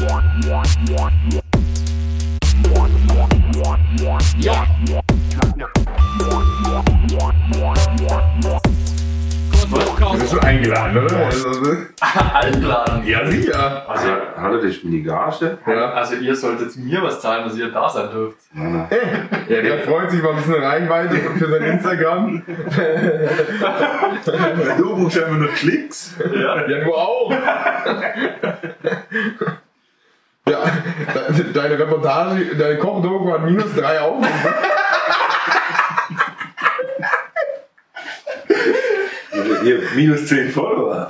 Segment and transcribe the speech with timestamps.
[0.00, 0.22] Ja.
[10.00, 11.16] Du bist schon eingeladen, oder?
[11.26, 11.48] Also,
[12.34, 13.06] Einladen.
[13.06, 13.88] ja, sicher.
[13.88, 15.58] Also, ist meine Gage.
[15.66, 15.90] Ja.
[15.92, 18.38] also ihr solltet mir was zahlen, dass ihr da sein dürft.
[18.54, 18.88] Nein,
[19.48, 22.42] ja, der freut sich über ein bisschen Reichweite für sein Instagram.
[24.78, 26.14] Du brauchst einfach nur Klicks.
[26.34, 26.66] Ja.
[26.66, 27.32] Ja, du auch.
[30.50, 30.64] Ja,
[31.36, 34.54] de- deine Reportage, deine Kochdoku hat minus drei Aufrufe.
[39.64, 41.06] Ihr habt minus 10 Follower.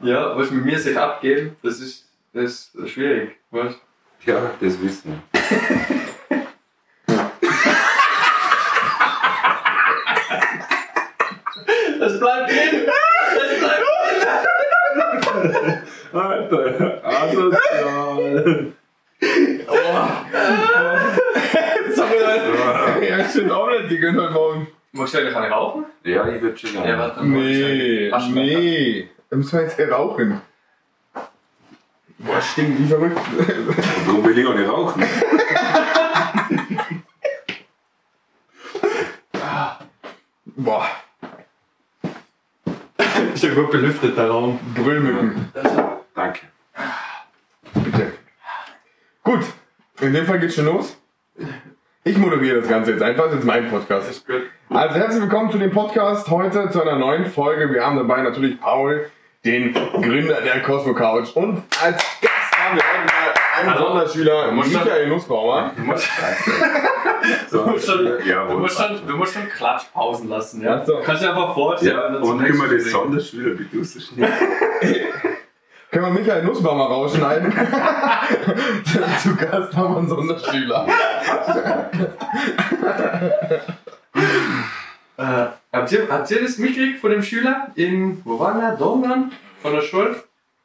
[0.00, 3.36] Ja, was mit mir sich abgeht, das ist, das ist schwierig.
[3.50, 3.78] Weißt?
[4.26, 6.22] Ja, das wissen wir.
[11.98, 12.86] Das bleibt drin!
[13.36, 13.82] Das bleibt
[16.12, 18.72] Alter, asozial.
[23.08, 24.66] Ja, stimmt auch nicht, die heute Morgen.
[24.92, 25.84] Magst du eigentlich eine rauchen?
[26.04, 26.98] Ja, ich würde schon Ja, gerne.
[26.98, 27.26] warte.
[27.26, 29.08] Nee, nee.
[29.30, 30.40] Da müssen wir jetzt hier rauchen.
[32.18, 33.18] Boah, stinkt wie verrückt.
[34.06, 35.02] Warum will ich auch nicht rauchen?
[40.56, 40.86] Boah,
[43.34, 44.58] Ist ja gut belüftet, der Raum.
[44.74, 45.50] Brüllmücken.
[46.14, 46.40] Danke.
[47.74, 48.12] Bitte.
[49.22, 49.40] Gut,
[50.00, 50.96] in dem Fall geht's schon los.
[52.04, 54.10] Ich moderiere das Ganze jetzt einfach, das ist mein Podcast.
[54.10, 54.42] ist gut.
[54.68, 57.72] Also herzlich willkommen zu dem Podcast heute zu einer neuen Folge.
[57.72, 59.06] Wir haben dabei natürlich Paul,
[59.44, 63.86] den Gründer der Cosmo Couch und als Gast haben wir heute mal einen Hallo.
[63.88, 65.72] Sonderschüler, Du Michael Nussbaumer.
[65.76, 66.08] Du musst,
[67.50, 70.84] du musst, schon, ja, du, musst schon, du musst schon Klatschpausen lassen, ja?
[70.84, 71.00] So.
[71.04, 71.96] Kannst du dir einfach vorstellen.
[71.96, 74.34] Ja, du und nächsten das Ding- Sonderschüler rausschneiden?
[75.92, 77.52] Können wir Michael Nussbaumer rausschneiden?
[79.22, 80.86] zu Gast haben wir einen Sonderschüler.
[85.18, 88.76] Äh, habt, ihr, habt ihr das mitgekriegt von dem Schüler in, wo war der?
[88.76, 89.34] Dornland?
[89.60, 90.16] Von der Schule?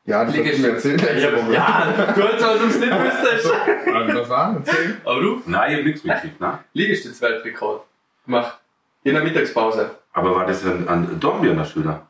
[0.06, 1.02] Ja, das hast du mir erzählt.
[1.02, 1.54] letzte Woche.
[1.54, 3.54] ja, du hast also es nicht wüsstest.
[3.94, 4.56] Also, was war?
[4.56, 4.98] Erzähl.
[5.04, 6.60] Aber du, Nein, ich hab nichts mitgekriegt, ne?
[6.72, 7.84] Liegestütz-Weltrekord
[8.26, 8.60] gemacht.
[9.04, 9.92] In der Mittagspause.
[10.14, 12.08] Aber war das ein, ein Dornbirner Schüler?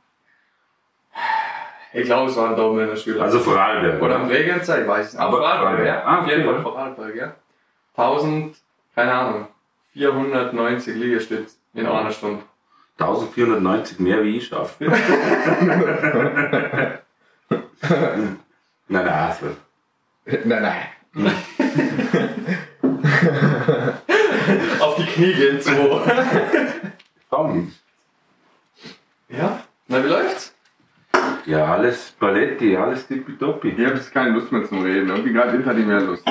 [1.98, 3.20] Ich glaube, es war ein Daumen in der Schule.
[3.20, 4.28] Also Vorarlberg, Oder am?
[4.28, 5.20] Regenzeit, ich weiß nicht.
[5.20, 6.04] Aber Vorarlberg, ja.
[6.06, 7.34] Ah, Auf jeden Fall Vorarlberg, ja.
[7.96, 8.56] 1000,
[8.94, 9.48] keine Ahnung,
[9.94, 12.44] 490 Liegestütz in einer Stunde.
[13.00, 14.86] 1490 mehr wie ich schaffe.
[14.86, 15.02] nein,
[18.88, 19.48] nein, also.
[20.46, 20.62] Nein,
[21.16, 21.16] nein.
[24.82, 25.60] Auf die Knie gehen.
[27.32, 27.80] Warum nicht?
[29.30, 29.64] ja?
[29.88, 30.54] Na, wie läuft's?
[31.48, 33.70] Ja, alles Paletti, alles tippitoppi.
[33.70, 35.08] Ich habe jetzt keine Lust mehr zum Reden.
[35.08, 36.26] Irgendwie gerade hinter die mehr Lust.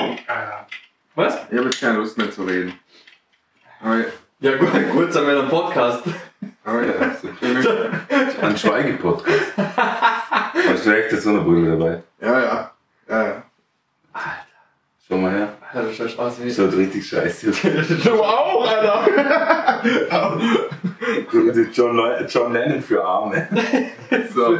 [1.15, 1.47] Was?
[1.49, 2.73] Ich habe jetzt keine Lust mehr zu reden.
[3.81, 4.05] Aber,
[4.39, 6.03] Ja, gut, kurz an meinem Podcast.
[6.63, 6.93] aber Ja,
[8.43, 9.53] ein Schweigepodcast.
[9.57, 12.03] Hast du echt so eine Brille dabei?
[12.21, 12.71] ja, ja.
[13.09, 13.43] ja, ja.
[15.07, 15.56] Schau mal her.
[15.73, 16.51] Alter, das schaut aus wie...
[16.51, 17.51] Schaut richtig scheiße.
[18.03, 19.81] Du auch, Alter!
[21.73, 23.47] John, Le- John Lennon für Arme.
[24.33, 24.59] So.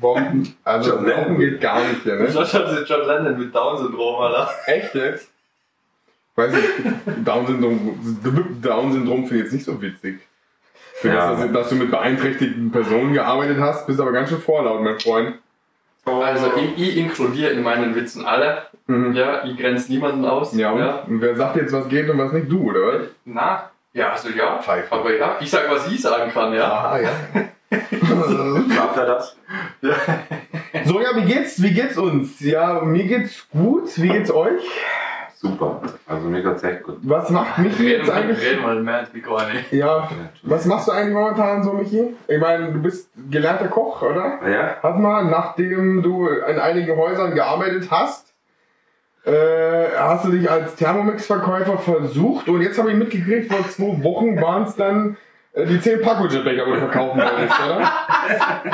[0.00, 0.56] Bomben.
[0.64, 1.38] Also, John Bomben Lennon.
[1.38, 2.28] geht gar nicht hier, ne?
[2.28, 4.50] Aus wie John Lennon mit Down-Syndrom, Alter.
[4.66, 5.28] Echt jetzt?
[6.36, 7.98] Weiß ich, Down-Syndrom
[8.62, 10.20] Down finde ich jetzt nicht so witzig.
[10.94, 11.30] Für Ja.
[11.32, 14.98] das, dass, dass du mit beeinträchtigten Personen gearbeitet hast, bist aber ganz schön vorlaut, mein
[15.00, 15.34] Freund.
[16.20, 18.62] Also, ich, inkludiere in meinen Witzen alle.
[18.86, 19.12] Mhm.
[19.12, 20.54] Ja, ich grenze niemanden aus.
[20.54, 22.50] Ja, und, und wer sagt jetzt, was geht und was nicht?
[22.50, 23.08] Du, oder was?
[23.24, 24.58] Na, ja, also ja.
[24.58, 24.92] Pfeife.
[24.92, 26.70] Aber ja, ich sag, was ich sagen kann, ja.
[26.70, 27.10] Ah, ja.
[28.76, 29.36] Darf er das?
[30.84, 32.40] so, ja, wie geht's, wie geht's uns?
[32.40, 33.90] Ja, mir geht's gut.
[33.96, 34.62] Wie geht's euch?
[35.40, 35.80] Super.
[36.08, 36.96] Also mir geht's echt gut.
[37.02, 38.40] Was macht Michi Reden, jetzt eigentlich?
[38.44, 39.38] reden mal mehr ins Mikro.
[39.70, 40.08] Ja,
[40.42, 42.16] was machst du eigentlich momentan so, Michi?
[42.26, 44.40] Ich meine, du bist gelernter Koch, oder?
[44.48, 44.82] Ja?
[44.82, 48.34] Hat mal, nachdem du in einigen Häusern gearbeitet hast,
[49.24, 54.40] äh, hast du dich als Thermomix-Verkäufer versucht und jetzt habe ich mitgekriegt, vor zwei Wochen
[54.40, 55.16] waren es dann
[55.64, 57.90] die 10 Packungsbecher, die du verkaufen wolltest, oder?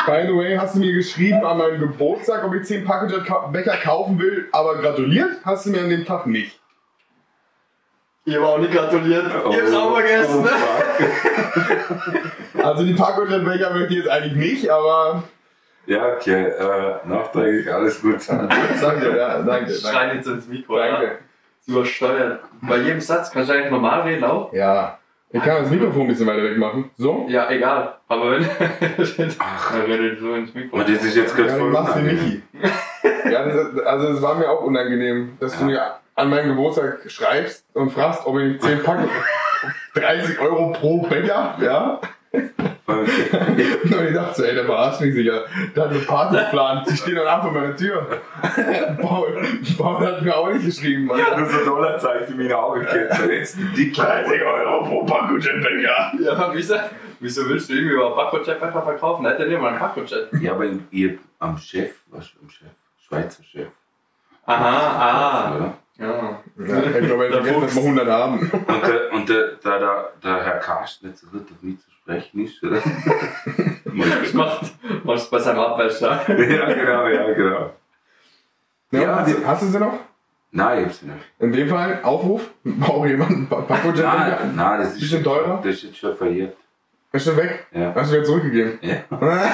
[0.07, 4.19] By the way, hast du mir geschrieben an meinem Geburtstag, ob ich 10 Packungsbecher kaufen
[4.19, 6.61] will, aber gratuliert hast du mir an dem Tag nicht.
[8.27, 9.27] Ihr war auch nicht gratuliert.
[9.27, 10.39] Ich hab's auch vergessen.
[10.39, 10.49] Oh, ne?
[10.49, 12.21] fuck.
[12.65, 15.23] Also die Packungsbecher möchte ich jetzt eigentlich nicht, aber
[15.87, 16.45] Ja, okay.
[16.45, 18.17] Äh, nachträglich alles gut.
[18.29, 19.75] danke, ja, danke.
[19.75, 21.05] Schrei nicht so ins Mikro, Danke.
[21.05, 21.11] ja.
[21.67, 22.41] Übersteuert.
[22.63, 24.53] Bei jedem Satz kannst du eigentlich normal reden auch.
[24.55, 24.99] Ja,
[25.35, 26.91] Ich kann das Mikrofon ein bisschen weiter weg machen.
[26.97, 27.27] So?
[27.29, 27.97] Ja, egal.
[28.07, 28.43] Aber wenn,
[28.97, 30.77] wenn du so ins Mikro.
[30.77, 31.97] Und das ist jetzt gerade Ja, dann voll machst.
[32.03, 32.43] Michi.
[33.33, 35.83] ja, das, also es war mir auch unangenehm, dass du mir
[36.15, 39.11] an meinen Geburtstag schreibst und fragst, ob ich 10 Packungen
[39.95, 42.01] 30 Euro pro Becher, ja?
[42.87, 45.45] Und ich dachte so, ey, der verarscht mich sicher.
[45.75, 48.07] Der hat eine Party geplant, die stehen dann ab vor meiner Tür.
[49.01, 49.43] Paul,
[49.79, 51.19] Paul hat mir auch nicht geschrieben, Mann.
[51.37, 53.31] Nur so Dollarzeichen in meine Augen gekriegt.
[53.31, 56.13] Jetzt die 30 Euro pro Packung Becher.
[56.21, 56.75] Ja, aber wieso,
[57.21, 59.27] wieso willst du irgendwie über Packrojet einfach verkaufen?
[59.27, 60.29] Hätte nicht mal ein Packrojet.
[60.41, 62.69] Ja, aber ihr am Chef, was am Chef?
[63.07, 63.69] Schweizer Chef.
[64.47, 65.65] Aha, Oder?
[65.65, 65.75] ah.
[65.97, 66.41] Ja.
[66.59, 68.41] Ja, ich glaube, er Der vergessen, dass wir 100 haben.
[68.41, 71.87] Und, der, und der, der, der, der Herr Karsten nicht so gut auf mich zu
[72.05, 72.81] sprechen ist, oder?
[74.23, 74.73] Das macht,
[75.05, 76.21] machst bei seinem Abwäscher.
[76.29, 77.71] ja, genau, ja, genau.
[78.91, 79.99] Ja, Ja, hast, du- hast du sie noch?
[80.51, 81.17] Nein, ich hab's nicht.
[81.39, 84.05] In dem Fall, Aufruf, braucht jemand einen Pa- Packrojet?
[84.05, 85.61] Nein, nein, das ist, Bisschen teurer?
[85.63, 86.57] das ist jetzt schon verjährt.
[87.13, 87.67] Ist schon weg?
[87.73, 87.95] Ja.
[87.95, 88.79] Hast du wieder zurückgegeben?
[88.83, 88.97] ja.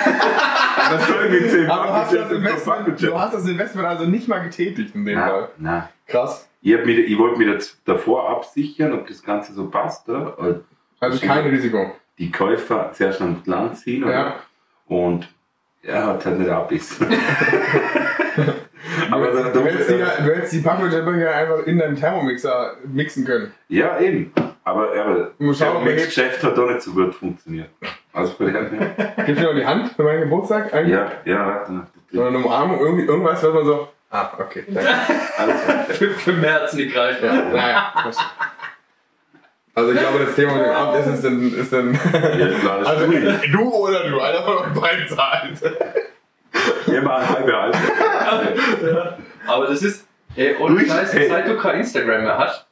[0.90, 4.26] Das soll mit 10 Aber du hast, das Investment, du hast das Investment also nicht
[4.26, 5.48] mal getätigt in dem Nein, Fall.
[5.58, 5.82] nein.
[6.06, 6.48] Krass.
[6.62, 10.62] Ich, hab mich, ich wollte das davor absichern, ob das Ganze so passt, oder?
[10.98, 11.94] Also kein Risiko.
[12.20, 14.06] Die Käufer zuerst an Land ziehen?
[14.06, 14.36] Ja.
[14.86, 15.26] Und
[15.82, 17.06] er hat halt nicht abbissen.
[19.10, 23.24] Aber du, da, du, hättest die, du hättest die Packrojet-Becher einfach in deinem Thermomixer mixen
[23.24, 23.52] können.
[23.68, 24.32] ja, eben.
[24.62, 27.70] Aber, aber das er Geschäft hat auch nicht so gut funktioniert.
[28.12, 30.94] Also von daher, Gib mir noch die Hand für meinen Geburtstag eigentlich?
[30.94, 31.86] ja, ja, warte.
[32.12, 33.88] Oder eine Umarmung, irgendwie, irgendwas, was man so.
[34.10, 34.90] Ah, okay, danke.
[35.38, 35.84] Alles klar.
[35.88, 37.24] Für, für März nicht reichen.
[37.24, 37.92] Ja, naja.
[39.74, 41.54] Also ich glaube, das Thema mit dem Amt ist, dann.
[41.54, 41.94] Ist dann
[42.38, 42.46] Ja,
[42.78, 43.06] das also
[43.52, 45.62] du oder du, einer von euch beiden zahlt.
[46.86, 49.16] Immer halbe halbe.
[49.46, 50.06] Aber das ist,
[50.36, 51.28] ey, ohne Durch- Scheiß, hey.
[51.28, 52.66] seit du kein Instagram mehr hast.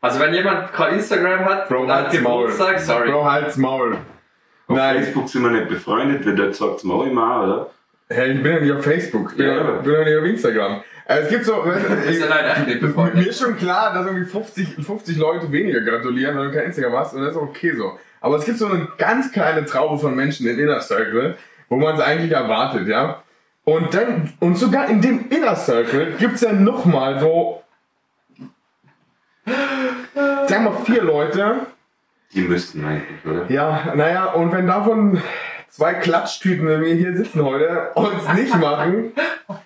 [0.00, 2.46] Also wenn jemand kein Instagram hat, Bro, und hat halt's Maul.
[2.46, 3.10] Geburtstag, sorry.
[3.10, 3.92] Bro, halt's Maul.
[3.94, 7.70] Auf Nein, Facebook sind wir nicht befreundet, wenn der sagt es mal immer, oder?
[8.08, 10.24] Hey, ich bin ja nicht auf Facebook, ich bin Ja, ja, bin ja nicht auf
[10.24, 10.82] Instagram.
[11.06, 11.62] Also es gibt so.
[12.08, 16.52] ist ja Mir ist schon klar, dass irgendwie 50, 50 Leute weniger gratulieren, wenn du
[16.52, 17.98] kein Instagram hast, und das ist auch okay so.
[18.20, 21.36] Aber es gibt so eine ganz kleine Traube von Menschen im Inner Circle,
[21.68, 23.22] wo man es eigentlich erwartet, ja.
[23.64, 27.62] Und dann, und sogar in dem Inner Circle gibt es ja nochmal so,
[30.46, 31.66] sagen wir vier Leute,
[32.34, 33.50] Die müssten eigentlich, oder?
[33.50, 35.20] ja, naja, und wenn davon
[35.74, 39.12] zwei Klatschtüten, wenn wir hier sitzen heute, uns nicht machen,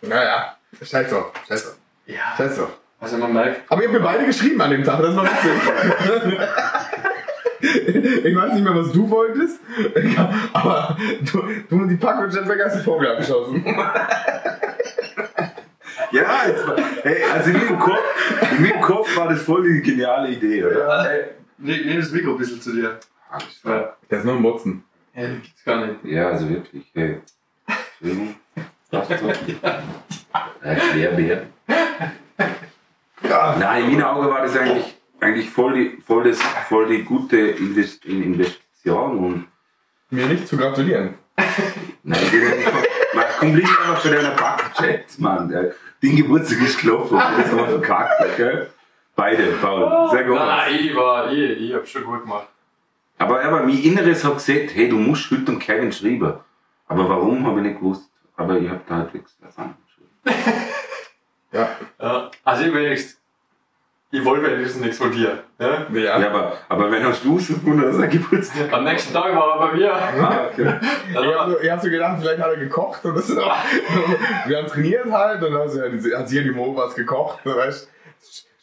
[0.03, 1.77] naja, scheiß drauf, scheiß drauf,
[2.07, 2.71] Ja, scheiß drauf.
[3.01, 6.39] also man merkt, Aber ihr habt mir beide geschrieben an dem Tag, das war witzig.
[7.59, 9.59] Ich weiß nicht mehr, was du wolltest,
[10.53, 10.97] aber
[11.33, 13.65] du, du und die Pack und Jetpack hast den Vogel abgeschossen.
[16.13, 17.99] Ja, jetzt, war- hey, also in meinem, Kopf,
[18.57, 21.11] in meinem Kopf war das voll die geniale Idee, oder?
[21.11, 21.25] ey,
[21.59, 22.99] nimm nimm das Mikro ein bisschen zu dir.
[23.65, 24.85] Ja, Der ist nur ein Motzen.
[25.17, 26.05] Ja das gibt's gar nicht.
[26.05, 27.21] Ja, also wirklich, hey.
[28.01, 28.37] Entschuldigung.
[28.91, 29.29] Passt so.
[30.65, 31.47] Ja, Querbär.
[33.23, 33.57] Ja.
[33.59, 37.37] Nein, in meinen Augen war das eigentlich, eigentlich voll, die, voll, das, voll die gute
[37.39, 39.47] Invest Investition und
[40.11, 41.15] Mir nicht zu gratulieren.
[42.03, 42.85] Nein, die sind einfach,
[43.15, 45.49] man, komm lieber einfach bei deiner Backchat, Mann.
[45.49, 48.71] Der, den Geburtstag ist gelaufen, das haben wir verkackt, gell?
[49.17, 50.11] Beide, Paul.
[50.11, 50.37] Sehr gut.
[50.37, 52.49] Nein, ich war, ich, ich hab's schon gut gemacht.
[53.19, 56.35] Aber, aber mein Inneres hat gesagt, hey, du musst heute um Kevin schreiben.
[56.89, 58.11] Aber warum, habe ich nicht gewusst.
[58.37, 60.11] Aber ich habe da halt nichts anderes geschrieben.
[61.53, 61.69] Ja.
[62.03, 63.19] Ja, also ich wenigstens,
[64.11, 65.45] ich wollte wenigstens nichts von dir.
[65.59, 65.87] Ja?
[65.91, 66.19] Ja.
[66.21, 69.59] Ja, aber, aber wenn hast du es gefunden, dass er Geburtstag Am nächsten Tag war
[69.61, 69.95] er bei mir.
[69.95, 70.65] Ah, okay.
[71.15, 73.35] Dann Ich hab, war, so, hab so gedacht, vielleicht hat er gekocht und das
[74.47, 77.57] Wir haben trainiert halt und dann hat sie- hat sie die Mo was gekocht, so,
[77.57, 77.91] weißt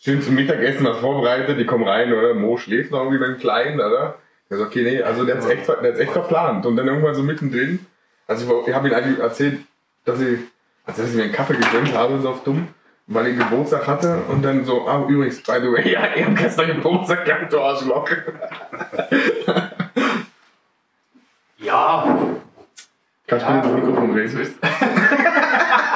[0.02, 2.34] Schön zum Mittagessen was vorbereitet, die kommen rein, oder?
[2.36, 4.16] Mo schläft noch irgendwie beim Kleinen, oder?
[4.54, 6.66] Ich so, okay, nee, also der hat's echt, der hat's echt verplant.
[6.66, 7.86] Und dann irgendwann so mittendrin,
[8.28, 9.60] also ich, ich habe ihm eigentlich erzählt,
[10.06, 10.40] dass ich,
[10.86, 12.68] also dass ich mir einen Kaffee gegönnt habe, so auf dumm,
[13.08, 16.36] weil ich Geburtstag hatte und dann so, ah, übrigens, by the way, ja, ich hab
[16.36, 18.10] gestern Geburtstag gehabt, du Arschloch.
[21.58, 22.18] ja,
[23.26, 24.56] Kannst du mir das Mikrofon so reden?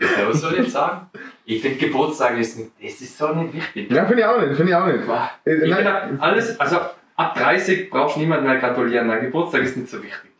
[0.00, 1.06] ja, was soll ich jetzt sagen?
[1.44, 3.90] Ich finde Geburtstag ist, das ist so nicht wichtig.
[3.90, 5.00] Ja, finde ich auch nicht, finde ich auch nicht.
[5.44, 6.20] Äh, Ich nein.
[6.20, 6.76] alles, also
[7.16, 9.08] ab 30 brauchst du niemand mehr gratulieren.
[9.08, 10.30] Dein Geburtstag ist nicht so wichtig.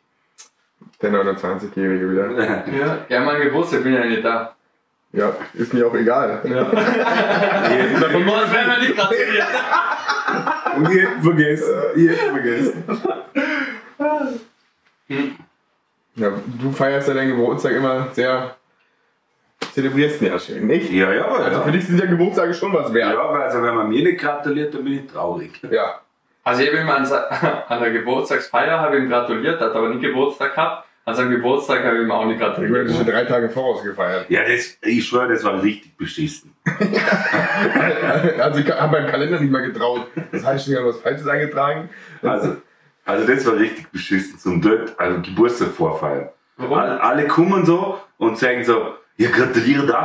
[1.01, 2.31] Der 29-Jährige wieder.
[2.79, 4.55] Ja, ja mein Geburtstag bin ja nicht da.
[5.13, 6.41] Ja, ist mir auch egal.
[6.45, 6.65] Ja.
[8.11, 9.47] Von morgen werden wir nicht gratulieren.
[10.77, 11.75] Und ihr habt vergessen.
[11.97, 12.85] Ihr vergessen.
[16.17, 18.57] Ja, du feierst ja deinen Geburtstag immer sehr.
[19.73, 20.91] Zelebrierst ihn ja schön, nicht?
[20.91, 21.73] Ja, ja, Also für ja.
[21.73, 23.17] dich sind ja Geburtstage schon was Ja, wert.
[23.17, 25.61] aber also wenn man mir nicht gratuliert, dann bin ich traurig.
[25.71, 26.01] Ja.
[26.45, 27.07] Also ich habe ihm an,
[27.69, 30.85] an der Geburtstagsfeier habe ihm gratuliert, hat aber nie Geburtstag gehabt.
[31.05, 32.91] An seinem Geburtstag habe ich ihm auch nicht Ich werde gratuliert.
[32.91, 34.27] schon drei Tage voraus gefeiert.
[34.29, 36.55] Ja, das, ich schwöre, das war richtig beschissen.
[38.39, 40.07] Also ich habe meinem Kalender nicht mal getraut.
[40.33, 41.89] Das heißt, ich habe was Falsches eingetragen.
[42.23, 42.57] Also,
[43.05, 46.29] also das war richtig beschissen zum dort, also Geburtstag vorfeiern.
[46.57, 46.79] Warum?
[46.79, 49.29] Alle, alle kommen so und sagen so, ja,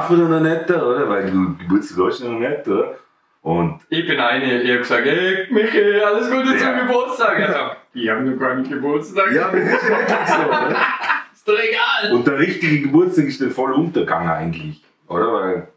[0.09, 1.09] man doch noch nicht, oder?
[1.09, 2.97] Weil du Geburtstag hast noch nicht, oder?
[3.41, 6.79] Und Ich bin eine, ich habe gesagt, hey Michi, alles Gute zum Ja.
[6.79, 7.39] Geburtstag.
[7.39, 9.31] Er sagt, ich habe noch keinen Geburtstag.
[9.33, 10.75] ja, das ist wirklich so, oder?
[11.33, 12.13] Ist doch egal.
[12.13, 15.33] Und der richtige Geburtstag ist dann voll untergegangen eigentlich, oder?
[15.33, 15.67] Weil,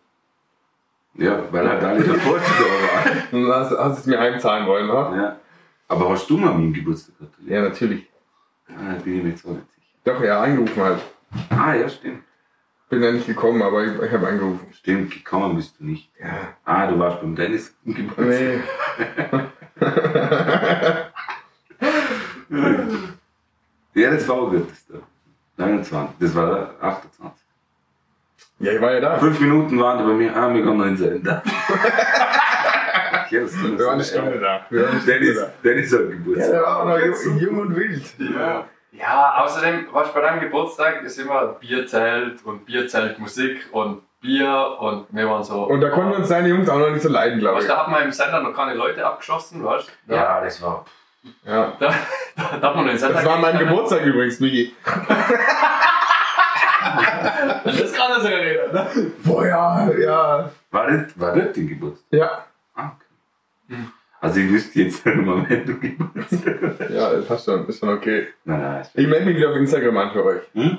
[1.15, 3.53] ja, weil halt alle davor da waren.
[3.53, 4.93] Hast, hast du es mir heimzahlen wollen, ne?
[5.23, 5.37] Ja.
[5.89, 7.51] Aber hast du mal meinen Geburtstag gratuliert?
[7.53, 8.07] Ja, natürlich.
[8.69, 9.87] Ah, bin ich mir jetzt auch nicht sicher.
[10.05, 11.01] Doch, ja, angerufen halt.
[11.51, 12.23] Ah, ja, stimmt.
[12.89, 14.67] Bin ja nicht gekommen, aber ich, ich habe angerufen.
[14.73, 16.09] Stimmt, gekommen bist du nicht.
[16.21, 16.55] Ja.
[16.65, 18.27] Ah, du warst beim Dennis im Geburtstag.
[18.29, 18.61] Nee.
[23.95, 24.69] Ja, das war auch gut.
[24.71, 24.99] Das, da.
[25.65, 27.47] 29, das war der 28.
[28.59, 29.19] Ja, ich war ja da.
[29.19, 31.43] Fünf Minuten waren die bei mir, ah, wir gehen noch ins Ende.
[33.25, 34.67] okay, das Wir waren eine Stunde da.
[35.07, 35.51] Dennis, da.
[35.65, 36.51] Dennis hat Ja, Geburtstag.
[36.51, 38.03] der war auch noch jung, jung und wild.
[38.19, 38.67] Ja.
[38.99, 45.29] Ja, außerdem, was bei deinem Geburtstag ist immer Bierzelt und Bierzeltmusik und Bier und wir
[45.29, 45.65] waren so.
[45.65, 47.73] Und da konnten uns seine Jungs auch noch nicht so leiden, glaube Weißt, ich.
[47.73, 50.15] da hat man im Sender noch keine Leute abgeschossen, weißt du?
[50.15, 50.85] Ja, das war.
[51.45, 51.73] Ja.
[51.79, 51.89] Da,
[52.37, 53.69] da, da hat man den Sender Das war mein können.
[53.69, 54.75] Geburtstag übrigens, Miki.
[57.65, 58.87] Das kann er sogar reden, ne?
[59.25, 60.51] Boah, ja, ja.
[60.71, 62.07] War das, war das dein Geburtstag?
[62.11, 62.45] Ja.
[64.21, 66.91] Also, ich wüsste jetzt nicht mal, wenn du Geburtstag hast.
[66.91, 67.67] ja, das passt schon.
[67.69, 68.29] Ist schon okay.
[68.45, 68.87] Nein, nein.
[68.95, 70.43] Ich melde mich wieder auf Instagram an für euch.
[70.55, 70.79] Hm?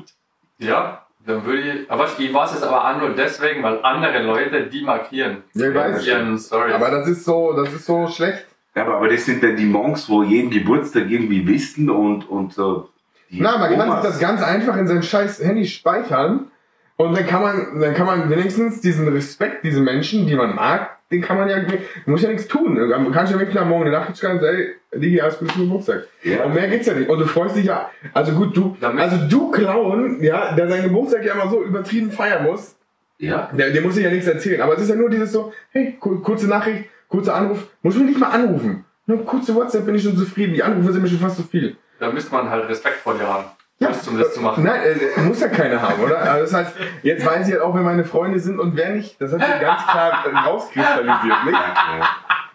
[0.59, 1.91] Ja, dann würde ich.
[1.91, 5.43] Aber ich weiß es aber auch nur deswegen, weil andere Leute die markieren.
[5.53, 6.07] Ja, ich weiß.
[6.07, 6.73] Ihren Stories.
[6.73, 8.45] Aber das ist so, das ist so schlecht.
[8.75, 12.53] Ja, aber, aber das sind dann die Monks, wo jeden Geburtstag irgendwie wissen und, und
[12.53, 12.89] so.
[13.29, 16.51] Na, man kann sich das ganz einfach in sein scheiß Handy speichern.
[16.95, 20.96] Und dann kann man, dann kann man wenigstens diesen Respekt, diese Menschen, die man mag,
[21.11, 21.67] den kann man ja, man
[22.05, 22.75] muss ja nichts tun.
[22.75, 26.03] Man kann schon wirklich am Morgen eine Nachricht schreiben ey, Digi, alles Gute zum Geburtstag.
[26.23, 26.43] Ja.
[26.43, 27.09] Und mehr geht's ja nicht.
[27.09, 30.83] Und du freust dich ja, also gut, du, Damit- also du Clown, ja, der seinen
[30.83, 32.75] Geburtstag ja immer so übertrieben feiern muss,
[33.19, 34.61] Ja, der, der muss sich ja nichts erzählen.
[34.61, 38.05] Aber es ist ja nur dieses so, hey, ku- kurze Nachricht, kurzer Anruf, muss mich
[38.05, 38.83] nicht mal anrufen.
[39.05, 40.53] Nur kurze WhatsApp bin ich schon zufrieden.
[40.53, 41.77] Die Anrufe sind mir schon fast zu viel.
[41.99, 43.45] da müsste man halt Respekt vor dir haben.
[43.79, 44.63] Ja, Just, um das zu machen.
[44.63, 46.17] Nein, äh, muss ja keiner haben, oder?
[46.19, 49.21] Also das heißt, jetzt weiß ich halt auch, wer meine Freunde sind und wer nicht.
[49.21, 51.57] Das hat sich ganz klar äh, rauskristallisiert, nicht?
[51.57, 52.07] danke.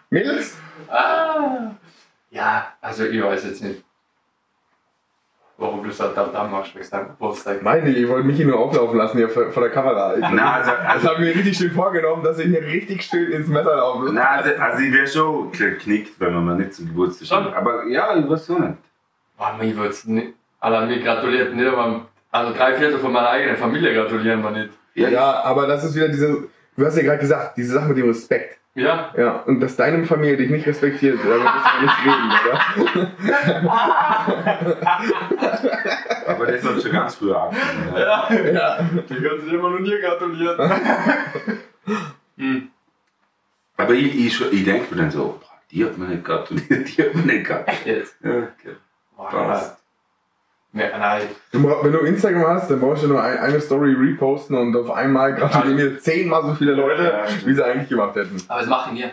[0.09, 0.57] Mädels?
[0.89, 1.71] Ah.
[2.29, 3.83] Ja, also ich weiß jetzt nicht.
[5.57, 7.61] Warum du das da, da machst, wegen deinem Geburtstag.
[7.61, 10.15] Meine, ihr wollt mich hier nur auflaufen lassen hier vor, der Kamera.
[10.15, 13.03] Ich, Na, also, das also, habe ich mir richtig schön vorgenommen, dass ich hier richtig
[13.03, 14.11] schön ins Messer laufe.
[14.11, 17.55] na, also, also ich wäre schon geknickt, wenn man mal nicht zum Geburtstag kommt.
[17.55, 18.77] Aber ja, ich weiß auch nicht.
[19.37, 20.33] Boah, mir wird's nicht.
[20.63, 24.69] Allein mir gratuliert nicht, aber also drei Viertel von meiner eigenen Familie gratulieren wir nicht.
[24.95, 27.97] Ja, Ja, aber das ist wieder diese, du hast ja gerade gesagt, diese Sache mit
[27.97, 28.59] dem Respekt.
[28.73, 32.31] Ja, Ja, und dass deine Familie dich nicht respektiert, darüber müssen wir nicht reden,
[36.27, 37.97] aber das hat schon ganz früher angefangen.
[37.97, 37.99] Ja.
[37.99, 38.29] ja.
[38.29, 38.53] oder?
[38.53, 38.89] Ja.
[39.09, 40.57] Die können sich immer nur dir gratulieren.
[42.37, 42.69] hm.
[43.75, 45.41] Aber ich, ich, ich denke mir dann so,
[45.71, 47.85] die hat mir nicht gratuliert, die hat mir nicht gratuliert.
[47.85, 48.15] Jetzt.
[48.23, 48.77] Ja, okay.
[49.17, 49.82] Boah, Passt.
[50.73, 51.21] Ja, nein.
[51.51, 55.35] Wenn du Instagram hast, dann brauchst du nur ein, eine Story reposten und auf einmal
[55.35, 58.41] gratulieren mir zehnmal so viele Leute, Ja, wie sie eigentlich gemacht hätten.
[58.47, 59.11] Aber es machen wir.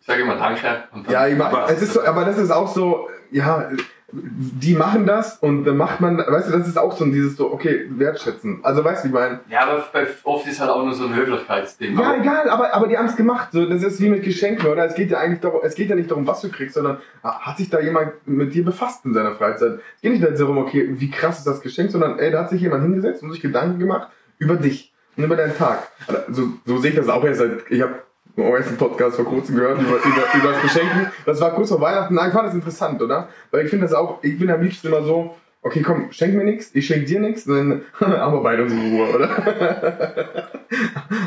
[0.00, 0.84] Ich sage immer Danke.
[1.08, 3.68] Ja, ich mach, es ist so, aber das ist auch so, ja,
[4.16, 7.36] die machen das und dann macht man, weißt du, das ist auch so ein dieses
[7.36, 8.60] so, okay, wertschätzen.
[8.62, 9.40] Also weißt du, wie ich meine?
[9.48, 9.84] ja, aber
[10.24, 11.98] oft ist halt auch nur so ein Höflichkeitsding.
[11.98, 13.48] Ja, egal, aber, aber die haben es gemacht.
[13.52, 14.84] So, das ist wie mit Geschenken, oder?
[14.84, 17.40] Es geht ja eigentlich darum, es geht ja nicht darum, was du kriegst, sondern ah,
[17.40, 19.80] hat sich da jemand mit dir befasst in seiner Freizeit.
[19.96, 22.60] Es geht nicht darum, okay, wie krass ist das Geschenk, sondern ey, da hat sich
[22.60, 25.88] jemand hingesetzt und sich Gedanken gemacht über dich und über deinen Tag.
[26.06, 27.94] Also, so sehe ich das auch erst seit, ich habe
[28.36, 31.06] im ersten Podcast vor kurzem gehört über, über, über das Geschenken.
[31.24, 32.14] Das war kurz vor Weihnachten.
[32.14, 33.28] Nein, ich fand das interessant, oder?
[33.50, 36.44] Weil ich finde das auch, ich bin am liebsten immer so, okay, komm, schenk mir
[36.44, 40.50] nichts, ich schenk dir nichts, dann haben wir beide unsere Ruhe, oder?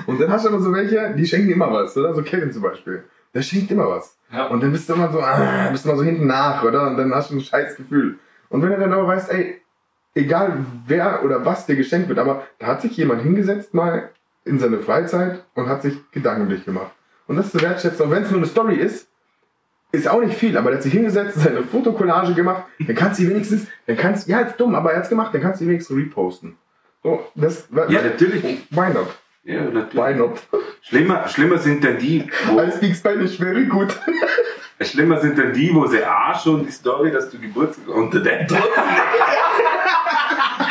[0.05, 2.13] Und dann hast du immer so welche, die schenken immer was, oder?
[2.13, 3.03] So Kevin zum Beispiel.
[3.33, 4.17] Der schenkt immer was.
[4.31, 4.47] Ja.
[4.47, 6.87] Und dann bist du immer so, ah, bist du immer so hinten nach, oder?
[6.87, 8.19] Und dann hast du ein scheiß Gefühl.
[8.49, 9.61] Und wenn du dann aber weißt, ey,
[10.13, 14.09] egal wer oder was dir geschenkt wird, aber da hat sich jemand hingesetzt mal
[14.45, 16.91] in seine Freizeit und hat sich Gedanken dich gemacht.
[17.27, 19.07] Und das zu wertschätzen, auch wenn es nur eine Story ist,
[19.91, 23.23] ist auch nicht viel, aber der hat sich hingesetzt, seine Fotokollage gemacht, dann kannst du
[23.23, 25.71] die wenigstens, dann kannst ja, ist dumm, aber er hat's gemacht, dann kannst du die
[25.71, 26.57] wenigstens reposten.
[27.03, 28.43] So, das, Ja, natürlich.
[28.69, 29.07] Why not?
[29.43, 30.17] Ja, Why natürlich.
[30.17, 30.39] not?
[30.81, 32.59] Schlimmer, schlimmer sind dann die, wo.
[32.61, 33.97] I speak Spanish very good.
[34.81, 38.47] Schlimmer sind dann die, wo sie auch schon die Story, dass du Geburtstag unter den
[38.47, 38.83] trotzdem.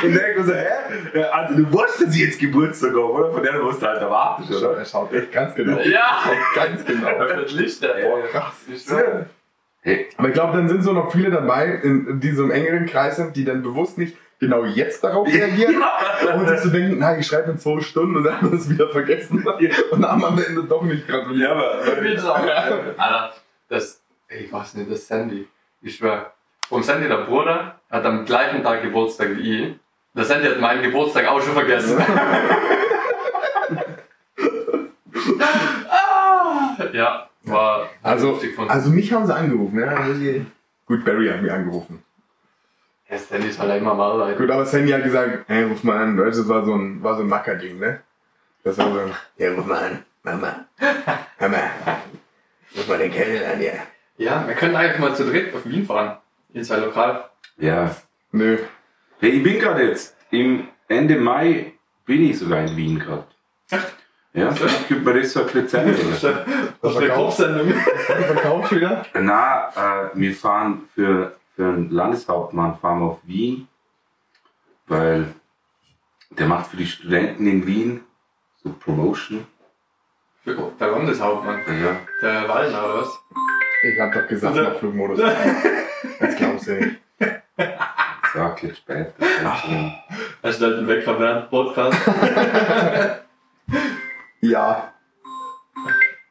[0.02, 0.68] Und denken so, hä?
[1.14, 3.32] Ja, Also du wusstest, dass ich jetzt Geburtstag habe, oder?
[3.32, 4.78] Von der musst du halt erwarten, oder?
[4.78, 5.78] Er schaut echt ganz genau.
[5.80, 6.22] Ja.
[6.54, 7.08] Ganz genau.
[7.08, 7.94] Öffnet Lichter.
[8.02, 8.54] Boah, krass.
[8.72, 9.26] Ich schwöre.
[9.82, 12.86] Hey, Aber ich glaube, dann sind so noch viele dabei, in, die so im engeren
[12.86, 15.82] Kreis sind, die dann bewusst nicht genau jetzt darauf reagieren
[16.36, 18.68] und sich so denken, na, ich schreibe in zwei Stunden und dann haben wir es
[18.68, 19.46] wieder vergessen
[19.92, 21.50] und haben am Ende doch nicht gratuliert.
[21.50, 22.94] ja, aber.
[22.98, 23.32] Alter,
[23.68, 25.46] das, ey, ich weiß nicht, das Sandy.
[25.80, 26.32] Ich schwör.
[26.68, 29.74] Und Sandy, der Bruder, hat am gleichen Tag Geburtstag wie ich.
[30.14, 31.98] Der Sandy hat meinen Geburtstag auch schon vergessen.
[35.88, 38.38] Ah, ja, war Also,
[38.68, 39.86] also mich haben sie angerufen, ja.
[39.88, 40.20] also
[40.86, 42.02] Gut, Barry hat mich angerufen.
[43.10, 44.38] ja, Sandy ist halt immer mal leid.
[44.38, 47.22] Gut, aber Sandy hat gesagt, hey, ruf mal an, das war so ein, war so
[47.22, 48.00] ein Macker-Ding, ne?
[48.64, 49.00] Das war so,
[49.36, 50.66] ja, ruf mal an, Mama,
[51.40, 51.58] Mama,
[52.76, 53.72] ruf mal den Kerl an, ja.
[54.18, 56.16] Ja, wir können eigentlich mal zu dritt auf Wien fahren.
[56.54, 57.28] In sein Lokal.
[57.58, 57.94] Ja.
[58.32, 58.58] Nö.
[59.20, 61.72] Hey, ich bin gerade jetzt, im Ende Mai
[62.04, 63.24] bin ich sogar in Wien gerade.
[64.34, 65.86] Ja, ich gebe mir das so ein bisschen Zeit.
[66.82, 67.72] Das ist eine Kochsendung.
[67.72, 69.06] Verkaufst du wieder?
[69.14, 73.66] Na, äh, wir fahren für, für einen Landeshauptmann fahren wir auf Wien,
[74.88, 75.34] weil
[76.30, 78.00] der macht für die Studenten in Wien
[78.62, 79.46] so Promotion.
[80.44, 81.60] Der Landeshauptmann.
[81.66, 83.18] Ja, Der Wallner oder was?
[83.82, 84.64] Ich hab doch gesagt, Ja.
[84.64, 85.18] mach Flugmodus.
[86.20, 86.96] Das glaubst du nicht.
[88.34, 89.12] Sag ich später.
[90.42, 91.98] Er stellt einen Wecker während Podcast.
[94.42, 94.92] Ja.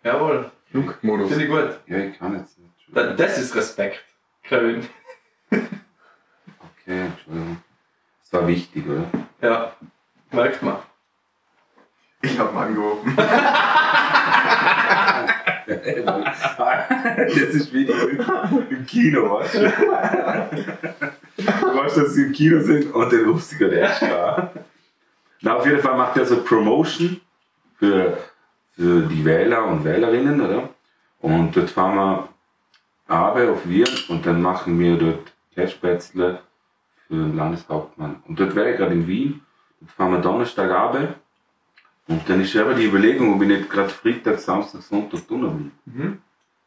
[0.03, 1.27] Jawohl, Flugmodus.
[1.29, 1.79] finde ich gut.
[1.87, 2.71] Ja, ich kann jetzt nicht.
[2.93, 4.03] Da- Das ist Respekt,
[4.43, 4.87] Kevin.
[5.49, 7.57] Okay, Entschuldigung.
[8.21, 9.05] Das war wichtig, oder?
[9.41, 9.71] Ja,
[10.31, 10.77] merkt man.
[12.21, 13.17] Ich hab mal angerufen.
[15.67, 17.91] das ist wie die
[18.69, 19.59] im Kino, weißt du?
[21.37, 24.49] Du weißt, dass sie im Kino sind und dann rufst du gerade erst an.
[25.41, 27.19] Na, auf jeden Fall macht er so Promotion
[27.77, 28.17] für,
[28.75, 30.69] für die Wähler und Wählerinnen, oder?
[31.19, 32.29] Und dort fahren wir
[33.07, 36.39] Abe auf Wien und dann machen wir dort Cashbätzle
[37.07, 38.23] für den Landeshauptmann.
[38.27, 39.41] Und dort wäre ich gerade in Wien.
[39.79, 41.15] Dort fahren wir Donnerstag Abe.
[42.07, 45.71] Und dann ist aber die Überlegung, ob ich nicht gerade Freitag, Samstag, Sonntag tun will.
[45.85, 46.21] Mhm.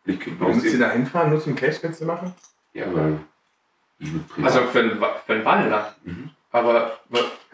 [0.04, 2.34] Ich Warum ihr da hinfahren, nur zum Cashbett zu machen?
[2.72, 3.20] Ja, weil.
[4.42, 4.96] Also für
[5.26, 5.94] für einen Wallner.
[6.04, 6.30] Mhm.
[6.50, 6.98] Aber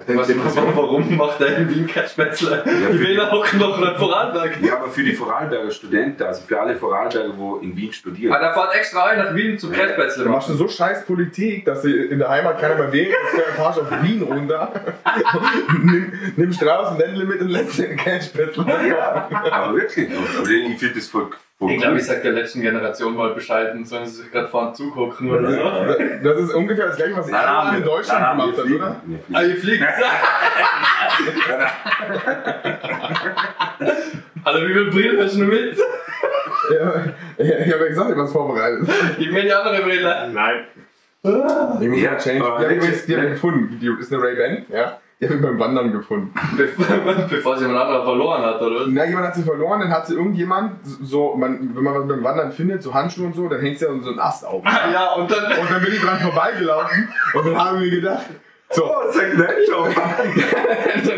[0.09, 2.65] was, was, warum macht er in Wien kein Spätzle?
[2.67, 4.61] Ja, Die Wähler hocken noch in Vorarlberg.
[4.61, 8.35] ja, aber für die Vorarlberger Studenten, also für alle Vorarlberger, die in Wien studieren.
[8.35, 9.79] Ah, der fährt extra ein nach Wien zum Ja.
[9.81, 13.15] Käsespätzle Da machst du so scheiß Politik, dass sie in der Heimat keiner mehr wählt.
[13.37, 14.73] Jetzt fahrst du auf Wien runter,
[15.83, 18.57] nimm, nimm Strauß und Ländle mit und lässt den Cashbett.
[18.57, 20.09] Ja, aber wirklich.
[20.09, 21.31] Und ich finde das voll
[21.69, 24.73] Ich glaube, ich sag der letzten Generation mal Bescheid und sollen sie sich gerade vorne
[24.73, 25.59] zugucken oder so.
[26.23, 28.97] Das ist ungefähr das gleiche, was Erdogan in Deutschland gemacht hat, oder?
[29.07, 29.51] Wir Ah, fliegen.
[29.51, 29.85] ihr fliegt.
[34.45, 35.77] Alter, wie viel Brillen hast du mit?
[36.71, 37.05] Ja,
[37.39, 38.89] ich habe ja gesagt, ich habe was vorbereitet.
[39.19, 40.31] Gib mir die andere Brille.
[40.33, 40.65] Nein.
[41.23, 42.39] Ich muss Ja, mal change.
[42.39, 43.79] Die habe ich nicht- übrigens- die hab ich gefunden.
[43.81, 44.99] Die ist eine Ray-Ban, ja.
[45.21, 46.35] Die habe ich beim Wandern gefunden.
[47.31, 48.87] Bevor, sie jemand anderer verloren hat, oder?
[48.89, 52.25] Na, jemand hat sie verloren, dann hat sie irgendjemand, so, man, wenn man was beim
[52.25, 54.63] Wandern findet, so Handschuhe und so, dann hängt sie an so einen Ast auf.
[54.93, 55.45] Ja, und dann.
[55.59, 58.27] Und dann bin ich dran vorbeigelaufen und dann haben wir gedacht,
[58.71, 59.95] so, Oh, sag nicht schon.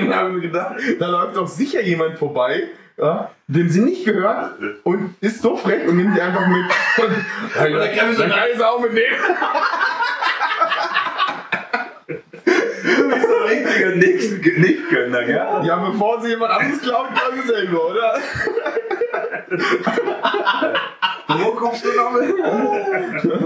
[0.09, 2.65] dann haben wir gedacht, da läuft doch sicher jemand vorbei,
[2.99, 4.53] ja, dem sie nicht gehört
[4.85, 6.65] und ist so frech und nimmt die einfach mit.
[6.99, 7.13] Und,
[7.55, 9.17] dann dann kann ich so dann kann ich sie auch mitnehmen.
[12.07, 13.29] Du bist
[13.90, 15.37] doch richtiger nicht, nicht Gönner, gell?
[15.37, 18.18] Ja, bevor sie jemand anderes glaubt, kann sie selber, oder?
[21.29, 22.35] Wo kommst du noch mit?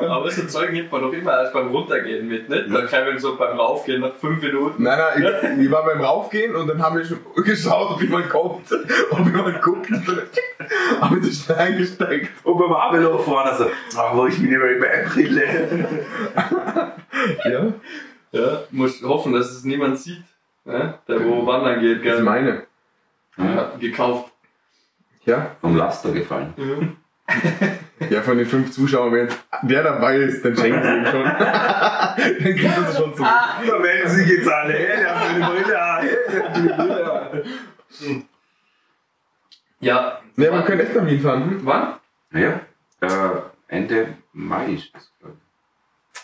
[0.08, 2.64] Aber so Zeug nimmt man doch immer erst beim Runtergehen mit, nicht?
[2.72, 4.82] Da kann man so beim Raufgehen nach fünf Minuten.
[4.82, 7.08] Nein, nein, ich, ich war beim Raufgehen und dann habe ich
[7.44, 8.70] geschaut, ob jemand kommt,
[9.10, 9.90] ob jemand guckt.
[9.90, 10.22] Dann
[11.00, 12.44] habe ich so schnell eingesteckt.
[12.44, 15.44] Und beim Abelo vorne so, oh, wo ist meine Ray-Ban-Brille?
[17.44, 17.72] Ja,
[18.32, 20.22] Ja, muss hoffen, dass es niemand sieht.
[20.64, 20.98] Ja?
[21.08, 22.14] Der wo wandern geht, das gell?
[22.18, 22.66] ist meine.
[23.36, 24.32] Ja, gekauft.
[25.24, 26.96] Ja, Vom Laster gefallen.
[28.10, 29.28] ja, von den fünf Zuschauern, wenn
[29.62, 31.22] der dabei ist, dann schenkt sie ihm schon.
[31.24, 33.28] dann kriegt er es schon zurück.
[33.66, 37.12] Da melden sich jetzt alle, hey, der hat meine Brille hey, der hat meine Brille
[37.12, 37.42] an.
[39.80, 40.20] Ja.
[40.36, 41.50] Ne, wir können echt nach Wien fahren.
[41.50, 41.94] Hm, Wann?
[42.32, 42.60] Ja,
[43.00, 45.36] äh, Ende Mai ist das, glaube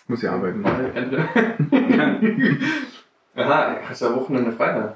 [0.08, 0.64] Muss ja arbeiten.
[0.64, 1.28] Ende.
[3.36, 4.92] Aha, hast du ja Wochenende frei.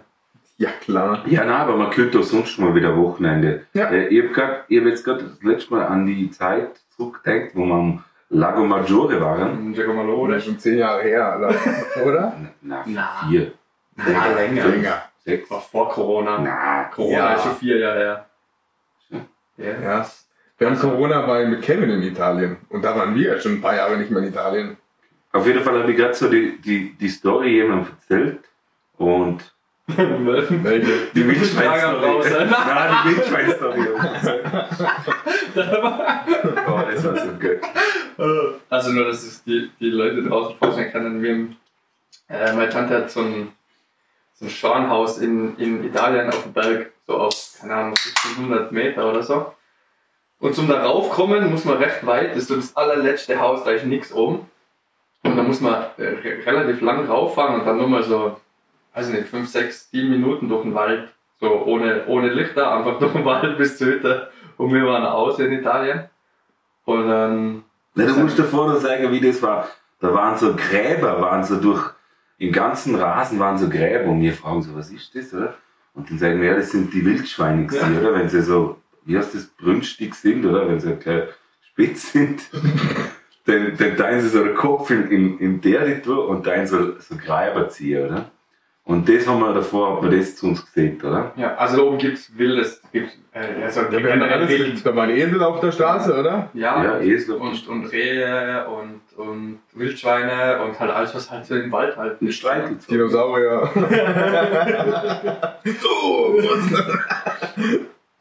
[0.56, 1.22] Ja, klar.
[1.26, 3.66] Ja, nein, aber man könnte auch sonst mal wieder Wochenende.
[3.72, 3.86] Ja.
[3.90, 7.74] Äh, ich habe hab jetzt gerade das letzte Mal an die Zeit zurückdenkt, wo wir
[7.74, 9.58] am Lago Maggiore waren.
[9.58, 11.54] In Giacomo Das ist schon zehn Jahre her, oder?
[12.06, 12.32] oder?
[12.60, 13.08] Na, Na.
[13.28, 13.52] vier,
[13.96, 14.66] Ja, länger.
[14.68, 15.02] Länger.
[15.24, 15.50] sechs.
[15.50, 16.38] War vor Corona.
[16.38, 17.32] Na, Corona Ja.
[17.34, 18.26] ist schon vier Jahre her.
[19.56, 19.80] Ja.
[19.82, 20.06] Ja.
[20.58, 22.58] Während Corona war ich mit Kevin in Italien.
[22.68, 24.76] Und da waren wir ja schon ein paar Jahre nicht mehr in Italien.
[25.32, 28.40] Auf jeden Fall habe ich gerade so die, die, die Story jemandem erzählt.
[28.98, 29.54] Und
[29.86, 31.08] Welche?
[31.14, 32.30] die Wildschwein-Story.
[32.30, 32.50] ne?
[32.50, 33.88] Nein, die Wildschwein-Story.
[35.52, 38.60] Oh, das war so gut.
[38.68, 41.22] Also nur, dass es die, die Leute draußen vorstellen können.
[41.22, 41.48] Wir
[42.30, 43.52] äh, meine Tante hat so ein,
[44.34, 49.10] so ein Schornhaus in, in Italien auf dem Berg, so auf, keine Ahnung, 1500 Meter
[49.10, 49.52] oder so.
[50.38, 53.72] Und zum da raufkommen muss man recht weit, das ist so das allerletzte Haus, da
[53.72, 54.48] ist nichts oben.
[55.22, 58.36] Und da muss man äh, re- relativ lang rauffahren und dann nur mal so,
[58.94, 61.08] weiß ich nicht, 5, 6, 7 Minuten durch den Wald.
[61.40, 64.30] So ohne, ohne Lichter, einfach durch den Wald bis zur Hütte.
[64.56, 66.04] Und wir waren aus in Italien.
[66.84, 69.68] Und dann Na, du musst dir vorher sagen, wie das war.
[70.00, 71.90] Da waren so Gräber, waren so durch,
[72.38, 75.54] im ganzen Rasen waren so Gräber und wir fragen so, was ist das, oder?
[75.92, 78.14] Und dann sagen wir, ja, das sind die Wildschweine gewesen, oder?
[78.14, 80.66] Wenn sie so, wie heißt das, brünstig sind, oder?
[80.68, 80.96] Wenn sie
[81.62, 82.42] spitz sind.
[83.50, 86.98] dann, dann teilen sie so den Kopf in, in, in der Ritur und teilen so,
[86.98, 88.30] so Gräber ziehen, oder?
[88.84, 91.32] Und das haben wir davor, hat man das zu uns gesehen, oder?
[91.36, 94.84] Ja, also oben gibt's wildes, gibt's, äh, also Ja, wir haben alles wild.
[94.84, 96.48] Da waren Esel auf der Straße, oder?
[96.54, 97.36] Ja, Ja, Esel.
[97.36, 102.20] und, und Rehe und, und Wildschweine und halt alles, was halt so im Wald halt
[102.20, 102.34] ist.
[102.36, 102.90] Streichelzoo.
[102.90, 103.70] Dinosaurier.
[105.80, 106.84] so, was?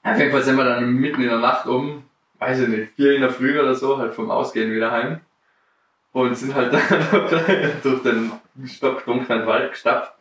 [0.03, 2.03] Auf jeden Fall sind wir dann mitten in der Nacht um,
[2.39, 5.21] weiß ich nicht, vier in der Früh oder so, halt vom Ausgehen wieder heim.
[6.11, 8.31] Und sind halt dann durch den
[8.65, 10.13] stockdunklen Wald gestapft.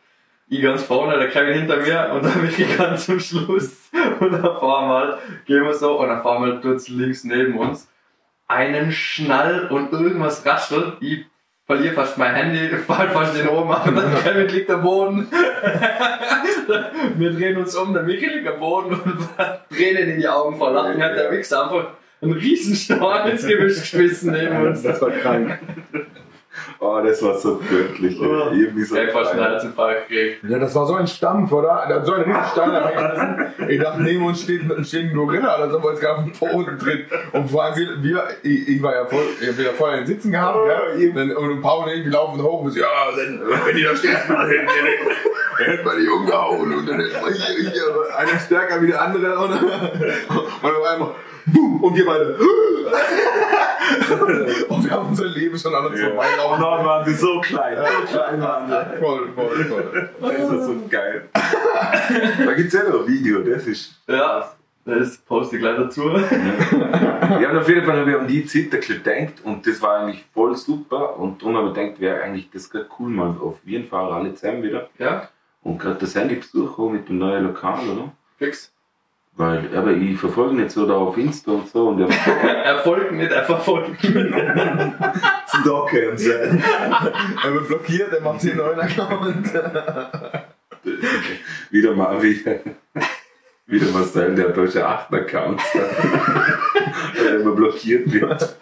[0.50, 3.88] Ich ganz vorne, der Kevin hinter mir und dann bin ich ganz zum Schluss.
[4.20, 7.57] Und dann fahren wir halt, gehen wir so und dann fahren wir plötzlich links neben
[7.57, 7.88] uns.
[8.48, 10.94] Einen Schnall und irgendwas raschelt.
[11.00, 11.24] Ich
[11.66, 15.28] verliere fast mein Handy, fall fast den oben an, der Kevin liegt am Boden.
[17.16, 19.28] wir drehen uns um, der Micky liegt am Boden und
[19.70, 21.02] Tränen in die Augen vor Lachen.
[21.02, 24.83] Hat der Wichser einfach einen riesen Storn ins Gebüsch geschmissen neben uns.
[24.83, 25.59] Das war krank.
[26.81, 28.18] Oh, das war so göttlich.
[28.20, 28.50] Oh.
[28.52, 28.96] Irgendwie so.
[29.12, 30.44] Fast einen Herzinfarkt gekriegt.
[30.48, 31.85] Ja, das war so ein Stampf, oder?
[31.88, 33.68] Der hat so einen riesen Stein da reingelassen.
[33.68, 36.33] Ich dachte, neben uns steht, steht ein Gorilla oder so, weil es gerade auf den
[36.33, 37.07] Boden tritt.
[37.33, 40.04] Und vor allem, wir, wir ich, ich war ja voll, ich hab ja vorher in
[40.04, 41.11] den Sitzen gehabt, ja.
[41.14, 43.90] Dann, und Paul und ich, wir laufen hoch und so, ja, dann, wenn die da
[43.94, 48.88] hin, dann hätten wir die umgehauen und dann hätten wir hier, hier, einer stärker wie
[48.88, 51.11] der andere und, und auf einmal,
[51.52, 52.38] boom, und wir beide,
[54.68, 56.08] und wir haben unser Leben schon an uns Ja.
[56.08, 56.64] vorbeilaufen.
[56.64, 58.68] Oh, waren sie so klein, so klein waren.
[58.98, 60.08] Voll, voll, voll.
[60.20, 61.28] Das ist so geil.
[61.32, 63.94] Da gibt es ja noch ein Video, das ist.
[64.06, 64.52] Ja,
[64.84, 66.08] das poste ich gleich dazu.
[66.08, 69.98] Ja, und auf jeden Fall habe ich an die Zeit ein gedacht und das war
[69.98, 71.18] eigentlich voll super.
[71.18, 74.34] Und darum habe ich gedacht, wäre eigentlich das gerade cool, mal auf Wien fahren, alle
[74.34, 74.88] zusammen wieder.
[74.98, 75.28] Ja,
[75.62, 78.12] Und gerade das Handy besuchen mit dem neuen Lokal, oder?
[78.38, 78.72] fix.
[79.38, 82.09] Weil, aber ich verfolge nicht so da auf Insta und so und ich
[82.64, 83.96] Er folgt nicht, er verfolgt.
[84.01, 86.31] Stalker und so.
[86.33, 89.55] Er wird blockiert, er macht sich einen neuen Account.
[91.70, 92.57] wieder mal wieder.
[93.66, 95.62] Wieder mal sein, der hat deutsche 8 Accounts.
[95.72, 98.57] Weil er immer blockiert wird.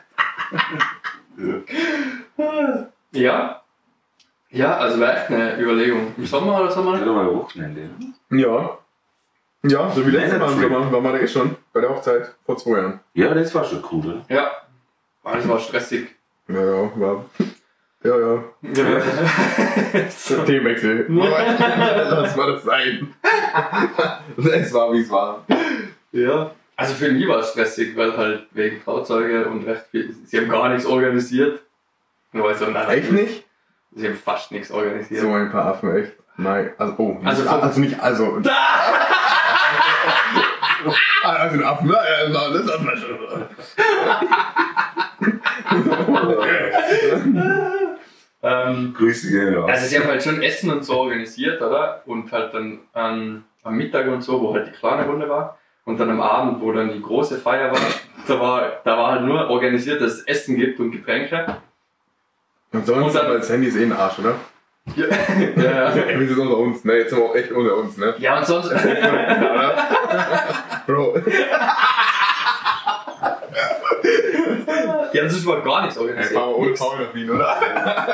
[3.12, 3.62] Ja.
[4.50, 6.12] Ja, also wäre echt eine Überlegung.
[6.18, 6.98] Im Sommer oder Ja, Sommer?
[6.98, 7.88] da mal Wochenende.
[8.30, 8.76] Ja.
[9.68, 10.60] Ja, so wie letztes Mal im.
[10.60, 10.92] Sommer.
[10.92, 11.56] Waren wir da eh schon.
[11.72, 12.34] Bei der Hochzeit.
[12.44, 13.00] Vor zwei Jahren.
[13.14, 14.24] Ja, das war schon cool, oder?
[14.28, 14.50] Ja.
[15.24, 16.08] Das war stressig.
[16.48, 17.24] Ja, ja, war.
[18.04, 18.44] Ja, ja.
[20.10, 20.42] so.
[20.44, 21.06] Themenwechsel.
[21.10, 23.14] Lass mal das sein.
[24.36, 25.44] Es war, wie es war.
[26.12, 26.52] Ja.
[26.76, 30.14] Also für mich war es stressig, weil halt wegen Trauzeuge und recht viel.
[30.24, 31.60] Sie haben gar nichts organisiert.
[32.32, 33.44] Nur weil so nein, Echt nicht?
[33.94, 35.22] Sie haben fast nichts organisiert.
[35.22, 36.12] So ein paar Affen, echt.
[36.36, 37.18] Nein, also, oh.
[37.24, 38.40] Also nicht, von- also nicht, also.
[41.24, 43.18] Also ein Affen, ja, ja, ja, das man schon.
[48.42, 49.70] Ähm, Grüße gehen raus.
[49.70, 52.02] Also sie haben halt schon Essen und so organisiert, oder?
[52.06, 55.58] Und halt dann ähm, am Mittag und so, wo halt die kleine Runde war.
[55.84, 57.78] Und dann am Abend, wo dann die große Feier war,
[58.28, 61.58] da war, da war halt nur organisiert, dass es Essen gibt und Getränke.
[62.72, 64.34] Und sonst Und dann- aber das Handy ist eh ein Arsch, oder?
[64.94, 65.06] Ja,
[65.56, 66.18] ja, ja.
[66.18, 66.94] Wir sind unter uns, ne?
[66.98, 68.14] Jetzt sind wir auch echt unter uns, ne?
[68.18, 68.70] ja und sonst.
[70.86, 71.18] Bro.
[75.12, 76.34] Die haben sonst mal gar nichts organisiert.
[76.34, 77.56] wir ohne Paul nach Wien, oder?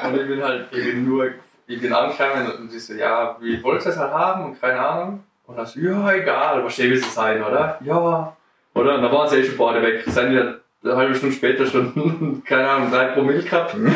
[0.06, 1.30] Und ich bin halt, ich bin nur,
[1.66, 4.80] ich bin angekommen und sie so, ja, wie wollt ihr das halt haben und keine
[4.80, 5.24] Ahnung.
[5.46, 7.78] Und dann so, ja, egal, was steht es sein, oder?
[7.82, 8.36] Ja.
[8.74, 8.94] Oder?
[8.94, 10.02] Und dann waren sie eh schon beide weg.
[10.06, 13.76] Sind die dann eine halbe Stunde später schon, keine Ahnung, drei Promille gehabt.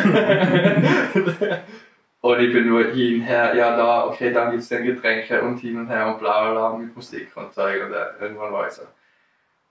[2.27, 5.59] und ich bin nur hin und her, ja da, okay, dann gibt's dann Getränke und
[5.59, 8.67] hin und her und bla bla bla mit Musik und Zeug und äh, irgendwann war
[8.67, 8.83] ich so,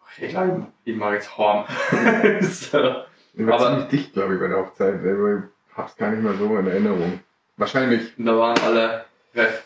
[0.01, 1.63] okay, ich glaube, ich mag jetzt heim.
[2.41, 2.77] so.
[3.33, 4.95] Ich war Aber- ziemlich dicht, glaube ich, bei der Hochzeit.
[5.03, 7.19] Ich hab's gar nicht mehr so in Erinnerung.
[7.57, 8.17] Wahrscheinlich.
[8.17, 9.63] Und da waren alle recht.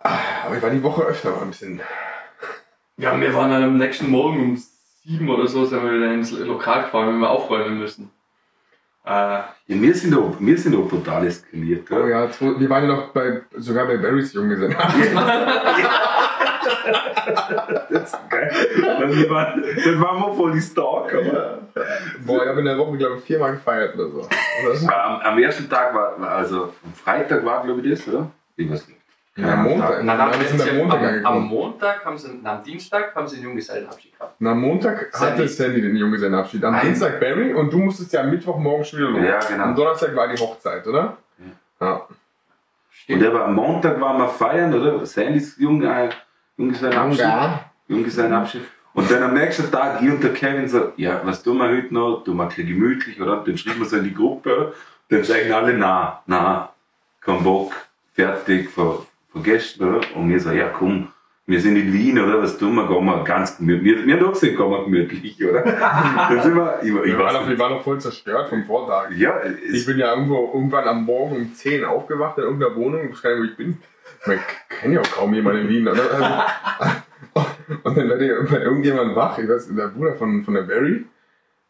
[0.00, 1.80] Aber ich war die Woche öfter mal ein bisschen.
[2.98, 4.62] Ja, wir waren dann am nächsten Morgen um
[5.04, 8.10] sieben oder so, sind wir wieder ins Lokal gefahren, wenn wir aufräumen müssen.
[9.08, 11.86] Äh, Ja, wir sind auch, wir sind auch brutal eskaliert.
[11.90, 12.10] Oh Gell?
[12.10, 14.76] ja, zwei- wir waren ja noch bei, sogar bei Barrys Junggesellen.
[17.90, 18.50] Das ist geil.
[19.08, 21.22] Wir waren, dann waren wir voll die Stalker.
[21.22, 21.68] Mann.
[22.24, 24.18] Boah, ich habe in der Woche, glaube ich, viermal gefeiert oder so.
[24.20, 24.94] Oder?
[25.04, 28.30] Am, am ersten Tag war, war- also am Freitag war, glaube ich, das, oder?
[28.56, 28.97] Ich weiß nicht.
[29.38, 30.02] Ja, am Montag.
[30.04, 31.46] na, Na, sind am am, Montag am, am.
[31.46, 34.34] Montag haben sie, na, am Dienstag haben sie einen Junggesellenabschied gehabt.
[34.40, 36.64] Na, am Montag hatte Sandy den Junggesellenabschied.
[36.64, 36.86] Am Nein.
[36.86, 39.22] Dienstag Barry und du musstest ja am Mittwochmorgen schon wieder los.
[39.22, 39.74] Ja, Am genau.
[39.74, 41.16] Donnerstag war die Hochzeit, oder?
[41.80, 42.06] Ja.
[43.08, 45.06] Und aber am Montag waren wir feiern, oder?
[45.06, 46.10] Sandys Junge,
[46.56, 47.20] Junggesellenabschied.
[47.20, 47.60] Ja.
[47.86, 48.62] Junggesellenabschied.
[48.94, 51.94] Und dann am nächsten Tag, ich und der Kevin so, ja, was tun wir heute
[51.94, 52.24] noch?
[52.24, 53.44] Tun wir ein bisschen gemütlich, oder?
[53.46, 54.72] Dann schreiben wir so in die Gruppe, oder?
[55.10, 56.70] Dann sagen alle, na, na,
[57.20, 57.72] kein Bock,
[58.14, 59.06] fertig, ver,
[59.80, 60.00] oder?
[60.14, 61.08] Und wir so, ja, komm,
[61.46, 62.42] wir sind in Wien, oder?
[62.42, 62.86] Was tun wir?
[62.86, 64.06] Gehen wir ganz gemütlich.
[64.06, 65.62] Wir, doch gesagt, gehen wir gemütlich, oder?
[66.28, 67.58] Dann sind wir, ich, ich weiß noch, wir nicht.
[67.58, 69.10] waren noch voll zerstört vom Vortag.
[69.16, 69.40] Ja,
[69.72, 73.00] Ich bin ja irgendwo irgendwann am Morgen um 10 aufgewacht in irgendeiner Wohnung.
[73.08, 73.78] Ich weiß gar nicht, wo ich bin.
[74.26, 75.88] Ich kenne ja auch kaum jemanden in Wien.
[75.88, 76.02] Oder?
[76.78, 77.46] Also,
[77.82, 79.38] und dann werde ich bei irgendjemand wach.
[79.38, 81.06] Ich weiß, der Bruder von, von der Barry.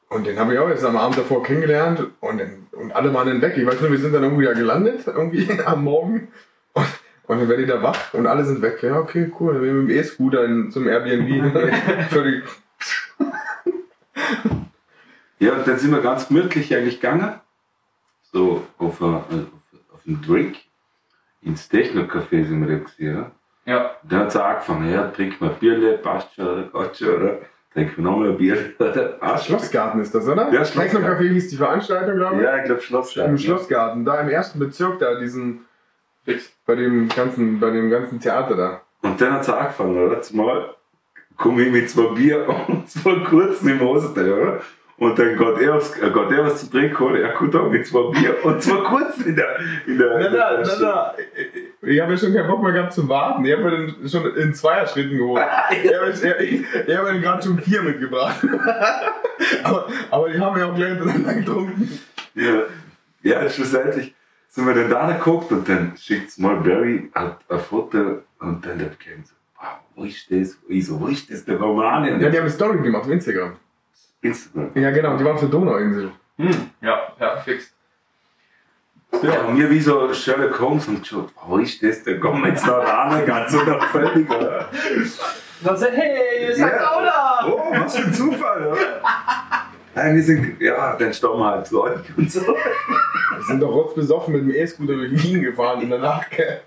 [0.08, 2.04] Und den habe ich auch jetzt am Abend davor kennengelernt.
[2.20, 3.54] Und, dann, und alle waren dann weg.
[3.56, 6.28] Ich weiß nur, wir sind dann irgendwie da gelandet, irgendwie am Morgen.
[6.72, 6.86] Und,
[7.28, 8.82] und dann werde ich da wach und alle sind weg.
[8.82, 9.52] Ja, okay, cool.
[9.54, 11.54] Dann bin ich mit dem E-Scooter zum Airbnb.
[12.10, 12.44] Völlig.
[15.38, 17.34] ja, und dann sind wir ganz gemütlich eigentlich gegangen.
[18.32, 20.56] So auf, ein- also auf, auf einen Drink.
[21.40, 23.30] Ins Techno-Café sind wir gewesen, oder?
[23.64, 26.62] Ja, Dann hat es angefangen, ja, trink mal Bierle, passt schon, oder?
[26.64, 27.38] Passt schon, oder?
[27.72, 28.90] Trink mir nochmal ein Bier, oder?
[29.20, 29.46] Passt.
[29.46, 30.50] Schlossgarten ist das, oder?
[30.52, 31.02] Ja, Schlossgarten.
[31.04, 32.42] Techno-Café hieß die Veranstaltung, glaube ich.
[32.42, 33.32] Ja, ich glaube Schlossgarten.
[33.32, 35.64] Im Schlossgarten, da im ersten Bezirk, da diesen,
[36.66, 38.80] bei dem ganzen, bei dem ganzen Theater da.
[39.02, 40.20] Und dann hat es angefangen, oder?
[40.20, 40.74] Zumal
[41.36, 44.60] komme ich mit zwei Bier und zwei kurzen im Hosenteil, oder?
[44.98, 47.70] Und dann geht er, aufs, äh, geht er was zu trinken holen, er kommt auch
[47.70, 51.14] mit zwei Bier und zwei kurzen in der, in der, in der Tasche.
[51.82, 53.44] Ich habe ja schon keinen Bock mehr gehabt zu warten.
[53.44, 55.44] Ich habe mir den schon in Zweierschritten geholt.
[55.84, 58.44] Ich habe ich hab mir gerade schon vier mitgebracht.
[59.62, 62.00] aber, aber die haben wir auch gleich hintereinander getrunken.
[62.34, 62.62] Ja,
[63.22, 64.14] ja, schlussendlich
[64.48, 68.78] sind wir dann da geguckt und dann schickt mal Barry halt ein Foto und dann
[68.78, 70.56] der Kevin so, wow, wo ist das?
[70.68, 72.10] Ich so, wo ist das der Romane?
[72.12, 73.56] Ja, die haben eine Story gemacht auf Instagram.
[74.22, 74.70] Instagram.
[74.74, 76.12] Ja, genau, die waren auf der Donauinsel.
[76.38, 77.72] Hm, ja, ja, fix.
[79.22, 82.04] Ja, und mir wie so Sherlock Holmes und geschaut, wo ist das?
[82.04, 84.68] Da kommen wir jetzt da ran, ganz unauffällig, oder?
[85.62, 86.90] Dann sagt, hey, ihr seid Ja.
[86.90, 87.46] auch da!
[87.48, 88.78] Oh, was für ein Zufall, oder?
[89.94, 92.40] Nein, wir sind, ja, dann wir halt zu euch und so.
[92.40, 96.30] Wir sind doch rotzbesoffen mit dem E-Scooter durch Wien gefahren in der Nacht.
[96.30, 96.60] gell?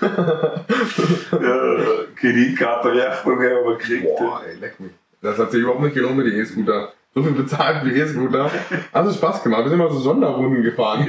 [0.00, 1.76] Ja,
[2.16, 4.04] Kreditkarte-Rechnung haben wir gekriegt.
[4.18, 4.92] Boah, ey, leck mich.
[5.22, 6.92] Das hat sich überhaupt nicht gelohnt mit den E-Scooter.
[7.14, 8.50] So viel bezahlt für E-Scooter.
[8.92, 9.64] Hat es Spaß gemacht.
[9.64, 11.06] Wir sind mal so Sonderrunden gefahren.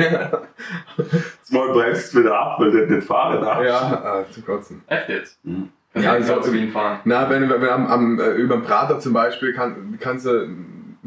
[1.51, 3.65] Mal bremst du wieder ab, weil du nicht fahren darfst.
[3.67, 4.81] ja, äh, zu kotzen.
[4.87, 5.45] Echt jetzt?
[5.45, 5.69] Mhm.
[5.93, 6.99] Ja, ja, ich sag- zu Wien fahren.
[7.05, 10.47] Na, wenn, wenn am, am, äh, über den Prater zum Beispiel kann, kannst du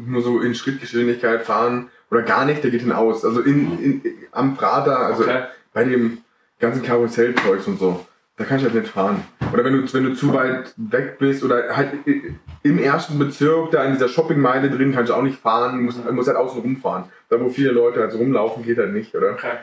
[0.07, 3.23] nur so in Schrittgeschwindigkeit fahren oder gar nicht, der geht hinaus.
[3.25, 5.43] Also in, in, am Prater, also Okay.
[5.73, 6.19] bei dem
[6.59, 8.05] ganzen Karussellzeugs und so,
[8.37, 9.23] da kannst du halt nicht fahren.
[9.53, 11.93] Oder wenn du, wenn du zu weit weg bist oder halt
[12.63, 16.27] im ersten Bezirk, da in dieser Shoppingmeile drin, kannst du auch nicht fahren, musst, musst
[16.27, 17.05] halt außen rumfahren.
[17.29, 19.31] Da wo viele Leute halt so rumlaufen, geht halt nicht, oder?
[19.31, 19.57] Okay.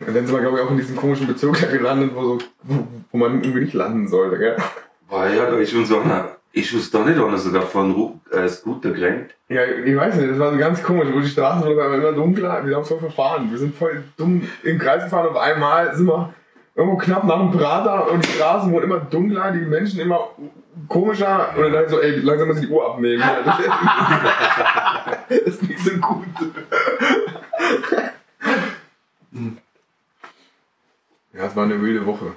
[0.00, 2.38] Und dann sind wir, glaube ich, auch in diesem komischen Bezirk da gelandet, wo, so,
[2.62, 4.56] wo, wo man irgendwie nicht landen sollte, gell?
[5.08, 8.92] Boah, ja, da ist uns einer, ist uns da nicht einer sogar von äh, Scooter
[8.92, 9.34] gerannt.
[9.48, 12.64] Ja, ich weiß nicht, das war so ganz komisch, wo die Straßen wurden immer dunkler,
[12.64, 13.50] wir haben voll verfahren.
[13.50, 16.32] Wir sind voll dumm im Kreis gefahren, auf einmal sind wir
[16.76, 20.28] irgendwo knapp nach dem Prater und die Straßen wurden immer dunkler, die Menschen immer
[20.88, 23.22] komischer und dann so, ey, langsam müssen die Uhr abnehmen.
[25.28, 26.24] das ist nicht so gut.
[31.32, 32.36] Ja, es war eine wilde Woche.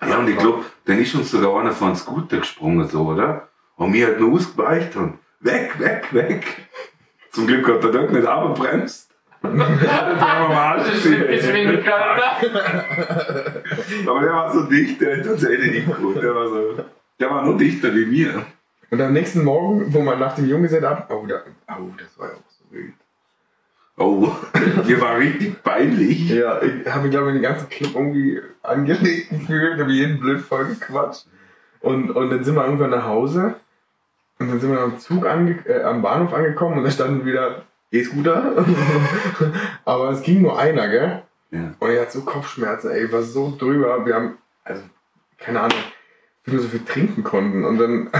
[0.00, 3.48] Ja, und ich glaube, dann ist uns sogar einer von Scooter gesprungen, so, oder?
[3.76, 6.68] Und mir hat nur ausgeweicht und weg, weg, weg.
[7.30, 9.10] Zum Glück hat er dort nicht abgebremst.
[9.42, 12.20] Das ist die Geschwindigkeit?
[14.06, 16.22] Aber der war so dicht, der hat uns nicht gut.
[16.22, 16.84] Der war so,
[17.18, 18.44] der war nur dichter wie mir.
[18.90, 21.42] Und am nächsten Morgen, wo man nach dem Junggesellen ab, oh, da,
[21.78, 22.94] oh, das war ja auch so wild.
[23.98, 24.32] Oh,
[24.86, 26.30] mir war richtig peinlich.
[26.30, 30.40] Ja, ich habe mich, glaube ich, den ganzen Club irgendwie angelegt gefühlt, habe jeden blöd
[30.40, 31.26] voll gequatscht.
[31.80, 33.56] Und, und dann sind wir irgendwann nach Hause
[34.38, 38.64] und dann sind wir am Zug äh, am Bahnhof angekommen und da standen wieder E-Scooter.
[39.84, 41.22] Aber es ging nur einer, gell?
[41.50, 41.74] Ja.
[41.78, 44.04] Und er hat so Kopfschmerzen, ey, war so drüber.
[44.06, 44.82] Wir haben, also,
[45.38, 45.78] keine Ahnung,
[46.44, 47.64] wie wir so viel trinken konnten.
[47.64, 48.10] Und dann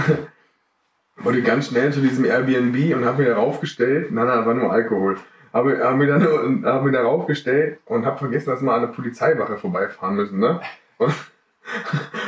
[1.17, 4.11] wollte ich ganz schnell zu diesem Airbnb und habe mir da raufgestellt.
[4.11, 5.17] Nein, nein, war nur Alkohol.
[5.53, 8.87] Habe hab mir, dann, hab mir da raufgestellt und habe vergessen, dass wir an der
[8.87, 10.59] Polizeiwache vorbeifahren müssen, ne?
[10.97, 11.13] Und,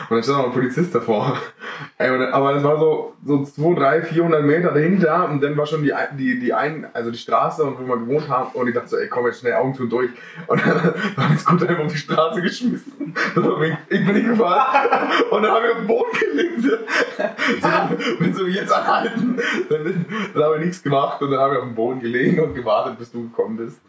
[0.10, 1.38] und dann stand noch ein Polizist davor.
[1.98, 5.94] Aber das war so, so 200, 300, 400 Meter dahinter und dann war schon die,
[6.18, 9.08] die, die ein, also die Straße wo wir gewohnt haben und ich dachte so, ey,
[9.08, 10.10] komm jetzt schnell Augen zu und durch.
[10.48, 13.16] Und dann habe ich das Scooter einfach auf die Straße geschmissen.
[13.90, 16.62] Ich bin nicht gefahren und dann habe ich auf den Boden gelegt.
[17.62, 17.70] So,
[18.20, 21.60] wenn sie mich jetzt anhalten, dann, dann habe ich nichts gemacht und dann habe ich
[21.60, 23.80] auf den Boden gelegen und gewartet, bis du gekommen bist.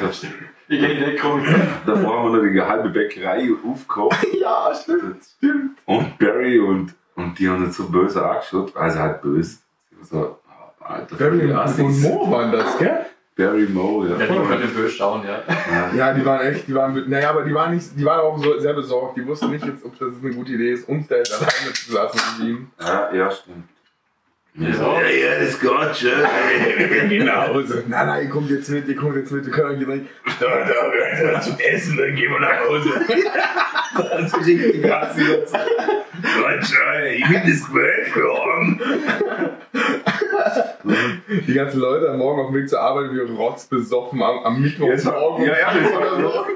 [0.00, 0.24] Das,
[0.70, 1.44] Ich gehe nicht kommen.
[1.86, 4.26] davor haben wir noch die halbe Bäckerei aufgekauft.
[4.40, 5.78] Ja, stimmt, stimmt.
[5.86, 8.76] Und Barry und, und die haben uns so böse angeschaut.
[8.76, 9.58] Also halt böse.
[10.02, 12.02] So, oh, Alter, Barry und.
[12.02, 13.06] Mo waren das, gell?
[13.36, 14.16] Barry Mo, ja.
[14.18, 15.42] Ja, die können böse schauen, ja.
[15.72, 15.94] ja.
[15.94, 18.58] Ja, die waren echt, die waren, naja, aber die waren nicht, die waren auch so
[18.58, 19.16] sehr besorgt.
[19.16, 21.92] Die wussten nicht jetzt, ob das eine gute Idee ist, uns da jetzt alleine zu
[21.92, 22.70] lassen mit ihm.
[22.80, 23.68] Ja, ja, stimmt.
[24.60, 24.68] Ja.
[24.68, 27.08] ja, ja, das geht schon.
[27.08, 27.60] genau.
[27.62, 30.06] So, nein, nein, ihr kommt jetzt mit, ihr kommt jetzt mit, wir können euch direkt,
[30.40, 32.90] da, da, wir erstmal zum Essen, dann gehen wir nach Hause.
[34.10, 35.52] das ist richtig krass jetzt.
[35.52, 38.80] Geht schon, ich bin das gewöhnt geworden.
[41.46, 45.46] Die ganzen Leute am Morgen auf dem Weg zur Arbeit, wie rotzbesoffen am, am Mittwochmorgen.
[45.46, 46.32] Ja, ja, das oder so.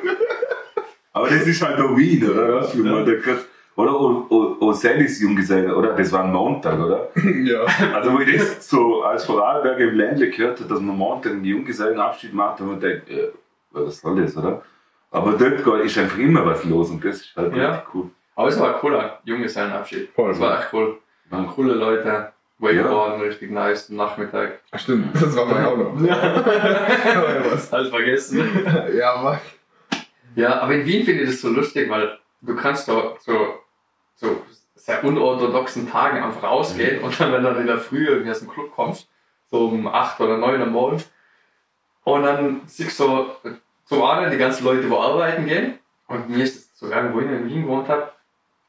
[1.13, 2.55] Aber das ist halt auch Wien, oder?
[2.55, 3.45] Was für da gehört.
[3.83, 5.95] Oder O- O- O'Sallys Junggeselle, oder?
[5.95, 7.09] Das war ein Montag, oder?
[7.45, 7.65] Ja.
[7.95, 11.45] Also, wo ich das so als Vorarlberger im Ländle gehört habe, dass man Montag einen
[11.45, 13.29] Junggesellenabschied macht, und man denkt, äh,
[13.73, 14.63] was soll das, oder?
[15.11, 17.71] Aber dort ist einfach immer was los und das ist halt Ja.
[17.71, 18.11] richtig cool.
[18.37, 20.09] Aber es war ein cooler Junggesellenabschied.
[20.15, 20.31] Voll.
[20.31, 20.99] Das war echt cool.
[21.31, 22.33] Waren coole Leute.
[22.59, 24.61] Wakeboarden, richtig nice, Nachmittag.
[24.71, 25.95] Ach, Stimmt, das war bei auch noch.
[25.95, 27.73] Aber ja, was.
[27.73, 28.41] Alles vergessen.
[28.97, 29.41] Ja, aber
[30.37, 33.33] Ja, aber in Wien finde ich das so lustig, weil du kannst da so,
[34.17, 34.43] so
[34.75, 38.51] sehr unorthodoxen Tagen einfach rausgehen und dann, wenn du in der Früh irgendwie aus dem
[38.51, 39.09] Club kommst,
[39.51, 41.03] so um 8 oder 9 am Morgen,
[42.05, 43.37] und dann siehst du so,
[43.85, 47.27] zum einen die ganzen Leute, die arbeiten gehen, und mir ist das sogar, wo ich
[47.27, 48.13] in Wien gewohnt habe,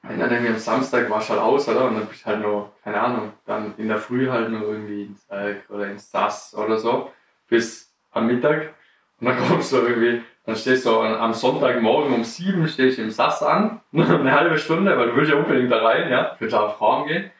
[0.03, 1.85] wenn dann irgendwie am Samstag warst du halt aus, oder?
[1.85, 5.03] Und dann bist du halt nur, keine Ahnung, dann in der Früh halt nur irgendwie
[5.03, 7.11] ins Berg oder ins Sass oder so,
[7.47, 8.73] bis am Mittag.
[9.19, 13.11] Und dann kommst du irgendwie, dann stehst du am Sonntagmorgen um sieben stehst du im
[13.11, 16.61] Sass an, eine halbe Stunde, weil du willst ja unbedingt da rein, ja, willst ja
[16.61, 17.31] auf Raum gehen.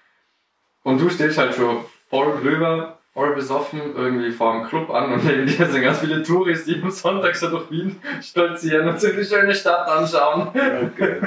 [0.84, 1.78] Und du stehst halt schon
[2.10, 6.24] voll drüber, voll besoffen, irgendwie vor dem Club an und neben dir sind ganz viele
[6.24, 10.50] Touris, die am Sonntag so durch Wien stolzieren und sich die schöne Stadt anschauen.
[10.50, 11.20] Okay.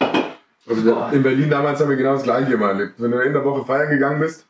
[0.70, 2.92] Also in Berlin damals haben wir genau das gleiche immer erlebt.
[2.98, 4.46] Wenn du in der Woche feiern gegangen bist,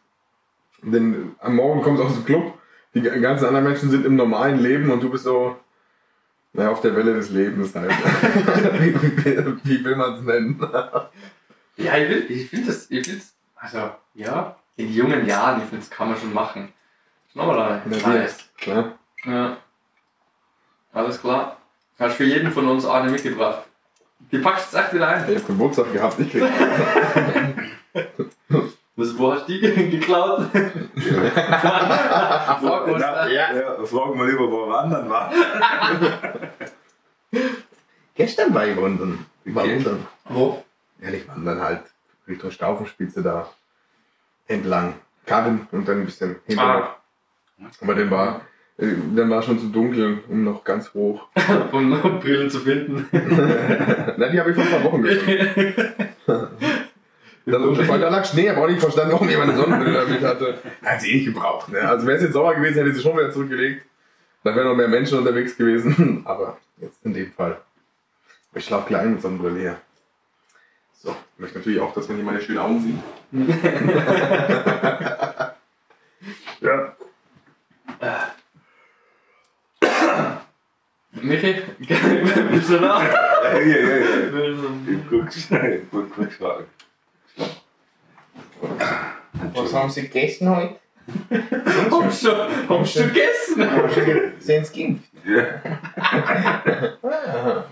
[0.83, 2.55] dann am Morgen kommst du aus dem Club,
[2.95, 5.57] die ganzen anderen Menschen sind im normalen Leben und du bist so,
[6.53, 7.91] naja, auf der Welle des Lebens halt.
[8.81, 10.59] wie, wie, wie will man es nennen?
[11.77, 13.23] Ja, ich, will- ich finde das, ich finde
[13.57, 16.73] also, ja, in jungen Jahren, ich finde, das kann man schon machen.
[17.35, 18.39] Nochmal Ja, nice.
[18.65, 18.93] Ja.
[19.25, 19.57] Ja.
[20.93, 21.57] Alles klar.
[21.99, 23.65] Hast für jeden von uns eine mitgebracht.
[24.33, 25.29] Die packst du echt wieder ein.
[25.31, 26.45] Ich hab Geburtstag gehabt, ich krieg.
[28.99, 30.49] Was, wo hast du die geklaut?
[32.61, 33.33] Vor uns, Na, ne?
[33.33, 33.53] ja.
[33.55, 35.33] ja, fragen wir lieber, wo am anderen war.
[38.17, 39.25] Gestern war ich wandern.
[39.45, 39.77] Ich war Okay.
[39.77, 40.07] wandern.
[40.29, 40.65] Wo?
[41.01, 41.83] Ja, nicht wandern halt.
[42.27, 43.49] Richtung Staufenspitze da
[44.49, 44.95] entlang.
[45.27, 46.65] Karren und dann ein bisschen hinter.
[46.65, 46.97] Ah,
[47.81, 48.41] Aber dann war,
[48.79, 51.29] äh, dann war schon zu dunkel, um noch ganz hoch.
[51.73, 53.07] um noch Brillen zu finden.
[54.17, 56.09] Na, die habe ich vor ein paar Wochen gefunden.
[57.51, 60.59] Dann, weil da lag Schnee, aber auch nicht verstanden, warum jemand eine Sonnenbrille damit hatte.
[60.85, 61.71] Hat sie eh nicht gebraucht.
[61.71, 61.81] Ne?
[61.81, 63.87] Also wäre es jetzt Sommer gewesen, hätte sie schon wieder zurückgelegt.
[64.45, 66.23] Dann wären noch mehr Menschen unterwegs gewesen.
[66.27, 67.57] Aber jetzt in dem Fall.
[68.55, 69.81] Ich schlafe klein mit Sonnenbrille her.
[70.93, 72.99] So, ich möchte natürlich auch, dass man hier meine schönen Augen sieht.
[76.61, 76.97] ja.
[81.23, 81.63] Michi,
[82.51, 83.03] bist du da?
[83.03, 83.97] Ja, ja, ja.
[83.97, 84.03] ja.
[84.89, 86.67] Ich guck schnell, ich guck, guck schnell.
[89.55, 90.77] Was haben Sie gegessen heute?
[91.31, 92.33] Hast du,
[92.69, 93.69] hast du gegessen?
[94.41, 95.11] Sind Sie geimpft?
[95.25, 95.61] Ja.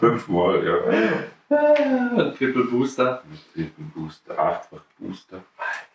[0.01, 0.77] Fünfmal, ja.
[2.33, 3.23] Triple Booster.
[3.55, 5.43] Triple Booster, achtfach Booster.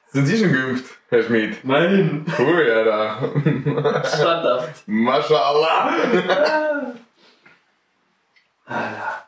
[0.07, 1.63] Sind Sie schon geimpft, Herr Schmid?
[1.63, 2.25] Nein.
[2.37, 3.31] Cool, Alter.
[4.05, 4.87] Standhaft.
[4.87, 5.93] Mashallah.
[8.65, 9.25] Alter.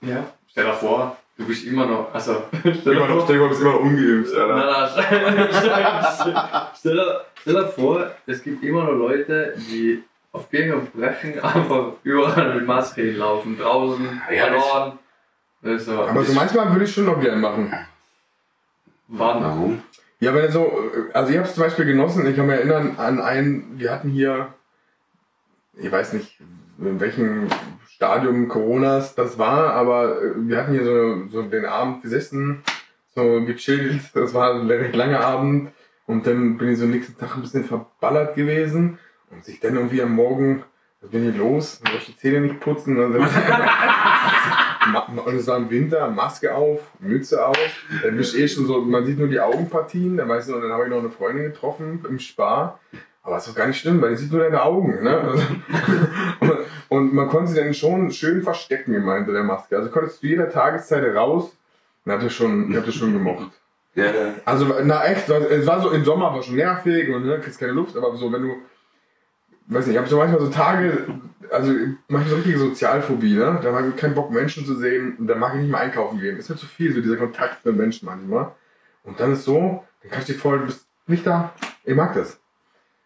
[0.00, 0.24] Ja.
[0.48, 2.12] Stell dir vor, du bist immer noch.
[2.14, 5.04] Also, stell Immer noch, stell dir vor, du bist immer noch ungeimpft, Nein, Alter.
[5.10, 6.34] nein, stell,
[6.78, 11.38] stell, dir, stell dir vor, es gibt immer noch Leute, die auf Biegen und Brechen
[11.40, 14.98] einfach überall mit Maske hinlaufen, draußen, Ja, verloren.
[15.62, 17.72] Also, Aber so manchmal würde ich schon noch gerne machen.
[19.08, 19.42] wann?
[19.42, 19.82] Warum?
[20.20, 23.20] Ja, wenn so, also ich habe es zum Beispiel genossen, ich kann mich erinnern an
[23.20, 24.48] einen, wir hatten hier,
[25.76, 26.38] ich weiß nicht,
[26.78, 27.48] in welchem
[27.94, 29.14] Stadium Coronas.
[29.14, 32.62] Das war, aber äh, wir hatten hier so, so den Abend gesessen,
[33.14, 35.70] so gechillt, das war ein recht langer Abend.
[36.06, 38.98] Und dann bin ich so nächsten Tag ein bisschen verballert gewesen.
[39.30, 40.64] Und sich dann irgendwie am Morgen,
[41.00, 43.22] was bin ich los, wollte ich die Zähne nicht putzen, und, dann
[45.24, 47.56] und es war im Winter, Maske auf, Mütze auf,
[48.02, 50.62] dann bist du eh schon so, man sieht nur die Augenpartien, dann weißt du, und
[50.62, 52.78] dann habe ich noch eine Freundin getroffen im Spar,
[53.22, 55.34] aber ist doch gar nicht schlimm, weil die sieht nur deine Augen, ne?
[56.94, 60.28] Und, man konnte sie dann schon schön verstecken immer hinter der Maske, also konntest du
[60.28, 61.56] jeder Tageszeit raus,
[62.04, 63.50] und das schon, ich das schon gemocht.
[63.96, 64.34] Ja, ja.
[64.44, 67.70] Also, na echt, es war so im Sommer war schon nervig und ne, kriegst keine
[67.70, 68.56] Luft, aber so, wenn du,
[69.68, 71.06] weiß nicht, ich habe so manchmal so Tage,
[71.48, 71.72] also
[72.08, 73.60] manchmal so richtige Sozialphobie, ne?
[73.62, 76.18] Da habe ich keinen Bock, Menschen zu sehen und dann mag ich nicht mehr einkaufen
[76.18, 76.36] gehen.
[76.36, 78.50] Ist mir zu viel, so dieser Kontakt mit Menschen manchmal.
[79.04, 81.54] Und dann ist so, dann kannst du dir vorstellen, du bist nicht da.
[81.84, 82.40] Ich mag das.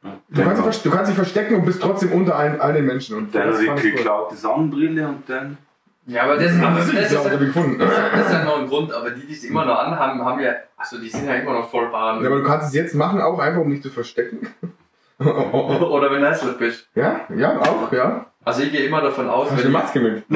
[0.03, 3.17] Du kannst, dich du kannst dich verstecken und bist trotzdem unter allen, all den Menschen.
[3.17, 3.97] Und Dann das habe fand ich ich cool.
[3.99, 5.59] geklaute Sonnenbrille und dann.
[6.07, 7.79] Ja, aber das, aber das, Das ist, ja- gefunden.
[7.79, 10.53] das ist ja noch ein Grund, aber die, die es immer noch anhaben, haben ja,
[10.77, 12.23] also die sind ja immer noch voll warm.
[12.23, 14.47] Ja, aber du kannst es jetzt machen, auch einfach, um dich zu verstecken.
[15.19, 16.89] Oder wenn du hässlich bist.
[16.95, 18.27] ja, ja, auch, ja.
[18.45, 20.23] Also ich gehe immer davon aus, Hast du eine ich, Maske mit?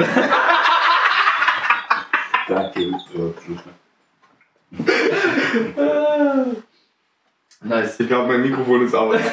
[2.47, 2.91] Danke.
[7.63, 7.99] Nice.
[7.99, 9.15] Ich glaube, mein Mikrofon ist aus.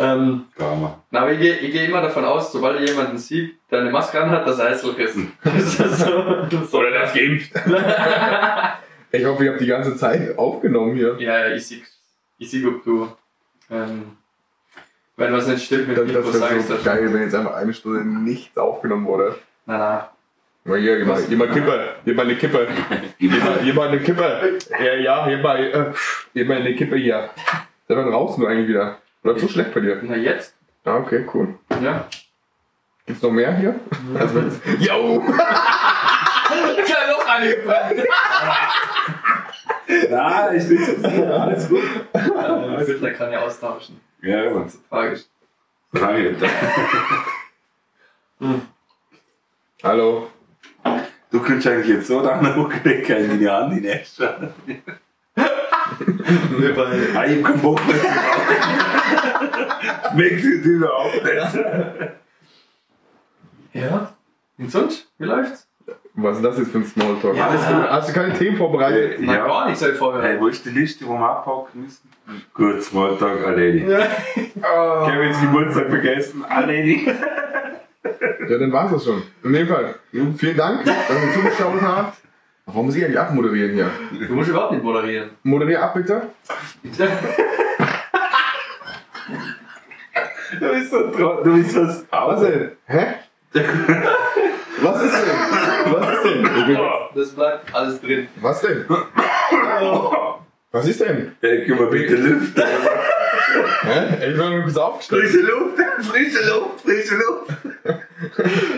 [0.00, 1.02] Ähm, Karma.
[1.10, 4.20] na, aber ich gehe, ich gehe immer davon aus, sobald jemanden sieht, der eine Maske
[4.20, 5.16] anhat, dass er hässlich ist.
[5.42, 6.78] Das ist so, so.
[6.78, 7.50] Oder das geimpft.
[9.10, 11.16] Ich hoffe, ihr habt die ganze Zeit aufgenommen hier.
[11.18, 11.82] Ja, ja, ich sehe,
[12.38, 13.08] ich sehe, ob du,
[13.70, 14.18] ähm,
[15.16, 16.84] wenn was nicht stimmt mit Das, dem das Mikro, sag wäre ich so das.
[16.84, 19.34] geil, wenn jetzt einfach eine Stunde nichts aufgenommen wurde.
[19.66, 20.10] Na, na.
[20.68, 22.68] Mal hier, gib mal, gib mal Kippe, gib mal eine Kippe.
[23.18, 24.58] Gib mal, gib mal eine Kippe.
[24.78, 25.94] Ja, ja, gib mal, äh,
[26.34, 27.30] gib mal eine Kippe hier.
[27.88, 28.98] Der war draußen nur eigentlich wieder.
[29.22, 29.98] Läuft so schlecht bei dir.
[30.02, 30.54] Na, jetzt?
[30.84, 31.54] Ah, okay, cool.
[31.82, 32.06] Ja.
[33.06, 33.80] Gibt's noch mehr hier?
[34.14, 35.24] Also wenn's, yo!
[36.50, 37.56] Ich habe noch eine
[40.10, 41.82] Nein, ich bin so sicher, alles gut.
[42.14, 44.00] Der Filter kann ja austauschen.
[44.22, 44.50] Ja, ja.
[44.52, 45.20] Das ist tragisch.
[45.92, 46.36] Danke.
[49.82, 50.28] Hallo.
[51.30, 54.52] Du könntest eigentlich jetzt so dann hochklicken in deine Hand in die nächste.
[55.36, 57.80] Ah, ich hab keinen Bock
[60.14, 61.58] mehr zu die Tür auch nicht.
[63.74, 64.12] Ja?
[64.58, 65.06] Und sonst?
[65.18, 65.66] Wie läuft's?
[66.14, 67.36] Was ist das jetzt für ein Smalltalk?
[67.36, 67.46] Ja.
[67.46, 67.90] Alles gut.
[67.90, 69.18] Hast du keine Themen vorbereitet?
[69.20, 69.46] Na, Ja.
[69.46, 70.22] gar nicht seit vorher.
[70.22, 72.10] Hey, wo ist die Liste, wo wir abhaken müssen?
[72.52, 73.88] Gut, Smalltalk erledigt.
[73.88, 74.00] Ja.
[74.62, 75.08] Ah.
[75.08, 77.08] Kevins Geburtstag vergessen, erledigt.
[78.48, 79.22] Ja, dann war's das schon.
[79.44, 79.94] In dem Fall.
[80.36, 82.18] Vielen Dank, dass ihr zugeschaut habt.
[82.66, 83.90] Warum muss ich eigentlich abmoderieren hier?
[84.28, 85.30] Du musst überhaupt nicht moderieren.
[85.42, 86.22] Moderier ab, bitte.
[90.60, 92.04] Du bist so tro- Du bist was.
[92.10, 92.72] Was denn?
[92.86, 93.06] Hä?
[93.52, 95.92] Was ist denn?
[95.92, 96.78] Was ist denn?
[97.14, 98.28] Das bleibt alles drin.
[98.40, 98.84] Was denn?
[100.70, 101.32] Was ist denn?
[101.40, 102.62] Hey, können wir bitte lüften?
[103.82, 104.30] Hä?
[104.30, 105.22] Ich bin bis aufgestellt.
[105.22, 107.50] Frische Luft, frische Luft, frische Luft.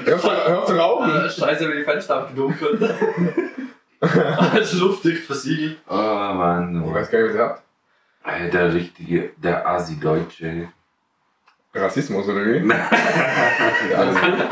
[0.04, 1.10] Hör auf, zu- rauchen.
[1.10, 2.80] Ah, Scheiße, wenn die Fenster abgedunkelt.
[4.00, 5.78] Alles luftdicht versiegelt.
[5.88, 6.84] Oh Mann.
[6.86, 7.62] Ich weiß gar nicht, was ihr habt.
[8.52, 10.68] Der richtige, der Asi-Deutsche.
[11.74, 12.60] Rassismus oder wie?
[12.62, 12.74] Gut.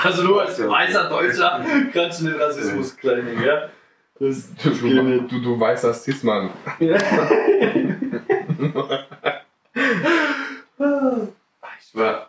[0.04, 3.68] Also nur als weißer Deutscher kannst du den Rassismus claimen, ja?
[4.20, 5.30] Das, Du, das nicht.
[5.32, 6.50] du, du weißer Cis-Mann.
[11.80, 12.28] Ich schwör,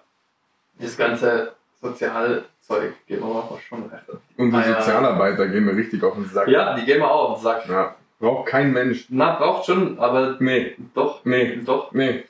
[0.80, 4.04] das ganze Sozialzeug geht mir auch schon recht.
[4.38, 4.82] Und die Ah, ja.
[4.82, 6.48] Sozialarbeiter gehen mir richtig auf den Sack.
[6.48, 7.68] Ja, die gehen wir auch auf den Sack.
[7.68, 7.96] Ja.
[8.20, 9.06] Braucht kein Mensch.
[9.10, 12.24] Na, braucht schon, aber Nee, doch, nee, doch, nee,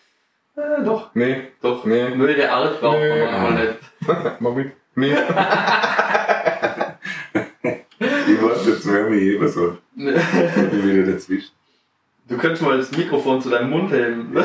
[0.55, 1.47] äh, doch, nee.
[1.61, 1.83] doch.
[1.85, 2.09] Nee.
[2.15, 3.25] Nur ihre Art braucht Nee.
[3.25, 3.75] man aber nicht.
[4.41, 4.71] Mach mit.
[4.95, 5.15] Nee.
[8.01, 9.77] Ich warte jetzt, wer mich immer so.
[9.95, 11.51] Ich bin wieder dazwischen.
[12.27, 14.33] Du könntest mal das Mikrofon zu deinem Mund heben.
[14.35, 14.43] Ja,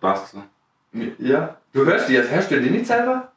[0.00, 0.42] passt so.
[1.18, 1.56] ja.
[1.72, 3.32] Du hörst die jetzt, hörst du die nicht selber?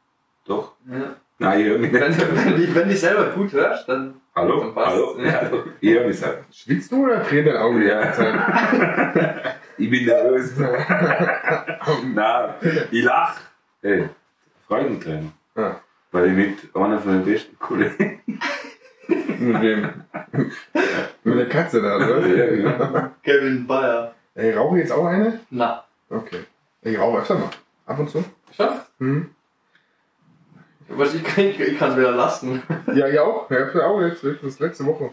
[0.46, 0.72] Doch.
[0.90, 1.16] Ja.
[1.40, 2.02] Nein, ich höre mich nicht.
[2.02, 4.20] Wenn, wenn, die, wenn die selber gut hörst, dann.
[4.34, 4.60] Hallo?
[4.60, 4.88] Dann passt.
[4.88, 5.18] Hallo?
[5.20, 5.40] Ja.
[5.42, 5.64] Hallo?
[5.80, 6.44] Ich höre mich selber.
[6.52, 8.12] Schwitzt du oder deine Augen die Ja.
[9.78, 10.56] Ich bin nervös.
[12.14, 12.54] Nein,
[12.90, 13.36] ich lach.
[13.80, 14.08] Hey,
[14.66, 15.32] Freudentränen.
[15.54, 15.76] Ah.
[16.10, 18.20] Weil ich mit einer von den besten Kollegen.
[19.08, 19.90] Mit wem?
[21.24, 22.26] Mit der Katze da, oder?
[22.26, 23.10] Ja, genau.
[23.22, 24.14] Kevin Bayer.
[24.34, 25.40] Ey, rauche ich jetzt auch eine?
[25.50, 25.84] Na.
[26.10, 26.40] Okay.
[26.82, 27.50] Ich rauche öfter mal.
[27.86, 28.24] Ab und zu.
[28.54, 28.68] Schon?
[28.98, 29.30] Hm.
[30.88, 32.62] Was ich kann, ich, ich kann es wieder lassen.
[32.94, 33.50] Ja, ich auch.
[33.50, 35.10] Ja, ich auch jetzt, das letzte Woche.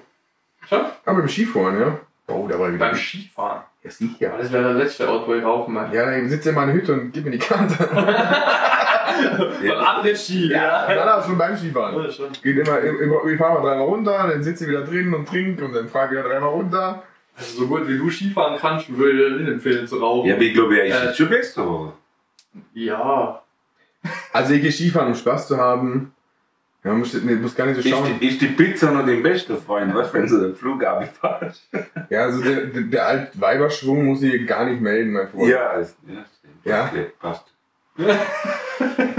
[0.67, 0.81] Schon?
[1.05, 1.99] Aber beim Skifahren, ja.
[2.27, 2.87] Oh, da war ich wieder.
[2.87, 3.63] Beim Skifahren.
[3.83, 4.15] Ja, sicher.
[4.19, 5.95] Ja, das wäre der letzte Ort, wo ich rauchen möchte.
[5.95, 7.75] Ja, dann sitze in meiner Hütte und gib mir die Kante.
[9.05, 10.85] Von anderen Ski, ja.
[10.87, 12.03] Nein, nein, schon beim Skifahren.
[12.03, 12.27] Ja, schon.
[12.43, 15.65] Geht immer, immer ich fahre mal dreimal runter, dann sitze ich wieder drin und trinke
[15.65, 17.03] und dann fahre ich wieder dreimal runter.
[17.37, 20.27] Also so gut wie du Skifahren kannst, würde ich dir nicht empfehlen zu rauchen.
[20.29, 21.93] Ja, aber ich glaube, ist Äh, schon besser geworden.
[22.73, 23.41] Ja.
[24.31, 26.13] Also ich gehe Skifahren, um Spaß zu haben.
[26.83, 28.19] Ja, man muss, nee, muss gar nicht so Ist schauen.
[28.21, 31.67] die, ist die Pizza noch dein bester Freund, du, wenn du den Flug abfährst?
[32.11, 35.49] Ja, also der, der, der alte Weiberschwung muss ich gar nicht melden, mein Freund.
[35.49, 36.53] Ja, ist, ja, stimmt.
[36.63, 36.85] Ja.
[36.91, 37.45] Okay, passt.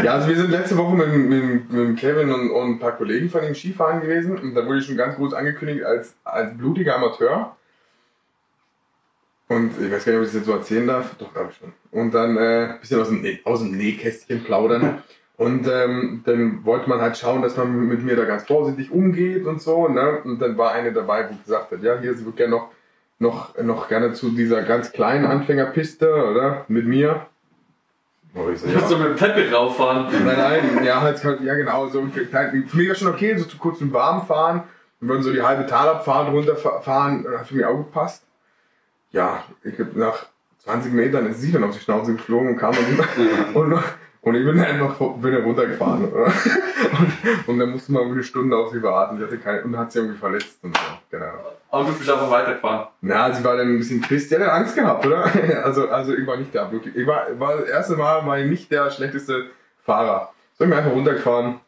[0.03, 3.31] Ja, also wir sind letzte Woche mit, mit, mit Kevin und, und ein paar Kollegen
[3.31, 6.97] von ihm Skifahren gewesen und da wurde ich schon ganz groß angekündigt als, als blutiger
[6.97, 7.57] Amateur.
[9.49, 11.15] Und ich weiß gar nicht, ob ich das jetzt so erzählen darf.
[11.19, 11.73] Doch, glaube ich schon.
[11.91, 15.03] Und dann äh, ein bisschen aus dem, Nä- aus dem Nähkästchen plaudern.
[15.37, 19.47] Und ähm, dann wollte man halt schauen, dass man mit mir da ganz vorsichtig umgeht
[19.47, 19.89] und so.
[19.89, 20.21] Ne?
[20.25, 22.71] Und dann war eine dabei, wo gesagt hat, ja, hier, sie würde gerne noch,
[23.19, 26.65] noch, noch gerne zu dieser ganz kleinen Anfängerpiste, oder?
[26.69, 27.27] Mit mir.
[28.53, 30.07] Ich so, musst so mit dem Teppich rauffahren.
[30.25, 33.57] Nein, nein, ja, halt, ja genau, so klein- für mich war schon okay, so zu
[33.59, 34.63] kurz und warm fahren.
[35.01, 38.25] Wir würden so die halbe Talabfahrt runterfahren, hat für mich auch gepasst.
[39.11, 40.27] Ja, ich hab nach
[40.65, 43.73] 20 Metern ist sie dann auf die Schnauze geflogen und kam dann und,
[44.23, 46.09] und ich bin einfach bin runtergefahren.
[46.87, 49.19] Und, und dann musste man eine Stunde auf sie warten.
[49.19, 50.83] Sie hatte keine, und hat sie irgendwie verletzt und so.
[51.11, 51.33] Genau.
[51.77, 52.89] Aber du bist einfach weitergefahren.
[53.01, 54.31] Na, sie war dann ein bisschen pisst.
[54.31, 55.31] Die hat dann Angst gehabt, oder?
[55.65, 56.97] Also, also ich war nicht der wirklich.
[56.97, 59.51] Ich war, war das erste Mal war ich nicht der schlechteste
[59.85, 60.33] Fahrer.
[60.55, 61.61] So ich bin einfach runtergefahren.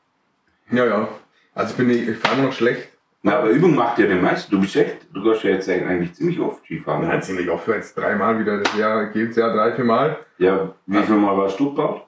[0.70, 1.08] Ja, ja.
[1.54, 2.88] Also ich bin nicht, ich fahre nur noch schlecht.
[3.22, 4.50] Na, aber Übung macht ja den meisten.
[4.50, 7.08] Du bist echt, du gehst ja jetzt eigentlich ziemlich oft Skifahren.
[7.08, 10.16] Ja, ziemlich oft, jetzt dreimal wieder das Jahr, geht's ja drei, vier Mal.
[10.38, 12.06] Ja, wie viel Mal warst du gebaut?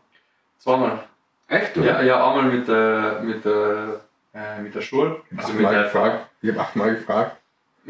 [0.58, 1.00] Zweimal.
[1.48, 1.86] Echt, oder?
[1.86, 4.00] Ja, ja einmal mit der, mit der,
[4.32, 5.20] äh, mit der Schule.
[5.36, 6.30] Also mit der gefragt.
[6.42, 7.36] Ich habe achtmal gefragt.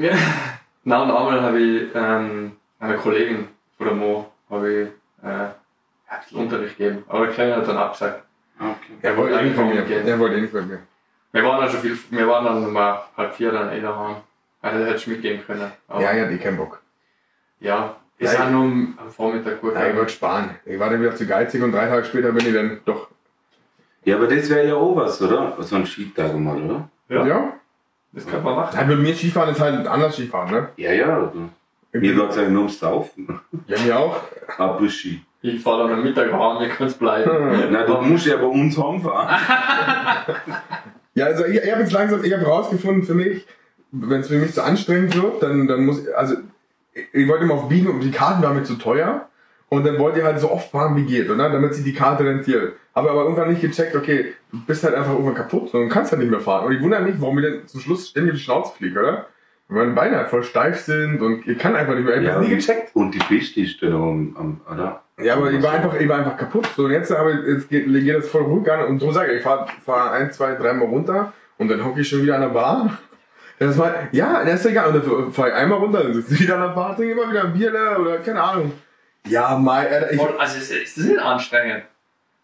[0.00, 0.12] Ja.
[0.84, 4.88] Na und einmal habe ich ähm, einer Kollegin von der Mo habe ich
[5.22, 7.04] äh, ein bisschen Unterricht gegeben.
[7.08, 8.22] Aber der Kleine hat dann abgesagt.
[8.58, 8.94] Okay.
[9.02, 9.86] Er wollte eh nicht bei mir.
[9.86, 10.78] Er wollte eh nicht bei mir.
[11.32, 14.16] Wir waren dann schon viel, wir waren dann um halb vier dann eh daheim.
[14.62, 15.70] Also hätte ich mitgehen können.
[15.86, 16.80] Aber Ja, ich hatte eh keinen Bock.
[17.60, 18.48] ja, ist Nein.
[18.48, 19.74] auch nur am am Vormittag gut.
[19.74, 20.50] Nein, ich wollte sparen.
[20.64, 23.08] Ich war dann wieder zu geizig und drei Tage später bin ich dann doch.
[24.04, 25.56] Ja, aber das wäre ja auch was, oder?
[25.60, 26.88] So ein Skitag mal, oder?
[27.08, 27.26] Ja.
[27.26, 27.52] ja?
[28.12, 28.76] Das kann man machen.
[28.76, 30.68] Ja, bei mir Skifahren ist halt anders Skifahren, ne?
[30.76, 31.32] Ja, ja.
[31.92, 33.40] Mir geht es eigentlich nur ums Saufen.
[33.66, 34.20] Ja, mir auch.
[34.58, 35.22] Abuschi.
[35.42, 37.30] Ich fahre dann am Mittag heim, ihr könnt bleiben.
[37.70, 39.28] Na, du musst ja bei uns heimfahren.
[41.12, 43.44] Ja, also ich, ich habe jetzt langsam, ich habe rausgefunden für mich,
[43.90, 46.36] wenn es für mich zu anstrengend wird, dann, dann muss, also
[46.92, 49.28] ich, ich wollte immer auf Biegen und die Karten waren mir zu teuer
[49.70, 51.48] und dann wollte ich halt so oft fahren wie geht, oder?
[51.48, 52.74] Damit sich die Karte rentiert.
[52.94, 56.20] Habe aber irgendwann nicht gecheckt, okay, du bist halt einfach irgendwann kaputt und kannst halt
[56.20, 56.66] nicht mehr fahren.
[56.66, 59.26] Und ich wundere mich, warum mir denn zum Schluss ständig die Schnauze fliegt, oder?
[59.68, 62.20] Weil meine Beine halt voll steif sind und ich kann einfach nicht mehr.
[62.20, 62.90] Ich habe das nie gecheckt.
[62.94, 65.04] Und die am oder?
[65.22, 66.68] Ja, aber ich war einfach, ich war einfach kaputt.
[66.76, 68.86] So, und jetzt, aber jetzt geht, geht das voll ruhig an.
[68.86, 72.08] Und darum sage ich, ich fahre fahr ein, zwei, dreimal runter und dann hocke ich
[72.08, 72.98] schon wieder an der Bar.
[73.60, 74.88] Das war, ja, das ist egal.
[74.88, 77.30] Und dann fahre ich einmal runter, dann sitze ich wieder an der Bar, trinke immer
[77.30, 78.72] wieder ein Bier oder keine Ahnung.
[79.26, 81.84] Ja, mal, äh, ich, Also es ist, es ist nicht anstrengend.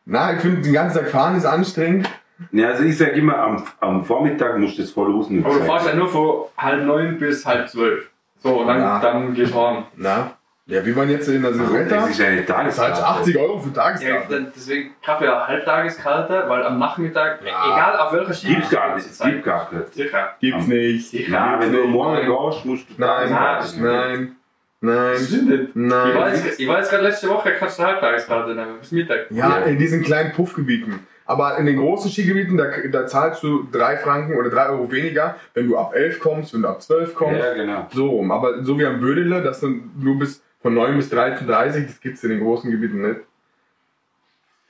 [0.04, 2.08] na, ich finde, den ganzen Tag fahren ist anstrengend.
[2.52, 5.44] Ja, also ich sag immer, am, am Vormittag musst du das voll ausnutzen.
[5.44, 8.10] Aber du fährst ja nur von halb neun bis halb zwölf.
[8.38, 9.00] So, und dann, Ja.
[9.00, 9.84] dann gehst du heim.
[9.96, 10.32] Na,
[10.66, 11.96] ja, wir waren jetzt in der Silvester.
[11.96, 13.06] Das ist eine Das ist halt Tageskarte.
[13.06, 14.34] 80 Euro für Ja, Tageskarte.
[14.34, 17.72] dann- deswegen Kaffee ja Halbtageskarte, weil am Nachmittag, Ja.
[17.72, 19.06] egal auf welcher Ski Gibt gar nicht.
[19.22, 19.94] Gibt gar nicht.
[19.94, 20.28] Sicher.
[20.40, 21.08] Gibt's nicht.
[21.10, 21.30] Sicher.
[21.30, 23.82] Na, wenn du morgen gehst, musst du Nein, nehmen.
[23.82, 24.36] nein,
[24.80, 25.68] nein, stimmt nicht.
[25.70, 26.44] Ich war nein.
[26.44, 29.30] jetzt, ich war jetzt gerade letzte Woche, kannst du eine Halbtageskarte nehmen, bis Mittag.
[29.30, 31.06] Ja, in diesen kleinen Puffgebieten.
[31.26, 35.36] Aber in den großen Skigebieten, da, da zahlst du drei Franken oder drei Euro weniger,
[35.54, 37.40] wenn du ab 11 kommst, wenn du ab 12 kommst.
[37.40, 37.88] Ja, genau.
[37.92, 38.30] So rum.
[38.30, 42.22] Aber so wie am Bödele, das dann nur bis von 9 bis 13.30 das gibt's
[42.22, 43.20] in den großen Gebieten nicht.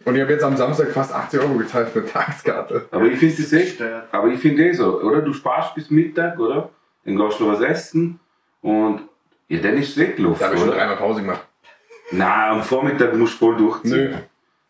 [0.07, 2.87] Und ich habe jetzt am Samstag fast 80 Euro gezahlt für eine Tageskarte.
[2.91, 3.83] Aber ich finde das echt.
[4.13, 5.21] Aber ich finde eh so, oder?
[5.21, 6.71] Du sparst bis Mittag, oder?
[7.05, 8.21] Dann gehst du was essen
[8.63, 9.03] und
[9.49, 11.47] ja, dann ist weggelaufen, Da habe ich schon dreimal Pause gemacht.
[12.11, 14.11] Nein, am Vormittag musst du voll durchziehen.
[14.11, 14.17] Nö.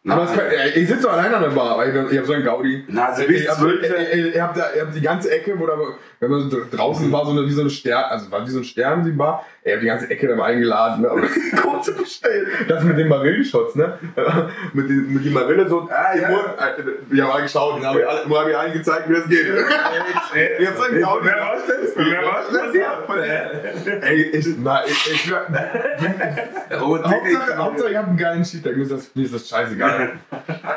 [0.08, 2.26] Aber es kann, ey, ich sitze so allein an der Bar, weil ich, ich habe
[2.26, 2.84] so einen Gaudi.
[2.88, 3.82] Na, also bis ich hab, 12.
[3.82, 5.76] ey, ey, ihr habt, da, ihr habt die ganze Ecke, wo da,
[6.20, 8.58] wenn man so draußen war, so eine, wie so ein Stern, also war wie so
[8.60, 9.44] ein Stern, die Bar.
[9.62, 11.10] Ey, habt die ganze Ecke da mal eingeladen, ne?
[11.10, 11.22] Aber
[11.60, 12.46] kurze bestellt.
[12.68, 13.98] Das mit den Marillenshots, ne?
[14.72, 16.30] mit, den, mit den Marille so, ah, ja.
[16.30, 19.14] Nur, äh, wir haben mal geschaut, dann habe ich, alle- hab ich allen gezeigt, wie
[19.14, 19.46] das geht.
[19.46, 21.26] Ihr habt so einen Gaudi.
[21.26, 21.96] Wer war's das?
[21.96, 24.02] Wer war's das?
[24.02, 25.32] Ey, ich, na, ich, ich,
[26.78, 30.12] Hauptsache, Hauptsache, ich habe einen geilen Cheat, mir ist das, mir ist das scheißegal.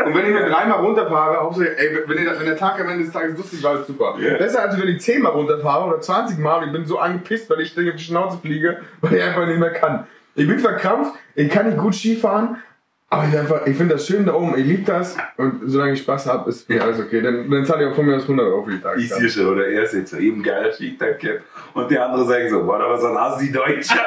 [0.05, 3.03] Und wenn ich mir dreimal runterfahre, Hauptsache, ey, wenn, ihr, wenn der Tag am Ende
[3.03, 4.15] des Tages lustig war, ist super.
[4.19, 4.37] Ja.
[4.37, 7.61] Besser als wenn ich zehnmal runterfahre oder 20 Mal und ich bin so angepisst, weil
[7.61, 10.07] ich ständig auf die Schnauze fliege, weil ich einfach nicht mehr kann.
[10.35, 12.57] Ich bin verkrampft, ich kann nicht gut Skifahren,
[13.11, 15.99] aber ich, einfach- ich finde das schön da oben, ich liebe das und solange ich
[16.01, 17.21] Spaß habe, ist mir alles okay.
[17.21, 19.29] Dann, dann zahle ich auch von mir aus 100 Euro für die Ich Tageskarte.
[19.29, 21.19] sehe schon, oder er sitzt so eben geiler Skitag
[21.73, 23.95] und die andere sagen so, boah, da war so ein Assi-Deutscher.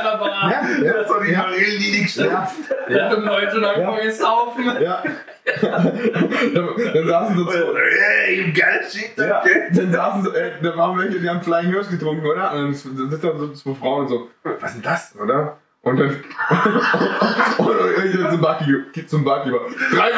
[0.00, 1.38] Ja, ja, So die ja.
[1.42, 2.48] Marillen, die nicht Ja,
[2.88, 3.98] Ja, und Leute dann Ja.
[4.00, 4.64] zu saufen.
[4.80, 5.02] ja.
[5.60, 7.58] dann, dann saßen so zwei,
[8.28, 11.70] Ey, eben geiler Skitag, Ja, dann saßen so, äh, da waren welche, die haben Flying
[11.72, 12.52] Hirsch getrunken, oder?
[12.52, 15.56] Und dann sitzen da so zwei Frauen und so, was ist denn das, oder?
[15.88, 16.08] Und dann,
[17.58, 19.60] und ich dann zum Barkeeper, zum Barkeeper,
[19.90, 20.10] drei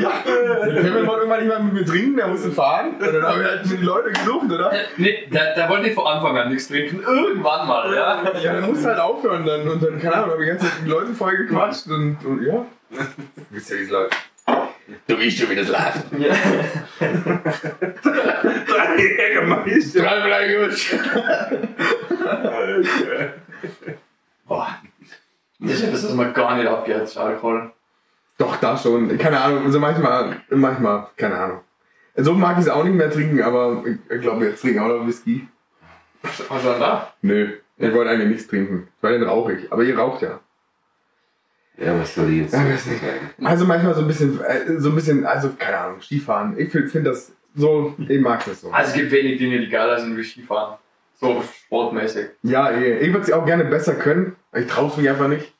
[0.00, 2.94] ja, der Kevin wollte irgendwann nicht mehr mit mir trinken, der musste fahren.
[2.94, 4.72] Und dann haben wir halt die Leute gesucht, oder?
[4.72, 7.02] Äh, Nee, der, der wollte nicht von Anfang an nichts trinken.
[7.02, 8.22] Irgendwann mal, ja.
[8.40, 9.68] Ja, dann musst du halt aufhören dann.
[9.68, 12.64] Und dann, keine Ahnung, haben die ganze Zeit die Leute voll gequatscht und, und ja.
[12.90, 12.96] Du
[13.50, 14.16] wisst ja, wie es läuft.
[15.06, 16.04] Du weißt schon, wie das läuft.
[16.18, 16.34] ja.
[18.66, 20.02] Drei Jägermeister.
[20.02, 20.94] Drei Flying Hirsch!
[24.46, 24.78] Boah.
[25.58, 27.72] Das ist etwas, was man gar nicht abgeht, Alkohol.
[28.38, 29.18] Doch, da schon.
[29.18, 31.60] Keine Ahnung, also manchmal, manchmal, keine Ahnung.
[32.16, 34.82] So mag ich es auch nicht mehr trinken, aber ich, ich glaube, jetzt trinke ich
[34.82, 35.46] auch noch Whisky.
[36.22, 37.12] Was denn da?
[37.22, 38.88] Nö, ich wollte eigentlich nichts trinken.
[39.00, 39.72] Weil dann rauche ich.
[39.72, 40.40] Aber ihr raucht ja.
[41.80, 43.00] Ja, was soll ich jetzt Ja, sagen?
[43.42, 46.58] Also manchmal so ein bisschen, äh, so ein bisschen, also keine Ahnung, Skifahren.
[46.58, 48.70] Ich finde find das so, ich mag das so.
[48.70, 50.76] Also es gibt wenig Dinge, die geiler sind wie Skifahren.
[51.20, 52.26] So sportmäßig.
[52.42, 52.98] Ja, eh.
[52.98, 54.36] ich würde es auch gerne besser können.
[54.54, 55.52] Ich traue es mich einfach nicht.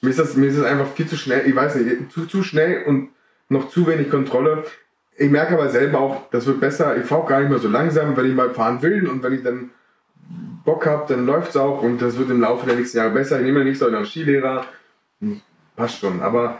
[0.00, 1.46] Mir ist, das, mir ist das einfach viel zu schnell.
[1.46, 3.10] Ich weiß nicht, zu, zu schnell und
[3.48, 4.64] noch zu wenig Kontrolle.
[5.16, 6.96] Ich merke aber selber auch, das wird besser.
[6.96, 9.34] Ich fahre auch gar nicht mehr so langsam, wenn ich mal fahren will und wenn
[9.34, 9.70] ich dann
[10.64, 13.38] Bock habe, dann läuft es auch und das wird im Laufe der nächsten Jahre besser.
[13.38, 14.66] Ich nehme ja nicht so einen Skilehrer.
[15.76, 16.20] Passt schon.
[16.22, 16.58] Aber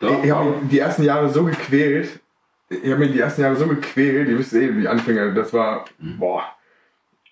[0.00, 2.20] Doch, ich, habe mich die ersten Jahre so gequält.
[2.68, 4.28] Ich habe mich die ersten Jahre so gequält.
[4.28, 6.44] Ihr wisst eh, die Anfänger, das war, boah.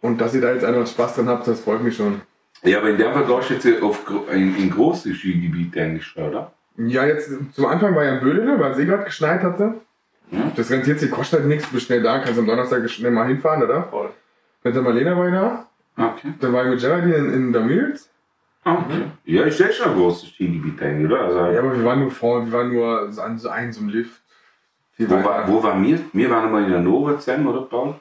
[0.01, 2.21] Und dass ihr da jetzt einfach Spaß dran habt, das freut mich schon.
[2.63, 6.53] Ja, aber in der Fall gehst du jetzt auf, in, in große Skigebiete eigentlich, oder?
[6.77, 9.75] Ja, jetzt zum Anfang war ja in Bödele, weil es eh gerade geschneit hatte.
[10.31, 10.53] Hm?
[10.57, 13.63] Das rentiert sich, kostet halt nichts, bist schnell da, kannst am Donnerstag schnell mal hinfahren,
[13.63, 13.85] oder?
[13.85, 14.11] Voll.
[14.65, 15.67] Mit der Marlena war ich da,
[15.97, 16.33] Okay.
[16.41, 18.09] dann war ich mit Geraldine in, in Damils.
[18.65, 19.03] Okay.
[19.25, 21.23] Ja, ist ja schon großes Skigebiet eigentlich, oder?
[21.23, 23.81] Also, Ja, aber wir waren nur vorne, wir waren nur so an so einem so
[23.81, 24.21] einem Lift.
[24.99, 25.99] Wo, war, wo waren wir?
[26.13, 27.95] Wir waren mal in der Nova zusammen, oder Paul?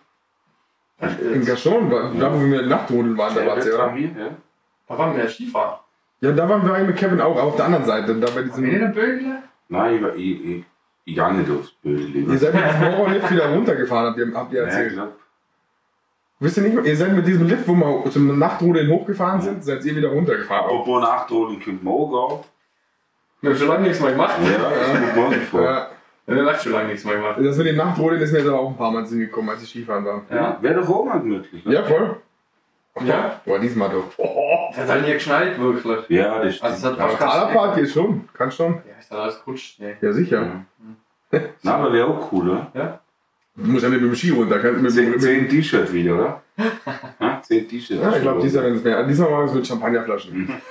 [1.33, 3.77] In Gachon, war- da wo wir mit der Nachtrodeln waren, da war es ja.
[3.77, 4.29] waren wir, ja.
[4.87, 5.79] Da waren wir ja Skifahren.
[6.19, 8.41] Ja, da waren wir eigentlich mit Kevin auch auf der anderen Seite, da bei wir
[8.43, 8.79] in diesem...
[8.79, 9.37] der Bögle?
[9.69, 10.63] Nein, ich, war, ich, ich,
[11.05, 12.29] ich gar nicht aufs Bödel.
[12.31, 14.93] Ihr seid mit diesem Horrorlift wieder runtergefahren, habt ihr, habt ihr ja, erzählt.
[14.93, 15.07] klar.
[16.41, 19.85] Wisst ihr nicht, ihr seid mit diesem Lift, wo wir zum Nachtrodeln hochgefahren sind, seid
[19.85, 20.65] ihr wieder runtergefahren.
[20.65, 22.43] Apropos Nachtrodeln könnte man auch
[23.41, 24.33] Wir haben schon lange nichts mehr gemacht.
[24.43, 25.61] Ja, das kommt morgen vor.
[25.61, 25.87] Ja,
[26.25, 27.35] Wir haben echt schon lange nichts mehr gemacht.
[27.39, 29.49] das mit dem Nachtrodeln ist mir jetzt aber auch ein paar Mal in Sinn gekommen,
[29.49, 30.23] als ich Skifahren war.
[30.31, 30.57] Ja.
[30.61, 31.63] Wäre doch auch mal gemütlich.
[31.63, 31.75] Ne?
[31.75, 32.17] Ja, voll.
[33.05, 33.39] Ja?
[33.45, 34.05] Boah, diesmal doch.
[34.17, 34.73] Oh.
[34.73, 36.07] Es hat halt nie geschneit, wirklich.
[36.09, 36.93] Ja, das Also stimmt.
[36.93, 37.81] hat Aber fast keinen Talerpark Schnee.
[37.83, 38.73] geht schon, kann schon.
[38.87, 39.43] Ja, ist dann alles.
[39.79, 39.95] Nee.
[40.01, 40.41] Ja, sicher.
[41.31, 41.39] Ja.
[41.61, 43.00] Na, aber wäre auch cool, oder?
[43.63, 44.59] Du musst ja nicht mit dem Ski runter.
[44.59, 46.41] Kannst mit, Zehn, mit, zehn T-Shirt wieder, oder?
[47.19, 48.01] Ja, zehn T-Shirt.
[48.01, 49.03] ja, ich glaube, diesmal werden es mehr.
[49.03, 50.49] Diesmal machen wir es mit Champagnerflaschen.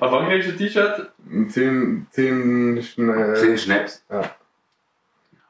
[0.00, 1.12] Auf wann kriegst du ein T-Shirt?
[1.48, 4.04] Zehn, zehn, äh, Zehn Schnaps.
[4.10, 4.22] Ja.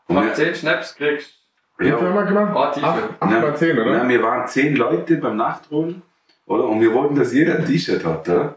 [0.06, 1.34] Und wir, 10 Schnaps, kriegst
[1.78, 2.52] Wie viel haben ja, wir gemacht?
[2.54, 2.84] Oh, T-Shirt.
[2.84, 4.08] Acht, acht mal zehn, na, oder?
[4.08, 6.02] wir waren zehn Leute beim Nachtrollen,
[6.46, 6.68] oder?
[6.68, 8.56] Und wir wollten, dass jeder ein T-Shirt hat, oder?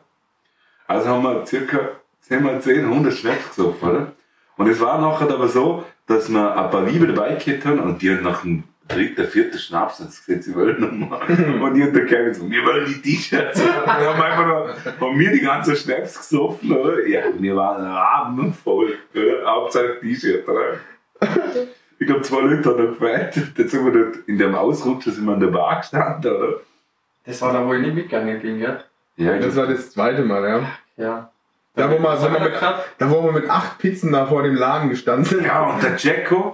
[0.87, 1.79] Also haben wir circa
[2.21, 4.13] 10 mal 10, 100 Schnaps gesoffen, oder?
[4.57, 8.01] Und es war nachher aber so, dass wir ein paar Liebe dabei gehabt haben und
[8.01, 11.21] die haben nach dem dritten, vierten Schnaps jetzt gesagt, sie wollen nochmal.
[11.61, 13.59] Und die und der Kevin so, wir wollen die T-Shirts.
[13.59, 17.05] Wir haben einfach noch, haben wir die ganzen Schnaps gesoffen, oder?
[17.05, 19.45] Ja, wir waren rabenvoll, oder?
[19.45, 20.79] Hauptsache T-Shirt, oder?
[21.99, 23.35] Ich glaube, zwei Leute haben noch gefeiert.
[23.57, 26.53] Jetzt sind wir dort in dem Ausrutscher sind wir an der Bar gestanden, oder?
[27.25, 28.79] Das war da, wo ich nicht mitgegangen bin, gell?
[29.17, 30.71] Ja, Das war das zweite Mal, ja.
[30.95, 31.31] Ja.
[31.77, 34.89] Da, wo wir, wir mit, da, wo wir mit acht Pizzen da vor dem Laden
[34.89, 35.45] gestanden sind.
[35.45, 36.53] Ja, und der Jacko,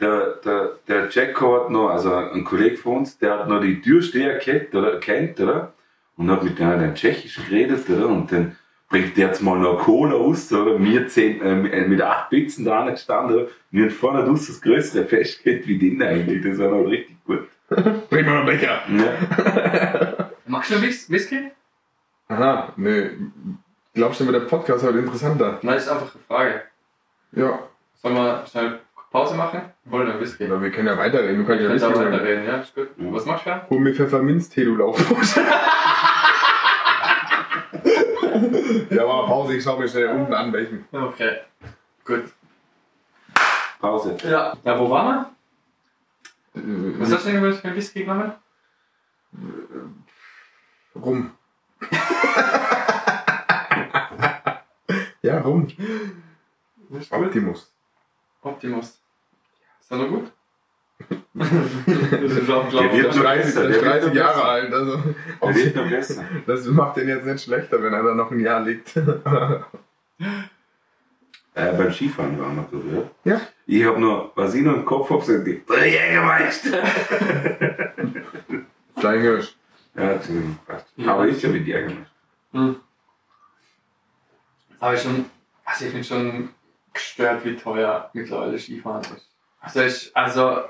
[0.00, 3.80] der, der, der Jacko hat noch, also ein Kollege von uns, der hat noch die
[3.80, 5.72] Türsteher kennt, oder, kennt, oder?
[6.16, 8.06] Und hat mit denen dann Tschechisch geredet, oder?
[8.08, 8.56] Und dann
[8.90, 10.78] bringt der jetzt mal noch Cola aus, oder?
[10.82, 13.46] Wir zehn, äh, mit acht Pizzen da gestanden, oder?
[13.70, 16.42] Wir haben vorne aus das größere Fest gehabt wie den eigentlich.
[16.44, 17.48] Das war noch richtig gut.
[18.10, 18.80] Bring mal einen Becher.
[18.88, 20.30] Ja.
[20.46, 21.50] Magst du Whis- Whisky?
[22.28, 23.10] Aha, nee.
[24.00, 25.58] Glaubst du, wird der Podcast heute interessanter?
[25.60, 26.62] Nein, ist einfach eine Frage.
[27.32, 27.58] Ja.
[28.00, 28.78] Sollen wir schnell
[29.10, 29.60] Pause machen?
[29.90, 30.46] Oder ein Whisky?
[30.46, 31.36] Oder wir können ja weiterreden.
[31.36, 32.62] Du kannst ja Whisky weiterreden, ja?
[32.62, 32.88] Ist gut.
[32.96, 33.12] Ja.
[33.12, 33.66] Was machst du da?
[33.68, 35.36] Hol mir Pfefferminztee, du Laufbusch.
[38.88, 40.86] ja, aber Pause, ich schau mir schnell unten an, welchen.
[40.90, 41.40] Okay.
[42.06, 42.24] Gut.
[43.80, 44.16] Pause.
[44.24, 44.54] Ja.
[44.64, 45.26] Ja, wo waren
[46.54, 46.62] wir?
[46.62, 48.32] Äh, Was hast du denn für ein Whisky genommen?
[50.94, 51.32] Rum.
[55.22, 55.74] ja, gut.
[57.10, 57.72] Optimus.
[58.42, 58.86] Optimus.
[59.80, 60.32] Ist das noch gut?
[61.34, 64.42] das ist auch, Der wird glaube schon- 30, der der ist wird 30 noch Jahre
[64.44, 64.72] alt.
[64.72, 64.96] Also,
[65.42, 66.24] Der wird noch besser.
[66.46, 68.96] das macht den jetzt nicht schlechter, wenn er da noch ein Jahr liegt.
[71.54, 73.32] Äh, beim Skifahren waren wir drüber, ja?
[73.32, 73.40] Ja.
[73.66, 76.82] Ich hab noch, was ich noch im Kopf hab, sind die der Jägermeister.
[78.98, 79.56] Steinhirsch.
[79.96, 80.86] ja, Entschuldigung, passt.
[80.96, 81.12] Ja.
[81.14, 82.06] Aber ich hab die Jägermeister.
[82.52, 82.76] Hm.
[84.80, 85.26] Aber ich schon,
[85.64, 86.48] also ich bin schon
[86.92, 89.28] gestört, wie teuer mittlerweile Skifahren ist.
[89.60, 90.62] Also ich, also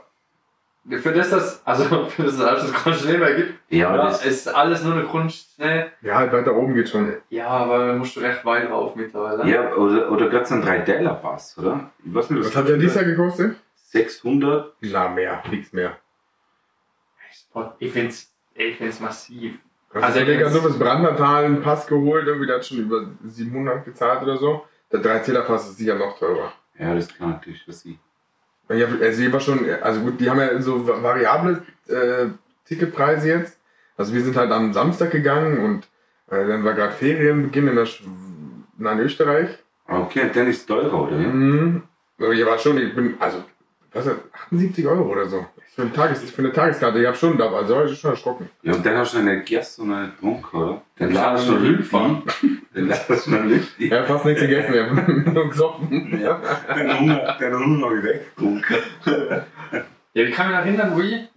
[0.88, 3.96] für das, das also für das, dass es alles keinen Schnee mehr gibt, Ja, ja,
[3.96, 5.86] das, ist alles nur eine Grundschnee.
[6.02, 7.14] Ja, halt weiter oben geht schon.
[7.28, 9.48] Ja, aber da musst du recht weit rauf mittlerweile.
[9.48, 11.90] ja, oder, oder gibt's einen 3-Teller-Pass, oder?
[12.04, 13.56] Ich weiß nicht, Was hat der dieses Jahr gekostet?
[13.74, 14.74] 600.
[14.80, 15.42] Na, mehr.
[15.50, 15.96] Nichts mehr.
[17.78, 19.58] Ich find's, ich find's massiv.
[19.92, 23.06] Also, Also, denke, jetzt- so fürs Brandertal einen Pass geholt, irgendwie, der hat schon über
[23.26, 24.64] 700 gezahlt oder so.
[24.92, 26.52] Der 3-Zähler-Pass ist sicher noch teurer.
[26.78, 27.98] Ja, das ist klar natürlich für sie.
[28.68, 32.26] Hab, also ich war schon, also gut, die haben ja so va- variable äh,
[32.66, 33.58] Ticketpreise jetzt.
[33.96, 35.88] Also wir sind halt am Samstag gegangen und
[36.34, 38.02] äh, dann war gerade Ferienbeginn in, der Sch
[38.78, 39.48] in Österreich.
[39.88, 41.16] Okay, und dann ist teurer, oder?
[41.18, 41.26] Ja?
[41.28, 41.82] Mhm.
[42.18, 43.42] Aber ich war schon, ich bin, also,
[43.92, 45.46] was ist das, 78 Euro oder so.
[45.74, 48.50] Für eine, Tages, für eine Tageskarte, ich habe schon da, also war ich schon erschrocken.
[48.62, 50.82] ja, und dann hast du noch nicht gegessen und noch nicht getrunken, oder?
[50.96, 51.96] Dann Ich hab ladest du noch noch Lüfti.
[52.74, 53.84] Dann ladest du noch Lüfti.
[53.86, 56.20] Ich habe fast nichts gegessen, ich habe nur gesoffen.
[56.20, 56.40] Ja,
[56.76, 58.76] den Hunger, den Hunger habe ich weggetrunken.
[60.12, 61.28] Ja, ich kann mich erinnern, wo ich,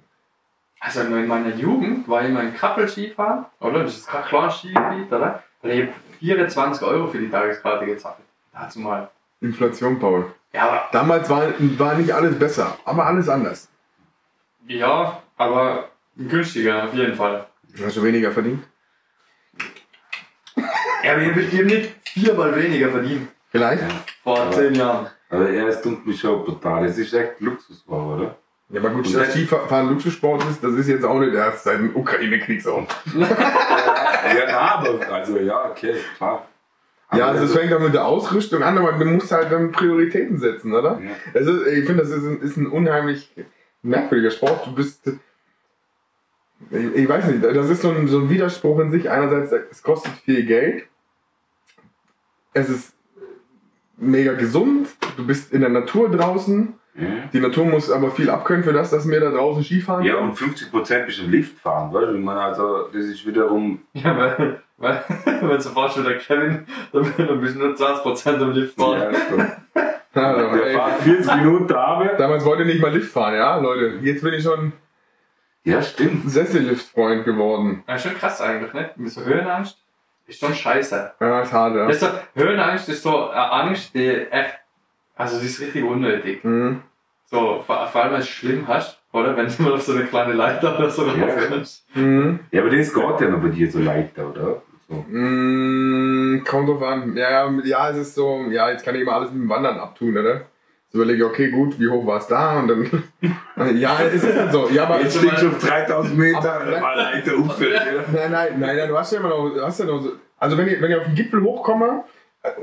[0.80, 3.84] also in meiner Jugend war ich mal in Kappel Skifahren, oder?
[3.84, 5.44] Das ist kein kleines Skigebiet, oder?
[5.62, 8.16] Und ich habe 24 Euro für die Tageskarte gezahlt.
[8.52, 9.12] Dazu mal.
[9.42, 10.26] Inflation, Paul.
[10.54, 13.70] Ja, Damals war, war nicht alles besser, aber alles anders.
[14.68, 17.48] ja, aber günstiger auf jeden Fall.
[17.76, 18.64] Du hast schon weniger verdient.
[21.04, 23.28] Ja, wir haben nicht viermal weniger verdient.
[23.50, 23.82] Vielleicht?
[23.82, 23.88] Ja.
[24.24, 25.08] Vor Aber- zehn Jahren.
[25.30, 26.86] Aber er ist tut mich schon brutal.
[26.86, 28.36] Es ist echt Luxusware, oder?
[28.70, 31.96] Ja, aber gut, dass Skifahren Luxussport ist, das ist jetzt auch nicht erst seit dem
[31.96, 32.86] Ukraine-Krieg so.
[33.18, 36.46] Ja, aber, also ja, okay, klar.
[37.16, 40.38] Ja, also es fängt auch mit der Ausrüstung an, aber du musst halt dann Prioritäten
[40.38, 41.00] setzen, oder?
[41.04, 41.12] Ja.
[41.34, 43.34] Also ich finde, das ist ein, ist ein unheimlich
[43.82, 44.68] merkwürdiger Sport.
[44.68, 45.08] Du bist.
[46.72, 49.10] Ich, ich weiß nicht, das ist so ein, so ein Widerspruch in sich.
[49.10, 50.86] Einerseits, es kostet viel Geld.
[52.54, 52.94] Es ist
[53.98, 54.88] mega gesund.
[55.18, 56.74] Du bist in der Natur draußen.
[56.96, 57.08] Ja.
[57.34, 60.38] Die Natur muss aber viel abkönnen für das, dass wir da draußen Skifahren Ja, und
[60.38, 62.16] 50% bist du im Lift fahren, weißt du?
[62.16, 67.42] Ich meine, also, das ist wiederum, Ja, weil, wenn du vorstellst, der Kevin, dann dann
[67.42, 69.00] bist du nur 20% im Lift fahren.
[69.02, 69.52] ja, stimmt.
[70.16, 72.20] Ja, der ey, fährt 40 Minuten Arbeit.
[72.20, 73.98] damals wollte ich nicht mal Lift fahren, ja, Leute.
[74.04, 74.72] Jetzt bin ich schon
[75.64, 76.30] Ja, stimmt.
[76.30, 77.84] Sessellift-Freund geworden.
[77.88, 78.92] Ja, schon krass eigentlich, ne?
[78.96, 79.76] Mit so Höhenangst
[80.28, 81.14] ist schon scheiße.
[81.20, 81.88] Ja, ist hart, ja.
[81.88, 84.54] Das ist so, Höhenangst ist so eine Angst, die echt,
[85.16, 86.44] also die ist richtig unnötig.
[86.44, 86.82] Mhm.
[87.26, 89.36] So, vor, vor allem wenn du es schlimm hast, oder?
[89.36, 91.26] Wenn du mal auf so eine kleine Leiter oder so Ja.
[91.26, 91.88] rauf kannst.
[91.96, 92.40] Mhm.
[92.52, 94.62] Ja, aber das geht ja noch bei dir so leichter, oder?
[94.94, 95.06] So.
[95.18, 97.16] Mm, kommt drauf an.
[97.16, 100.18] Ja, ja, es ist so, ja, jetzt kann ich immer alles mit dem Wandern abtun,
[100.18, 100.34] oder?
[100.36, 102.60] Jetzt überlege ich, okay, gut, wie hoch war es da?
[102.60, 103.04] Und dann,
[103.78, 104.70] ja, es ist halt so.
[104.70, 107.32] Ja, aber Jetzt steht schon auf 3000 Meter, Aber- leichter.
[107.34, 108.04] Ja.
[108.14, 110.68] Nein, nein, nein, nein, du hast ja immer noch, hast ja noch so, also wenn
[110.68, 112.04] ich, wenn ich auf den Gipfel hochkomme,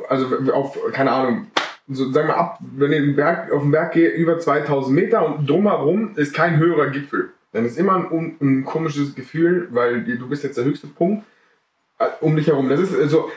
[0.08, 1.46] also auf, keine Ahnung,
[1.88, 5.26] so sagen wir ab, wenn ich den Berg, auf den Berg gehe, über 2000 Meter
[5.26, 7.30] und drumherum ist kein höherer Gipfel.
[7.52, 11.24] Dann ist immer ein, ein komisches Gefühl, weil du bist jetzt der höchste Punkt
[12.20, 12.68] um dich herum.
[12.68, 13.30] Das ist äh, so,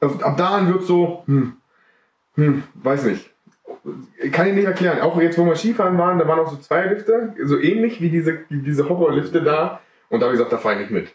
[0.00, 1.54] äh, ab da an wird so, hm,
[2.36, 3.30] hm, weiß nicht.
[4.32, 5.00] Kann ich nicht erklären.
[5.00, 8.10] Auch jetzt, wo wir Skifahren waren, da waren auch so zwei Lifte, so ähnlich wie
[8.10, 9.80] diese, diese Horrorlifte da.
[10.10, 11.08] Und da habe ich gesagt, da fahre ich nicht mit.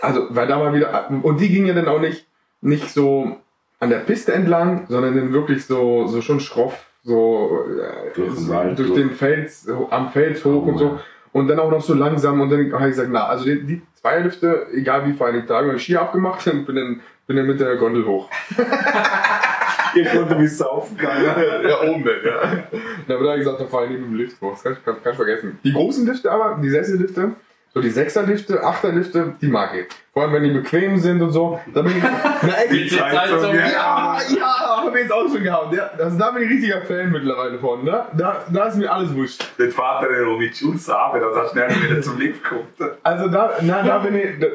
[0.00, 2.26] Also, weil da mal wieder, und die gingen ja dann auch nicht,
[2.60, 3.38] nicht so
[3.80, 8.48] an der Piste entlang, sondern dann wirklich so, so schon schroff so äh, Durch den
[8.48, 9.00] Wald durch durch.
[9.00, 11.00] den Fels, am Fels hoch Oh, und so.
[11.32, 13.82] Und dann auch noch so langsam und dann habe ich gesagt, na, also die, die
[13.94, 17.46] Zweierlifte, egal wie vor einigen Tagen, habe ich Ski abgemacht und bin dann, bin dann
[17.46, 18.28] mit der Gondel hoch.
[19.94, 22.64] Ihr konntet mich saufen ja, oben denn, ja.
[23.06, 24.52] Da habe ich gesagt, da fahre ich nicht mit dem Lift hoch.
[24.52, 25.58] Das kann ich, kann, kann ich vergessen.
[25.64, 27.32] Die großen Lifte aber, die Sessellifte,
[27.74, 29.86] so die Sechserlifte, Achterlifte, die mag ich.
[30.12, 31.58] Vor allem, wenn die bequem sind und so.
[31.72, 32.02] Da bin ich,
[32.42, 34.18] na echt, Die Zeitung, Ja, ja.
[34.36, 35.72] ja, hab ich jetzt auch schon gehabt.
[35.74, 38.04] Ja, also da bin ich richtiger Fan mittlerweile von, ne?
[38.14, 39.42] Da, da ist mir alles wurscht.
[39.58, 42.68] Den Vater, der noch mit Jules habe, dass er schnell wieder zum Lift kommt.
[43.02, 44.48] Also da, na, da bin ich, da,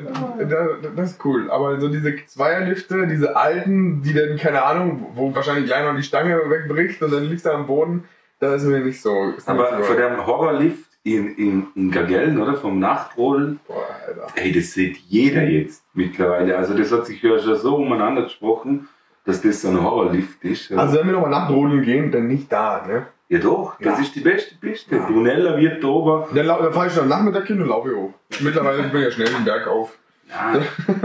[0.45, 1.49] da, das ist cool.
[1.49, 6.03] Aber so diese Zweierlifte, diese alten, die dann, keine Ahnung, wo wahrscheinlich gleich noch die
[6.03, 8.03] Stange wegbricht und dann liegst du am Boden,
[8.39, 9.33] da ist mir nicht so.
[9.47, 12.55] Aber von dem Horrorlift in, in, in Gagellen, oder?
[12.55, 14.27] Vom Nachtrollen, Boah, Alter.
[14.35, 16.57] Hey, das sieht jeder jetzt mittlerweile.
[16.57, 18.87] Also das hat sich ja schon so umeinander gesprochen,
[19.25, 20.71] dass das so ein Horrorlift ist.
[20.71, 23.07] Also wenn wir nochmal nachrodeln gehen, dann nicht da, ne?
[23.29, 24.03] ja doch, das Ja.
[24.03, 24.95] ist die beste Piste.
[24.95, 25.05] Ja.
[25.05, 26.29] Brunella wird ober.
[26.33, 28.13] Dann, lau- dann fahre ich schon am Nachmittag hin und laufe hoch.
[28.39, 29.97] Mittlerweile bin ich ja schnell den Berg auf.
[30.29, 30.61] Ja,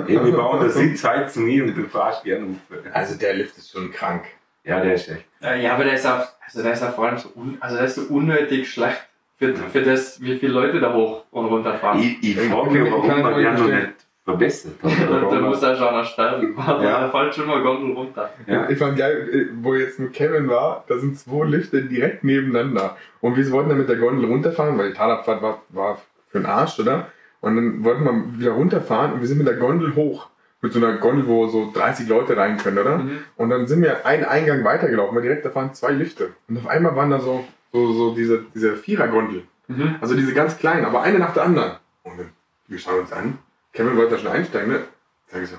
[0.06, 2.78] wir bauen da Sitzheizung hin und du fahrst gerne auf.
[2.92, 4.24] Also der Lift ist schon krank.
[4.64, 5.24] Ja, der ist echt.
[5.40, 7.76] Äh, Ja, aber der ist auch, also der ist auch vor allem so, un, also
[7.76, 9.00] der ist so unnötig schlecht
[9.42, 11.98] für, für das, wie viele Leute da hoch und runter fahren.
[12.00, 13.88] Ich, ich frage ich- mich, ich warum kann man euch noch nicht
[14.24, 15.08] verbessert hat.
[15.08, 16.54] Oder warum muss er schon sterben.
[16.66, 16.82] Ja.
[16.82, 17.08] Ja.
[17.10, 18.30] fällt schon mal Gondel runter.
[18.46, 18.68] Ja.
[18.70, 22.96] Ich fand geil, äh, wo jetzt mit Kevin war, da sind zwei Lifte direkt nebeneinander.
[23.20, 26.46] Und wir wollten dann mit der Gondel runterfahren, weil die Talabfahrt war, war für den
[26.46, 27.08] Arsch, oder?
[27.40, 30.28] Und dann wollten wir wieder runterfahren und wir sind mit der Gondel hoch.
[30.60, 32.98] Mit so einer Gondel, wo so 30 Leute rein können, oder?
[32.98, 33.18] Mhm.
[33.36, 36.30] Und dann sind wir einen Eingang weitergelaufen, weil direkt da waren zwei Lifte.
[36.48, 39.44] Und auf einmal waren da so, so, so diese, diese Vierergondel.
[39.68, 39.96] Mhm.
[40.00, 41.72] Also diese ganz kleinen, aber eine nach der anderen.
[42.02, 42.30] Und dann,
[42.68, 43.38] wir schauen uns an.
[43.72, 44.80] Kevin wollte da schon einsteigen, ne?
[45.28, 45.56] Sag ich so,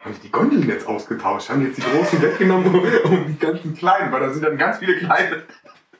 [0.00, 1.48] haben die die Gondeln jetzt ausgetauscht?
[1.48, 4.12] Haben die jetzt die großen weggenommen und, und die ganzen kleinen?
[4.12, 5.42] Weil da sind dann ganz viele kleine.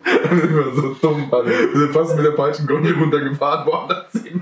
[0.05, 1.47] Das ist immer so dumm, Mann.
[1.47, 3.89] Wir sind fast mit der falschen Gondel runtergefahren worden.
[3.89, 4.41] Das sind-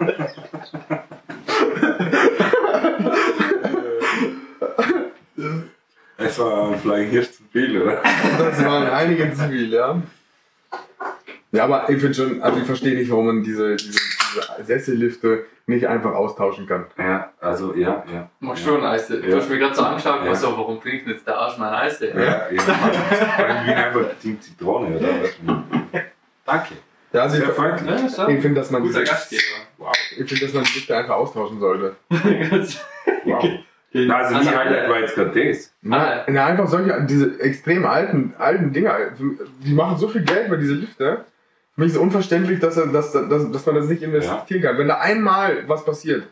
[6.17, 8.01] Es war ein Flying Hirsch zu viel, oder?
[8.39, 10.01] Das waren einige zu viel, ja.
[11.55, 15.45] Ja, aber ich finde schon, also ich verstehe nicht, warum man diese, diese, diese Sessellifte
[15.67, 16.87] nicht einfach austauschen kann.
[16.99, 18.29] Ja, also ja, ja.
[18.41, 18.65] Mach ja.
[18.65, 19.07] schon Eis.
[19.07, 19.37] Du Ja.
[19.37, 20.35] hast mir gerade so angeschaut, Ja.
[20.35, 22.01] so, warum trinkt jetzt der Arsch mein Eis?
[22.01, 22.47] Ja, ja.
[22.51, 25.09] Ich bin einfach Team Zitrone, oder?
[26.45, 26.75] Danke.
[27.13, 27.45] Ja, also ich.
[27.45, 29.43] Ja, ich finde, dass man Guter Gastgeber.
[29.79, 29.93] Wow.
[30.11, 31.95] ich finde, dass man die Lifte einfach austauschen sollte.
[32.11, 33.45] wow.
[33.93, 35.73] Na, also die Highlight war jetzt gerade das.
[35.81, 38.97] Na, na, einfach solche, diese extrem alten, alten Dinger,
[39.65, 41.25] die machen so viel Geld bei diese Lifte.
[41.75, 44.79] Für mich ist es unverständlich, dass, er- dass, dass, dass man das nicht investieren kann.
[44.79, 46.25] Wenn da einmal was passiert,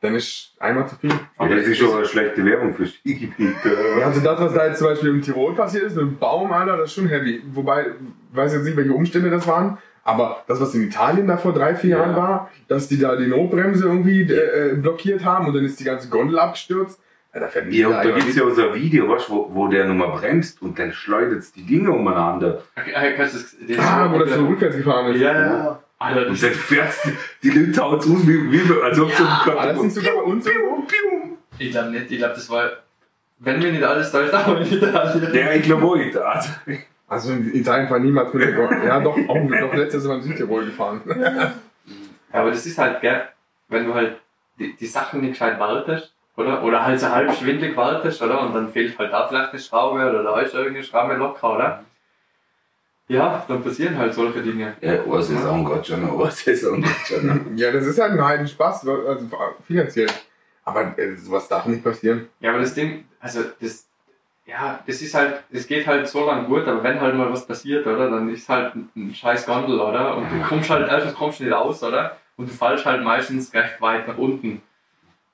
[0.00, 1.10] dann ist einmal zu viel.
[1.38, 3.54] Aber das ist schon eine schlechte Werbung für Skigebiete.
[3.64, 6.18] oder Ja, also das, was da jetzt zum Beispiel im Tirol passiert ist, mit dem
[6.18, 7.42] Baum, Alter, das ist schon heavy.
[7.52, 11.38] Wobei, ich weiß jetzt nicht, welche Umstände das waren, aber das, was in Italien da
[11.38, 11.98] vor drei, vier Ja.
[12.00, 15.80] Jahren war, dass die da die Notbremse irgendwie äh, äh, blockiert haben und dann ist
[15.80, 17.00] die ganze Gondel abgestürzt.
[17.34, 19.66] Ja, da fährt Ja, und da gibt es ja auch ein Video, weißt, wo, wo
[19.68, 22.62] der nochmal bremst und dann schleudert die Dinge umeinander.
[22.76, 25.20] Okay, kannst du das, das Ah, wo das so rückwärts gefahren ist.
[25.20, 25.80] Ja, ja.
[25.98, 29.56] Alter, Und dann fährt die, die Leute hauen aus, wie, wie, als ob so ein
[29.56, 30.86] War das nicht sogar bei uns irgendwo?
[31.58, 32.70] Ich glaube nicht, ich glaube, das war,
[33.38, 35.34] wenn mir nicht alles täuscht, aber in Italien.
[35.34, 36.16] Ja, ich glaube auch nicht.
[36.16, 36.50] Also,
[37.06, 38.84] Also in Italien fahren niemals mit der.
[38.84, 41.00] Ja, doch, auch, doch letztes Mal in Südtirol gefahren.
[41.06, 41.52] Ja,
[42.32, 43.22] aber das ist halt, gell,
[43.68, 44.16] wenn du halt
[44.58, 46.62] die, die Sachen nicht gescheit wartest, oder?
[46.62, 48.40] Oder halt so halb schwindlig wartest, oder?
[48.40, 51.84] Und dann fehlt halt da vielleicht eine Schraube oder da ist irgendeine Schraube locker, oder?
[53.06, 54.76] Ja, dann passieren halt solche Dinge.
[54.80, 57.56] ja, eine Saison geht schon noch, eine Saison geht schon.
[57.56, 59.26] Ja, das ist halt ein heiden Spaß, also
[59.66, 60.08] finanziell.
[60.64, 62.28] Aber äh, sowas darf nicht passieren.
[62.40, 63.86] Ja, aber das Ding, also das,
[64.46, 67.46] ja, das ist halt, es geht halt so lang gut, aber wenn halt mal was
[67.46, 70.16] passiert, oder, dann ist halt ein, ein scheiß Gondel, oder?
[70.16, 72.16] Und du kommst halt, erstens kommst du nicht raus, oder?
[72.36, 74.62] Und du fallst halt meistens recht weit nach unten.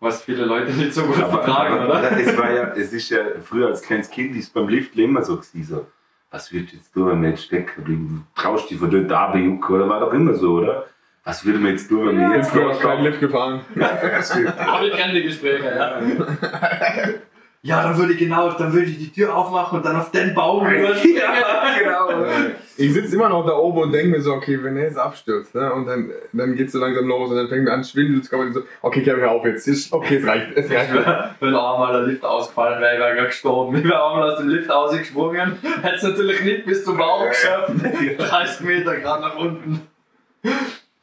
[0.01, 2.19] Was viele Leute nicht so gut Aber, vertragen, aber oder?
[2.19, 5.37] es war ja, es ist ja früher als kleines Kind ist beim Lift immer so
[5.37, 5.87] gewesen, so,
[6.31, 8.27] was würdest du jetzt tun, wenn wir jetzt stecken bleiben?
[8.35, 9.89] Traust dich von dort runterjucken, oder?
[9.89, 10.87] War doch immer so, oder?
[11.25, 13.61] Was würde man jetzt tun, wenn wir Ich bin jetzt früher keinen Lift gefahren.
[13.75, 13.91] Ja.
[14.57, 16.01] Aber ich kenne die Gespräche, ja.
[17.63, 20.33] Ja, dann würde ich genau, dann würde ich die Tür aufmachen und dann auf den
[20.35, 21.19] Baum überspringen.
[21.19, 22.09] ja, genau.
[22.79, 25.55] Ich sitze immer noch da oben und denke mir so, okay, wenn er jetzt abstürzt,
[25.55, 28.17] ne, und dann, dann geht's so langsam los und dann fängt mir an zu schwindeln,
[28.17, 30.91] jetzt kann man so, okay, Kevin, hör auf jetzt, Ist- okay, es reicht, es reicht.
[31.41, 33.77] Wenn einmal der Lift ausgefallen wäre, wäre er gestorben.
[33.77, 37.73] Ich wäre einmal aus dem Lift rausgesprungen, hätte es natürlich nicht bis zum Baum geschafft.
[38.19, 39.87] 30 Meter gerade nach unten.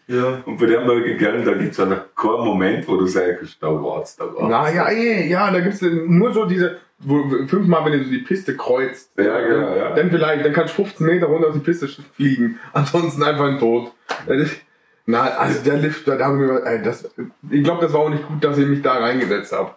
[0.08, 0.42] Ja.
[0.46, 2.00] Und bei dem Leute, gell, da gibt es keinen
[2.46, 4.48] Moment, wo du sagst, da war's, da war's.
[4.50, 8.20] Na ja, eh, ja, da gibt's nur so diese, wo, fünfmal, wenn du so die
[8.20, 9.12] Piste kreuzt.
[9.18, 9.94] Ja, genau, ja.
[9.96, 12.58] Dann vielleicht, dann kannst du 15 Meter runter auf die Piste fliegen.
[12.74, 13.92] Ansonsten einfach ein Tod.
[14.28, 14.62] Ist-
[15.06, 17.10] Na, also der Lift, da habe ich mir, ey, das,
[17.50, 19.72] ich glaube, das war auch nicht gut, dass ich mich da reingesetzt habe.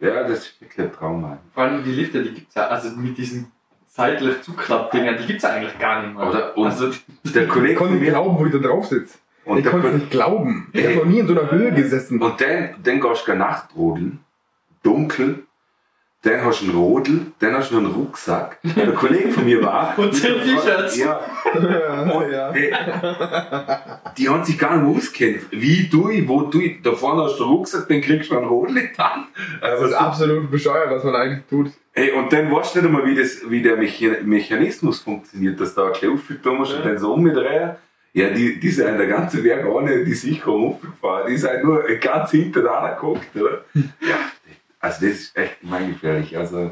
[0.00, 1.38] Ja, das ist wirklich ein Traum.
[1.54, 3.50] Vor allem die Lifte, die gibt's ja, also mit diesen
[3.86, 6.28] seitlich Zuklappdingern, die gibt's ja eigentlich gar nicht mehr.
[6.28, 6.90] Oder- und- also,
[7.34, 9.18] Der Ich Kollege konnte nicht mir, glauben, wo ich da drauf sitze.
[9.46, 10.68] Und Ich der konnte es nicht glauben.
[10.72, 10.94] Ich Ey.
[10.94, 12.20] habe noch nie in so einer Höhe gesessen.
[12.20, 14.18] Und dann, dann gehst du Nachtrodeln,
[14.82, 15.42] dunkel,
[16.22, 18.58] dann hast du einen Rodel, dann hast du noch einen Rucksack.
[18.64, 19.94] Der Kollege von mir war.
[19.98, 20.96] Und zehn T-Shirts.
[20.98, 21.20] Ja,
[21.54, 22.50] und, ja.
[22.52, 22.72] hey,
[24.18, 25.42] die haben sich gar nicht auskennt.
[25.52, 28.76] Wie du, wo du, da vorne hast du einen Rucksack, dann kriegst du einen Rodel
[28.78, 29.26] in Hand.
[29.60, 31.70] Das Also, ist absolut bescheuert, was man eigentlich tut.
[31.92, 35.74] hey, und dann weißt du nicht einmal, wie, das, wie der Mecha- Mechanismus funktioniert, dass
[35.76, 37.76] da ein bisschen aufgetun musst und dann so umdrehen.
[38.16, 41.26] Ja, die, die sind der ganze Werk ohne die Sicherung aufgefahren.
[41.28, 43.62] Die sind nur ganz hinten da geguckt, oder?
[43.74, 44.16] Ja,
[44.80, 46.34] also das ist echt gemeingefährlich.
[46.34, 46.70] Also,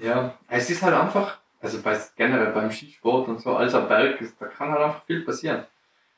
[0.00, 4.22] ja, es ist halt einfach, also bei, generell beim Skisport und so, als am Berg,
[4.22, 5.64] ist, da kann halt einfach viel passieren.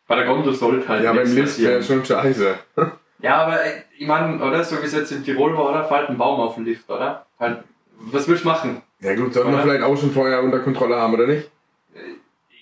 [0.07, 2.55] Bei der Gondel sollte halt Ja, beim Lift wäre schon scheiße.
[3.19, 4.63] Ja, aber äh, ich meine, oder?
[4.63, 5.85] So wie es jetzt in Tirol war, oder?
[5.85, 7.27] Fällt ein Baum auf den Lift, oder?
[7.41, 7.65] Halt,
[7.99, 8.81] was willst du machen?
[9.01, 11.51] Ja gut, sollten wir vielleicht auch schon vorher unter Kontrolle haben, oder nicht?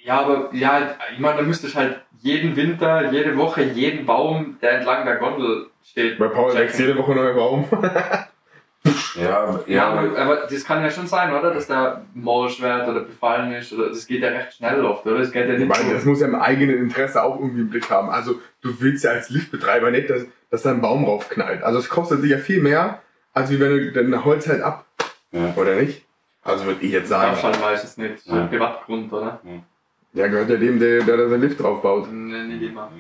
[0.05, 4.73] Ja, aber, ja, ich meine, da müsstest halt jeden Winter, jede Woche, jeden Baum, der
[4.79, 6.19] entlang der Gondel steht.
[6.19, 7.67] Bei Paul wächst jede Woche ein neuer Baum.
[9.15, 11.53] ja, Ja, ja, aber, aber das kann ja schon sein, oder?
[11.53, 15.19] Dass der morsch wird oder befallen ist, oder das geht ja recht schnell oft, oder?
[15.19, 17.71] Das geht ja Ich nicht meine, das muss ja im eigenen Interesse auch irgendwie im
[17.71, 18.09] Blick haben.
[18.11, 21.63] Also du willst ja als Liftbetreiber nicht, dass, dass da ein Baum raufknallt.
[21.63, 23.03] Also es kostet sich ja viel mehr,
[23.35, 24.87] als wie wenn du dann Holz halt ab.
[25.33, 25.53] Ja.
[25.57, 26.05] Oder nicht?
[26.43, 27.31] Also würde ich jetzt sagen.
[27.33, 28.15] Darfst halt meistens nicht.
[28.15, 28.41] Das Ja.
[28.43, 29.41] ein Privatgrund, oder?
[29.45, 29.51] Ja,
[30.13, 32.09] gehört ja dem, der, der da seinen Lift drauf baut.
[32.13, 32.91] Nee, nicht immer.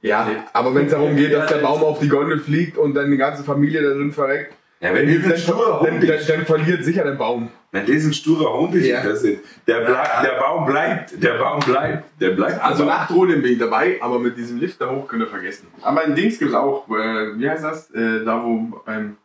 [0.00, 3.10] Ja, aber wenn es darum geht, dass der Baum auf die Gondel fliegt und dann
[3.10, 6.28] die ganze Familie da drin verreckt, ja, wenn das ein dann, sturer dann, dann, ist,
[6.30, 7.48] dann verliert sicher der Baum.
[7.72, 9.02] wenn das ein sturer Hund ist, Ja.
[9.02, 12.62] das ist der, bleibt, der Baum bleibt, der Baum bleibt, der bleibt.
[12.62, 13.00] Also der Baum.
[13.00, 15.66] Nachtrodeln bin ich dabei, aber mit diesem Lift da hoch könnt ihr vergessen.
[15.82, 17.90] Aber in Dings gibt es auch, äh, wie heißt das?
[17.90, 19.16] Äh, da wo beim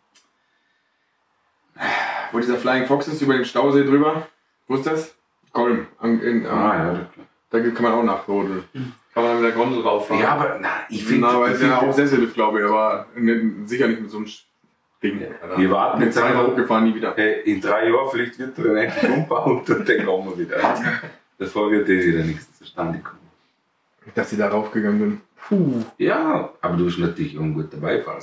[2.31, 4.27] wo dieser Flying Fox ist, über den Stausee drüber.
[4.67, 5.13] Wo ist das?
[5.53, 5.87] Golm.
[5.99, 7.07] An, in, Ah, ja, das-
[7.49, 8.63] Da kann man auch nachrodeln.
[9.13, 10.21] Kann man mit der Gondel rauffahren.
[10.21, 13.69] ja, aber na, ich finde, Na, aber ist ja auch Sessellift, glaube ich, aber nicht,
[13.69, 14.27] sicher nicht mit so einem
[15.03, 15.21] Ding.
[15.57, 16.47] Wir warten jetzt einmal.
[16.47, 17.13] hochgefahren, nie wieder.
[17.15, 20.57] hey, in drei Jahren vielleicht wird er dann endlich umgebaut und dann kommen wir wieder.
[21.37, 23.19] Davor wird eh wieder nichts zustande kommen.
[24.15, 25.21] Dass sie da raufgegangen sind.
[25.47, 25.83] Puh.
[25.97, 28.19] Ja, aber du bist natürlich auch ein guter Beifahrer.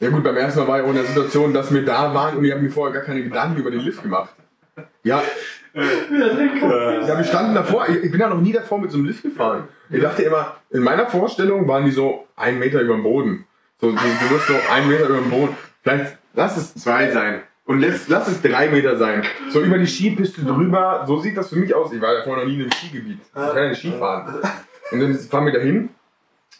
[0.00, 2.36] Ja gut, beim ersten Mal war ich auch in der Situation, dass wir da waren
[2.36, 4.34] und ich habe mir vorher gar keine Gedanken über den Lift gemacht.
[5.04, 5.22] Ja,
[5.74, 7.88] ja, wir standen davor.
[7.88, 9.68] Ich ich bin ja noch nie davor mit so einem Lift gefahren.
[9.90, 13.46] Ich dachte immer, in meiner Vorstellung waren die so einen Meter über dem Boden.
[13.80, 15.56] So, du, du wirst so einen Meter über dem Boden.
[15.82, 17.42] Vielleicht lass es zwei sein.
[17.66, 19.22] Und lass, lass es drei Meter sein.
[19.50, 21.04] So über die Skipiste drüber.
[21.06, 21.92] So sieht das für mich aus.
[21.92, 23.18] Ich war ja vorher noch nie in einem Skigebiet.
[23.24, 24.34] Ich kann ja nicht Skifahren.
[24.92, 25.88] Und dann fahren wir da hin.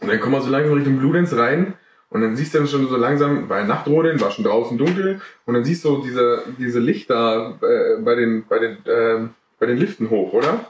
[0.01, 1.75] Und dann kommen wir so langsam Richtung Bludenz rein.
[2.15, 5.21] Und dann siehst du dann schon so langsam, bei Nachtrodeln war schon draußen dunkel.
[5.47, 9.77] Und dann siehst du diese, diese Lichter äh, bei den, bei den, ähm, bei den
[9.79, 10.65] Liften hoch, oder?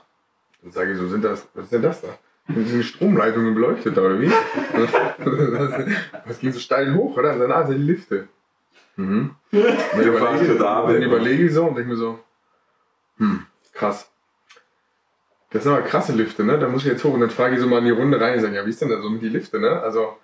[0.62, 2.08] Dann sage ich so, sind das, was ist denn das da?
[2.48, 4.32] Sind die Stromleitungen beleuchtet, oder wie?
[6.26, 7.34] das, ging so steil hoch, oder?
[7.34, 8.26] Und dann, ah, sind die Lifte.
[8.96, 9.32] Mhm.
[9.50, 9.62] Dann
[10.14, 12.20] fahrst überlege, da, dann überlege ich so und denke mir so,
[13.18, 14.10] hm, krass.
[15.50, 16.58] Das sind aber krasse Lifte, ne?
[16.58, 18.36] Da muss ich jetzt hoch und dann frage ich so mal in die Runde rein
[18.36, 19.82] und sage, ja, wie ist denn das so mit die Lifte, ne?
[19.82, 20.16] Also,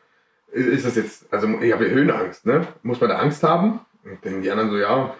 [0.52, 2.66] ist das jetzt, also ich habe Höhenangst, ne?
[2.82, 3.80] Muss man da Angst haben?
[4.04, 5.14] Und dann die anderen so, ja,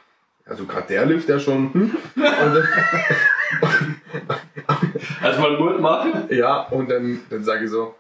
[0.47, 1.73] also gerade der Lift ja schon.
[1.73, 1.97] Hm?
[2.41, 2.63] Also
[5.41, 6.25] mal Mut machen.
[6.31, 7.95] ja, und dann, dann sage ich so,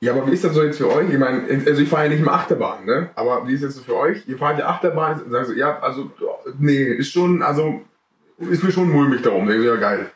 [0.00, 1.08] ja, aber wie ist das so jetzt für euch?
[1.08, 3.10] Ich meine, also ich fahre ja nicht mehr Achterbahn, ne?
[3.14, 4.28] Aber wie ist das so für euch?
[4.28, 6.10] Ihr fahrt ja Achterbahn, sagen so, ja, also,
[6.58, 7.80] nee, ist schon, also,
[8.38, 9.46] ist mir schon mulmig darum.
[9.46, 10.10] Denke ich so, ja, geil.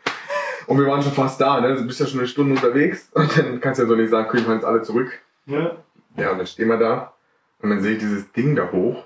[0.66, 1.74] Und wir waren schon fast da, ne?
[1.74, 4.28] Du bist ja schon eine Stunde unterwegs und dann kannst du ja so nicht sagen,
[4.28, 5.10] okay, wir fahren jetzt alle zurück.
[5.46, 5.76] Ja.
[6.18, 7.14] Ja, und dann stehen wir da
[7.60, 9.04] und dann sehe ich dieses Ding da hoch.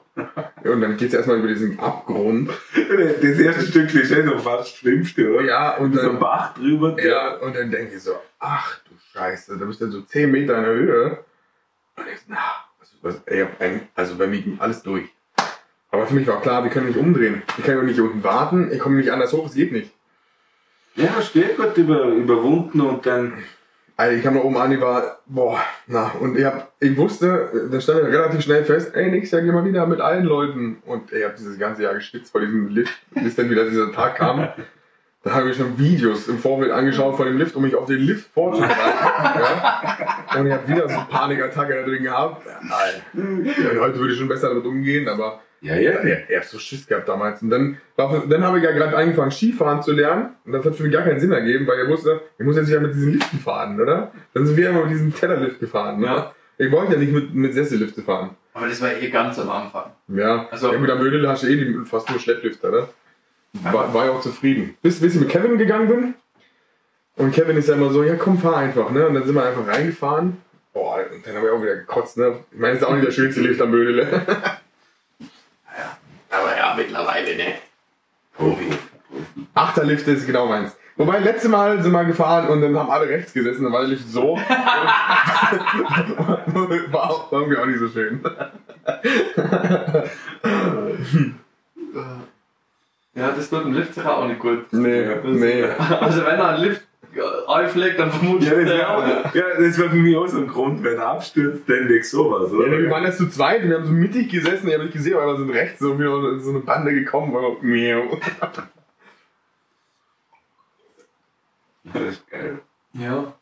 [0.65, 2.51] Und dann geht's erstmal über diesen Abgrund.
[2.75, 5.45] Das erste Stück eh so fast Schlimmste, oder?
[5.45, 7.03] Ja, und So ein dann, Bach drüber.
[7.03, 10.59] ja, und dann denke ich so, ach du Scheiße, da bist du so 10 Meter
[10.59, 11.25] in der Höhe.
[11.97, 12.39] Und ich so, na,
[12.79, 13.47] was, was, ey,
[13.95, 15.09] also bei mir ging alles durch.
[15.91, 17.43] Aber für mich war klar, wir können nicht umdrehen.
[17.59, 19.93] Ich kann ja nicht unten warten, ich komme nicht anders hoch, es geht nicht.
[20.95, 21.15] Ja,
[21.57, 23.33] gut über, überwunden und dann.
[23.97, 27.69] Also ich kam da oben an, ich war, boah, na, und ich hab, ich wusste,
[27.71, 30.83] dann stand ich relativ schnell fest, ey, nächstes Jahr gehen wir wieder mit allen Leuten.
[30.87, 34.17] Und ich habe dieses ganze Jahr geschwitzt vor diesem Lift, bis dann wieder dieser Tag
[34.17, 34.49] kam.
[35.25, 38.01] Da habe ich schon Videos im Vorfeld angeschaut von dem Lift, um mich auf den
[38.01, 38.81] Lift vorzubereiten.
[38.83, 40.37] ja.
[40.37, 42.45] Und ich habe wieder so eine Panikattacke da drin gehabt.
[42.63, 43.45] Nein.
[43.45, 46.05] Ja, heute würde ich schon besser damit umgehen, aber Ja, ja.
[46.05, 47.41] Ja, er hat so Schiss gehabt damals.
[47.41, 50.31] Und dann, dann habe ich ja gerade angefangen, Skifahren zu lernen.
[50.45, 52.69] Und das hat für mich gar keinen Sinn ergeben, weil er wusste, ich muss jetzt
[52.69, 54.11] ja mit diesen Liften fahren, oder?
[54.35, 56.01] Dann sind wir immer mit diesem Tellerlift gefahren.
[56.01, 56.07] Ne?
[56.07, 56.35] Ja.
[56.59, 58.31] Ich wollte ja nicht mit, mit Sessellifte fahren.
[58.55, 59.93] Aber das war eh ganz am Anfang.
[60.09, 62.89] Ja, Also- ja gut, am Mödel hast du eh die, fast nur Schlepplifter, ne?
[63.71, 64.77] War, war ja auch zufrieden.
[64.83, 66.15] Bis, bis ich mit Kevin gegangen bin.
[67.17, 69.07] Und Kevin ist ja immer so, ja komm, fahr einfach, ne?
[69.07, 70.39] Und dann sind wir einfach reingefahren.
[70.73, 72.39] Boah, und dann haben wir auch wieder gekotzt, ne?
[72.51, 74.09] Ich meine, das ist auch nicht der schönste Lift am Mödele.
[76.33, 77.55] Aber ja, mittlerweile, ne?
[78.35, 78.71] Profi.
[79.55, 80.77] Achterlift ist genau meins.
[80.97, 83.91] Wobei, letzte Mal sind wir gefahren und dann haben alle rechts gesessen, dann war der
[83.91, 84.37] Lift so.
[86.91, 88.21] war auch irgendwie auch nicht so schön.
[93.15, 94.73] Ja, das tut dem Lift sicher auch nicht gut.
[94.73, 95.65] Nee, nee.
[96.01, 96.83] Also wenn er einen Lift
[97.49, 99.35] einfliegt, dann vermutlich Ja, das wäre auch.
[99.35, 102.51] ja, das wär für mich auch so ein Grund, wenn er abstürzt, dann weg sowas,
[102.53, 102.79] Ja, oder?
[102.79, 105.15] wir waren jetzt zu zweit und wir haben so mittig gesessen, ich habe nicht gesehen,
[105.17, 108.03] aber wir sind rechts so wieder so eine Bande gekommen, weil wir.
[111.85, 112.61] Das ist geil.
[112.95, 113.33] Ja.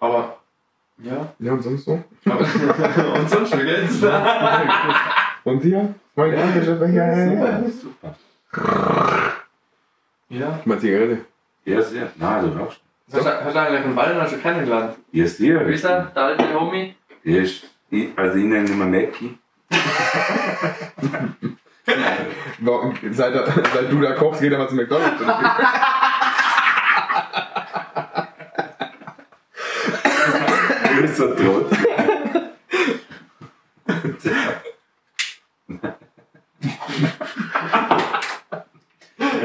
[0.00, 0.38] Aber,
[0.98, 1.32] ja.
[1.38, 1.92] Ja, und sonst so?
[2.24, 4.02] Und sonst, wie geht's?
[5.44, 5.94] Und dir?
[6.16, 6.40] Mein Gott,
[6.80, 7.62] ja, ja, ja.
[7.70, 8.16] Super.
[10.28, 10.60] Ja.
[10.64, 11.18] Mal Zigarette.
[11.64, 12.10] Ja, sehr.
[12.16, 12.80] Nein, du rauchst.
[12.80, 13.30] Du, hast du
[13.60, 14.96] eigentlich einen Waldner schon kennengelernt?
[15.12, 15.66] Ja, sehr.
[15.68, 16.94] Wie ist er, der alte Homie?
[17.24, 19.38] Der ist, ich, also ich nenne ihn immer Mackie.
[22.60, 25.20] Warum- Seit, seit du da kochst, geht er mal zu McDonalds.
[30.88, 31.66] Du bist so tot.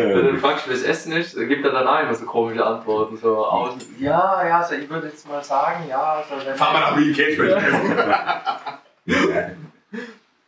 [0.07, 2.25] Wenn du äh, fragst, wie das Essen ist, dann gibt er dann auch immer so
[2.25, 3.17] komische Antworten.
[3.17, 6.79] So aus, ja, ja, so, ich würde jetzt mal sagen, ja, so, wenn Fahr mal
[6.79, 7.37] nach Willi Cage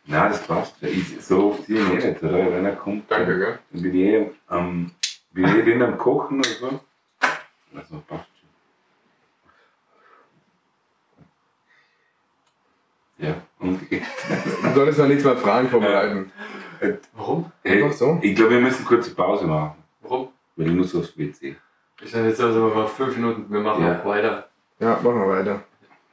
[0.04, 0.74] Nein, das passt.
[0.80, 0.88] schon.
[0.88, 2.52] Ich, so oft hier nicht, oder?
[2.52, 3.58] Wenn er kommt, Danke, gell?
[3.72, 4.90] dann bin ich eh am,
[5.32, 6.80] bin ich eh bin am Kochen oder so.
[7.74, 8.26] Also passt
[13.18, 13.26] schon.
[13.26, 15.68] Ja, und Du solltest noch nichts mehr Fragen
[16.82, 16.98] vorbereiten.
[17.14, 17.52] Warum?
[17.62, 18.18] hey, Einfach so?
[18.22, 20.28] ich glaube, wir müssen kurze Pause machen, Warum?
[20.56, 21.56] weil ich muss aufs WC.
[22.02, 24.00] Ich sage jetzt also mal fünf Minuten, wir machen Ja.
[24.00, 24.48] auch weiter.
[24.80, 25.62] Ja, machen wir weiter.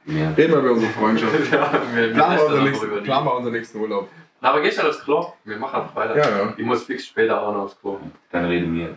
[0.06, 0.30] Ja.
[0.30, 1.34] Reden wir über unsere Freundschaft.
[1.52, 4.08] ja, wir, wir Planen wir, lästern unseren nächsten, wir unseren nächsten Urlaub.
[4.40, 5.32] Na, aber gehst du aufs Klo?
[5.44, 6.16] Wir machen einfach weiter.
[6.16, 6.54] Ja, ja.
[6.56, 7.98] Ich muss fix später auch noch aufs Klo.
[8.30, 8.96] Dann reden wir.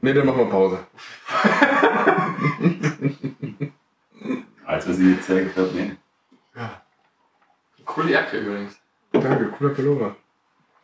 [0.00, 0.78] Ne, dann machen wir Pause.
[4.64, 5.96] Als was ich jetzt gezeigt habe, ne?
[7.84, 8.80] Coole Jacke übrigens.
[9.12, 10.16] Danke, cooler Pullover.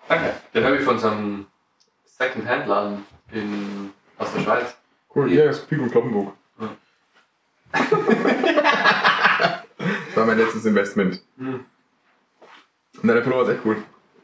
[0.08, 0.34] Danke.
[0.54, 1.46] Den habe ich von so einem
[2.06, 4.74] Second-Hand-Laden in, aus der Schweiz.
[5.14, 6.32] Cool, ja, ist Pico Kloppenburg.
[6.60, 6.68] Ja.
[7.72, 7.92] das
[10.16, 11.20] war mein letztes Investment.
[11.36, 11.64] Hm.
[13.02, 13.76] Na, der Pullover ist echt cool.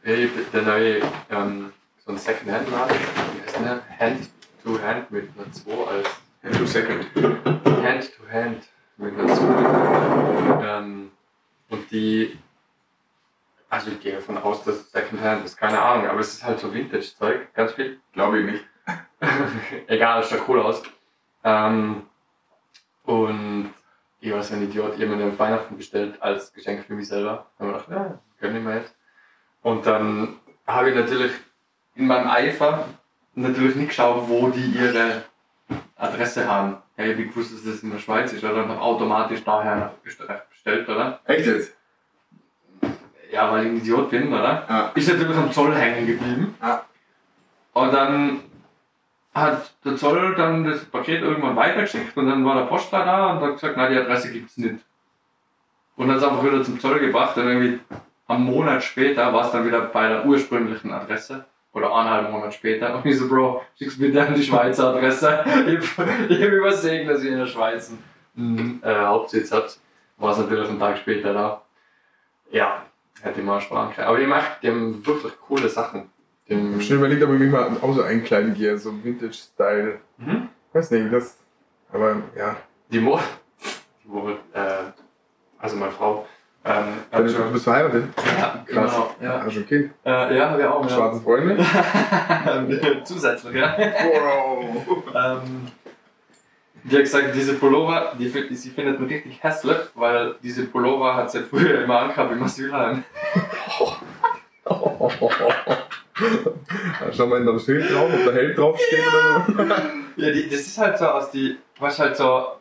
[0.05, 1.73] Den habe ich ähm,
[2.05, 2.97] so ein Second-Hand-Laden.
[2.97, 3.83] Wie heißt der?
[3.99, 6.09] Hand-to-Hand mit einer 2 als
[6.59, 7.07] Two Second.
[7.15, 8.65] Hand-to-Hand
[8.97, 10.65] mit einer 2.
[10.67, 11.11] Ähm,
[11.71, 12.39] und die,
[13.75, 16.61] also ich gehe davon aus, dass es Second-Hand ist, keine Ahnung, aber es ist halt
[16.61, 17.99] so Vintage-Zeug, ganz viel.
[18.13, 18.65] Glaube ich nicht.
[19.89, 20.81] Egal, es schaut cool aus.
[21.43, 22.03] Ähm,
[23.05, 23.75] und
[24.21, 27.47] ich war so ein Idiot, ich habe mir Weihnachten bestellt als Geschenk für mich selber.
[27.59, 28.95] Da habe ich gedacht, ja, gönn ich mir jetzt.
[29.63, 30.37] Und dann
[30.69, 31.33] habe ich natürlich
[31.97, 32.87] in meinem Eifer
[33.35, 35.25] natürlich nicht geschaut, wo die ihre
[35.97, 36.77] Adresse haben.
[36.97, 38.63] Ja, ich habe gewusst, dass das in der Schweiz ist, oder?
[38.63, 41.19] Und habe automatisch daher bestellt, oder?
[41.25, 41.77] Echt jetzt?
[43.35, 44.65] Ja, weil ich ein Idiot bin, oder?
[44.69, 44.93] Ja.
[44.95, 46.55] Ist natürlich am Zoll hängen geblieben.
[46.63, 46.85] Ja.
[47.73, 48.41] Und dann
[49.35, 53.41] hat der Zoll dann das Paket irgendwann weitergeschickt und dann war der Postler da und
[53.41, 54.77] hat gesagt, na die Adresse gibt's nicht.
[55.97, 57.81] Und dann ist einfach wieder zum Zoll gebracht und irgendwie
[58.29, 61.45] am Monat später war es dann wieder bei der ursprünglichen Adresse.
[61.73, 62.95] Oder eineinhalb Monate später.
[62.95, 65.45] Und ich so, Bro, schick's bitte an die Schweizer Adresse.
[65.67, 67.93] Ich hab ich hab übersehen, dass ihr in der Schweiz
[68.37, 69.81] einen äh, Hauptsitz habt.
[70.19, 71.63] War es natürlich einen Tag später da.
[72.53, 72.85] Ja,
[73.25, 74.07] hätte ich mal sparen können.
[74.07, 76.11] Aber die macht, die haben wirklich coole Sachen.
[76.47, 79.99] Ich habe schon überlegt, ob ich mich mal auch so einkleiden gehe, so Vintage-Style.
[80.19, 80.49] Mhm.
[80.73, 81.39] Weiß nicht, das.
[81.91, 82.57] Aber ja.
[82.91, 83.19] die Mo,
[84.03, 84.67] die Mo äh,
[85.59, 86.27] also meine Frau,
[86.67, 88.05] ähm, Du schon, bist verheiratet?
[88.17, 88.93] ja, Krass.
[88.93, 89.43] genau, ja.
[89.45, 89.91] Hast du ein Kind?
[90.05, 90.97] Äh, ja, wir auch, ja.
[90.97, 91.59] Schwarze Freunde?
[93.05, 93.77] Zusätzlich, ja.
[93.79, 95.05] Wow.
[95.15, 95.69] Ähm,
[96.85, 101.31] die hat gesagt, diese Pullover, die, sie findet ihn richtig hässlich, weil diese Pullover hat
[101.31, 103.05] sie früher immer angehabt im Asylheim.
[107.13, 109.75] Schau mal in das Schild drauf, ob da Held draufsteht oder so.
[110.17, 112.53] Ja, die, das ist halt so aus die, was halt so,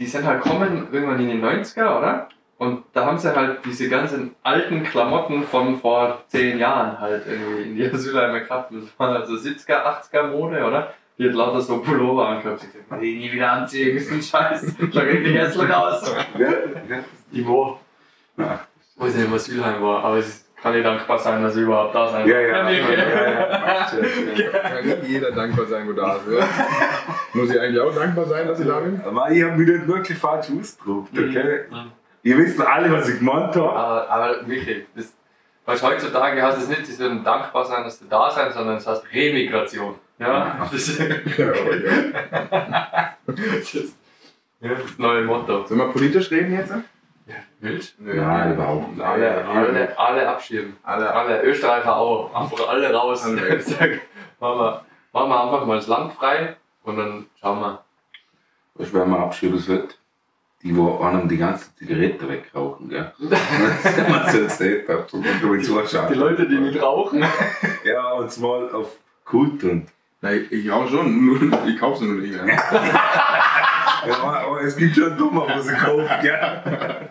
[0.00, 2.28] die sind halt kommen irgendwann in die 90er, oder?
[2.58, 7.62] Und da haben sie halt diese ganzen alten Klamotten von vor zehn Jahren halt irgendwie
[7.62, 8.72] in die Asylheime gehabt.
[8.74, 10.92] Das waren also 70er, 80er Mode, oder?
[11.20, 12.64] Die hat lauter so Pullover angehabt.
[12.64, 14.74] Ich dachte, die nie wieder anziehen, ist ein Scheiß.
[14.90, 16.14] Schau richtig hässlich aus.
[17.30, 17.78] Die wo?
[18.38, 18.60] Ja.
[18.96, 21.94] Wo ich im Asylheim war, aber es ist- kann ich dankbar sein, dass ich überhaupt
[21.94, 22.66] da sein Ja, ja, kann.
[22.74, 24.60] ja, ja.
[24.60, 26.22] Kann nicht jeder dankbar sein, wo da ist.
[26.30, 26.46] Ja?
[27.34, 29.00] Muss ich eigentlich auch dankbar sein, dass ich da bin?
[29.04, 31.60] Aber ich habe mich nicht wirklich falsch ausgedruckt, okay?
[31.70, 31.92] Mhm.
[32.22, 33.70] Ihr wisst alle, was ich gemeint habe.
[33.72, 35.14] Aber, aber wirklich, das,
[35.66, 38.86] weißt, heutzutage heißt es nicht, sie sollen dankbar sein, dass du da sein, sondern es
[38.86, 39.94] heißt Remigration.
[40.18, 41.06] Ja, das, ja.
[43.26, 43.96] das, ist,
[44.60, 45.66] ja, das neue Motto.
[45.66, 46.72] Sollen wir politisch reden jetzt?
[47.60, 47.94] Wild?
[47.98, 49.02] Nein, überhaupt nicht.
[49.02, 50.76] Alle, alle, alle abschieben.
[50.82, 51.12] Alle.
[51.12, 52.34] Alle Österreicher auch.
[52.34, 53.24] Einfach alle raus.
[53.24, 53.40] Alle
[54.40, 57.84] machen, wir, machen wir einfach mal das Land frei und dann schauen wir.
[58.74, 59.94] Weißt du, wer man abschieben sollte?
[60.62, 63.12] Die, wo einem die ganze Zigarette wegrauchen, gell?
[63.18, 63.38] Das
[63.84, 65.56] ist immer so erzählt, hab, so du.
[65.56, 67.24] Die Leute, die nicht rauchen.
[67.84, 69.86] Ja, und zwar auf Kult und.
[70.20, 72.44] Nein, ich auch schon, nur, ich kaufe sie nur nicht mehr.
[74.06, 77.10] Ja, aber es gibt schon Dummer, wo sie kauft, gell?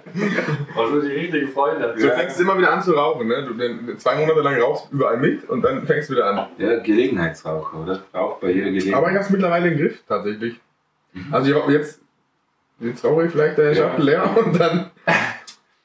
[0.75, 1.93] Also die richtigen Freunde.
[1.95, 2.13] So Ja.
[2.15, 3.45] fängst du immer wieder an zu rauchen, ne?
[3.45, 6.47] Du, zwei Monate lang rauchst du überall mit und dann fängst du wieder an.
[6.57, 7.99] Ja, Gelegenheitsraucher, oder?
[8.13, 8.95] Raucht bei jeder Gelegenheit.
[8.95, 10.59] Aber ich hab's mittlerweile im Griff, tatsächlich.
[11.31, 12.01] Also ich jetzt,
[12.79, 13.83] jetzt rauche ich vielleicht der Ja.
[13.89, 14.91] Schachtel leer und dann.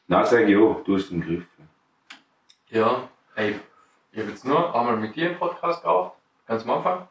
[0.06, 1.44] Na, sag ich auch, du hast den Griff.
[2.68, 3.58] Ja, ey,
[4.12, 6.12] ich habe jetzt nur einmal mit dir im Podcast geraucht,
[6.46, 7.08] ganz am Anfang.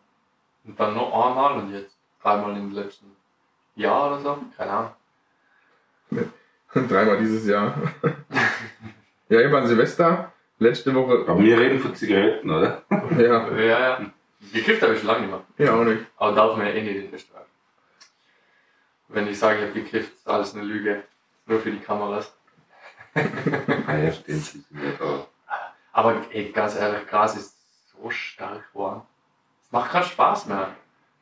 [0.66, 3.08] Und dann noch einmal und jetzt dreimal im letzten
[3.76, 4.38] Jahr oder so.
[4.58, 4.92] Keine Ahnung.
[6.74, 7.76] Dreimal dieses Jahr.
[9.30, 11.26] ja, ich war an Silvester, letzte Woche.
[11.28, 12.84] Aber wir reden von Zigaretten, oder?
[13.18, 14.02] Ja, Ja, ja.
[14.54, 15.68] Gekifft habe ich schon lange nicht mehr.
[15.68, 16.06] ja auch nicht.
[16.18, 17.33] Aber darf man ja eh nicht in Österreich.
[19.14, 21.04] Wenn ich sage, ich habe gekifft, ist alles eine Lüge.
[21.46, 22.36] Nur für die Kameras.
[23.16, 25.28] Ah ja, stimmt, sie sind ja da.
[25.92, 27.56] Aber ey, ganz ehrlich, Gras ist
[27.92, 29.02] so stark geworden.
[29.64, 30.70] Es macht keinen Spaß mehr.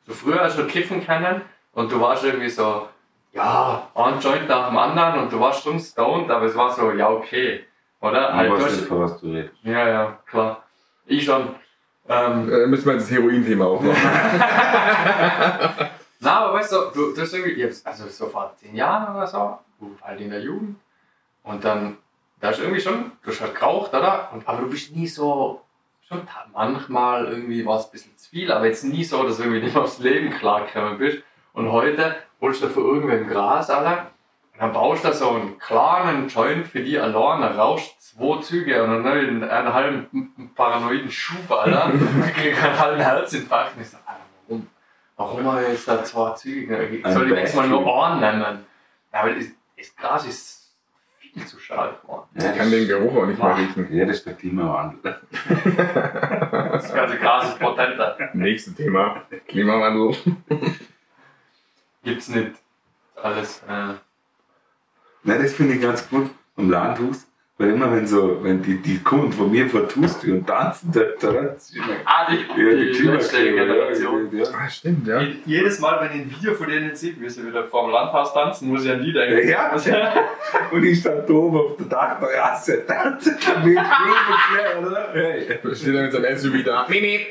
[0.06, 1.42] So früher hast du kiffen können
[1.74, 2.88] und du warst irgendwie so,
[3.32, 6.90] ja, ein Joint nach dem anderen und du warst schon stoned, aber es war so,
[6.92, 7.66] ja, okay.
[8.00, 8.30] Oder?
[8.30, 9.54] Ich Halt, du weiß hast- nicht, von was du redest.
[9.62, 10.62] ja, ja, klar.
[11.06, 11.54] Ich schon.
[12.08, 13.96] Ähm, Äh, müssen wir jetzt das Heroin-Thema aufmachen.
[16.22, 19.58] Na, aber weißt du, du, du hast irgendwie, also so vor zehn Jahren oder so,
[20.02, 20.76] halt in der Jugend.
[21.42, 21.98] Und dann,
[22.40, 24.30] da ist irgendwie schon, du hast halt geraucht, oder?
[24.32, 25.62] Und, aber du bist nie so,
[26.08, 26.22] schon
[26.52, 29.62] manchmal irgendwie war es ein bisschen zu viel, aber jetzt nie so, dass du irgendwie
[29.62, 31.24] nicht aufs Leben klargekommen bist.
[31.54, 34.12] Und heute holst du für irgendwem Gras, Alter.
[34.52, 38.90] Und dann baust du so einen kleinen Joint für die alleine, rauschst zwei Züge und
[38.90, 41.90] dann einen, einen halben paranoiden Schub, Alter.
[42.28, 43.76] Ich krieg einen halben Herzinfarkt.
[43.76, 44.01] Und ich Alter,
[45.16, 45.44] warum?
[45.44, 46.84] Habe ich jetzt da zwei Züge?
[46.86, 47.84] Ich soll ich jetzt mal nur.
[47.86, 48.64] Ohren nehmen?
[49.12, 50.74] Ja, aber das, das Gras ist
[51.18, 52.28] viel zu stark geworden.
[52.34, 53.94] Ich kann den Geruch auch nicht mehr riechen.
[53.94, 55.20] Ja, das ist der Klimawandel.
[56.72, 58.16] Das ganze Gras ist potenter.
[58.34, 59.22] Nächstes Thema.
[59.48, 60.16] Klimawandel.
[62.04, 62.52] Gibt's nicht.
[63.22, 63.94] Alles, äh,
[65.24, 67.26] Nein, das finde ich ganz gut am Landhaus.
[67.58, 70.90] Weil immer wenn so, wenn die, die kommen von mir vor die Haustür und tanzen?
[70.90, 71.04] Das
[71.68, 74.28] ist immer- ah, die, Ja, die, letzte Generation.
[74.32, 74.50] Ja, ja.
[74.58, 75.20] Ah, stimmt, ja.
[75.20, 77.92] Je- Jedes Mal, wenn ich ein Video von denen sehe, wie sie wieder vor dem
[77.92, 79.46] Landhaus tanzen, muss ich an die denken.
[79.48, 80.14] Ja, ja.
[80.72, 83.34] Und ich stand da oben auf der Dachterrasse, tanzen
[83.64, 85.08] mit Blumenklär, oder?
[85.12, 85.58] Hey.
[85.62, 86.86] Da steht er mit seinem SUV da.
[86.88, 87.26] Mimi.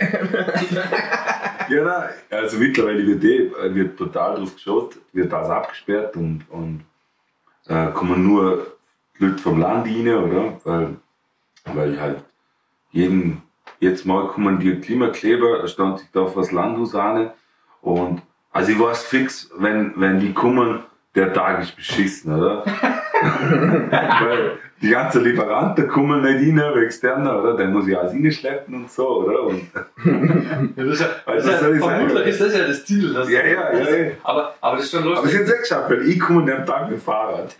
[1.69, 6.83] Ja, nein, also mittlerweile wird, eh, wird total drauf geschaut, wird alles abgesperrt und, und
[7.67, 8.67] äh, kommen nur
[9.21, 10.59] Leute vom Land rein, oder?
[10.63, 10.95] Weil,
[11.65, 12.23] weil halt
[12.91, 13.41] jeden,
[13.79, 17.31] jetzt mal kommen die Klimakleber, stand sich da auf das Landhaus an
[17.81, 18.21] und
[18.51, 20.83] also ich weiß fix, wenn, wenn die kommen,
[21.15, 22.65] der Tag ist beschissen, oder?
[23.21, 27.55] Weil die ganzen Lieferanten kommen nicht rein, wegen externer, oder?
[27.55, 29.43] Dann muss ich alles reinschleppen und so, oder?
[29.43, 29.61] Und,
[30.75, 33.13] Ja, das ist ja, das Also, ist soll ja, vermutlich ist das ja das Ziel.
[33.13, 34.11] Das, Ja, ja, ja, ja.
[34.23, 35.35] Aber, aber das ist schon Aber lustig.
[35.37, 37.55] haben es eh geschafft, weil ich komme an dem Tag mit dem Fahrrad.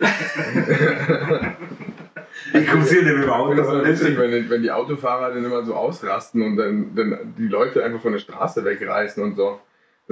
[2.54, 3.54] ich komme sie nicht mit dem Auto.
[3.54, 7.34] das sondern lustig, wenn, die- wenn die Autofahrer dann immer so ausrasten und dann, dann
[7.38, 9.60] die Leute einfach von der Straße wegreißen und so.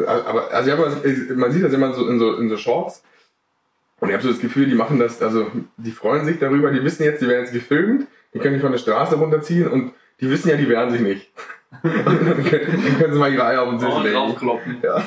[0.07, 3.03] Aber also ich hab mal, man sieht das immer so in so, in so Shorts.
[4.01, 6.83] Und ich habe so das Gefühl, die machen das, also die freuen sich darüber, die
[6.83, 10.31] wissen jetzt, die werden jetzt gefilmt, die können die von der Straße runterziehen und die
[10.31, 11.31] wissen ja, die wehren sich nicht.
[11.85, 14.15] Dann können, dann können sie mal ihre Eier auf den Tisch Oh, legen.
[14.17, 14.79] draufkloppen.
[14.83, 15.05] Ja.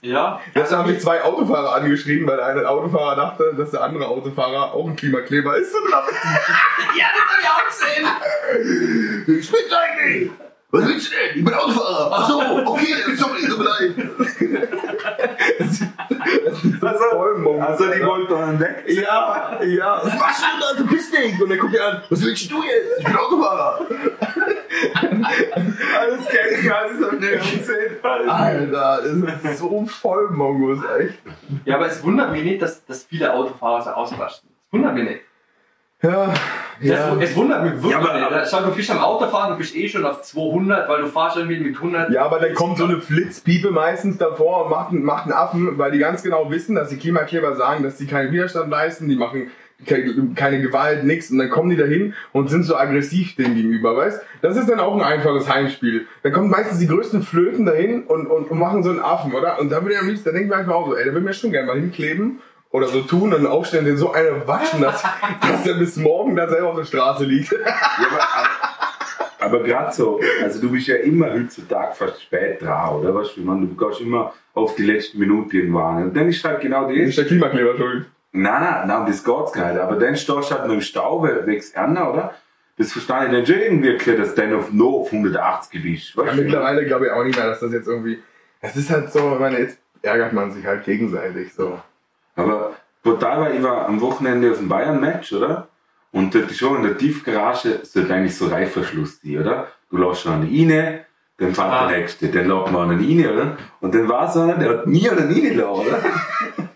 [0.00, 4.08] Ja, Jetzt haben sich zwei Autofahrer angeschrien, weil der eine Autofahrer dachte, dass der andere
[4.08, 5.74] Autofahrer auch ein Klimakleber ist.
[6.98, 9.38] Ja, das hab ich auch gesehen.
[9.38, 10.30] Ich bin's eigentlich!
[10.70, 11.38] Was willst du denn?
[11.38, 12.10] Ich bin Autofahrer!
[12.12, 13.94] Ach so, okay, sorry, tut mir leid.
[15.58, 18.84] Also, voll Mongo, also die wollten dann weg.
[18.86, 20.00] Ja, ja.
[20.04, 20.82] Was machst du da?
[20.82, 21.40] Du bist nicht.
[21.40, 22.98] Und dann guckt er an, was willst du jetzt?
[22.98, 23.86] Ich bin Autofahrer.
[25.98, 27.96] Alles kenn ich, alles hab ich gesehen.
[28.02, 31.18] Alter, das ist so voll Mongos, echt.
[31.64, 34.50] Ja, aber es wundert mich nicht, dass, dass viele Autofahrer so ausrasten.
[34.66, 35.20] Es wundert mich nicht.
[36.00, 36.32] Ja,
[36.80, 37.14] ja.
[37.16, 37.98] Das, es wundert mich wirklich Ja,
[38.28, 38.44] aber-.
[38.48, 41.58] Schau, du bist am Autofahren, du bist eh schon auf 200, weil du fahrst irgendwie
[41.58, 42.10] mit 100.
[42.12, 45.76] Ja, aber dann kommt so eine Flitzpiepe meistens davor und macht, einen- macht einen Affen,
[45.76, 49.16] weil die ganz genau wissen, dass die Klimakleber sagen, dass die keinen Widerstand leisten, die
[49.16, 49.50] machen
[49.84, 51.32] ke- keine Gewalt, nix.
[51.32, 54.20] Und dann kommen die dahin und sind so aggressiv dem gegenüber, weißt?
[54.40, 56.06] Das ist dann auch ein einfaches Heimspiel.
[56.22, 59.58] Dann kommen meistens die größten Flöten dahin und, und, und machen so einen Affen, oder?
[59.58, 61.10] Und da würde ich am liebsten, da denke ich mir einfach auch so, ey, da
[61.10, 62.38] würde ich mir schon gerne mal hinkleben
[62.70, 65.02] oder so tun und aufstellen, den so eine watschen, dass,
[65.40, 67.52] dass der bis morgen da selber auf der Straße liegt.
[67.52, 68.48] Ja, aber
[69.40, 73.14] aber gerade so, also du bist ja immer heutzutage fast spät dran, oder?
[73.14, 76.04] Weißt du, ich meine, du gehst immer auf die letzte Minute irgendwann.
[76.04, 76.96] Und dann ist halt genau das.
[76.96, 78.06] ist der Klimakleber schuld.
[78.32, 79.80] Nein, nein, nein, das geht's gar nicht.
[79.80, 82.34] Aber dann stehst du halt noch im Stau, wegen Ärger, oder?
[82.76, 86.14] Das verstehe ich dann schon irgendwie, dass du dann auf nur auf 180 bist.
[86.14, 88.18] Ja, mittlerweile glaube ich auch nicht mehr, dass das jetzt irgendwie.
[88.60, 91.78] Es ist halt so, ich meine, jetzt ärgert man sich halt gegenseitig so.
[92.38, 95.68] Aber brutal war, ich war am Wochenende auf dem Bayern-Match, oder?
[96.12, 99.66] Und dort ist schon in der Tiefgarage sollte eigentlich so Reifverschluss sein, oder?
[99.90, 101.00] Du lässt schon einen rein,
[101.38, 101.88] dann fährt Ah.
[101.88, 103.56] der nächste, dann lässt man einen rein, oder?
[103.80, 105.98] Und dann war so einer, der hat nie einen reingelassen, oder?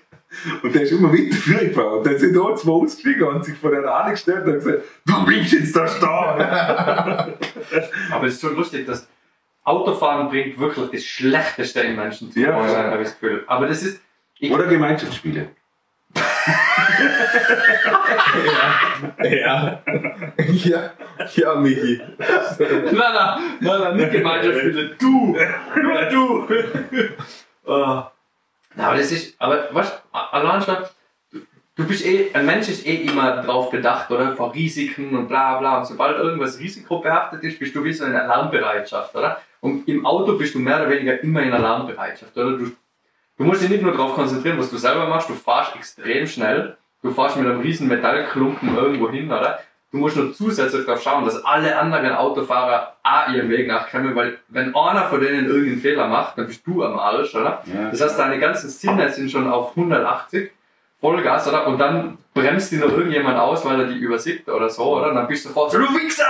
[0.63, 1.99] Und der ist immer weiter vorgefahren.
[1.99, 5.25] Und dann sind da zwei ausgestiegen und sich vor der Rade gestellt und gesagt, du
[5.27, 6.09] bleibst jetzt da stehen.
[8.13, 9.07] Aber es ist schon lustig, dass
[9.63, 12.91] Autofahren bringt wirklich das Schlechteste im Menschen zu Ja, ja.
[12.91, 13.45] habe ich das Gefühl.
[13.47, 14.01] Aber das ist.
[14.51, 15.49] Oder Gemeinschaftsspiele.
[19.25, 19.83] Ja.
[20.39, 20.91] ja,
[21.35, 22.01] ja, Michi.
[22.19, 24.97] nein, nein, nein, nein, nicht Gemeinschaftsspiele.
[24.99, 25.37] Du!
[25.83, 26.47] Nur du!
[27.67, 28.03] oh.
[28.75, 29.35] Na, aber das ist.
[29.41, 29.93] Aber was?
[30.13, 30.77] Allein schon.
[31.33, 31.41] du-
[31.75, 34.37] Du bist eh, ein Mensch ist eh immer drauf bedacht, oder?
[34.37, 35.79] Vor Risiken und bla bla.
[35.79, 39.41] Und sobald irgendwas risikobehaftet ist, bist du wie so in Alarmbereitschaft, oder?
[39.61, 42.59] Und im Auto bist du mehr oder weniger immer in Alarmbereitschaft, oder?
[42.59, 42.73] Du,
[43.43, 46.77] du musst dich nicht nur darauf konzentrieren, was du selber machst, du fahrst extrem schnell.
[47.03, 49.59] Du fahrst mit einem riesen Metallklumpen irgendwo hin, oder?
[49.91, 54.39] Du musst nur zusätzlich darauf schauen, dass alle anderen Autofahrer auch ihren Weg nachkommen, weil
[54.49, 57.63] wenn einer von denen irgendeinen Fehler macht, dann bist du am Arsch, oder?
[57.67, 57.91] Ja.
[57.91, 60.53] Das heißt, deine ganzen Sinne sind schon auf 180,
[61.01, 61.67] Vollgas, oder?
[61.67, 65.09] Und dann bremst die noch irgendjemand aus, weil er die übersieht oder so, oder?
[65.09, 66.25] Und dann bist du sofort so, du Wichser!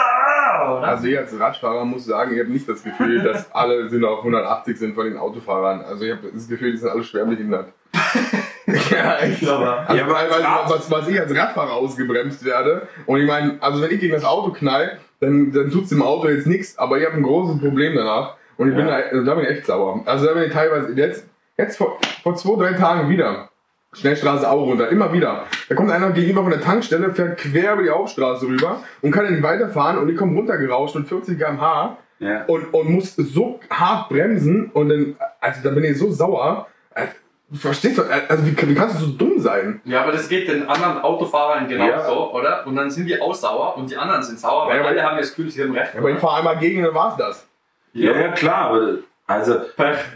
[0.79, 0.89] Oder?
[0.89, 4.19] Also ich als Radfahrer muss sagen, ich habe nicht das Gefühl, dass alle sind auf
[4.19, 5.83] 180 sind von den Autofahrern.
[5.83, 7.69] Also ich habe das Gefühl, die sind alle schwer behindert.
[8.91, 9.47] ja, echt.
[9.49, 12.89] aber, Also Ja, teilweise, Rad- was, was ich als Radfahrer ausgebremst werde.
[13.07, 16.29] Und ich meine, also wenn ich gegen das Auto knall, dann, dann tut's dem Auto
[16.29, 18.37] jetzt nichts, aber ich habe ein großes Problem danach.
[18.57, 19.01] Und ich bin Ja.
[19.01, 20.03] da, also da bin ich echt sauer.
[20.07, 21.27] Also da bin ich teilweise, jetzt,
[21.57, 23.49] jetzt vor, vor zwei, drei Tagen wieder.
[23.95, 25.45] Schnellstraße auch runter, immer wieder.
[25.69, 29.25] Da kommt einer gegenüber von der Tankstelle, fährt quer über die Hauptstraße rüber und kann
[29.25, 32.45] dann nicht weiterfahren und ich komme runtergerauscht mit 40 km/h Ja.
[32.47, 36.67] und, und muss so hart bremsen und dann, also da bin ich so sauer.
[36.95, 37.07] Äh,
[37.55, 38.03] Verstehst du?
[38.29, 39.83] Also wie, wie kannst du so dumm sein?
[39.85, 42.31] ja, aber das geht den anderen Autofahrern genauso, Ja.
[42.31, 42.67] oder?
[42.67, 45.19] Und dann sind die auch sauer und die anderen sind sauer, weil Ja, alle haben
[45.19, 45.95] das Gefühl, sie haben recht.
[45.99, 47.47] Aber ich fahre einmal gegen, dann war's das.
[47.93, 48.95] Ja, ja, klar, aber
[49.33, 49.61] also.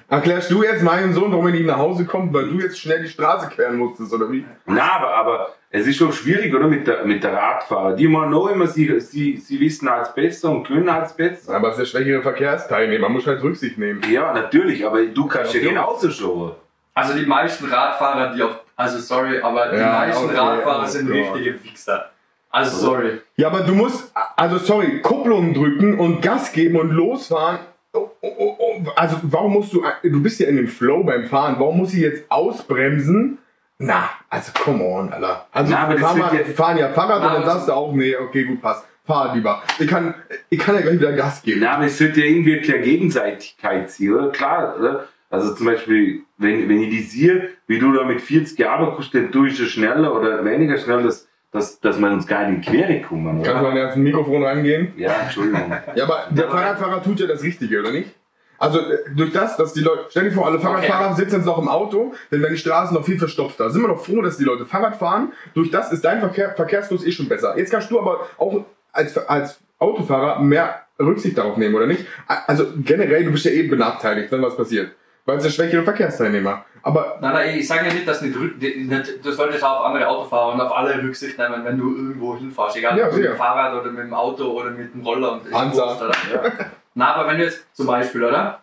[0.08, 3.02] Erklärst du jetzt meinem Sohn, warum er nicht nach Hause kommt, weil du jetzt schnell
[3.02, 4.44] die Straße queren musstest, oder wie?
[4.66, 7.96] na, aber, aber es ist schon schwierig, oder, mit der, mit der Radfahrer.
[7.96, 11.54] Die meinen auch immer, sie, sie, sie wissen als besser und können als besser.
[11.54, 14.00] Aber es ist der schwächere Verkehrsteilnehmer, muss halt Rücksicht nehmen.
[14.10, 16.52] Ja, natürlich, aber du kannst ja Ja, genauso schon.
[16.94, 20.86] Also die meisten Radfahrer, die auf, also sorry, aber die Ja, meisten okay, Radfahrer oh
[20.86, 22.10] sind richtige Wichser.
[22.48, 23.20] Also sorry.
[23.36, 27.58] Ja, aber du musst, also sorry, Kupplung drücken und Gas geben und losfahren.
[27.96, 28.82] Oh, oh, oh.
[28.96, 32.00] Also warum musst du, du bist ja in dem Flow beim Fahren, warum muss ich
[32.00, 33.38] jetzt ausbremsen?
[33.78, 35.46] Na, also come on, Alter.
[35.52, 37.72] Also Na, wir das fahren, wird mal, fahren ja Fahrrad Na, und dann sagst du
[37.72, 38.86] auch, nee, okay, gut, passt.
[39.04, 39.62] Fahr lieber.
[39.78, 40.14] Ich kann,
[40.50, 41.60] ich kann ja gleich wieder Gas geben.
[41.60, 44.30] Na, aber es sollte ja irgendwie eine Gegenseitigkeit sein, oder?
[44.30, 45.08] Klar, oder?
[45.30, 48.96] Also zum Beispiel, wenn, wenn ich die sehe, wie du da mit 40 Jahren
[49.30, 51.25] tue ich schon schneller oder weniger schnell, dass,
[51.56, 54.44] dass, dass wir uns gar nicht in die Quere kommen, Kannst du an das Mikrofon
[54.44, 54.92] rangehen?
[54.96, 55.72] Ja, Entschuldigung.
[55.94, 58.14] Ja, aber der Fahrradfahrer tut ja das Richtige, oder nicht?
[58.58, 61.58] Also äh, durch das, dass die Leute, stell dir vor, alle Fahrradfahrer sitzen jetzt noch
[61.58, 63.70] im Auto, dann werden die Straßen noch viel verstopfter.
[63.70, 65.32] Sind wir doch froh, dass die Leute Fahrrad fahren.
[65.54, 67.56] Durch das ist dein Verkehr, Verkehrsfluss eh schon besser.
[67.58, 72.06] Jetzt kannst du aber auch als, als Autofahrer mehr Rücksicht darauf nehmen, oder nicht?
[72.26, 74.92] Also generell, du bist ja eben benachteiligt, wenn was passiert.
[75.26, 76.64] Weil der schwächere Verkehrsteilnehmer.
[76.82, 80.06] Aber Nein, nein, ich sage ja nicht, dass nicht, nicht, du solltest auch auf andere
[80.06, 83.74] Autofahrer und auf alle Rücksicht nehmen, wenn du irgendwo hinfährst, egal Ja, mit dem Fahrrad
[83.74, 85.96] oder mit dem Auto oder mit dem Roller und Panzer.
[85.96, 86.12] oder?
[86.94, 88.60] Na, aber wenn du jetzt zum Beispiel, oder?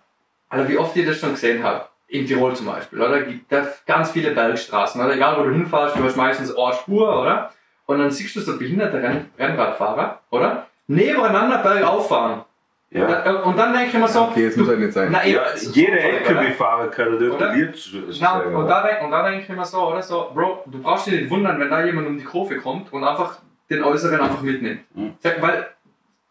[0.49, 3.22] Also wie oft ich das schon gesehen habe, in Tirol zum Beispiel, oder?
[3.23, 5.14] Gibt da ganz viele Bergstraßen, oder?
[5.14, 7.52] Egal wo du hinfährst, du hast meistens eine Spur, oder?
[7.88, 10.68] Und dann siehst du so behinderte Renn Rennradfahrer, oder?
[10.88, 12.45] Nebeneinander bergauf fahren.
[12.94, 13.07] Ja.
[13.22, 15.10] Da- Und dann denke ich mir so, Okay, jetzt muss er nicht sein.
[15.11, 15.98] na, Ja, es jeder?
[15.99, 17.53] LKW-Fahrer kann Na,
[18.40, 18.56] stellen.
[18.56, 21.14] und da, denk, und da denke ich mir so, oder so, Bro, du brauchst dich
[21.22, 23.40] nicht wundern, wenn da jemand um die Kurve kommt und einfach
[23.70, 24.82] den Äußeren einfach mitnimmt.
[24.95, 25.14] Mhm.
[25.41, 25.68] Weil,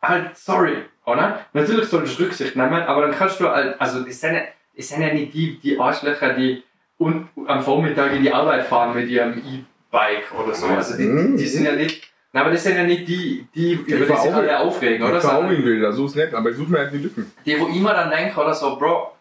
[0.01, 1.41] halt, sorry, oder?
[1.53, 4.43] Natürlich solltest du Rücksicht nehmen, aber dann kannst du halt, also, das sind, ja-
[4.77, 6.63] das sind ja nicht die, die Arschlöcher, die
[6.99, 10.67] und am Vormittag in die Arbeit fahren mit ihrem E-Bike oder so.
[10.67, 11.37] Also, die, Mhm.
[11.37, 14.33] die sind ja nicht, na, aber das sind ja nicht die, die, über die sich
[14.35, 15.19] alle aufregen, oder?
[15.19, 17.31] Ich fahre auch in Bilder, so ist nett, aber ich suche mir halt die Lücken.
[17.45, 19.13] die, wo ich immer dann denke, oder so, Bro,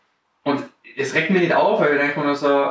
[0.43, 0.63] und
[0.97, 2.69] es regt mich nicht auf, weil ich denke mir nur so,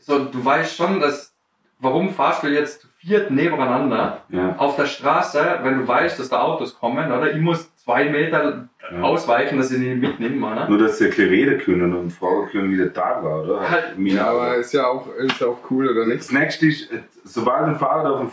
[0.00, 1.34] so, du weißt schon, dass,
[1.80, 4.54] warum fahrst du jetzt zu viert nebeneinander Ja.
[4.58, 7.30] auf der Straße, wenn du weißt, dass da Autos kommen, oder?
[7.32, 9.00] Ich muss zwei Meter Ja.
[9.02, 10.68] ausweichen, dass ich die nicht mitnehme, oder?
[10.68, 13.68] Nur, dass sie ein reden können und fragen können, wie der Tag war, oder?
[13.68, 16.20] Halt, Mir Ja, aber ist ja auch, ist auch cool, oder nicht?
[16.20, 16.88] das nächste ist,
[17.24, 18.30] sobald ein Fahrrad auf dem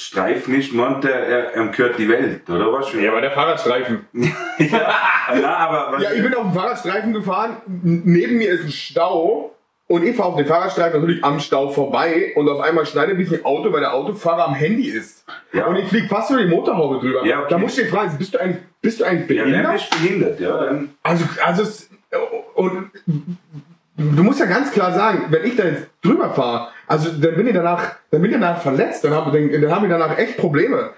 [0.00, 2.92] Fahrradstreifen ist, meint er, er, gehört die Welt, oder was?
[2.94, 4.06] Ja, aber der Fahrradstreifen.
[4.12, 9.54] Na, aber was, Ja, ich bin auf dem Fahrradstreifen gefahren, neben mir ist ein Stau
[9.88, 13.30] und ich fahre auf den Fahrradstreifen natürlich am Stau vorbei und auf einmal schneidet mich
[13.32, 15.24] ein Auto, weil der Autofahrer am Handy ist.
[15.52, 15.66] Ja.
[15.66, 17.26] Und ich flieg fast über die Motorhaube drüber.
[17.26, 17.48] Ja, okay.
[17.50, 19.64] Da musst du dich fragen, bist du eigentlich, bist du ja, behindert?
[19.64, 20.64] der ist behindert, ja.
[20.64, 21.62] Dann, Also, also
[22.54, 22.90] und
[24.00, 27.46] du musst ja ganz klar sagen, wenn ich da jetzt drüber fahre, also dann bin
[27.46, 30.36] ich danach, dann bin ich danach verletzt, dann habe dann, dann hab ich danach echt
[30.36, 30.90] Probleme.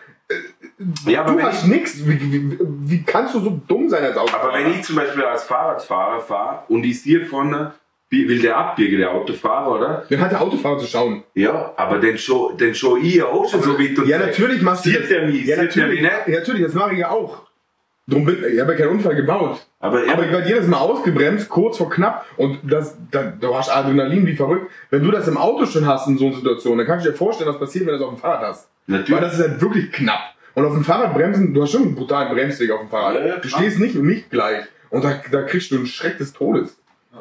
[1.06, 2.06] ja, aber Du hast ich, nichts.
[2.06, 4.44] Wie, wie, wie kannst du so dumm sein als Autofahrer?
[4.44, 7.72] aber wenn ich zum Beispiel als Fahrradfahrer fahre und ich sehe vorne,
[8.08, 10.04] wie will der abbiegen, der Autofahrer, oder?
[10.08, 11.22] dann hat der Autofahrer zu schauen.
[11.34, 14.60] Ja, aber den schon, den schon ich ja auch schon so weit und Ja, natürlich
[14.60, 17.42] machst du mich, Ja, natürlich, ja, natürlich, das mache ich ja auch.
[18.08, 19.64] Drum bin, ich habe ja keinen Unfall gebaut.
[19.78, 22.26] Aber, Aber ich werde jedes Mal ausgebremst, kurz vor knapp.
[22.36, 24.70] Und das, da, du hast Adrenalin wie verrückt.
[24.90, 27.16] Wenn du das im Auto schon hast in so einer Situation, dann kannst du dir
[27.16, 28.68] vorstellen, was passiert, wenn du das auf dem Fahrrad hast.
[28.86, 29.20] Weil natürlich.
[29.20, 30.34] das ist halt wirklich knapp.
[30.54, 33.14] Und auf dem Fahrrad bremsen, du hast schon einen brutalen Bremsweg auf dem Fahrrad.
[33.14, 34.64] Ja, ja, du stehst nicht, nicht gleich.
[34.90, 36.76] Und da, da kriegst du einen Schreck des Todes.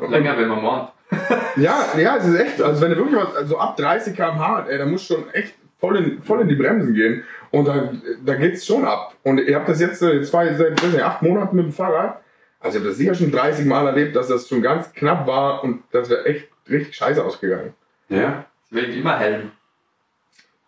[0.09, 0.89] länger, wenn man mahnt.
[1.57, 2.61] Ja, ja, es ist echt.
[2.61, 5.53] Also wenn du wirklich was, also ab 30 km/h, ey, da musst du schon echt
[5.79, 7.23] voll in, voll in die Bremsen gehen.
[7.51, 7.91] Und da,
[8.25, 9.13] da geht's schon ab.
[9.23, 12.21] Und ihr habt das jetzt, äh, ich seit weiß nicht, acht Monaten mit dem Fahrrad.
[12.59, 15.63] Also ich habe das sicher schon 30 Mal erlebt, dass das schon ganz knapp war
[15.63, 17.73] und das wäre echt richtig scheiße ausgegangen.
[18.09, 18.45] Ja.
[18.71, 19.51] Deswegen immer Helm.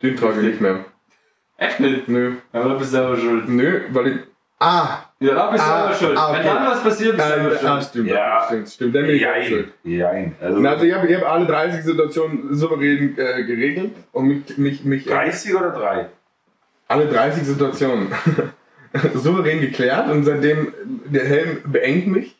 [0.02, 0.86] Den trage ich nicht mehr.
[1.58, 2.08] Echt nicht?
[2.10, 2.34] Nö.
[2.52, 3.48] Ja, da bist du selber schuld.
[3.48, 4.18] Nö, weil ich.
[4.60, 4.98] Ah!
[5.20, 6.18] Ja, da bist du Ah, selber schuld.
[6.18, 6.40] ah, okay.
[6.40, 7.84] Wenn dann was passiert, bist du selber ah, schuld.
[7.90, 8.08] stimmt.
[8.10, 8.44] Ja.
[8.48, 8.96] Stimmt, stimmt.
[8.96, 9.44] Dann bin ich Jein.
[9.46, 9.74] schuld.
[9.84, 10.36] Jein.
[10.42, 14.58] Also, Na, Also ich habe ich hab alle 30 Situationen souverän äh, geregelt und mich,
[14.58, 16.10] mich, mich 30 oder 3?
[16.88, 18.08] Alle 30 Situationen
[19.16, 20.74] souverän geklärt und seitdem
[21.06, 22.36] der Helm beengt mich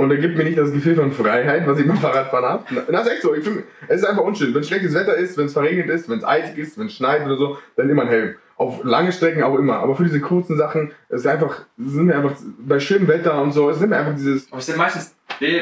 [0.00, 2.64] und er gibt mir nicht das Gefühl von Freiheit, was ich beim Fahrradfahren habe.
[2.90, 3.34] Das ist echt so.
[3.34, 4.54] Ich find, es ist einfach unschön.
[4.54, 7.22] Wenn schlechtes Wetter ist, wenn es verregnet ist, wenn es eisig ist, wenn es schneit
[7.26, 8.34] oder so, dann immer ein Helm.
[8.56, 9.78] Auf lange Strecken auch immer.
[9.80, 13.52] Aber für diese kurzen Sachen, es ist einfach, sind wir einfach bei schönem Wetter und
[13.52, 14.50] so, es sind mir einfach dieses.
[14.50, 15.60] Aber es sind meistens die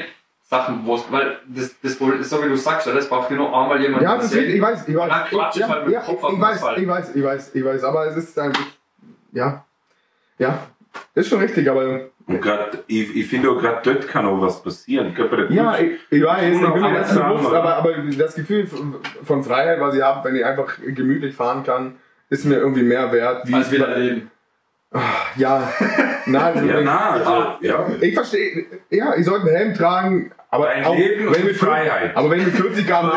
[0.51, 3.47] Sachen, wo es, weil das, das Problem ist so wie du sagst, das braucht genau
[3.47, 4.03] einmal jemand.
[4.03, 5.09] Ja, das ist, ich weiß, ich weiß.
[5.11, 6.79] Dann klatsch ich ja, halt mit ja, Kopf auf ich weiß, Asphalt.
[6.79, 8.65] ich weiß, ich weiß, ich weiß, aber es ist einfach,
[9.33, 9.65] ja,
[10.39, 10.59] ja,
[11.15, 14.62] ist schon richtig, aber Und grad, ich, ich finde auch gerade dort kann auch was
[14.62, 15.12] passieren.
[15.12, 18.97] Ich Ja, ich, ich weiß, ich bin mir das bewusst, aber, aber das Gefühl von
[19.23, 21.97] von Freiheit, was ich habe, wenn ich einfach gemütlich fahren kann,
[22.31, 23.47] ist mir irgendwie mehr wert.
[23.47, 24.31] Wie Als wieder leben.
[25.37, 25.70] Ja,
[26.27, 27.87] nein, ja, na, also, ja.
[28.01, 32.16] ich verstehe, ja, ich sollte einen Helm tragen, aber Dein auch, Leben wenn mit Freiheit.
[32.16, 33.12] Aber wenn ich mit 40 km/h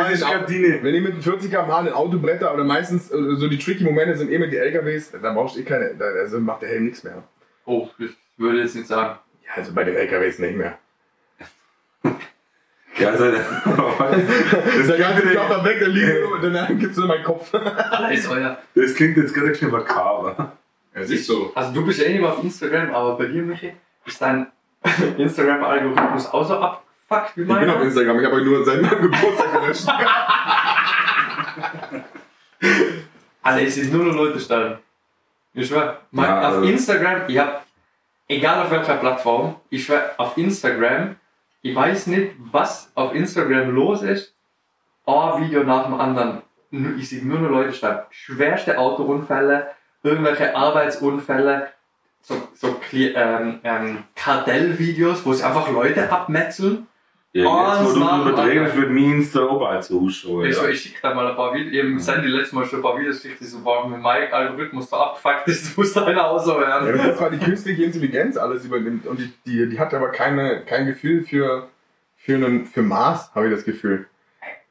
[0.84, 4.16] wenn ich mit 40 km/h ein Auto bretter oder meistens äh, so die tricky Momente
[4.18, 6.86] sind eh mit die LKWs, dann brauchst du eh keine, da- also macht der Helm
[6.86, 7.24] nichts mehr.
[7.66, 9.18] Oh, ich würde jetzt nicht sagen.
[9.46, 10.78] Ja, also bei den LKWs nicht mehr.
[12.98, 17.54] ja also, das Der ganze Körper weg, der liegt und dann gibt's nur meinen Kopf.
[17.54, 18.58] Alles euer.
[18.76, 20.54] das klingt jetzt gerade schon makaber.
[20.94, 21.52] Es ist so.
[21.56, 23.72] Also du bist ja eh nicht mehr auf Instagram, aber bei dir, Michi,
[24.06, 24.48] ist dein
[25.18, 26.56] Instagram-Algorithmus auch so
[27.12, 27.82] abfuckt wie Ich bin auf?
[27.82, 29.88] Instagram, ich habe euch nur seit meinem Geburtstag gelöscht.
[33.44, 34.78] Alle, es sind nur noch Leute stellen.
[35.54, 37.66] Ich schwör, mein, Ja, auf also- Instagram, ich hab,
[38.28, 41.16] egal auf welcher Plattform, ich schwör, auf Instagram,
[41.62, 44.34] ich weiß nicht, was auf Instagram los ist.
[45.06, 46.42] Ein Video nach dem anderen.
[46.98, 48.06] Ich sehe nur noch Leute sterben.
[48.12, 49.72] Schwerste Autounfälle,
[50.04, 51.68] irgendwelche Arbeitsunfälle,
[52.22, 56.88] so, so ähm, ähm, Kartellvideos, wo es einfach Leute abmetzeln.
[57.34, 58.00] Ja, jetzt, wo
[58.30, 60.50] du redest, wird mein Insta auch bald so ausschauen.
[60.50, 60.68] Ja.
[60.68, 61.74] ich schicke da mal ein paar Videos.
[61.74, 64.34] Eben sind die letzten Mal schon ein paar Videos geschickt, die so, boah, mit meinem
[64.34, 67.00] Algorithmus so abgefuckt ist, das muss einer auch so Ja, werden.
[67.08, 70.86] das war die künstliche Intelligenz alles übernimmt und die, die, die hat aber keine, kein
[70.86, 71.70] Gefühl für,
[72.18, 74.08] für, einen, für Maß, habe ich das Gefühl.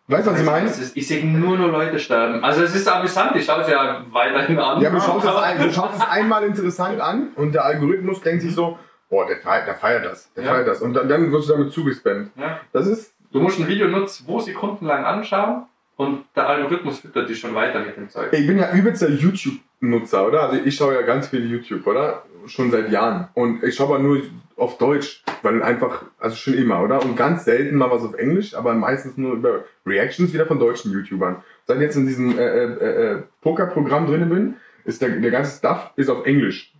[0.08, 0.66] Weißt du, was ich meine?
[0.66, 2.44] Ist- Ich sehe nur nur Leute sterben.
[2.44, 4.82] Also es ist amüsant, ich schaue es ja weiterhin an.
[4.82, 8.42] Ja, du schaust, es ein, du schaust es einmal interessant an und der Algorithmus denkt
[8.42, 8.78] sich so,
[9.10, 10.52] boah, der feiert, der feiert das, der Ja.
[10.54, 10.80] feiert das.
[10.80, 12.30] Und dann, dann wirst du damit zugespammt.
[12.36, 12.60] Ja.
[12.72, 15.66] Das ist, Du musst ein Video nur zwei Sekunden lang anschauen
[15.96, 18.32] und der Algorithmus füttert dich schon weiter mit dem Zeug.
[18.32, 20.44] ich bin ja übelster YouTube-Nutzer, oder?
[20.50, 22.24] Also ich schaue ja ganz viel YouTube, oder?
[22.46, 23.28] Schon seit Jahren.
[23.34, 24.20] Und ich schaue aber nur
[24.56, 27.02] auf Deutsch, weil einfach, also schon immer, oder?
[27.02, 30.90] Und ganz selten mal was auf Englisch, aber meistens nur über Reactions wieder von deutschen
[30.92, 31.36] YouTubern.
[31.66, 35.56] Seit ich jetzt in diesem äh, äh, äh, Poker-Programm drin bin, ist der, der ganze
[35.56, 36.72] Stuff ist auf Englisch.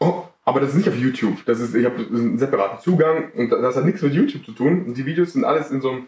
[0.00, 1.44] Oh, aber das ist nicht auf YouTube.
[1.46, 4.84] Das ist, ich habe einen separaten Zugang und das hat nichts mit YouTube zu tun.
[4.86, 6.06] Und die Videos sind alles in so, einem,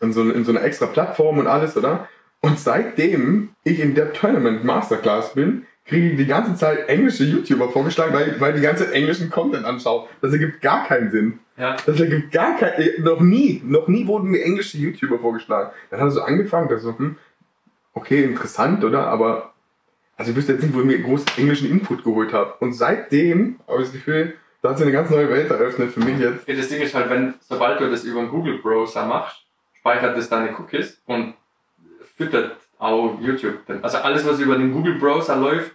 [0.00, 2.08] in so, in so einer extra Plattform und alles, oder?
[2.40, 7.68] Und seitdem ich in der Tournament Masterclass bin, kriege ich die ganze Zeit englische YouTuber
[7.70, 10.08] vorgeschlagen, weil, weil ich die ganze Zeit englischen Content anschaue.
[10.20, 11.38] Das ergibt gar keinen Sinn.
[11.56, 11.76] Ja.
[11.84, 15.70] Das ergibt gar keinen, eh, noch nie, noch nie wurden mir englische YouTuber vorgeschlagen.
[15.90, 17.16] Dann hat er so angefangen, dass so, hm,
[17.92, 19.08] okay, interessant, oder?
[19.08, 19.49] Aber,
[20.20, 22.54] also ich wüsste jetzt nicht, wo ich mir groß englischen Input geholt habe.
[22.60, 26.00] Und seitdem habe ich das Gefühl, da hat sich eine ganz neue Welt eröffnet für
[26.00, 26.46] mich jetzt.
[26.46, 29.38] Ja, das Ding ist halt, wenn, sobald du das über einen Google Browser machst,
[29.78, 31.34] speichert das deine Cookies und
[32.16, 33.56] füttert auch YouTube.
[33.82, 35.72] Also alles, was über den Google Browser läuft,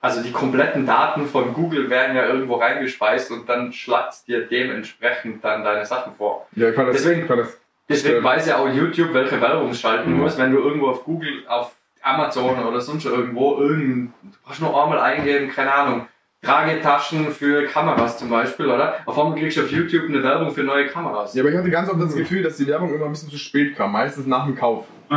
[0.00, 5.42] also die kompletten Daten von Google werden ja irgendwo reingespeist und dann schlagst dir dementsprechend
[5.42, 6.46] dann deine Sachen vor.
[6.54, 7.58] Ja, ich fand das, Deswegen- ich fand das
[7.88, 10.20] Deswegen weiß ja auch YouTube, welche Werbung schalten Mhm.
[10.20, 11.74] muss, wenn du irgendwo auf Google, auf
[12.04, 16.06] Amazon oder sonst irgendwo irgendein, du brauchst nur einmal eingeben, keine Ahnung,
[16.42, 18.96] Tragetaschen für Kameras zum Beispiel, oder?
[19.06, 21.34] Auf einmal kriegst du auf YouTube eine Werbung für neue Kameras.
[21.34, 23.38] Ja, aber ich hatte ganz oft das Gefühl, dass die Werbung immer ein bisschen zu
[23.38, 24.84] spät kam, meistens nach dem Kauf.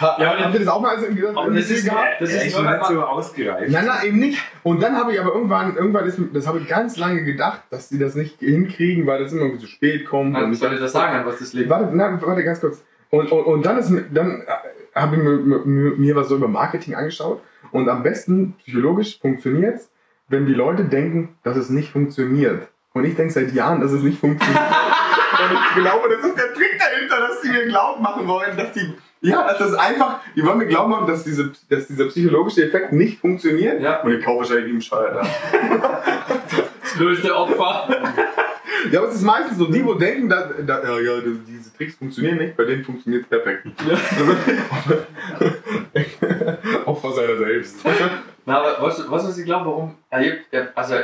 [0.00, 2.20] Ja, aber habt ihr das auch mal als gesagt, aber das ist- gehabt?
[2.20, 3.68] das ist wenn nicht so ausgereift.
[3.68, 4.38] Nein, nein, eben nicht.
[4.62, 7.62] Und dann habe ich aber irgendwann, irgendwann ist, mir- das habe ich ganz lange gedacht,
[7.70, 10.36] dass die das nicht hinkriegen, weil das immer irgendwie zu spät kommt.
[10.52, 11.68] Ich soll ich das sagen, an was das liegt?
[11.68, 12.84] Warte, nein, warte ganz kurz.
[13.10, 14.44] Und, und, und dann ist dann äh,
[15.00, 17.40] habe ich mir, mir, mir was so über Marketing angeschaut
[17.72, 19.90] und am besten psychologisch funktioniert's,
[20.28, 22.68] wenn die Leute denken, dass es nicht funktioniert.
[22.92, 24.60] Und ich denke seit Jahren, dass es nicht funktioniert.
[25.50, 28.72] und ich glaube, das ist der Trick dahinter, dass die mir glauben machen wollen, dass
[28.72, 32.92] die ja, das einfach, die wollen mir glauben machen, dass, diese, dass dieser psychologische Effekt
[32.92, 33.82] nicht funktioniert.
[33.82, 34.00] Ja.
[34.02, 35.16] Und ich kaufe wahrscheinlich ihm Scheiß.
[36.82, 37.86] Das löste Opfer.
[38.90, 41.96] Ja, aber es ist meistens so, die, wo denken, dass, da, ja, ja, diese Tricks
[41.96, 43.66] funktionieren nicht, bei denen funktioniert es perfekt.
[46.86, 47.84] Opfer seiner selbst.
[48.44, 49.96] Na, aber du, was ich glaube, warum?
[50.12, 50.94] Ja, ja, Also,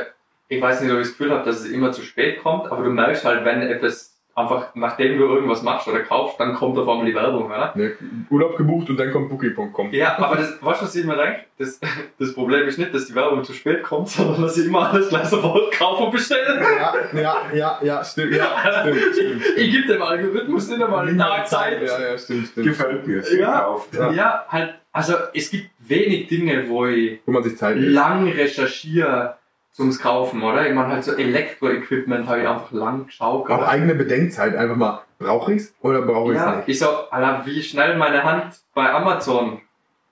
[0.47, 2.83] ich weiß nicht, ob ich das Gefühl habe, dass es immer zu spät kommt, aber
[2.83, 6.87] du merkst halt, wenn etwas einfach, nachdem du irgendwas machst oder kaufst, dann kommt auf
[6.87, 7.71] einmal die Werbung, oder?
[7.75, 7.93] Ne,
[8.29, 9.93] Urlaub gebucht und dann kommt Booking.com.
[9.93, 11.45] Ja, aber das, weißt du, was ich mir denke?
[11.57, 11.79] Das,
[12.19, 15.07] das Problem ist nicht, dass die Werbung zu spät kommt, sondern dass ich immer alles
[15.07, 16.59] gleich sofort kaufe und bestelle.
[16.59, 19.43] Ja, ja, ja, ja, stimmt, ja, stimmt, stimmt.
[19.55, 21.81] Ich gebe dem Algorithmus nicht einmal eine Tag Zeit.
[21.81, 22.67] Ja, ja, stimmt, stimmt.
[22.67, 23.23] Gefällt mir.
[23.37, 23.59] Ja.
[23.59, 23.93] Gekauft.
[23.93, 24.11] Ja.
[24.11, 29.37] Ja, halt, also es gibt wenig Dinge, wo ich Wo man sich Zeit lang recherchiere
[29.75, 30.65] zum Kaufen, oder?
[30.67, 33.49] Ich meine halt so Elektro-Equipment habe ich einfach lang geschaut.
[33.49, 35.01] Auch eigene Bedenkzeit einfach mal.
[35.19, 36.69] Brauche ich's oder brauche ich's Ja, nicht?
[36.69, 39.59] ich so, Alter, wie schnell meine Hand bei Amazon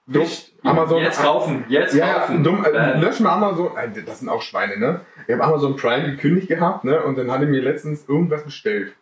[0.06, 0.52] wischt.
[0.64, 2.44] Amazon- jetzt kaufen, jetzt Ja, ja, kaufen.
[2.44, 3.00] dumm, äh, Bam.
[3.02, 3.72] lösch mal Amazon,
[4.06, 5.00] das sind auch Schweine, ne?
[5.28, 7.02] Ich habe Amazon Prime gekündigt gehabt, ne?
[7.04, 8.94] Und dann hatte ich mir letztens irgendwas bestellt.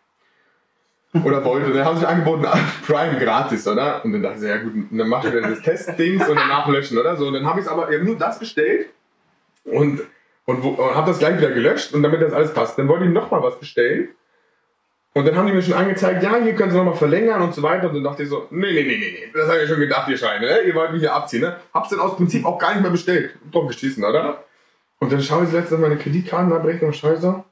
[1.24, 2.46] Oder wollte, dann haben sie angeboten,
[2.86, 4.04] Prime gratis, oder?
[4.04, 6.96] Und dann dachte ich, ja gut, dann mach ich wieder das Testdings und danach löschen,
[6.98, 7.16] oder?
[7.16, 8.88] So, und dann habe ich es aber, ich habe nur das bestellt
[9.64, 10.00] und,
[10.46, 12.78] und, wo- und habe das gleich wieder gelöscht und damit das alles passt.
[12.78, 14.08] Dann wollte ich nochmal was bestellen.
[15.14, 17.62] Und dann haben die mir schon angezeigt, ja, hier können sie nochmal verlängern und so
[17.62, 17.88] weiter.
[17.88, 19.30] Und dann dachte ich so, nee, nee, nee, nee, nee.
[19.34, 20.60] Das habe ich schon gedacht, ihr Scheine, ne?
[20.60, 21.56] Ihr wollt mich hier abziehen, ne?
[21.74, 23.34] Hab's dann aus Prinzip auch gar nicht mehr bestellt.
[23.50, 24.44] Doch geschissen, oder?
[25.00, 27.44] Und dann schaue ich letztens meine Kreditkartenabrechnung, scheiße,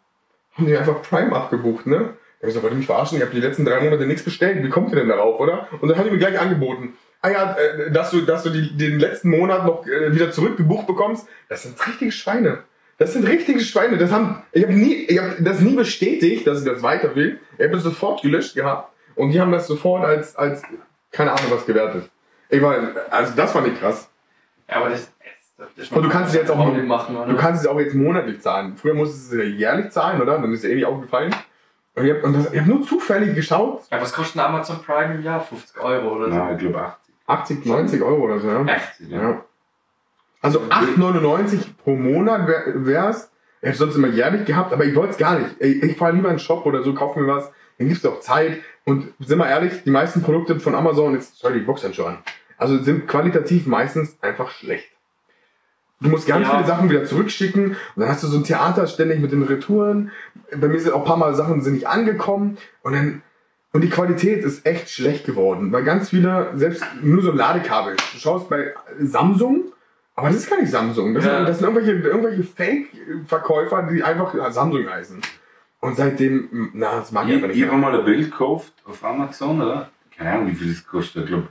[0.55, 2.15] haben die einfach Prime abgebucht, ne?
[2.41, 3.19] Da hab ich so, wollt ihr mich verarschen?
[3.19, 4.65] Ich habe die letzten drei Monate nichts bestellt.
[4.65, 5.69] Wie kommt ihr denn darauf, oder?
[5.83, 8.75] Und dann haben die mir gleich angeboten, ah ja, äh, dass du, dass du die,
[8.75, 11.29] den letzten Monat noch äh, wieder zurückgebucht bekommst.
[11.51, 12.61] Das sind richtige Schweine.
[13.01, 13.97] Das sind richtige Schweine.
[13.97, 17.41] Das haben, ich habe nie, ich habe das nie bestätigt, dass ich das weiter will.
[17.57, 20.63] Ich habe das sofort gelöscht gehabt und die haben das sofort als, als,
[21.11, 22.11] keine Ahnung was gewertet.
[22.51, 22.77] Ich war,
[23.09, 24.11] also das fand ich krass.
[24.69, 25.11] Ja, aber das,
[25.57, 27.27] das, das Und du kannst es jetzt auch machen, oder?
[27.27, 28.77] Du kannst es auch jetzt monatlich zahlen.
[28.77, 30.39] Früher musstest du es ja jährlich zahlen, oder?
[30.39, 31.35] Dann ist ja eh nicht aufgefallen.
[31.95, 35.41] Und ich habe hab nur zufällig geschaut, ja, was kostet ein Amazon Prime im Jahr?
[35.41, 36.37] 50 Euro oder so?
[36.37, 36.93] Na, ich glaube
[37.27, 38.63] 80, 90 Euro oder so, ja.
[38.67, 38.91] Echt?
[38.91, 39.09] 80.
[39.09, 39.23] Ja.
[39.23, 39.45] ja.
[40.43, 43.31] Also 8,99 pro Monat wäre es.
[43.63, 45.51] Ich hätte sonst immer jährlich gehabt, aber ich wollte es gar nicht.
[45.61, 48.07] Ich, ich fahre lieber in den Shop oder so, kaufe mir was, dann gibt es
[48.11, 48.61] auch Zeit.
[48.85, 51.93] Und sind wir ehrlich, die meisten Produkte von Amazon, jetzt schau dir die Box dann
[51.93, 52.19] schon an,
[52.57, 54.89] also sind qualitativ meistens einfach schlecht.
[56.01, 56.55] Du musst ganz Ja.
[56.55, 60.11] viele Sachen wieder zurückschicken und dann hast du so ein Theater ständig mit den Retouren.
[60.57, 63.23] Bei mir sind auch ein paar Mal Sachen sind nicht angekommen und dann
[63.73, 67.95] und die Qualität ist echt schlecht geworden, weil ganz viele selbst nur so ein Ladekabel.
[68.15, 69.65] Du schaust bei Samsung,
[70.21, 71.15] aber das ist gar nicht Samsung.
[71.15, 71.37] Das, Ja.
[71.39, 75.21] sind, das sind irgendwelche, irgendwelche Fake-Verkäufer, die einfach Samsung heißen.
[75.81, 77.59] Und seitdem, na, das mag ich Ich, einfach nicht.
[77.59, 79.89] ich habe mal ein Bild gekauft auf Amazon, oder?
[80.17, 81.49] Keine Ahnung, wie viel das kostet, ich glaube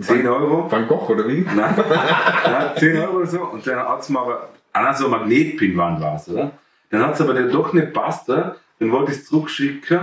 [0.00, 0.70] 10 Euro.
[0.70, 1.40] Van Gogh oder wie?
[1.54, 1.74] Nein,
[2.44, 3.40] Nein 10 Euro oder so.
[3.42, 6.52] Und dann hat es mir aber, ah, nein, so eine Magnetpinwand war es, oder?
[6.90, 8.56] Dann hat es aber dann doch nicht passt, oder?
[8.78, 10.00] Dann wollte ich es zurückschicken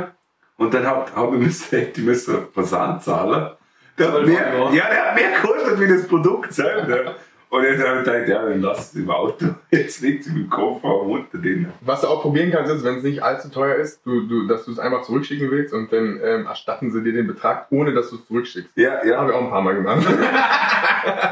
[0.57, 3.51] und dann habe hab ich müssen, ich müssen Versand zahlen.
[3.97, 7.15] Der hat 12 mehr, ja, der hat mehr gekostet wie das Produkt selber.
[7.51, 9.45] Und jetzt habe ich gedacht, ja, dann lass es im Auto.
[9.71, 11.73] Jetzt liegt es im Kofferraum unter denen.
[11.81, 14.63] Was du auch probieren kannst, ist, wenn es nicht allzu teuer ist, du, du, dass
[14.63, 18.09] du es einfach zurückschicken willst und dann ähm, erstatten sie dir den Betrag, ohne dass
[18.09, 18.71] du es zurückschickst.
[18.77, 19.17] Ja, ja.
[19.17, 20.07] Habe ich auch ein paar Mal gemacht.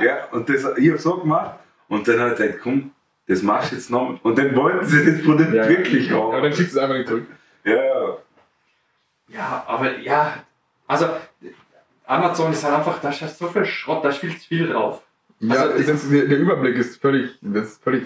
[0.02, 1.60] Ja, und das, ich habe so gemacht.
[1.88, 2.92] Und dann habe ich gedacht, komm,
[3.28, 4.20] das machst du jetzt noch.
[4.24, 5.70] Und dann wollten sie das Produkt Ja, ja.
[5.70, 6.32] wirklich haben.
[6.34, 7.28] Aber dann schickst du es einfach nicht zurück.
[7.64, 8.18] Ja, ja.
[9.30, 10.34] Ja, aber ja,
[10.88, 11.06] also
[12.06, 15.04] Amazon ist halt einfach, da ist halt so viel Schrott, da zu viel drauf.
[15.40, 18.04] Ja, Also, ist, der, Überblick ist völlig, das ist völlig.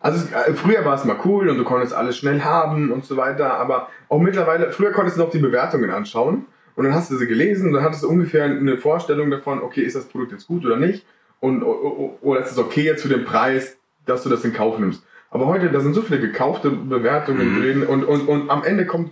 [0.00, 3.04] Also es- äh, früher war es mal cool und du konntest alles schnell haben und
[3.04, 7.10] so weiter, aber auch mittlerweile, früher konntest du noch die Bewertungen anschauen und dann hast
[7.10, 10.32] du sie gelesen und dann hattest du ungefähr eine Vorstellung davon, okay, ist das Produkt
[10.32, 11.04] jetzt gut oder nicht
[11.40, 13.76] und oder ist es okay jetzt für den Preis,
[14.06, 15.04] dass du das in Kauf nimmst.
[15.30, 17.60] Aber heute, da sind so viele gekaufte Bewertungen Mhm.
[17.60, 19.10] drin und, und, und am Ende kommt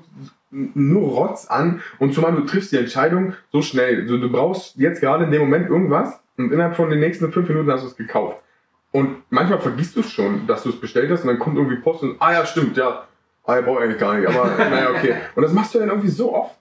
[0.51, 4.07] nur Rotz an und zumal du triffst die Entscheidung so schnell.
[4.07, 7.49] Du, du brauchst jetzt gerade in dem Moment irgendwas und innerhalb von den nächsten fünf
[7.49, 8.43] Minuten hast du es gekauft.
[8.93, 11.77] Und manchmal vergisst du es schon, dass du es bestellt hast und dann kommt irgendwie
[11.77, 13.07] Post und ah ja, stimmt, ja.
[13.45, 15.17] Ah, ja, brauche ich eigentlich gar nicht, aber naja, okay.
[15.35, 16.57] Und das machst du dann irgendwie so oft.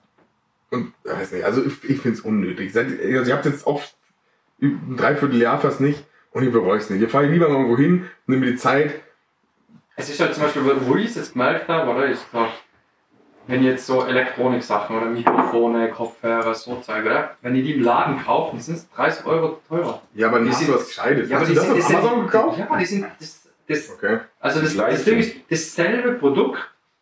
[0.70, 2.72] Und ich weiß nicht, also ich, ich finde es unnötig.
[2.72, 3.82] Seit, also ich habe jetzt auch
[4.62, 7.02] ein Dreivierteljahr fast nicht und ich bereue es nicht.
[7.02, 9.00] Ich fahre lieber mal irgendwo hin, nehme mir die Zeit.
[9.96, 12.08] Es ist halt zum Beispiel, wo ich es jetzt gemerkt habe, oder?
[12.08, 12.48] Ich sag,
[13.46, 17.36] wenn jetzt so Elektronik-Sachen oder Mikrofone, Kopfhörer, so Zeug, oder?
[17.42, 20.02] Wenn die die im Laden kaufen, sind 30 Euro teurer.
[20.14, 21.28] Ja, aber nicht sind- was Gescheites.
[21.28, 22.58] Ja, aber hast die du das sind, auf die Amazon gekauft?
[22.58, 24.18] Ja, die sind, das, das, Okay.
[24.40, 26.58] also das, Das das Ding ist, dasselbe Produkt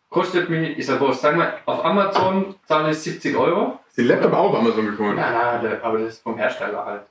[0.09, 3.79] kostet mir, ich sag was, sagen wir, auf Amazon zahle ich 70 Euro.
[3.89, 5.15] Ist den Laptop auch auf Amazon gekommen?
[5.17, 7.01] Nein, nein, der, aber das ist vom Hersteller halt.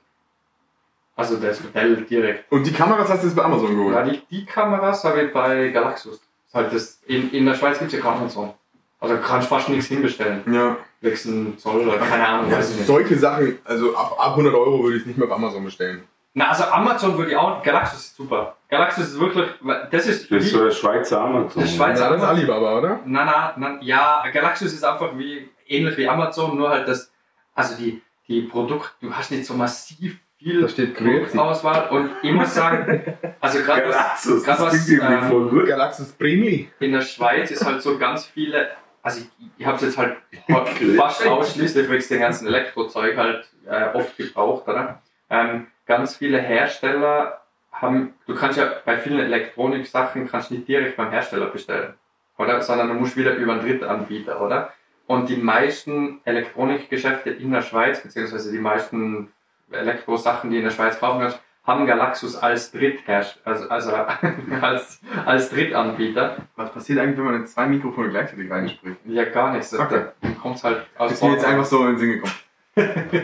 [1.15, 2.49] Also der ist Dell direkt.
[2.51, 3.93] Und die Kameras hast du jetzt bei Amazon geholt?
[3.95, 6.15] Ja, die, die Kameras habe ich bei Galaxus.
[6.15, 8.53] Ist Halt das, in, in der Schweiz gibt es ja keinen Amazon.
[8.99, 10.41] Also kannst fast nichts hinbestellen.
[10.53, 10.77] Ja.
[11.01, 12.51] Wechseln Zoll oder keine Ahnung.
[12.51, 12.85] ja nicht.
[12.85, 16.03] solche Sachen, also ab, ab 100 Euro würde ich es nicht mehr auf Amazon bestellen.
[16.33, 18.55] Na, also Amazon würde ich auch, Galaxus ist super.
[18.69, 19.47] Galaxus ist wirklich,
[19.91, 21.61] das ist Das ist so der Schweizer Amazon.
[21.63, 22.99] Das Schweizer- Ja, das ist Alibaba, oder?
[23.05, 27.11] na, na, na, ja, Galaxus ist einfach wie, ähnlich wie Amazon, nur halt das,
[27.55, 31.15] also die, die Produkt, du hast nicht so massiv viel Da steht Grüezi.
[31.35, 33.01] Produktauswahl und ich muss sagen,
[33.41, 35.65] also gerade was, Galaxus, grad das was, klingt irgendwie ähm, voll gut.
[35.67, 36.69] Galaxus Premili.
[36.79, 38.69] in der Schweiz ist halt so ganz viele,
[39.09, 40.17] also ich, ich habe es jetzt halt
[40.97, 45.01] fast ausschließlich wegen den ganzen Elektrozeug halt äh, oft gebraucht, oder?
[45.29, 47.41] Ähm, ganz viele Hersteller
[47.71, 51.93] haben, du kannst ja bei vielen Elektronik-Sachen kannst nicht direkt beim Hersteller bestellen,
[52.37, 52.61] oder?
[52.61, 54.73] Sondern du musst wieder über einen Drittanbieter, oder?
[55.07, 59.31] Und die meisten Elektronikgeschäfte in der Schweiz, beziehungsweise die meisten
[59.71, 63.91] Elektrosachen, die in der Schweiz kaufen kannst, haben Galaxus als Dritthersteller, also, also
[64.61, 66.37] als, als Drittanbieter.
[66.55, 68.97] Was passiert eigentlich, wenn man in zwei Mikrofone gleichzeitig reinspricht?
[69.05, 69.77] Ja, gar nichts.
[69.77, 70.05] Okay.
[70.21, 72.33] Dann kommt halt aus Ist mir jetzt einfach so in den Sinn gekommen.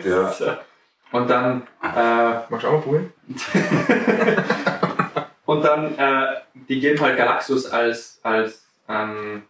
[0.04, 0.60] Ja.
[1.12, 3.14] Und dann, äh, Magst du auch mal probieren?
[5.46, 9.44] und dann, äh, die geben halt Galaxus als, als ähm,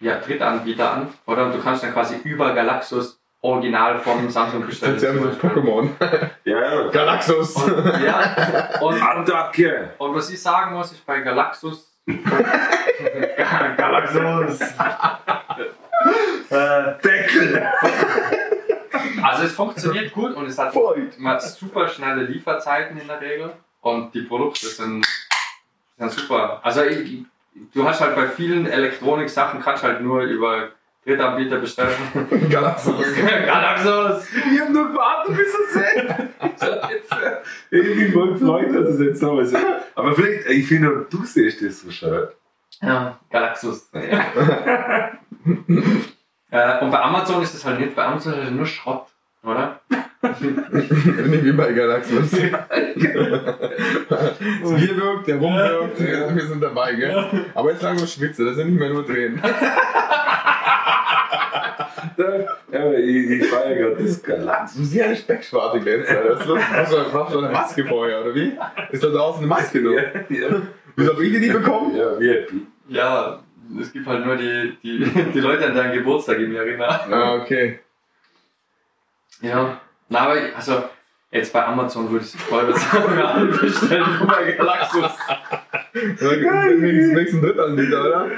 [0.00, 1.46] ja, Drittanbieter an, oder?
[1.46, 5.28] Und du kannst dann quasi über Galaxus Original von Samsung ist ja zum so.
[5.38, 5.88] Pokémon.
[6.44, 6.88] Ja, ja.
[6.88, 7.56] Galaxus!
[7.56, 9.90] Und, ja, und, und, Attacke!
[9.98, 11.90] und was ich sagen muss, ist bei Galaxus.
[13.76, 14.60] Galaxus!
[16.50, 17.66] äh, Deckel!
[19.22, 20.74] also es funktioniert gut und es hat.
[21.18, 25.06] Man super schnelle Lieferzeiten in der Regel und die Produkte sind,
[25.98, 26.60] sind super.
[26.62, 27.22] Also ich,
[27.72, 30.70] du hast halt bei vielen Elektronik-Sachen kannst halt nur über
[31.04, 31.96] Drittanbieter bestellen.
[32.50, 32.94] Galaxus.
[33.46, 34.28] Galaxus!
[34.52, 37.14] Ich hab nur gewartet, bis es jetzt.
[37.70, 39.56] Ich bin voll gefreut, dass es jetzt nochmal ist.
[39.94, 42.28] Aber vielleicht, ich finde, du siehst das so schön.
[42.82, 43.88] Ja, Galaxus.
[43.92, 44.08] äh,
[46.80, 49.06] und bei Amazon ist es halt nicht, bei Amazon ist es nur Schrott,
[49.42, 49.80] oder?
[51.26, 52.30] Nicht wie bei Galaxus.
[52.30, 52.52] Bier
[54.96, 57.24] wirkt, der Rum wirkt, wir sind dabei, gell?
[57.54, 59.42] Aber jetzt lang nur Schwitze, das sind nicht mehr nur Tränen.
[62.72, 64.74] Ja, ich, ich feiere gerade das Galax.
[64.74, 66.36] Du siehst eine Speckschwarte glänzen, Alter.
[66.36, 66.46] Das
[67.12, 68.52] hast du eine Maske vorher, oder wie?
[68.90, 69.92] Ist da draußen eine Maske noch?
[69.92, 70.02] Ja,
[70.96, 71.96] Wieso hab ich die nie bekommen?
[71.96, 72.66] ja, happy.
[72.88, 73.40] Ja,
[73.80, 75.04] es gibt halt nur die, die,
[75.34, 77.00] die Leute an deinen Geburtstag in mir erinnern.
[77.10, 77.80] Ah, okay.
[79.40, 79.80] Ja.
[80.08, 80.84] Na, aber ich- also,
[81.30, 85.12] jetzt bei Amazon würde ich es voll mir alle bestellen, über Galaxus.
[85.92, 88.30] Nächsten Drittanbieter, oder?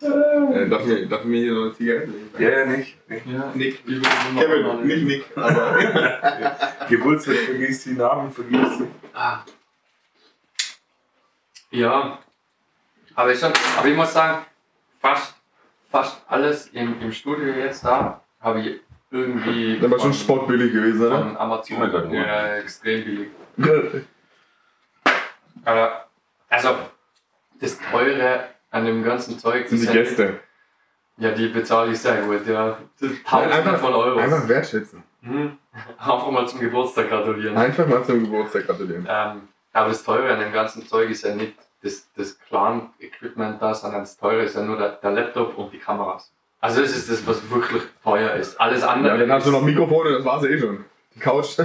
[0.00, 2.30] Äh, darf, mir, darf mir hier noch eine Zigarette legen?
[2.38, 2.96] Ja, ja, nicht.
[3.08, 3.74] Ja, Nick.
[3.74, 6.58] ich würde immer noch Kevin, nicht Nick, aber.
[6.88, 8.82] Geburtstag vergisst, die Namen vergisst.
[9.14, 9.38] Ah.
[11.70, 12.18] Ja.
[13.14, 14.44] Aber ich, schon, aber ich muss sagen,
[15.00, 15.34] fast,
[15.94, 18.80] fast alles im, im Studio jetzt da habe ich
[19.12, 19.78] irgendwie.
[19.78, 21.18] Das war schon sportbillig gewesen, oder?
[21.18, 21.76] Von Amazon.
[21.82, 23.28] Oh Gott, ja, extrem billig.
[25.64, 26.06] Aber,
[26.48, 26.70] also,
[27.60, 30.40] das Teure an dem ganzen Zeug sind die ist ja Gäste.
[31.16, 32.76] Ja, die bezahle ich sehr gut, ja.
[33.24, 34.20] Tausende einfach, von Euros.
[34.20, 35.04] einfach wertschätzen.
[35.22, 35.56] Hm.
[35.98, 37.56] Einfach mal zum Geburtstag gratulieren.
[37.56, 39.06] Einfach mal zum Geburtstag gratulieren.
[39.08, 41.54] Ähm, aber das Teure an dem ganzen Zeug ist ja nicht
[41.84, 45.78] das, das Clan-Equipment da, sondern das Teure ist ja nur der, der Laptop und die
[45.78, 46.32] Kameras.
[46.60, 48.58] Also das ist das, was wirklich teuer ist.
[48.58, 50.84] Alles andere Ja, dann hast du noch Mikrofone, das war's eh schon.
[51.14, 51.58] Die Couch.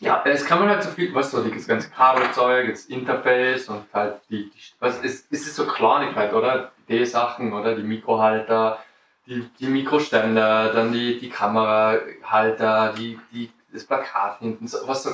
[0.00, 3.86] Ja, es kann man halt so viel, weißt du, das ganze Kabelzeug, das Interface und
[3.94, 6.72] halt die, die was ist, es ist so Kleinigkeit, oder?
[6.86, 7.74] Die Sachen, oder?
[7.74, 8.78] Die Mikrohalter,
[9.26, 15.10] die, die Mikroständer, dann die, die Kamerahalter, die, die, das Plakat hinten, so, was so,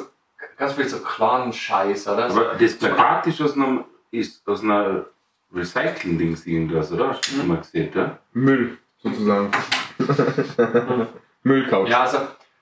[0.58, 2.28] ganz viel so kleinen Scheiß, oder?
[2.28, 5.06] So, Aber das Plakat ist einem, ist aus einer
[5.52, 7.08] Recycling-Dings irgendwas, oder?
[7.08, 8.18] Hast du das mal gesehen, ja?
[8.32, 9.50] Müll, sozusagen.
[11.42, 11.88] Müllcouch.
[11.88, 12.18] ja, also,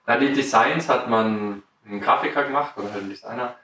[0.06, 3.56] na, die Designs hat man einen Grafiker gemacht, oder halt ein Designer,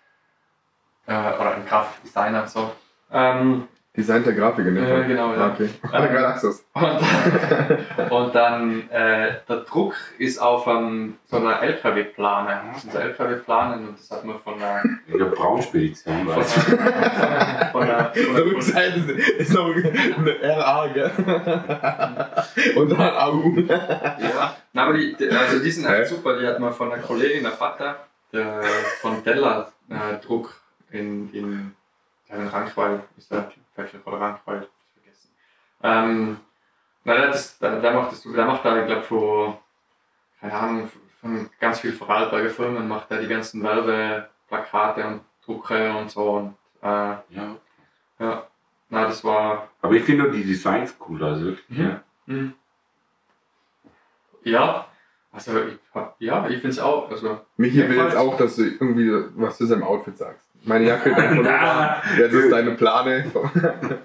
[1.07, 2.73] äh, oder ein Grafikdesigner, so.
[3.11, 5.05] Ähm, Design der Grafik in dem Ja, Fall.
[5.06, 5.39] genau, ja.
[5.40, 5.68] Ah, Okay.
[5.90, 6.64] Ah, Galaxus.
[6.74, 7.01] Und,
[8.10, 12.60] und dann äh, der Druck ist auf ähm, so einer LKW-Plane.
[12.74, 16.56] Das sind so LKW-Planen und das hat man von einer, In der Braunspedition, von weißt
[16.70, 16.78] du?
[16.78, 19.01] einer, von einer, Auf der Rückseite
[19.39, 21.10] ist- noch eine RA, gell?
[22.77, 23.52] Und dann AU.
[23.68, 24.56] ja.
[24.73, 26.39] Na, aber die, also die sind echt super.
[26.39, 27.97] Die hat man von einer Kollegin, der Vater,
[28.32, 28.62] der
[29.01, 30.55] von Della äh, Druck
[30.90, 31.73] in, in,
[32.28, 33.62] ja, in Rankweil, ist der Pfeffel
[34.05, 35.31] oder Rankweil, hab ich vergessen.
[35.82, 36.36] Ähm,
[37.05, 39.59] na, das, der, der macht das, der macht da, ich glaube, für,
[40.40, 40.90] keine Ahnung,
[41.20, 46.55] von ganz viel Vorarlberger Firmen macht er die ganzen Werbeplakate und Drucke und so und,
[46.82, 47.57] äh, Ja.
[48.19, 48.47] ja,
[48.89, 51.69] na, das war, Aber ich finde die Designs cool, also wirklich.
[51.78, 51.85] Mhm.
[51.85, 52.03] Ja.
[52.27, 52.55] hm.
[54.44, 54.86] ja,
[55.32, 55.78] also, ich,
[56.20, 59.57] ja, ich finde es auch, also, Michi will Jedenfalls- jetzt auch, dass du irgendwie was
[59.59, 60.45] zu seinem Outfit sagst.
[60.66, 63.24] Meine Jacke, dein Pullover, jetzt ist deine Plane.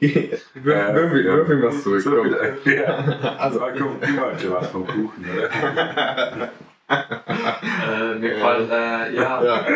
[0.00, 2.02] Geh, wirf, ihm- was zurück.
[2.04, 2.72] Komm.
[2.72, 3.32] Ja.
[3.38, 6.50] Also, komm, ich wollte was vom Kuchen, oder?
[6.88, 9.66] äh, mir gefällt, äh, ja, ja.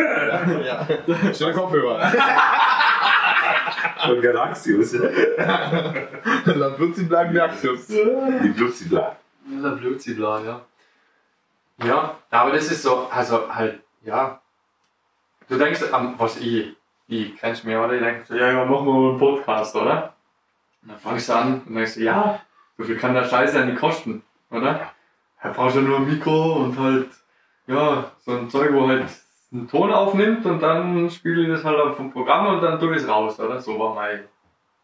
[0.65, 0.87] ja.
[1.33, 2.13] Schöne Kopfhörer.
[4.07, 4.91] Von Galaxius.
[4.91, 4.99] Sie
[7.05, 7.87] bleiben Galaxus.
[7.87, 9.17] Die Blutzi-Bla.
[9.49, 10.61] Der Blutzibla, ja.
[11.87, 14.41] Ja, aber das ist so, also halt, ja.
[15.49, 16.77] Du denkst an, was ich,
[17.09, 17.95] ich kennst mich, oder?
[17.95, 20.15] Ich denk so, ja, ja, machen wir mal einen Podcast, oder?
[20.83, 22.41] Und dann fangst du an und denkst ja,
[22.77, 24.93] so viel kann der Scheiß ja nicht kosten, oder?
[25.43, 27.09] Da brauchst du nur ein Mikro und halt,
[27.67, 29.09] ja, so ein Zeug, wo halt
[29.53, 32.97] einen Ton aufnimmt und dann spiele ich das halt auf vom Programm und dann tue
[32.97, 33.61] ich es raus, oder?
[33.61, 34.25] So war mein,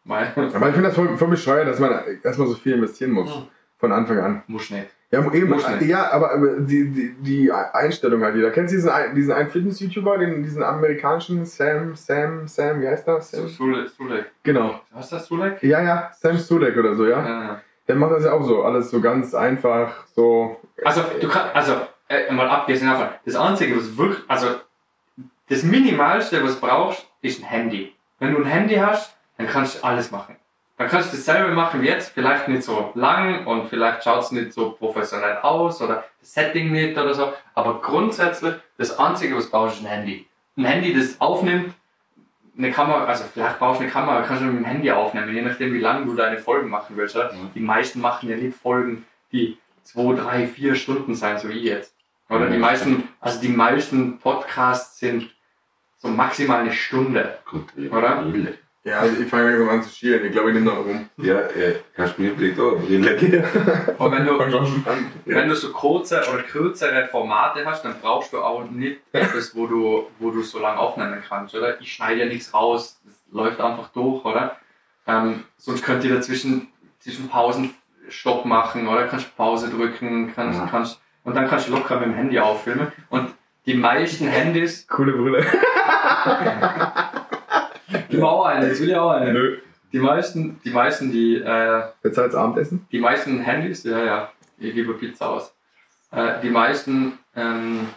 [0.05, 1.91] mein, Aber ich finde das voll, voll bescheuert, dass man
[2.23, 3.33] erstmal so viel investieren muss.
[3.35, 3.47] Hm.
[3.77, 4.43] Von Anfang an.
[4.47, 4.87] muss nicht.
[5.13, 8.49] Ja, eben, ja aber, die, die, die Einstellung halt wieder.
[8.49, 13.29] Kennst du diesen, diesen einen Fitness-YouTuber, den, diesen amerikanischen Sam, Sam, Sam, wie heißt das?
[13.29, 13.47] Sam?
[13.47, 14.31] Sulek, Sulek.
[14.41, 14.81] Genau.
[14.91, 15.61] Was ist das, Sulek?
[15.61, 17.23] Ja, ja, Sam Sulek oder so, ja.
[17.23, 17.61] Ja.
[17.87, 18.63] Der macht das ja auch so.
[18.63, 20.59] Alles so ganz einfach, so.
[20.83, 21.73] Also, du kannst, also,
[22.09, 24.47] äh, mal abgesehen davon, das Einzige, was wirklich, also,
[25.47, 27.93] das Minimalste, was du brauchst, ist ein Handy.
[28.17, 30.37] Wenn du ein Handy hast, dann kannst du alles machen.
[30.77, 34.31] Dann kannst du dasselbe machen wie jetzt, vielleicht nicht so lang und vielleicht schaut es
[34.31, 39.45] nicht so professionell aus oder das Setting nicht oder so, aber grundsätzlich, das Einzige, was
[39.45, 40.27] du brauchst, ist ein Handy.
[40.57, 41.73] Ein Handy, das aufnimmt,
[42.57, 45.41] eine Kamera, also vielleicht brauchst du eine Kamera, kannst du mit dem Handy aufnehmen, je
[45.41, 47.15] nachdem, wie lange du deine Folgen machen willst.
[47.15, 47.31] Oder?
[47.33, 47.51] Mhm.
[47.53, 51.95] Die meisten machen ja nicht Folgen, die zwei, drei, vier Stunden sein, so wie jetzt.
[52.29, 52.61] Oder die Mhm.
[52.61, 55.29] meisten, also die meisten Podcasts sind
[55.97, 57.37] so maximal eine Stunde.
[57.49, 58.21] Gut, Oder?
[58.23, 58.57] Brille.
[58.85, 60.25] Ja, also ich fange langsam an zu schielen.
[60.25, 61.07] Ich glaube, ich nehme noch rum.
[61.17, 63.45] Ja, äh, kannst du mir vielleicht auch Brille geben?
[63.97, 64.37] Und wenn du,
[65.25, 69.67] wenn du so kurze oder kürzere Formate hast, dann brauchst du auch nicht etwas, wo
[69.67, 71.79] du, wo du so lange aufnehmen kannst, oder?
[71.79, 74.57] Ich schneide ja nichts raus, das läuft einfach durch, oder?
[75.07, 76.67] Ähm, sonst könnt ihr dazwischen
[76.99, 77.73] zwischen Pausen
[78.09, 80.67] Stopp machen oder kannst Pause drücken, kannst, Ja.
[80.69, 82.91] kannst, und dann kannst du locker mit dem Handy auffilmen.
[83.09, 83.33] Und
[83.65, 85.45] die meisten Handys, Coole Brille.
[88.13, 89.33] ich will auch eine, ich will ja auch eine.
[89.33, 89.57] Nö.
[89.91, 92.87] Die meisten, die meisten, die, äh, Bezahlt's Abendessen?
[92.91, 95.53] die meisten Handys, ja, ja, ich gebe Pizza aus.
[96.11, 97.87] Äh, die meisten, ähm,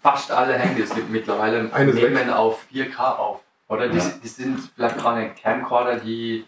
[0.00, 3.40] fast alle Handys mit- mittlerweile Eines nehmen auf 4K auf.
[3.68, 4.04] Oder die, Ja.
[4.22, 6.44] die sind vielleicht gerade Camcorder, die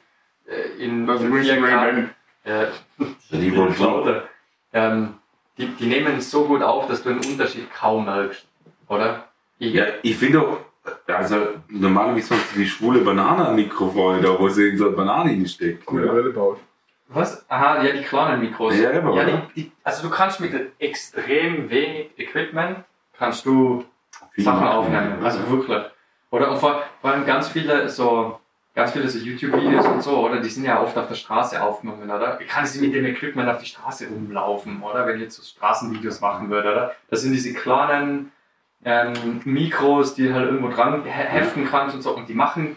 [0.47, 2.11] äh, in, Das in ist richtig 4K, Raymond.
[2.45, 2.67] äh,
[3.33, 4.23] Die Lauter.
[4.73, 5.15] ähm,
[5.59, 8.47] die, die nehmen es so gut auf, dass du den Unterschied kaum merkst.
[8.89, 9.25] Oder?
[9.59, 10.59] Ich, Ja, ich finde auch,
[11.07, 11.37] also
[11.69, 15.31] normalerweise hast du die schwule Banane am Mikrofon, da wo sie in so eine Banane
[15.31, 15.85] hinsteckt.
[15.87, 16.33] Coole Ja.
[16.33, 16.59] Baut.
[17.09, 17.49] Was?
[17.49, 18.79] Aha, ja, die kleinen Mikros.
[18.79, 22.79] Ja, aber- ja, die, die, also du kannst mit extrem wenig Equipment
[23.19, 23.85] kannst du
[24.33, 25.25] Viel Sachen machen, aufnehmen.
[25.25, 25.83] Also wirklich.
[26.31, 28.39] Oder und vor, vor allem ganz viele so
[28.75, 30.41] ganz viele so YouTube-Videos und so, oder?
[30.41, 32.39] Die sind ja oft auf der Straße aufgenommen, oder?
[32.49, 35.05] Kann sie mit dem Equipment auf die Straße rumlaufen, oder?
[35.07, 36.95] Wenn ich jetzt so Straßenvideos machen würde, oder?
[37.11, 38.31] Das sind diese kleinen
[38.85, 42.15] ähm, Mikros, die halt irgendwo dran he- heften kannst und so.
[42.17, 42.77] Und die machen,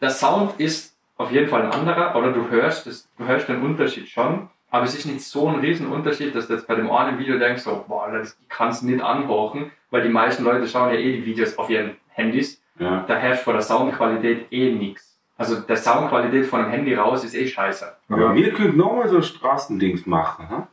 [0.00, 3.62] der Sound ist auf jeden Fall ein anderer, oder du hörst, das, du hörst den
[3.62, 6.90] Unterschied schon, aber es ist nicht so ein riesen Unterschied, dass du jetzt bei dem
[6.90, 10.68] einen Video denkst, so, boah, das ich kann es nicht anhören, weil die meisten Leute
[10.68, 13.04] schauen ja eh die Videos auf ihren Handys, Ja.
[13.08, 15.18] da herrscht von der Soundqualität eh nichts.
[15.36, 17.96] Also der Soundqualität von dem Handy raus ist eh scheiße.
[18.08, 20.48] Aber wir könnten nochmal so Straßendings machen.
[20.50, 20.68] Ha?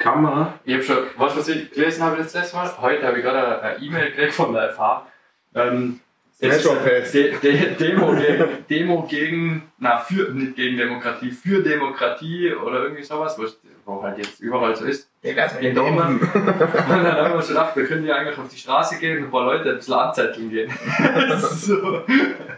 [0.00, 0.54] Kamera.
[0.64, 3.62] Ich habe schon, was, was ich gelesen habe das letzte Mal, heute habe ich gerade
[3.62, 5.06] eine E-Mail gekriegt von der FH.
[5.54, 6.00] Ähm,
[6.40, 7.14] jetzt ist.
[7.14, 13.02] De De Demo, gegen, Demo gegen, na, für, nicht gegen Demokratie, für Demokratie oder irgendwie
[13.02, 13.38] sowas,
[13.84, 15.10] wo, halt jetzt überall so ist.
[15.22, 16.22] Ja, In Dortmund.
[16.34, 19.24] Und dann haben wir schon gedacht, wir können ja eigentlich auf die Straße gehen und
[19.24, 20.72] ein paar Leute ein bisschen anzetteln gehen.
[21.38, 22.04] so.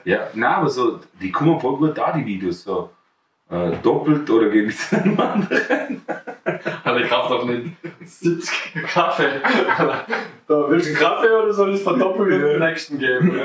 [0.04, 2.62] Ja, na, aber so, die kommen voll gut da, die Videos.
[2.62, 2.90] So.
[3.52, 6.00] Äh, doppelt oder gebe ich es einem anderen?
[6.84, 7.66] Aber ich kaufe doch nicht
[8.02, 9.28] 70 Kaffee.
[10.48, 13.38] da willst du einen Kaffee oder soll ich es verdoppeln und den nächsten geben?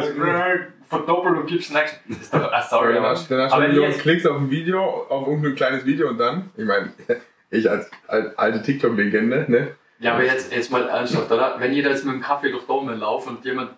[0.88, 2.00] Verdoppeln und gibst den nächsten.
[2.14, 4.38] Das ist doch, ah, sorry, Dann hast dann hast aber du Millionen jetzt, Klicks auf
[4.38, 6.94] ein Video, auf irgendein kleines Video und dann, ich meine,
[7.50, 9.68] ich als al- alte TikTok-Legende, ne?
[10.00, 11.56] ja, aber jetzt, jetzt mal ernsthaft, oder?
[11.60, 13.72] Wenn jeder jetzt mit dem Kaffee durch Dortmund lauft und jemand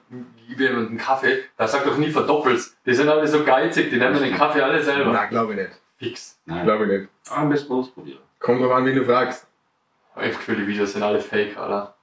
[0.47, 2.77] gibt jemand einen Kaffee, da sagt doch nie verdoppelst.
[2.85, 5.11] Die sind alle so geizig, die nehmen den Kaffee alle selber.
[5.11, 5.71] Na, glaube ich nicht.
[5.99, 6.39] Fix.
[6.45, 6.65] Nein.
[6.65, 7.09] Glaube ich nicht.
[7.29, 8.19] Ah, am besten ausprobieren.
[8.39, 9.45] Kommt drauf an, wen du fragst.
[10.15, 11.95] Ich hab das Gefühl, die Videos sind alle fake, oder?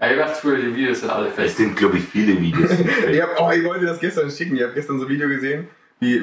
[0.00, 1.46] Ja, ich hab das Gefühl, die Videos sind alle fake.
[1.46, 2.70] Es sind, glaube ich, viele Videos.
[3.10, 4.56] Ich, hab, oh, ich wollte das gestern schicken.
[4.56, 5.68] Ich habe gestern so ein Video gesehen,
[6.00, 6.16] wie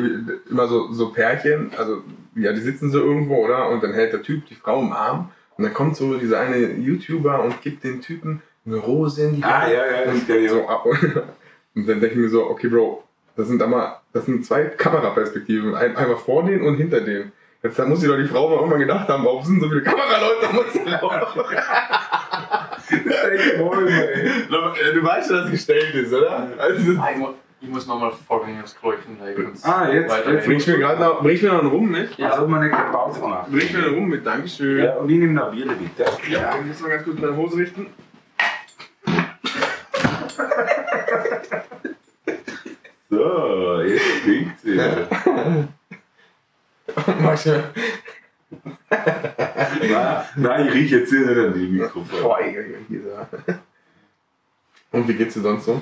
[0.49, 2.03] immer so, so Pärchen, also
[2.35, 3.69] ja, die sitzen so irgendwo, oder?
[3.69, 6.57] Und dann hält der Typ die Frau im Arm und dann kommt so dieser eine
[6.57, 9.73] YouTuber und gibt dem Typen eine Rose in die ah, Hand.
[9.73, 10.85] ja, ja, das und, so ab.
[11.75, 13.02] Und dann denke ich mir so, okay, Bro,
[13.35, 15.75] das sind aber, das sind zwei Kameraperspektiven.
[15.75, 17.31] Ein, einmal vor denen und hinter denen.
[17.63, 19.83] Jetzt da muss sich doch die Frau mal irgendwann gedacht haben, warum sind so viele
[19.83, 20.81] Kameraleute am Laufen?
[24.93, 26.47] Du weißt schon, dass es gestellt ist, oder?
[26.57, 27.27] Also, Ah, ich, mu
[27.61, 29.53] ich muss nochmal vorgehen aufs Kräuchen legen.
[29.63, 30.33] Ah, jetzt- Weiter.
[30.33, 32.17] jetzt- bringst du mir gerade noch, bringst du mir noch einen Rum mit?
[32.17, 32.31] Ja.
[32.31, 33.51] Also, man eine Pause machen.
[33.51, 34.83] Bringst du mir einen Rum mit, Dankeschön.
[34.83, 36.09] Ja, und ich nehme noch Bier bitte.
[36.29, 37.87] Ja, ich muss mal ganz kurz meine Hose richten.
[43.13, 44.75] So, jetzt klingt sie.
[44.75, 45.67] Mir.
[49.89, 52.31] Na, nein, ich rieche jetzt hier nicht an die Mikrofon.
[54.91, 55.79] Und wie geht's dir sonst so?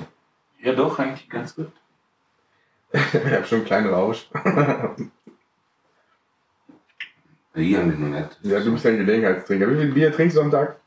[0.60, 1.72] Ja, doch, eigentlich ganz gut.
[2.92, 4.28] Ich hab schon einen kleinen Rausch.
[7.54, 8.38] Ich habe mich noch nicht.
[8.42, 9.70] Ja, du bist ja ein Gelegenheitstrinker.
[9.70, 10.78] Wie viel Bier trinkst du am Tag?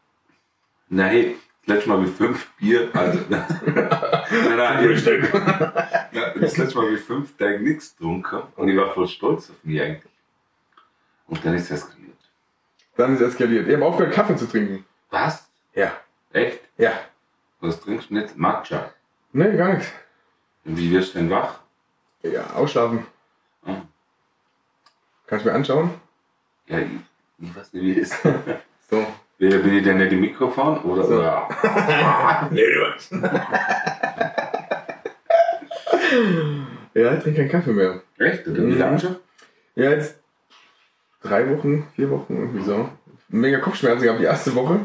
[0.90, 1.34] Nein,
[1.66, 2.90] letzte Mal wie fünf Bier.
[2.94, 3.46] Also, nein,
[4.58, 5.34] nein, Frühstück.
[5.34, 9.56] Ja, das letzte Mal wie fünf Tage nichts getrunken und ich war voll stolz auf
[9.64, 10.12] mich eigentlich.
[11.28, 12.18] Und dann ist es eskaliert.
[12.96, 13.68] Dann ist es eskaliert.
[13.68, 14.86] Ich habe aufgehört, Kaffee zu trinken.
[15.10, 15.50] Was?
[15.74, 15.92] Ja.
[16.32, 16.62] Echt?
[16.78, 16.94] Ja.
[17.60, 18.38] Was trinkst du nicht?
[18.38, 18.94] Matcha.
[19.34, 19.92] Nee, gar nichts.
[20.66, 21.60] Und wie wirst du denn wach?
[22.24, 23.06] Ja, ausschlafen.
[23.66, 23.82] Ah.
[25.28, 25.92] Kannst du mir anschauen?
[26.68, 26.90] Ja, ich,
[27.40, 28.20] ich weiß nicht, wie es ist.
[28.90, 29.06] So.
[29.38, 31.04] Weder bin ich denn nicht im Mikrofon oder.
[31.04, 31.16] So.
[31.18, 31.50] oder
[32.52, 32.64] Nee,
[33.12, 33.18] du
[37.02, 38.02] Ja, ich trinke keinen Kaffee mehr.
[38.18, 38.48] Echt?
[38.48, 38.80] Oder wie Mhm.
[38.80, 39.16] lange schon?
[39.76, 40.18] Ja, jetzt
[41.22, 42.90] drei Wochen, vier Wochen, irgendwie so.
[43.28, 44.80] Mega Kopfschmerzen gehabt die erste Woche.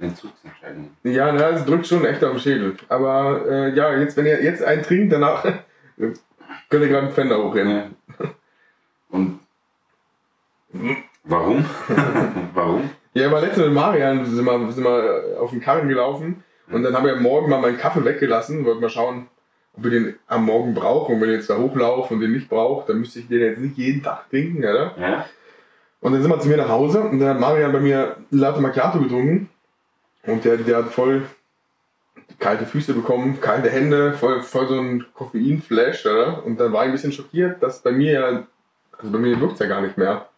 [0.00, 0.90] Entzugsentscheidung.
[1.04, 2.76] Ja, na, es drückt schon echt auf den Schädel.
[2.88, 5.44] Aber äh, ja, jetzt, wenn ihr jetzt einen trinkt, danach
[5.96, 6.18] könnt
[6.82, 7.94] ihr gerade einen Fender hochrennen.
[8.18, 8.26] Ja.
[9.10, 9.38] Und.
[11.24, 11.64] Warum?
[12.54, 12.90] Warum?
[13.14, 16.94] Ja, aber letztens mit Marian sind wir, sind wir auf den Karren gelaufen und dann
[16.94, 19.28] haben wir Morgen mal meinen Kaffee weggelassen, wollten mal schauen,
[19.76, 21.14] ob wir den am Morgen brauchen.
[21.14, 23.58] Und wenn ich jetzt da hochlaufe und den nicht brauche, dann müsste ich den jetzt
[23.58, 24.94] nicht jeden Tag trinken, oder?
[24.98, 25.26] Ja?
[26.00, 28.60] Und dann sind wir zu mir nach Hause und dann hat Marian bei mir Latte
[28.60, 29.48] Macchiato getrunken.
[30.26, 31.22] Und der, der hat voll
[32.38, 36.44] kalte Füße bekommen, kalte Hände, voll, voll so ein Koffeinflash, oder?
[36.44, 38.46] Und dann war ich ein bisschen schockiert, dass bei mir ja,
[38.98, 40.28] also bei mir wirkt's ja gar nicht mehr.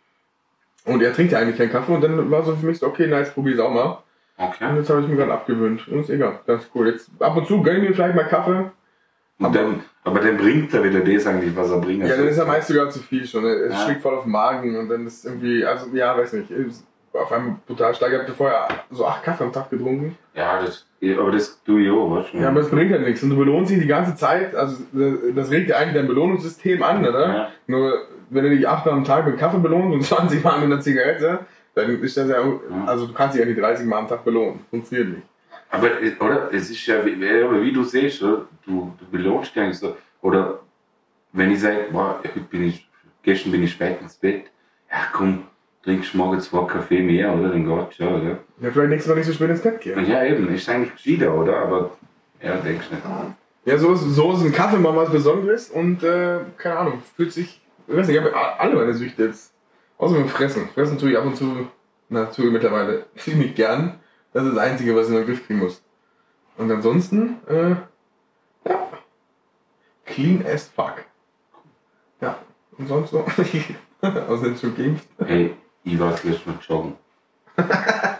[0.87, 3.07] Und er trinkt ja eigentlich keinen Kaffee und dann war so für mich so, okay,
[3.07, 3.99] nice, probier's auch mal.
[4.37, 4.77] Und Okay.
[4.77, 5.87] jetzt habe ich mir gerade abgewöhnt.
[5.89, 6.89] Und ist egal, das ist cool.
[6.89, 8.71] Jetzt ab und zu gönn mir vielleicht mal Kaffee.
[9.39, 12.37] Und dann, aber dann bringt er wieder das eigentlich, was er bringen Ja, dann ist
[12.39, 13.45] ja meist sogar zu viel schon.
[13.45, 13.85] Es Ja.
[13.85, 16.49] schlägt voll auf den Magen und dann ist irgendwie, also ja, weiß nicht,
[17.13, 18.13] auf einmal total stark.
[18.13, 20.17] Ich habe vorher so acht Kaffee am Tag getrunken.
[20.35, 20.85] Ja, das,
[21.19, 22.39] aber das tue ich auch, weißt du?
[22.39, 23.23] Ja, aber es bringt halt nichts.
[23.23, 24.55] Und du belohnst dich die ganze Zeit.
[24.55, 24.77] Also
[25.35, 27.29] das regt ja eigentlich dein Belohnungssystem an, oder?
[27.35, 27.49] Ja.
[27.69, 27.93] Nur
[28.31, 31.41] wenn du dich achtmal am Tag mit Kaffee belohnst und 20 Mal mit einer Zigarette,
[31.75, 32.37] dann ist das ja,
[32.87, 34.61] also du kannst dich ja nicht 30 Mal am Tag belohnen.
[34.71, 35.23] Funktioniert nicht.
[35.71, 36.53] Aber, äh, oder?
[36.53, 38.47] Es ist ja, wie, du siehst, oder?
[38.65, 39.97] Du, du belohnst dich eigentlich so.
[40.23, 40.61] Oder
[41.33, 42.89] wenn ich sage, boah, heute bin ich,
[43.23, 44.45] gestern bin ich spät ins Bett,
[44.91, 45.45] ja komm,
[45.83, 47.49] trinkst morgen zwei Kaffee mehr, oder?
[47.49, 48.39] Dann geht's schon, oder?
[48.61, 50.07] Ja, vielleicht nächstes Mal nicht so spät ins Bett gehen.
[50.07, 51.57] Ja, eben, ist eigentlich gescheiter, oder?
[51.57, 51.91] Aber,
[52.41, 53.03] ja, denkst nicht.
[53.67, 57.33] Ja, so ist, so ist ein Kaffee mal was Besonderes und äh, keine Ahnung, fühlt
[57.33, 59.53] sich, ich weiß nicht, ich habe alle meine Süchte jetzt,
[59.99, 60.69] außer mit dem Fressen.
[60.71, 61.69] Fressen tue ich ab und zu,
[62.09, 64.01] na, tue ich mittlerweile ziemlich gern.
[64.33, 65.83] Das ist das Einzige, was ich in den Griff kriegen muss.
[66.57, 67.71] Und ansonsten, äh,
[68.69, 68.89] ja,
[70.05, 71.05] clean as fuck.
[72.21, 72.39] Ja,
[72.79, 73.21] und sonst so,
[74.01, 75.55] außer schon geimpft, Hey,
[75.85, 76.97] ich war das letzte Mal joggen.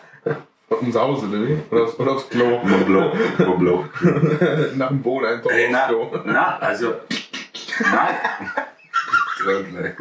[0.85, 1.59] ums Haus oder wie?
[1.71, 2.61] Oder aufs, oder aufs Klo.
[2.61, 3.85] Vom Block, vom Block.
[4.77, 6.21] Nach dem Boden ein Tor Hey, na, aufs Klo.
[6.25, 6.95] na, also,
[7.81, 8.15] nein.
[9.45, 9.97] Trottel.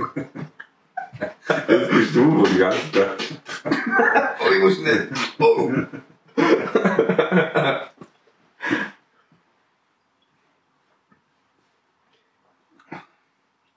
[1.48, 3.42] Das bist du, wo die ganze Zeit.
[3.66, 5.10] Oh, ich muss schnell.
[5.40, 5.72] Oh.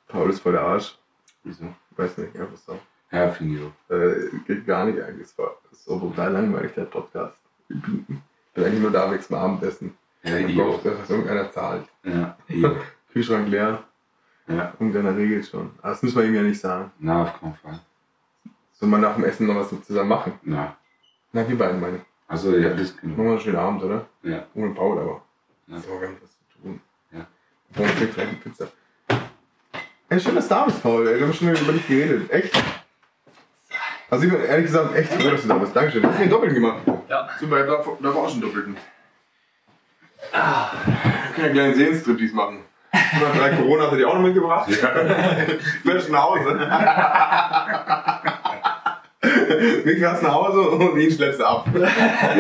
[0.09, 0.97] Paul ist voll der Arsch.
[1.45, 1.75] Wieso?
[1.97, 2.79] Weiß nicht, einfach so.
[3.11, 3.95] Ja, finde ich auch.
[3.95, 5.27] Äh, geht gar nicht eigentlich.
[5.29, 7.39] Es war so brutal langweilig, der Podcast.
[7.69, 8.23] Ich bin
[8.57, 9.97] bin eigentlich nur da wegen dem Abendessen.
[10.23, 11.85] Ja, Ich hoffe, dass irgendeiner zahlt.
[12.05, 12.65] Ja, ich.
[13.13, 13.85] Kühlschrank leer.
[14.49, 15.71] Ja, Irgendeiner regelt schon.
[15.83, 16.93] Aber das müssen wir ihm ja nicht sagen.
[16.99, 17.81] na, auf keinen Fall.
[18.73, 20.35] Soll man nach dem Essen noch was zusammen machen?
[20.43, 20.77] Na,
[21.33, 22.03] Na, wir beiden meine ich.
[22.29, 23.15] also, ja, das genau.
[23.15, 24.07] Machen wir einen schönen Abend, oder?
[24.23, 24.45] Ja.
[24.55, 25.23] Ohne Paul, aber.
[25.67, 25.77] Ja.
[25.79, 26.81] Ist auch gar nicht was zu tun.
[27.13, 27.27] Ja.
[27.77, 28.67] Morgen kriegt vielleicht die Pizza.
[30.09, 31.09] Ey, schön, dass du da bist, Paul.
[31.09, 32.31] Ey, wir haben schon über dich geredet.
[32.31, 32.55] Echt?
[34.09, 35.75] Also ich bin ehrlich gesagt echt froh, dass du da bist.
[35.75, 36.03] Dankeschön.
[36.03, 36.83] Du hast mir einen Doppelten gemacht.
[37.09, 37.29] Ja.
[37.41, 38.77] Super, da darf darf auch schon einen Doppelten.
[40.33, 40.71] Ah.
[40.85, 42.61] Wir können ja gleich einen Sehenstriptease machen.
[43.13, 44.71] 103 Corona hat er dir auch noch mitgebracht.
[45.85, 46.59] Frisch nach Hause.
[49.85, 51.67] Wie fährst nach Hause und ihn schleppst du ab.
[51.75, 51.89] Ja,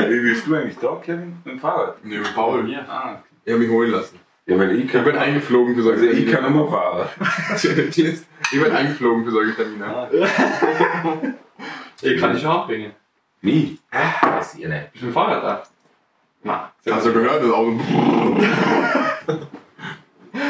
[0.08, 1.38] wie willst du eigentlich da, Kevin?
[1.44, 1.96] Mit dem Fahrrad?
[2.04, 2.64] Nee, mit Paul.
[2.88, 4.18] Ah, Er hat mich holen lassen.
[4.46, 5.02] ja, weil ich Ich kann.
[5.04, 7.08] bin eingeflogen für solche Also, ich kann immer fahren.
[7.56, 10.08] ich bin eingeflogen für solche Termine.
[12.02, 12.92] Ich kann dich schon abbringen.
[13.42, 13.78] Nie.
[14.22, 14.92] Weiß ich nicht.
[14.92, 15.62] Bist du mit dem Fahrrad da?
[16.44, 16.70] Na.
[16.90, 17.80] Hast du gehört, das Auto.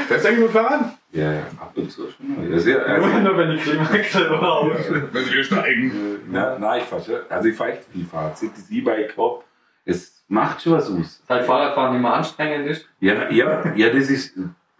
[0.06, 0.98] Fährst du eigentlich mit Fahrrad?
[1.12, 2.50] Ja, ja, ab und zu schon.
[2.50, 4.70] Ja, sehr, also, Nur wenn die Klimakleber haben.
[5.12, 6.20] Wenn sie steigen.
[6.30, 7.16] na, na, ich fahr schon.
[7.28, 8.32] Also, ich fahre echt viel Fahrrad.
[8.32, 9.42] Das E-Bike habe,
[9.84, 11.22] es macht schon was aus.
[11.28, 12.86] Halt Fahrradfahren immer anstrengend ist.
[13.00, 14.36] Ja, ja, ja, das ist,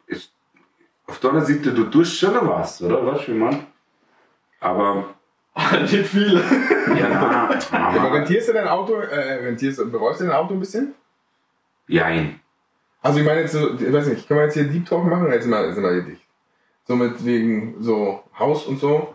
[0.07, 0.33] ist.
[1.07, 3.07] Auf der anderen Seite, du tust schon noch was, oder?
[3.07, 3.67] Weißt du, wie man?
[4.61, 5.15] Aber,
[5.81, 6.41] Nicht viele.
[6.99, 10.95] ja, na, aber, rentierst du dein Auto, äh, rentierst, bereust du dein Auto ein bisschen?
[11.89, 12.41] jein.
[13.07, 15.31] Also ich meine jetzt so, ich weiß nicht, kann man jetzt hier Deep Talk machen?
[15.31, 16.23] Jetzt wir, jetzt sind wir hier dicht.
[16.89, 19.15] So mit wegen so Haus und so.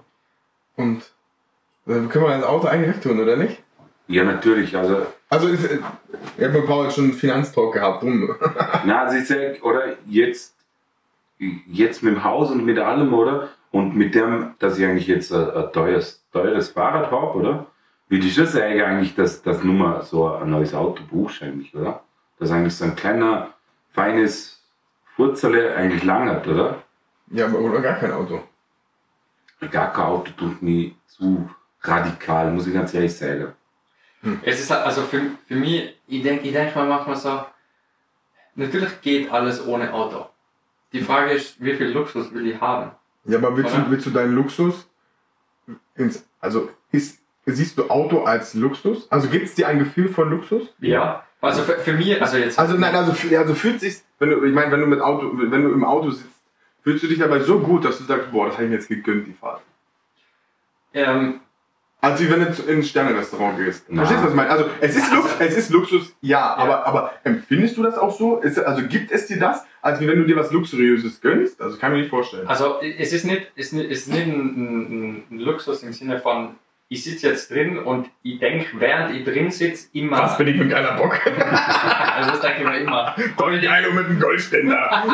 [0.77, 1.11] Und
[1.85, 3.61] da können wir das Auto eigentlich wegtun, oder nicht?
[4.07, 5.79] Ja, natürlich, also, Also ist, äh,
[6.37, 8.35] ich habe mit Paul jetzt schon einen Finanztalk gehabt, drum.
[8.85, 10.55] na, also ich sag, oder jetzt,
[11.67, 13.49] jetzt mit dem Haus und mit allem, oder?
[13.71, 17.67] Und mit dem, dass ich eigentlich jetzt ein, ein teures, teures Fahrrad habe, oder?
[18.09, 22.01] Würde ich schon sagen, eigentlich, dass das Nummer so ein neues Auto buchst, eigentlich, oder?
[22.39, 23.53] Dass eigentlich so ein kleiner,
[23.91, 24.63] feines
[25.15, 26.83] Furzerle eigentlich lang hat, oder?
[27.27, 28.43] Ja, aber oder gar kein Auto.
[29.71, 31.49] Gar kein Auto tut mir zu
[31.81, 33.53] radikal, muss ich ganz ehrlich sagen.
[34.43, 37.43] Es ist halt, also für, für mich, ich denke ich denk mal manchmal so,
[38.55, 40.27] natürlich geht alles ohne Auto.
[40.93, 42.91] Die Frage ist, wie viel Luxus will ich haben?
[43.25, 43.83] Ja, aber willst Oder?
[43.83, 44.87] du, willst du deinen Luxus
[45.95, 49.09] ins, also ist, siehst du Auto als Luxus?
[49.11, 50.73] Also gibt es dir ein Gefühl von Luxus?
[50.79, 51.25] Ja.
[51.41, 52.57] Also für, für mich, also jetzt.
[52.59, 55.63] Also nein, also, also fühlt sich, wenn du, ich meine, wenn du mit Auto, wenn
[55.63, 56.29] du im Auto sitzt,
[56.83, 58.87] fühlst du dich dabei so gut, dass du sagst, boah, das habe ich mir jetzt
[58.89, 59.61] gegönnt, die Fahrt.
[60.93, 61.39] Ähm,
[62.03, 63.85] Also wie wenn du zu- in ein Sterne-Restaurant gehst.
[63.87, 63.97] Na.
[64.05, 64.49] Verstehst du, was ich meine?
[64.49, 68.37] Also es ist, Lux, es ist Luxus, ja, aber, aber empfindest du das auch so?
[68.39, 71.61] Ist, also gibt es dir das, als wie wenn du dir was Luxuriöses gönnst?
[71.61, 72.47] Also kann ich mir nicht vorstellen.
[72.47, 75.93] also es ist nicht, es ist nicht, es ist nicht ein, ein, ein Luxus im
[75.93, 76.55] Sinne von,
[76.91, 80.23] ich sitze jetzt drin und ich denke, während ich drin sitze, immer.
[80.23, 81.17] Was bin ich für ein geiler Bock?
[81.25, 83.15] also das denke ich mir immer.
[83.37, 85.05] Doch nicht einer mit einem Goldständer.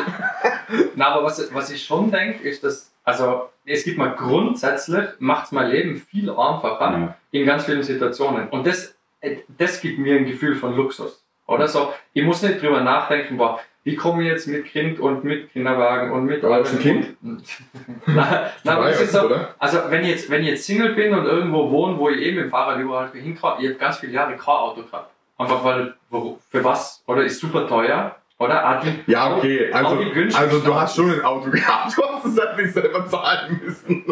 [0.96, 5.52] Na, aber was, was ich schon denke, ist, dass, also, es gibt mal grundsätzlich, macht
[5.52, 7.16] mein Leben viel einfacher Ja.
[7.30, 8.50] in ganz vielen Situationen.
[8.50, 11.24] Und das, äh, das gibt mir ein Gefühl von Luxus.
[11.46, 15.24] Oder so, ich muss nicht drüber nachdenken, boah, wie komme ich jetzt mit Kind und
[15.24, 17.16] mit Kinderwagen und mit Du hast ein Kind?
[18.06, 21.26] Na, na, aber ist so, also wenn ich, jetzt, wenn ich jetzt Single bin und
[21.26, 24.36] irgendwo wohne, wo ich eben mit dem Fahrrad überall hinkomme, ich habe ganz viele Jahre
[24.36, 25.10] kein Auto gehabt.
[25.38, 27.02] Einfach weil, wo- für was?
[27.08, 28.14] Oder ist super teuer?
[28.40, 28.66] Oder?
[28.66, 29.72] Ah, die- Ja, okay.
[29.72, 29.98] Also,
[30.36, 31.94] also du hast schon ein Auto gehabt.
[31.96, 34.04] Du hast es halt nicht selber zahlen müssen.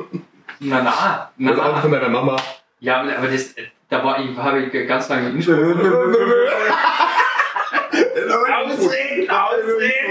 [0.61, 2.37] Na, na, na, Das Auto von deiner Mama.
[2.79, 3.53] Ja, aber das,
[3.89, 5.57] da war ich, habe ich ganz lange Innsbruck.
[7.95, 9.29] Ausreden,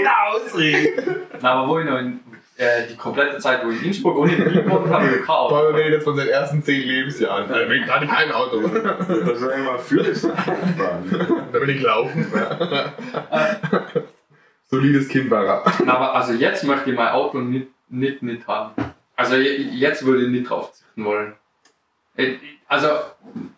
[0.07, 1.15] ausreden, ausreden.
[1.41, 2.19] Na, aber wo ich noch in,
[2.57, 5.29] äh, die komplette Zeit, wo ich in Innsbruck und in Wien gewohnt habe, habe ich
[5.29, 5.53] Auto.
[5.55, 7.47] Paul redet jetzt von seinen ersten zehn Lebensjahren.
[7.49, 8.63] Da bin ich gerade kein Auto.
[8.63, 11.47] Was soll ich mal Führerschein fahren?
[11.51, 12.27] Da bin ich laufen.
[14.69, 15.63] Solides Kind war er.
[15.85, 18.71] Na, aber also jetzt möchte ich mein Auto nicht, nicht, nicht haben.
[19.15, 21.33] Also je- jetzt würde ich nicht drauf verzichten wollen.
[22.17, 22.35] Äh,
[22.67, 22.87] Also,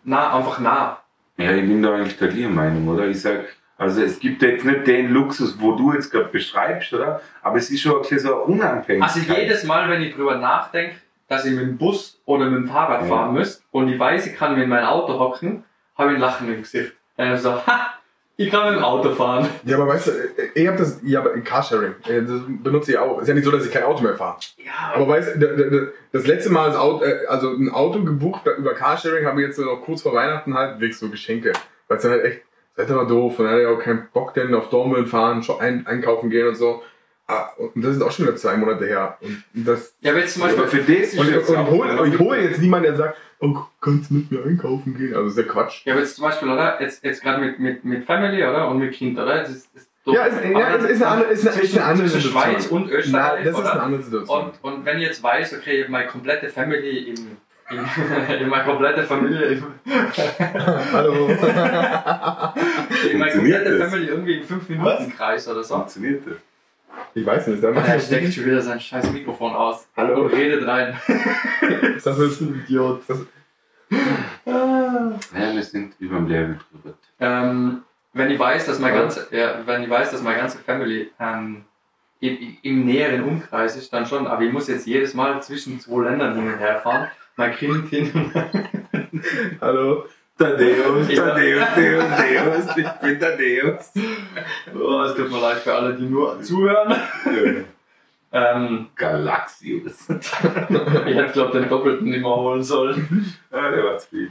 [0.04, 0.98] na, einfach nah.
[1.38, 3.06] Ja, ich bin da eigentlich der gleichen Meinung, oder?
[3.06, 3.40] Ich sag,
[3.78, 7.20] also es gibt jetzt nicht den Luxus, wo du jetzt gerade beschreibst, oder?
[7.42, 9.02] Aber es ist schon so eine Unabhängigkeit.
[9.02, 10.96] Also jedes Mal, wenn ich drüber nachdenke,
[11.28, 13.06] dass ich mit dem Bus oder mit dem Fahrrad Ja.
[13.08, 15.64] fahren müsste und ich weiß, ich kann mit meinem Auto hocken,
[15.96, 16.92] habe ich ein Lachen im Gesicht.
[17.16, 17.94] Dann so, ha,
[18.36, 19.48] ich kann mit dem Auto fahren.
[19.64, 20.10] Ja, aber weißt du,
[20.54, 23.20] ich hab das, ja, aber Carsharing, äh, das benutze ich auch.
[23.20, 24.38] Ist ja nicht so, dass ich kein Auto mehr fahre.
[24.58, 29.26] Ja, Aber weißt du, das letzte Mal Auto, äh, also ein Auto gebucht über Carsharing
[29.26, 31.52] habe ich jetzt noch kurz vor Weihnachten halt, wegen so Geschenke.
[31.88, 32.42] Weil es dann halt echt,
[32.78, 35.42] das Wetter war doof und dann hatte ich auch keinen Bock denn auf Dortmund fahren,
[35.42, 36.82] schon ein, einkaufen gehen und so.
[37.26, 39.18] Ah, Und das ist auch schon wieder zwei Monate her.
[39.20, 42.18] Und das, ja, jetzt zum Beispiel, für das ist und, und, auch- hol, und ich
[42.18, 45.12] hole jetzt niemanden, der sagt, oh, kannst du mit mir einkaufen gehen?
[45.14, 45.82] Also das ist ja Quatsch.
[45.84, 46.80] ja, aber jetzt zum Beispiel, oder?
[46.80, 48.68] Jetzt, jetzt gerade mit, mit, mit Family, oder?
[48.68, 49.40] Und mit Kind, oder?
[49.40, 49.90] Das ist, ist.
[50.06, 52.52] Ja, ist, ja, ist, ist, eine, andere- ist, eine, ist zwischen, eine andere zwischen Situation.
[52.54, 54.44] Schweiz und Österreich, Nein, das ist eine andere Situation.
[54.62, 57.36] Und, und wenn ich jetzt weiß, okay, ich habe meine komplette Family in,
[58.30, 59.64] in, in meine komplette Familie, in,
[60.92, 61.28] Hallo.
[61.28, 61.36] in
[63.20, 63.32] Funktioniert
[63.64, 63.90] komplette das?
[63.90, 65.74] Family irgendwie im 5 Minuten Kreis oder so.
[65.74, 66.34] Funktioniert das?
[67.14, 69.86] Ich weiß nicht, sag Er steckt schon wieder sein scheiß Mikrofon aus.
[69.96, 70.22] Hallo.
[70.22, 70.96] Und redet rein.
[71.96, 73.02] Ist das jetzt ein Idiot?
[73.06, 73.18] Das,
[74.46, 76.96] Ja, wir sind über dem Level drüber.
[77.20, 77.82] Ähm,
[78.14, 79.02] wenn ich weiß, dass meine Ja.
[79.02, 81.64] ganze, ja, wenn ich weiß, dass meine ganze Family ähm,
[82.20, 84.26] im, im näheren Umkreis ist, dann schon.
[84.26, 87.08] Aber ich muss jetzt jedes Mal zwischen zwei Ländern hin und her fahren.
[87.38, 88.06] Mein Kind her.
[89.60, 90.04] hallo.
[90.36, 91.26] Tadeus, Ja.
[91.30, 93.92] Tadeus, Tadeus, ich bin Tadeus.
[94.74, 96.94] Oh, es tut mir leid für alle, die nur zuhören.
[98.32, 100.08] Ähm, Galaxius.
[100.10, 103.34] ich hätte, glaube den Doppelten nicht mehr holen sollen.
[103.52, 104.30] Ah, der war zu viel.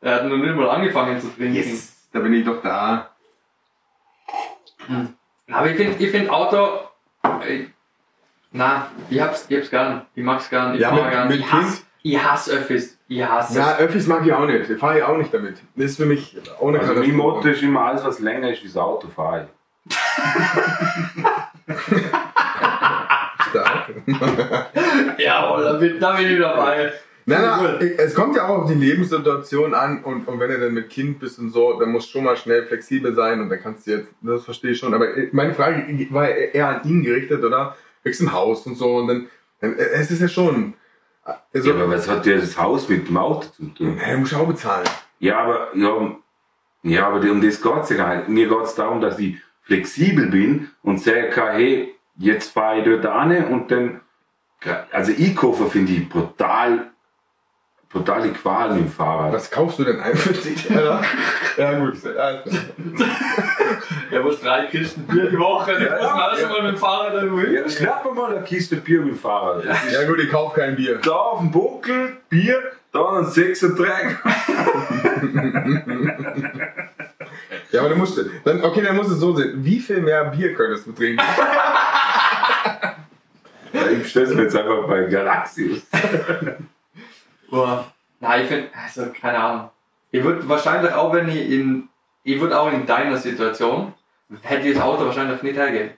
[0.00, 1.78] Er hat noch nicht mal angefangen zu trinken.
[2.12, 3.08] Da bin ich doch da.
[5.50, 6.88] Aber ich finde ich find Auto.
[7.46, 7.66] Äh,
[8.52, 10.02] na, ich hab's, ich hab's gern.
[10.14, 10.74] Ich mag's gern.
[10.74, 11.28] Ich Ja, fahr mit- gern.
[11.28, 12.98] mit ich hasse, ich hasse Öffis.
[13.08, 14.66] Ich hasse Ja, Öffis mag ich auch nicht.
[14.78, 15.58] Fahre ich auch nicht damit.
[15.76, 17.14] Das ist für mich ohne Also mein.
[17.14, 19.96] Motto ist immer, alles was länger ist, wie das Auto fahre ich.
[23.50, 23.90] Stark.
[25.18, 26.92] Jawohl, da bin, da bin ich dabei.
[27.24, 30.74] Nein, nein, es kommt ja auch auf die Lebenssituation an und, und wenn du dann
[30.74, 33.60] mit Kind bist und so, dann musst du schon mal schnell flexibel sein und dann
[33.62, 37.44] kannst du jetzt, das verstehe ich schon, aber meine Frage war eher an ihn gerichtet,
[37.44, 37.76] oder?
[38.02, 39.26] Wächst im Haus und so und dann,
[39.60, 40.74] dann es ist ja schon,
[41.24, 43.98] also, Ja, aber was hat dir das Haus mit dem Auto zu tun?
[43.98, 44.88] er muss auch bezahlen.
[45.18, 46.16] Ja, aber, ja,
[46.82, 48.28] ja, aber um das geht's ja gar nicht.
[48.28, 53.06] Mir geht's darum, dass ich flexibel bin und sagen kann, hey, jetzt fahre ich dort
[53.06, 54.00] an und dann,
[54.90, 56.91] also E-Koffer finde ich brutal,
[57.92, 59.32] brutale Qual mit dem Fahrrad.
[59.32, 61.02] Was kaufst du denn ein für dich, Alter?
[61.58, 61.94] ja gut.
[64.10, 65.72] Ja, muss drei Kisten Bier die Woche.
[65.72, 66.48] Ja, das machst du ja.
[66.48, 67.54] mal mit dem Fahrrad irgendwo hin.
[67.54, 69.64] Ja, schnapp mal eine Kiste Bier mit dem Fahrrad.
[69.66, 70.98] Das ist ja gut, ich kauf kein Bier.
[71.02, 72.62] da auf dem Buckel, Bier,
[72.92, 74.18] da ein Sechserträger.
[77.72, 79.64] Ja, aber du musst, dann, okay, dann musst du es so sehen.
[79.64, 81.24] Wie viel mehr Bier könntest du trinken?
[83.72, 85.80] Ja, ich bestell's mir jetzt einfach bei Galaxius.
[87.52, 87.84] Boah.
[88.20, 89.70] Nein, ich finde, also keine Ahnung.
[90.10, 91.88] Ich würde wahrscheinlich auch, wenn ich in,
[92.24, 93.92] ich würde auch in deiner Situation,
[94.40, 95.90] hätte ich das Auto wahrscheinlich nicht hergeben.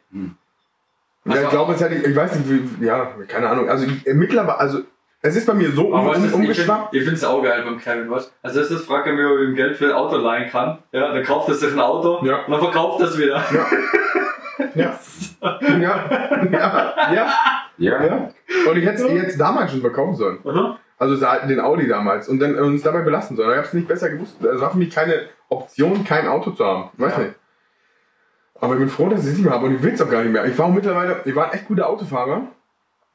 [1.24, 3.68] Ja, Also- ich glaube, es hat, ich weiß nicht, wie, ja, keine Ahnung.
[3.68, 4.80] Also äh, mittlerweile, also
[5.22, 6.94] es ist bei mir so um, um, ist, ich finde umgeschwappt.
[6.94, 8.32] es auch geil beim Kevin, was?
[8.42, 10.78] Also das ist, fragt er mir, ob ich ihm Geld für ein Auto leihen kann.
[10.90, 12.44] Ja, dann kauft er sich ein Auto Ja.
[12.44, 13.42] und dann verkauft er es wieder.
[13.52, 13.66] Ja.
[14.74, 14.98] ja,
[15.78, 17.34] ja, ja,
[17.78, 18.30] Ja, ja.
[18.70, 20.38] Und ich hätte es jetzt damals schon verkaufen sollen.
[20.44, 20.78] Aha.
[20.98, 21.16] Also
[21.48, 22.28] den Audi damals.
[22.28, 23.50] Und dann uns dabei belassen sollen.
[23.50, 24.42] Ich habe es nicht besser gewusst.
[24.42, 26.90] Es war für mich keine Option, kein Auto zu haben.
[26.96, 27.18] Weiß Ja.
[27.24, 27.34] nicht.
[28.60, 30.08] Aber ich bin froh, dass ich es nicht mehr habe und ich will es auch
[30.08, 30.44] gar nicht mehr.
[30.46, 32.46] Ich war auch mittlerweile, ich war ein echt guter Autofahrer.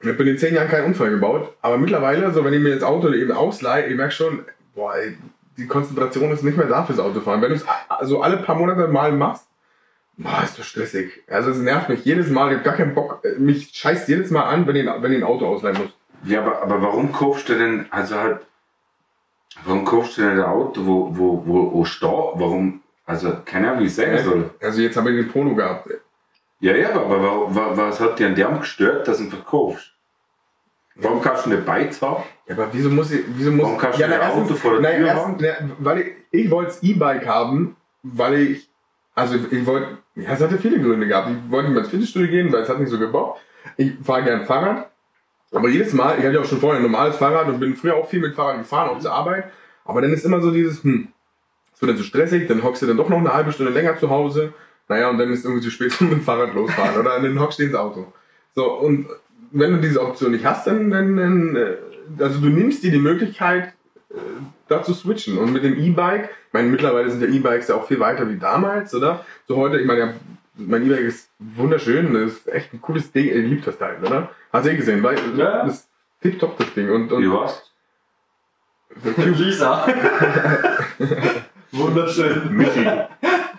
[0.02, 1.54] Ich habe in den zehn Jahren keinen Unfall gebaut.
[1.62, 4.46] Aber mittlerweile, so wenn ich mir das Auto eben ausleihe, ich merke schon,
[4.76, 5.18] boah, ey,
[5.58, 7.42] die Konzentration ist nicht mehr da fürs Autofahren.
[7.42, 9.48] Wenn du es also alle paar Monate mal machst,
[10.18, 11.24] boah, ist so stressig.
[11.28, 13.22] Also es nervt mich jedes Mal, ich habe gar keinen Bock.
[13.38, 15.90] Mich scheißt jedes Mal an, wenn ich, wenn ich ein Auto ausleihen muss.
[16.26, 18.40] Ja, aber, aber warum kaufst du denn, also halt,
[19.66, 22.10] warum kaufst du denn ein Auto, wo, wo, wo, wo steht?
[22.10, 24.50] Warum, also, keine Ahnung, wie ich sagen soll.
[24.62, 25.90] Also jetzt habe ich den Polo gehabt.
[26.60, 27.22] Ja, ja, aber
[27.56, 29.94] wa- was hat dir an dem gestört, dass du ihn verkaufst?
[30.96, 32.24] Warum kannst du nicht Beiz haben?
[32.48, 34.82] Ja, aber wieso muss ich, wieso muss Warum kannst du na, ein Auto vor der
[34.82, 38.70] na, Tür erstens, na, weil ich, ich wollte das E-Bike haben, weil ich,
[39.16, 41.30] also ich wollte, ja, es hatte viele Gründe gehabt.
[41.30, 43.40] Ich wollte nicht mehr ins Fitnessstudio gehen, weil es hat nicht so gebockt.
[43.78, 44.90] Ich fahre gern Fahrrad.
[45.52, 47.96] Aber jedes Mal, ich hatte ja auch schon vorher ein normales Fahrrad und bin früher
[47.96, 49.46] auch viel mit Fahrrad gefahren, auch zur Arbeit.
[49.84, 51.08] Aber dann ist immer so dieses, hm,
[51.74, 53.98] es wird dann zu stressig, dann hockst du dann doch noch eine halbe Stunde länger
[53.98, 54.54] zu Hause.
[54.88, 57.60] Naja, und dann ist irgendwie zu spät zum mit dem Fahrrad losfahren oder dann hockst
[57.60, 58.12] du ins Auto.
[58.54, 59.08] So, und
[59.52, 61.78] wenn du diese Option nicht hast, dann, dann, dann äh,
[62.20, 63.74] also du nimmst dir die Möglichkeit,
[64.10, 64.16] äh,
[64.68, 65.38] da zu switchen.
[65.38, 68.38] Und mit dem E-Bike, ich meine, mittlerweile sind ja E-Bikes ja auch viel weiter wie
[68.38, 69.26] damals, oder?
[69.48, 70.14] So heute, ich meine, ja,
[70.58, 74.30] mein E-Bike ist wunderschön, das ist echt ein cooles Ding, ich liebe das Teil, oder?
[74.52, 75.66] Hast du eh gesehen, weil Ja.
[75.66, 75.90] das ist
[76.22, 76.90] tipptopp, das Ding.
[76.90, 77.64] Und, und Wie war's?
[79.18, 79.88] Lisa.
[81.72, 82.58] Wunderschön.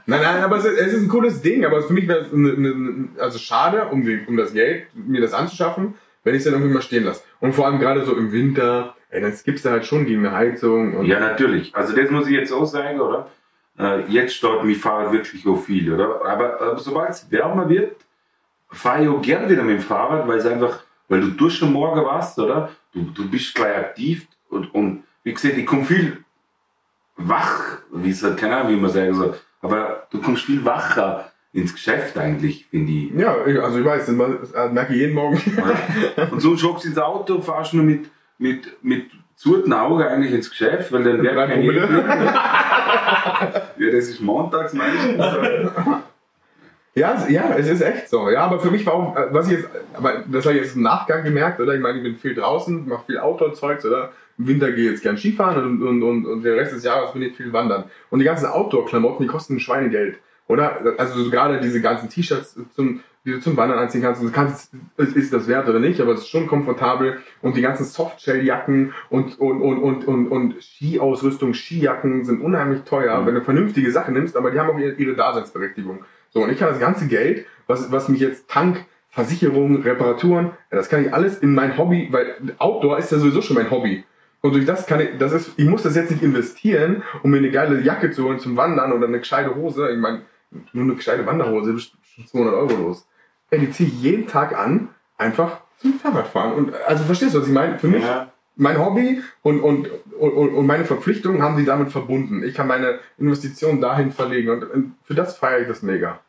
[0.07, 2.33] Nein, nein, aber es ist, es ist ein cooles Ding, aber für mich wäre es
[2.33, 5.95] eine, eine, also schade, um, die, um das Geld, mir das anzuschaffen,
[6.25, 7.23] wenn ich es dann irgendwie mal stehen lasse.
[7.39, 10.35] Und vor allem gerade so im Winter, ey, dann gibt's da halt schon gegen eine
[10.37, 10.97] Heizung.
[10.97, 11.75] Und Ja, natürlich.
[11.77, 13.29] Also das muss ich jetzt auch sagen, oder?
[13.79, 16.21] Äh, jetzt steht mein Fahrrad wirklich auch viel, oder?
[16.27, 17.95] Aber, aber sobald es wärmer wird,
[18.71, 21.73] fahre ich auch gern wieder mit dem Fahrrad, weil es einfach, weil du durch den
[21.73, 22.71] Morgen warst, oder?
[22.93, 26.25] Du, du bist gleich aktiv und, und wie gesagt, ich komme viel
[27.17, 31.31] wach, wie es halt, keine Ahnung, wie man sagen soll, aber du kommst viel wacher
[31.53, 33.13] ins Geschäft eigentlich, finde ich.
[33.13, 35.37] ja, also ich weiß, das merke ich jeden Morgen.
[36.31, 40.93] Und so schockst ins Auto, fahrst nur mit, mit, mit zurten Augen eigentlich ins Geschäft,
[40.93, 41.65] weil dann wäre kein.
[43.79, 45.19] Ja, das ist montags meistens.
[46.95, 48.29] Ja, es- ja, es ist echt so.
[48.31, 50.75] Ja, aber für mich war auch, äh, was ich jetzt, aber das habe ich jetzt
[50.77, 51.75] im Nachgang gemerkt, oder?
[51.75, 54.11] Ich meine, ich bin viel draußen, mache viel Outdoor-Zeugs, oder?
[54.39, 57.13] Im Winter gehe ich jetzt gern Skifahren und, und, und, und den Rest des Jahres
[57.13, 57.85] bin ich viel wandern.
[58.11, 60.19] Und die ganzen Outdoor-Klamotten, die kosten ein Schweinegeld,
[60.49, 60.81] oder?
[60.99, 64.73] Also so gerade diese ganzen T-Shirts zum, die du zum Wandern anziehen kannst, du kannst,
[64.97, 67.19] ist das wert oder nicht, aber es ist schon komfortabel.
[67.43, 73.21] Und die ganzen Softshell-Jacken und, und, und, und, und, und Skiausrüstung, Skijacken sind unheimlich teuer,
[73.21, 73.27] Mhm.
[73.27, 76.01] wenn du vernünftige Sachen nimmst, aber die haben auch ihre, ihre Daseinsberechtigung.
[76.31, 80.89] So, und ich kann das ganze Geld, was, was mich jetzt Tank, Versicherung, Reparaturen, das
[80.89, 84.05] kann ich alles in mein Hobby, weil Outdoor ist ja sowieso schon mein Hobby.
[84.41, 87.39] Und durch das kann ich, das ist, ich muss das jetzt nicht investieren, um mir
[87.39, 89.91] eine geile Jacke zu holen zum Wandern oder eine gescheite Hose.
[89.91, 90.23] Ich meine,
[90.73, 93.07] nur eine gescheite Wanderhose ist schon 200 Euro los.
[93.51, 94.89] Ey, die ziehe ich jeden Tag an,
[95.19, 96.53] einfach zum Fahrradfahren.
[96.53, 97.79] Und, also verstehst du, was ich meine?
[97.79, 98.33] Für mich, Ja.
[98.61, 99.89] Mein Hobby und, und,
[100.19, 102.43] und, und meine Verpflichtungen haben sie damit verbunden.
[102.43, 106.21] Ich kann meine Investition dahin verlegen und, und für das feiere ich das mega.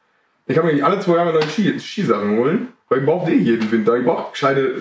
[0.47, 3.35] Ich kann mir nicht alle zwei Jahre neue Ski, Skisachen holen, weil ich brauche eh
[3.35, 3.97] jeden Winter.
[3.97, 4.75] Ich brauche gescheite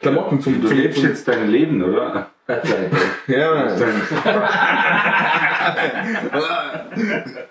[0.00, 2.30] Klamotten zum Du zum, lebst zum, jetzt dein Leben, oder?
[3.26, 3.66] Ja,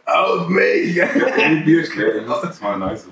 [0.06, 1.00] auf mich!
[1.04, 3.08] Ein Bierschläge, das ist mal nice.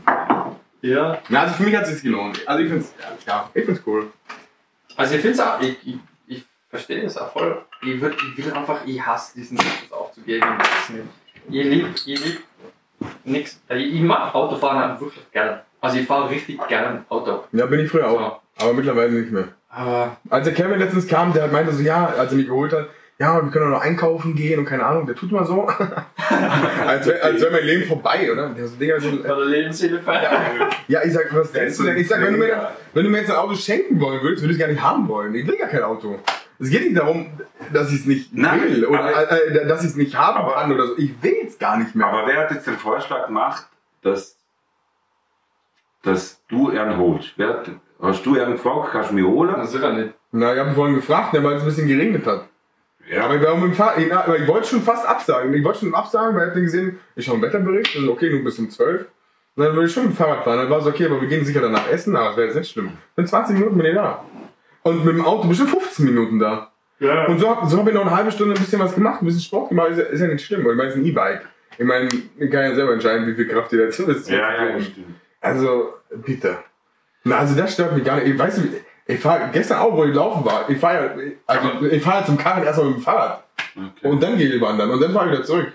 [0.82, 1.20] Ja.
[1.30, 2.42] Na, also für mich hat es sich gelohnt.
[2.48, 2.92] Also ich find's,
[3.28, 4.08] ja, ich find's cool.
[4.98, 5.98] Also ich finde es auch, ich, ich,
[6.28, 7.62] ich verstehe das auch voll.
[7.82, 10.46] Ich, würd, ich will einfach, ich hasse diesen Luxus aufzugeben.
[11.50, 12.44] Ich lieb, ich lieb
[13.24, 13.60] nix.
[13.68, 15.60] Also ich mag Autofahren halt wirklich gern.
[15.82, 17.44] Also ich fahre richtig gern Auto.
[17.52, 18.42] Ja, bin ich früher auch.
[18.58, 19.50] Aber mittlerweile nicht mehr.
[19.70, 22.88] Aber Als der Kevin letztens kam, der meinte so, ja, als er mich geholt hat,
[23.18, 25.68] ja, wir können doch noch einkaufen gehen und keine Ahnung, der tut mal so.
[26.88, 28.50] als wäre als wär mein Leben vorbei, oder?
[28.50, 29.10] Der so, Digga, so,
[29.44, 30.12] Lebenshilfe.
[30.88, 31.98] ja, ich sag, was denkst du denn?
[31.98, 34.54] Ich sag, wenn du, mir, wenn du mir jetzt ein Auto schenken wollen würdest, würde
[34.54, 35.34] ich es gar nicht haben wollen.
[35.34, 36.20] Ich will gar kein Auto.
[36.60, 37.28] Es geht nicht darum,
[37.74, 40.54] dass ich es nicht Nein, will oder aber- äh, dass ich es nicht haben Aber-
[40.56, 40.98] kann oder so.
[40.98, 42.08] Ich will es gar nicht mehr.
[42.08, 43.66] Aber wer hat jetzt den Vorschlag gemacht,
[44.02, 44.38] dass,
[46.04, 47.34] dass du ihn holst?
[47.38, 47.70] Wer hat,
[48.02, 49.54] hast du ihn gefragt, kannst du mich holen?
[49.58, 50.14] Das ist ja nicht.
[50.32, 52.46] Na, ich habe vorhin gefragt, weil es ein bisschen geregnet hat.
[53.10, 55.53] Ja, Aber ich, wollte schon fast absagen.
[55.53, 58.30] Ich wollte schon absagen, weil ich hab dann gesehen, ich schaue einen Wetterbericht, und okay,
[58.30, 59.06] nur bis um 12.
[59.56, 60.57] Und dann würde ich schon mit dem Fahrrad fahren.
[60.57, 62.72] Dann war es okay, aber wir gehen sicher danach essen, aber das wäre jetzt nicht
[62.72, 62.91] schlimm.
[63.15, 64.26] In 20 Minuten bin ich da.
[64.84, 66.72] Und mit dem Auto bestimmt 15 Minuten da.
[66.99, 67.26] Ja.
[67.26, 69.41] Und so, so habe ich noch eine halbe Stunde ein bisschen was gemacht, ein bisschen
[69.41, 70.65] Sport gemacht, ist ja, ist ja nicht schlimm.
[70.65, 71.41] Und ich meine, es ist ein E-Bike.
[71.77, 74.30] Ich meine, ich kann ja selber entscheiden, wie viel Kraft ihr dazu ist.
[74.30, 75.15] ja, ja, stimmt.
[75.41, 75.94] Also,
[76.26, 76.57] bitte.
[77.23, 78.27] Na, also das stört mich gar nicht.
[78.27, 78.73] Ich weiß nicht,
[79.07, 80.68] Ich fahre gestern auch, wo ich laufen war.
[80.69, 83.44] Ich fahre ja, also ich fahre zum Karren erstmal mit dem Fahrrad.
[83.76, 84.07] Okay.
[84.07, 85.72] Und dann gehe ich wandern und dann fahre ich wieder zurück.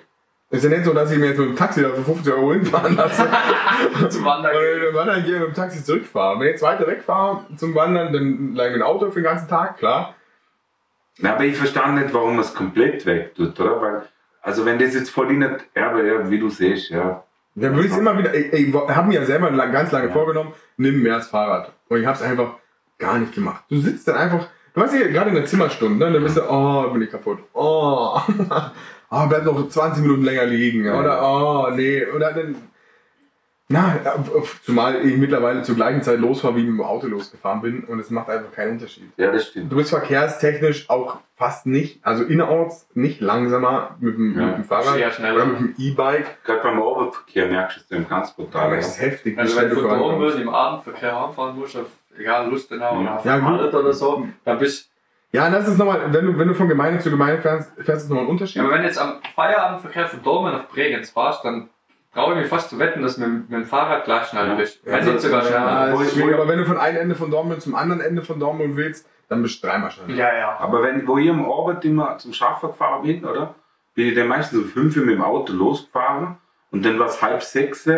[0.52, 2.52] Ist ja nicht so, dass ich mir jetzt mit dem Taxi da für 50 Euro
[2.54, 3.24] hinfahren lasse.
[4.08, 4.52] Zum Wandern.
[4.56, 6.40] und dem Wandern gehe und mit dem Taxi zurückfahre.
[6.40, 9.46] Wenn ich jetzt weiter wegfahre zum Wandern, dann leih ich ein Auto für den ganzen
[9.48, 10.14] Tag, klar.
[11.18, 13.80] Na, aber ich verstand nicht, warum man es komplett weg tut, oder?
[13.80, 14.02] Weil,
[14.42, 17.22] also wenn das jetzt voll in der Erbe, ja, wie du siehst, ja.
[17.54, 20.06] Dann würde ich es immer wieder, ich, ich habe mir ja selber lang, ganz lange
[20.08, 20.12] Ja.
[20.12, 21.72] vorgenommen, nimm mehr das Fahrrad.
[21.88, 22.54] Und ich habe es einfach
[23.00, 23.64] gar nicht gemacht.
[23.68, 26.42] Du sitzt dann einfach, du weißt ja, gerade in der Zimmerstunde, ne, dann bist du,
[26.48, 27.38] oh, bin ich kaputt.
[27.52, 28.20] Oh,
[29.10, 30.84] oh bleib noch 20 Minuten länger liegen.
[30.84, 31.00] Ja.
[31.00, 32.06] Oder, oh, nee.
[32.06, 32.54] Oder dann,
[33.72, 33.96] na,
[34.64, 37.84] zumal ich mittlerweile zur gleichen Zeit losfahre, wie ich mit dem Auto losgefahren bin.
[37.84, 39.10] Und es macht einfach keinen Unterschied.
[39.16, 39.70] Ja, das stimmt.
[39.70, 44.46] Du bist verkehrstechnisch auch fast nicht, also innerorts nicht langsamer mit dem, Ja.
[44.46, 45.36] mit dem Fahrrad Sehr schneller.
[45.36, 46.44] oder mit dem E-Bike.
[46.44, 48.64] Gerade beim Oberverkehr merkst du es im ganz brutal.
[48.64, 48.80] Aber Ja.
[48.80, 51.86] es ist heftig, wie Also schnell wenn du von oben im Abendverkehr heimfahren musst, auf,
[52.20, 53.18] egal Lustenau Ja.
[53.20, 53.36] oder Ja.
[53.38, 54.88] Mallet oder so, dann bist
[55.32, 58.08] Ja, das ist nochmal, wenn du, wenn du von Gemeinde zu Gemeinde fährst, fährst ist
[58.08, 58.56] nochmal ein Unterschied.
[58.56, 61.68] Ja, aber wenn du jetzt am Feierabendverkehr von Dortmund nach Bregenz fahrst, dann
[62.12, 64.54] traue ich mich fast zu wetten, dass du mit, mit dem Fahrrad gleich schneller Ja.
[64.54, 64.80] bist.
[64.84, 65.92] Ja, Wenn nicht sogar ja, schneller.
[65.94, 69.08] wo- aber wenn du von einem Ende von Dortmund zum anderen Ende von Dortmund willst,
[69.28, 70.14] dann bist du dreimal schneller.
[70.14, 70.56] Ja, ja.
[70.58, 73.54] Aber wenn, wo ich am Abend immer zum Schaffen gefahren bin, oder?
[73.94, 76.38] Bin ich dann meistens um 5 Uhr mit dem Auto losgefahren
[76.72, 77.88] und dann war es halb sechs,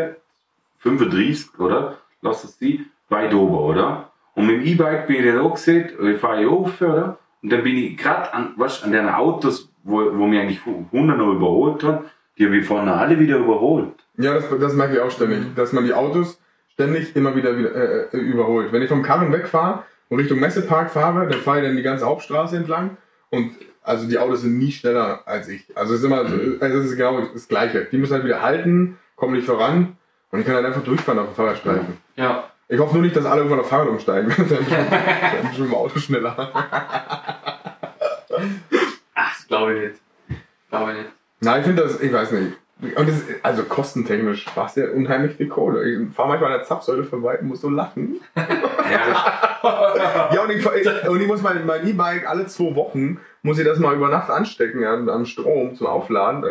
[0.80, 1.98] 35, oder?
[2.20, 4.11] Lass es die, weit oben, oder?
[4.34, 7.18] Und mit dem E-Bike bin ich dann auch gesehen, ich fahre hier hoch, oder?
[7.42, 11.18] Und dann bin ich gerade an, weißt, an den Autos, wo, wo mir eigentlich 100
[11.18, 12.04] noch überholt haben,
[12.38, 13.92] die habe ich vorne alle wieder überholt.
[14.16, 16.40] Ja, das, das merke ich auch ständig, dass man die Autos
[16.72, 18.72] ständig immer wieder, wieder äh, äh, überholt.
[18.72, 22.06] Wenn ich vom Karren wegfahre und Richtung Messepark fahre, dann fahre ich dann die ganze
[22.06, 22.96] Hauptstraße entlang
[23.30, 23.52] und
[23.82, 25.64] also die Autos sind nie schneller als ich.
[25.74, 27.88] Also es ist immer, also es ist genau das Gleiche.
[27.90, 29.96] Die müssen halt wieder halten, kommen nicht voran
[30.30, 31.98] und ich kann halt einfach durchfahren auf dem Fahrradstreifen.
[32.16, 32.51] Ja.
[32.72, 34.32] Ich hoffe nur nicht, dass alle irgendwann auf Fahrrad umsteigen.
[34.36, 34.56] dann bin
[35.52, 36.34] ich mit dem Auto schneller.
[39.14, 40.00] Ach, das glaube ich nicht.
[40.70, 41.10] Glaube ich nicht.
[41.40, 42.56] Nein, ich finde das, ich weiß nicht.
[42.96, 45.84] Und das, ist- also kostentechnisch sparst du ja unheimlich viel Kohle.
[45.88, 48.20] Ich fahre manchmal an der Zapfsäule vorbei und muss so lachen.
[48.34, 48.42] Ja,
[50.34, 50.66] Ja, und ich,
[51.08, 54.30] und ich muss mein, mein E-Bike alle zwei Wochen, muss ich das mal über Nacht
[54.30, 56.42] anstecken an, am Strom zum Aufladen.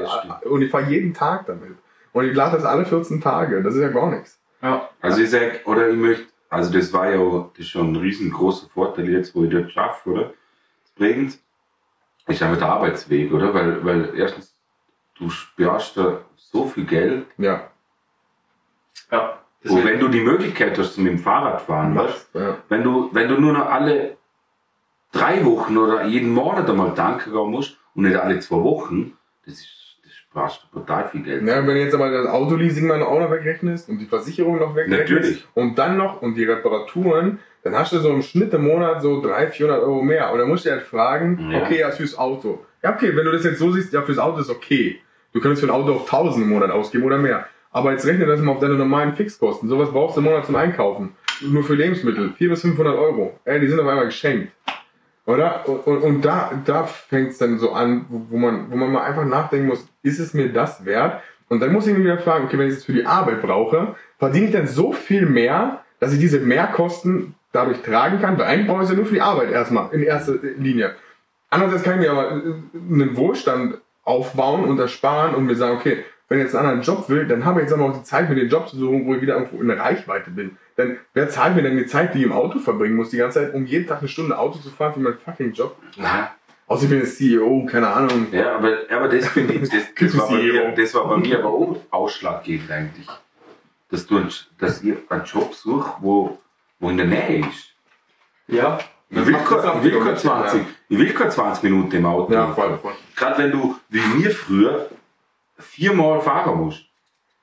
[0.48, 1.76] Und ich fahre jeden Tag damit.
[2.14, 3.61] Und ich lade das alle 14 Tage.
[3.64, 4.38] Das ist ja gar nichts.
[4.61, 4.89] Ja.
[5.01, 7.95] Also ich sag, oder ich möchte, also das war ja auch- das ist schon ein
[7.95, 10.33] riesengroßer Vorteil jetzt, wo ich dort schaffe, oder?
[10.95, 11.39] Prägend
[12.27, 13.53] ist einfach der Arbeitsweg, oder?
[13.53, 14.55] Weil, weil erstens,
[15.15, 17.69] du sparst da so viel Geld, Ja.
[19.11, 19.39] Ja.
[19.63, 22.29] wo wenn du die Möglichkeit hast, mit dem Fahrrad fahren, weißt?
[22.35, 22.57] ja.
[22.69, 24.17] wenn du, wenn du nur noch alle
[25.11, 29.55] drei Wochen oder jeden Monat einmal tanken gehen musst und nicht alle zwei Wochen, das
[29.55, 29.80] ist, das
[30.31, 31.45] sparst du total viel Geld.
[31.45, 34.75] Ja, wenn du jetzt aber das Autoleasing mal auch noch wegrechnest und die Versicherung noch
[34.75, 35.47] wegrechnest Natürlich.
[35.55, 39.21] und dann noch und die Reparaturen, dann hast du so im Schnitt im Monat so
[39.21, 40.31] 300, 400 Euro mehr.
[40.31, 41.61] Und dann musst du halt fragen, Ja.
[41.61, 42.65] okay, ja, fürs Auto.
[42.81, 44.99] Ja, okay, wenn du das jetzt so siehst, ja, fürs Auto ist okay.
[45.33, 47.45] Du könntest für ein Auto auch 1000 im Monat ausgeben oder mehr.
[47.71, 49.69] Aber jetzt rechne das mal auf deine normalen Fixkosten.
[49.69, 51.13] Sowas brauchst du im Monat zum Einkaufen.
[51.41, 52.33] Nur für Lebensmittel.
[52.37, 53.39] 400 bis 500 Euro.
[53.45, 54.51] Ey, die sind auf einmal geschenkt.
[55.26, 55.68] Oder?
[55.68, 58.91] Und, und, und da, da fängt es dann so an, wo, wo, man, wo man
[58.91, 61.22] mal einfach nachdenken muss, ist es mir das wert?
[61.48, 63.95] Und dann muss ich mir wieder fragen, okay, wenn ich es für die Arbeit brauche,
[64.18, 68.38] verdiene ich dann so viel mehr, dass ich diese Mehrkosten dadurch tragen kann?
[68.38, 70.95] Weil eigentlich brauche ich es ja nur für die Arbeit erstmal, in erster Linie.
[71.49, 76.39] Andererseits kann ich mir aber einen Wohlstand aufbauen und ersparen und mir sagen, okay, wenn
[76.39, 78.35] ich jetzt einen anderen Job will, dann habe ich jetzt aber auch die Zeit, mir
[78.35, 80.55] den Job zu suchen, wo ich wieder irgendwo in der Reichweite bin.
[80.77, 83.39] Denn wer zahlt mir denn die Zeit, die ich im Auto verbringen muss, die ganze
[83.41, 85.75] Zeit, um jeden Tag eine Stunde Auto zu fahren für meinen fucking Job?
[85.97, 86.33] Ja.
[86.67, 88.27] Außer ich bin jetzt CEO, keine Ahnung.
[88.31, 91.39] Ja, aber, aber das finde ich, das, das, war bei mir, das war bei mir
[91.39, 93.07] aber auch ausschlaggebend eigentlich.
[93.89, 96.39] Dass, du, ein- dass ich einen Job suche, wo,
[96.79, 97.73] wo in der Nähe ist.
[98.47, 98.79] Ja.
[99.09, 102.05] Ich will, kein, ich, will wieder kein mit, 20, ich will kein 20 Minuten im
[102.05, 102.31] Auto.
[102.31, 102.93] Ja, voll, voll.
[103.17, 104.87] Gerade wenn du, wie mir früher,
[105.61, 106.85] viermal fahren musst.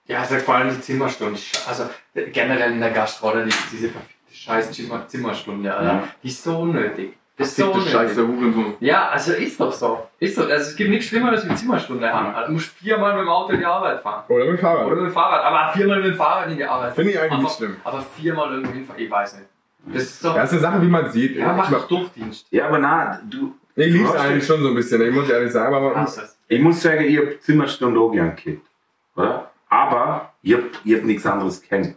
[0.06, 1.38] Ja, also vor allem die Zimmerstunde.
[1.68, 1.84] Also
[2.14, 3.44] generell in der Gastro, oder?
[3.44, 5.84] Die, diese verfickte scheiß Zimmer, Zimmerstunde, Alter.
[5.92, 6.02] Ja.
[6.22, 7.14] Die ist so unnötig.
[7.36, 7.92] Das ist so unnötig.
[7.92, 8.74] Scheiße, Hurensohn.
[8.80, 10.06] Ja, also ist doch so.
[10.18, 10.42] Ist so.
[10.42, 12.34] Also es gibt nichts Schlimmeres wie Zimmerstunde haben.
[12.34, 14.24] Also, du musst viermal mit dem Auto in die Arbeit fahren.
[14.28, 14.88] Oder mit dem Oder Fahrrad.
[14.90, 15.44] mit dem Fahrrad.
[15.44, 16.94] Aber viermal mit dem Fahrrad in die Arbeit.
[16.94, 17.76] Finde ich eigentlich Einfach- nicht schlimm.
[17.84, 19.46] Aber viermal irgendwo hinfahren, ich weiß nicht.
[19.92, 20.32] Das ist so.
[20.32, 21.36] Das ist eine Sache, wie man sieht.
[21.36, 22.46] Ja, mach ich doch Durchdienst.
[22.50, 25.14] Ja, aber na, du, ich liebe Du es hast eigentlich schon so ein bisschen, ich
[25.14, 25.74] muss ehrlich sagen.
[25.74, 26.37] Aber Hass es.
[26.48, 28.66] Ich muss sagen, ich habe Zimmerstunde auch gern gehabt.
[29.14, 29.50] Oder?
[29.68, 31.96] Aber ich habe ich hab nichts anderes kennt.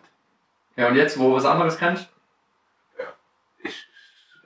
[0.75, 2.09] Ja, und jetzt, wo du was anderes kannst?
[3.63, 3.87] Ich,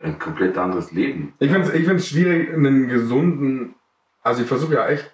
[0.02, 1.34] ein komplett anderes Leben.
[1.40, 3.76] Ich finde es ich find's schwierig, einen gesunden,
[4.22, 5.12] also ich versuche ja echt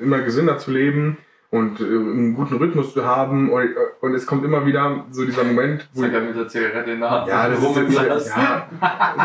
[0.00, 1.18] immer gesünder zu leben
[1.50, 5.44] und äh, einen guten Rhythmus zu haben und, und es kommt immer wieder so dieser
[5.44, 7.28] Moment, wo Sag ja mit der Zigarette in der Hand.
[7.28, 8.28] ja, das ist, ja, das.
[8.28, 8.68] ja,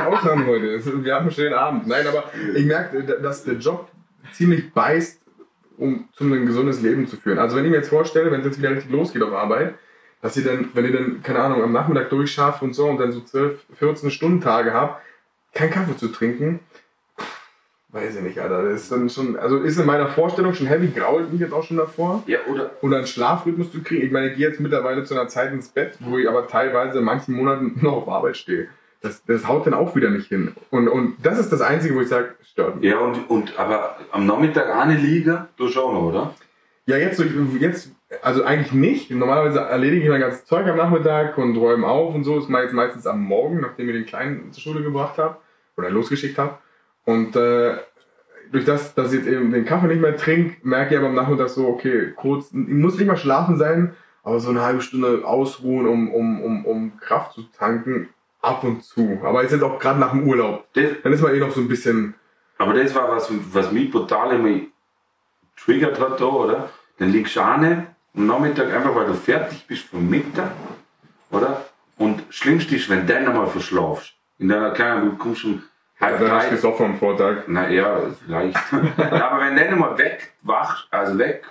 [0.08, 1.04] Ausnahme heute.
[1.04, 1.88] Wir haben einen schönen Abend.
[1.88, 3.90] Nein, aber ich merke, dass der Job
[4.32, 5.22] ziemlich beißt,
[5.78, 7.40] um zu einem gesundes Leben zu führen.
[7.40, 9.76] Also wenn ich mir jetzt vorstelle, wenn es jetzt wieder richtig losgeht auf Arbeit,
[10.22, 13.12] dass ihr dann, wenn ihr dann, keine Ahnung, am Nachmittag durchschafft und so und dann
[13.12, 15.02] so 12, 14 Stunden Tage habt,
[15.54, 16.60] keinen Kaffee zu trinken,
[17.90, 18.64] weiß ich nicht, Alter.
[18.64, 21.64] Das ist dann schon, also ist in meiner Vorstellung schon heavy, grault mich jetzt auch
[21.64, 22.24] schon davor.
[22.28, 22.72] Ja, oder?
[22.82, 24.06] Oder einen Schlafrhythmus zu kriegen.
[24.06, 27.00] Ich meine, ich gehe jetzt mittlerweile zu einer Zeit ins Bett, wo ich aber teilweise
[27.00, 28.68] in manchen Monaten noch auf Arbeit stehe.
[29.02, 30.54] Das, das haut dann auch wieder nicht hin.
[30.72, 32.90] Und, und das ist das Einzige, wo ich sage, stört mich.
[32.90, 36.34] Ja, und, und aber am Nachmittag eine Liga, du schon noch, oder?
[36.88, 37.22] Ja, jetzt,
[37.60, 37.92] jetzt,
[38.22, 39.12] also eigentlich nicht.
[39.12, 42.40] Normalerweise erledige ich mein ganzes Zeug am Nachmittag und räume auf und so.
[42.40, 45.38] Das mache ich jetzt meistens am Morgen, nachdem ich den Kleinen zur Schule gebracht habe
[45.76, 46.58] oder losgeschickt habe.
[47.06, 47.78] Und äh,
[48.52, 51.16] durch das, dass ich jetzt eben den Kaffee nicht mehr trinke, merke ich aber am
[51.16, 53.94] Nachmittag so, okay, kurz, ich muss nicht mal schlafen sein,
[54.24, 58.10] aber so eine halbe Stunde ausruhen, um, um, um, um Kraft zu tanken,
[58.42, 59.20] ab und zu.
[59.24, 60.66] Aber ist jetzt auch gerade nach dem Urlaub.
[60.74, 62.16] Das, Dann ist man eh noch so ein bisschen,
[62.58, 64.62] aber das war was, was mich brutal immer
[65.56, 66.70] triggert hat da, oder?
[66.98, 70.52] Dann liegst du an am Nachmittag einfach, weil du fertig bist vom Mittag,
[71.32, 71.66] oder?
[71.98, 74.14] Und schlimmste ist, wenn du dann nochmal verschlafst.
[74.40, 75.64] In deiner kleinen, du kommst schon
[76.00, 76.86] halb dann hast du drei.
[76.86, 77.44] am Vortag.
[77.48, 78.58] Na ja, vielleicht.
[78.98, 81.46] ja, aber wenn du dann nochmal wegwachst, also weg,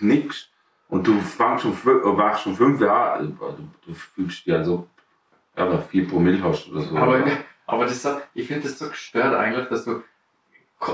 [0.00, 0.48] nix,
[0.88, 4.88] und du fangst schon, äh, wachst schon fünf Jahre, du, du fühlst dich also,
[5.56, 6.96] ja, aber vier Promille hast oder so.
[6.96, 7.32] Aber, oder?
[7.66, 10.02] aber das so, ich finde das so gestört eigentlich, dass du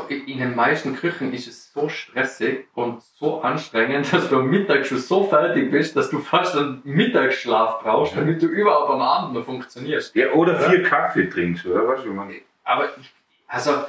[0.09, 4.87] in den meisten Küchen ist es so stressig und so anstrengend, dass du am Mittag
[4.87, 9.35] schon so fertig bist, dass du fast einen Mittagsschlaf brauchst, damit du überhaupt am Abend
[9.35, 10.15] noch funktionierst.
[10.15, 11.89] Ja, oder vier Kaffee trinkst, oder?
[11.89, 12.35] Weißt du, ich meine,
[12.65, 13.13] Aber ich,
[13.49, 13.85] also,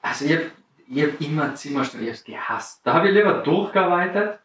[0.00, 0.50] also ich habe
[0.88, 2.80] ich hab immer Zimmerstunden, ich habe es gehasst.
[2.84, 4.38] Da habe ich lieber durchgearbeitet.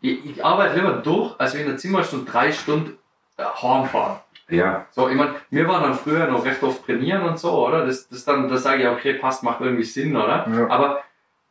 [0.00, 2.98] Ich, ich arbeite lieber durch, als wenn in der Zimmerstunde drei Stunden
[3.36, 4.20] äh, heimfahren.
[4.48, 7.86] Ja, So, ich meine, wir waren dann früher noch recht oft trainieren und so, oder?
[7.86, 10.46] Das, das dann, da sage ich, okay, passt, macht irgendwie Sinn, oder?
[10.50, 10.68] Ja.
[10.68, 11.02] Aber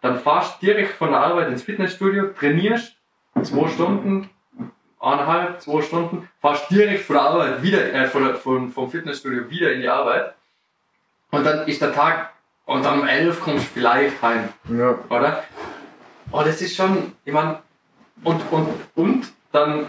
[0.01, 2.95] dann fahrst du direkt von der Arbeit ins Fitnessstudio, trainierst,
[3.41, 4.29] zwei Stunden,
[4.99, 9.49] eineinhalb, zwei Stunden, fahrst direkt von der Arbeit wieder, äh, von der, von, vom Fitnessstudio
[9.49, 10.33] wieder in die Arbeit.
[11.31, 12.29] Und dann ist der Tag,
[12.65, 14.95] und dann um elf kommst du vielleicht heim Ja.
[15.09, 15.43] oder?
[16.31, 17.59] Oh, das ist schon, ich meine,
[18.23, 19.87] und, und, und dann,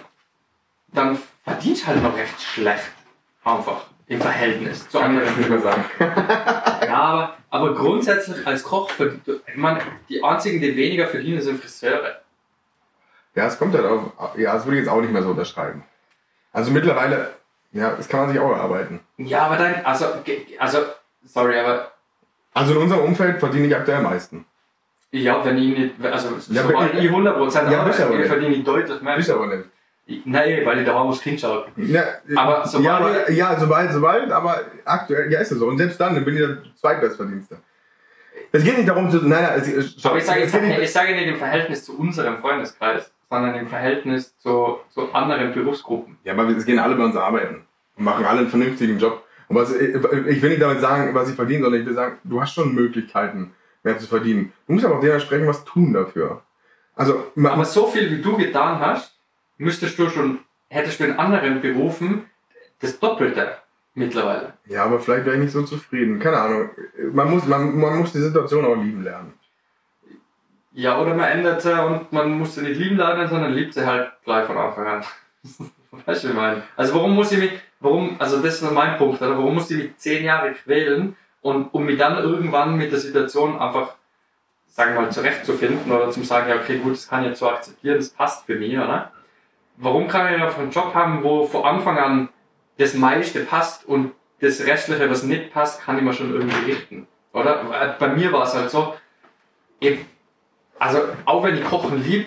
[0.94, 2.90] dann verdienst du halt noch recht schlecht.
[3.44, 3.84] Einfach.
[4.06, 5.48] Im Verhältnis zu anderen.
[5.48, 5.84] mehr sagen.
[6.84, 11.60] Ja, aber, aber grundsätzlich als Koch, verdient, ich meine, die einzigen, die weniger verdienen, sind
[11.60, 12.20] Friseure.
[13.34, 14.12] Ja, es kommt halt auf.
[14.36, 15.82] Ja, das würde ich jetzt auch nicht mehr so unterschreiben.
[16.52, 17.30] Also mittlerweile,
[17.72, 19.00] ja, das kann man sich auch erarbeiten.
[19.16, 20.06] Ja, aber dann, also,
[20.58, 20.78] also,
[21.24, 21.90] sorry, aber
[22.52, 24.44] Also in unserem Umfeld verdiene ich aktuell am meisten.
[25.10, 29.16] ja, wenn ich nicht, also, Ja, sobald ich 100% Ja, arbeite, verdiene ich deutlich mehr.
[29.16, 29.64] Ist aber nicht.
[30.06, 31.66] Ich- Nein, weil ich daheim aufs Kind schaue.
[31.76, 32.02] Ja,
[32.36, 35.66] Aber ja, sobald- aber, ja, sobald, sobald, aber aktuell, ja, ist es so.
[35.66, 37.56] Und selbst dann, dann bin ich der Zweitbestverdienste.
[38.52, 40.92] Es geht nicht darum zu, nein, nein, es, Aber ich sage, es geht nicht, ich
[40.92, 46.18] sage nicht im Verhältnis zu unserem Freundeskreis, sondern im Verhältnis zu, zu anderen Berufsgruppen.
[46.24, 47.62] Ja, aber es gehen alle bei uns arbeiten
[47.96, 49.24] und machen alle einen vernünftigen Job.
[49.48, 52.40] Und was, ich will nicht damit sagen, was ich verdiene, sondern ich will sagen, du
[52.40, 54.52] hast schon Möglichkeiten, mehr zu verdienen.
[54.66, 56.42] Du musst aber auch dementsprechend was tun dafür.
[56.94, 59.13] Also, Aber so viel wie du getan hast,
[59.58, 62.24] müsstest du schon, hättest du in anderen Berufen
[62.80, 63.56] das Doppelte
[63.94, 64.54] mittlerweile.
[64.66, 66.18] ja, aber vielleicht wäre ich nicht so zufrieden.
[66.18, 66.70] Keine Ahnung.
[67.12, 69.34] Man muss, man, man muss die Situation auch lieben lernen.
[70.72, 73.86] Ja, oder man ändert sie und man muss sie nicht lieben lernen, sondern liebt sie
[73.86, 75.04] halt gleich von Anfang an.
[76.06, 76.62] weißt du, wie ich meine?
[76.76, 79.38] Also warum muss ich mich, warum, also das ist mein Punkt, oder?
[79.38, 83.56] Warum muss ich mich zehn Jahre quälen und um mich dann irgendwann mit der Situation
[83.58, 83.94] einfach,
[84.66, 87.48] sagen wir mal, zurechtzufinden oder zum sagen, ja, okay, gut, das kann ich jetzt so
[87.48, 89.12] akzeptieren, das passt für mich, oder?
[89.76, 92.28] Warum kann ich einfach einen Job haben, wo von Anfang an
[92.78, 97.06] das meiste passt und das Restliche, was nicht passt, kann ich mir schon irgendwie richten,
[97.32, 97.96] oder?
[97.98, 98.94] Bei mir war es halt so,
[99.80, 100.00] ich,
[100.78, 102.26] also auch wenn ich Kochen lieb,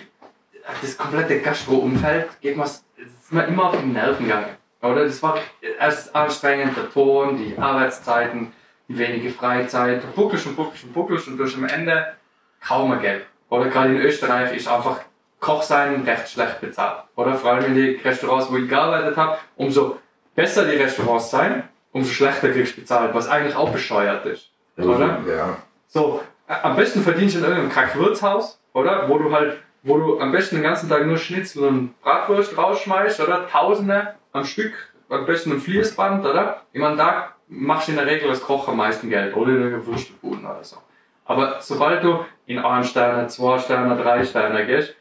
[0.82, 4.57] das komplette Gastro-Umfeld geht mir, ist mir immer auf die Nerven gegangen.
[4.82, 5.40] Oder das war
[5.80, 8.53] erst anstrengend, der Ton, die Arbeitszeiten,
[8.88, 12.14] die wenige Freizeit, buckelst und buckelst und buckelst und du hast am Ende
[12.65, 13.26] kaum mehr Geld.
[13.49, 14.99] Oder gerade in Österreich ist einfach
[15.39, 17.03] Koch sein recht schlecht bezahlt.
[17.15, 19.97] Oder vor allem in die Restaurants, wo ich gearbeitet habe, umso
[20.35, 24.49] besser die Restaurants sein, umso schlechter kriegst du bezahlt, was eigentlich auch bescheuert ist.
[24.77, 25.19] Oder?
[25.27, 25.57] Ja.
[25.88, 29.09] So, am besten verdienst du in irgendeinem Kackwirtshaus, oder?
[29.09, 33.19] Wo du halt, wo du am besten den ganzen Tag nur Schnitzel und Bratwurst rausschmeißt,
[33.22, 33.47] oder?
[33.47, 34.73] Tausende am Stück,
[35.09, 36.61] am besten ein Fließband, oder?
[36.73, 39.61] Ich meine, da machst du in der Regel als Koch am meisten Geld, oder in
[39.61, 40.77] irgendeinem Würstelbuden oder so.
[41.26, 44.95] Aber sobald du in ein Sterne, zwei Sterne, drei Sterne gehst,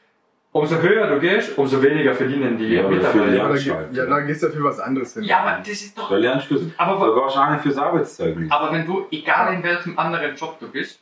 [0.60, 3.26] umso höher du gehst, umso weniger verdienen die Ja, Mitarbeiter.
[3.34, 3.96] Ja, da, lernst ge- du halt.
[3.96, 5.22] ja, gehst du ja für was anderes hin.
[5.24, 6.08] Ja, aber das ist doch.
[6.10, 8.50] Da lernst du Aber, nicht fürs Arbeitszeugnis.
[8.50, 11.00] aber wenn du, egal in welchem anderen Job du bist,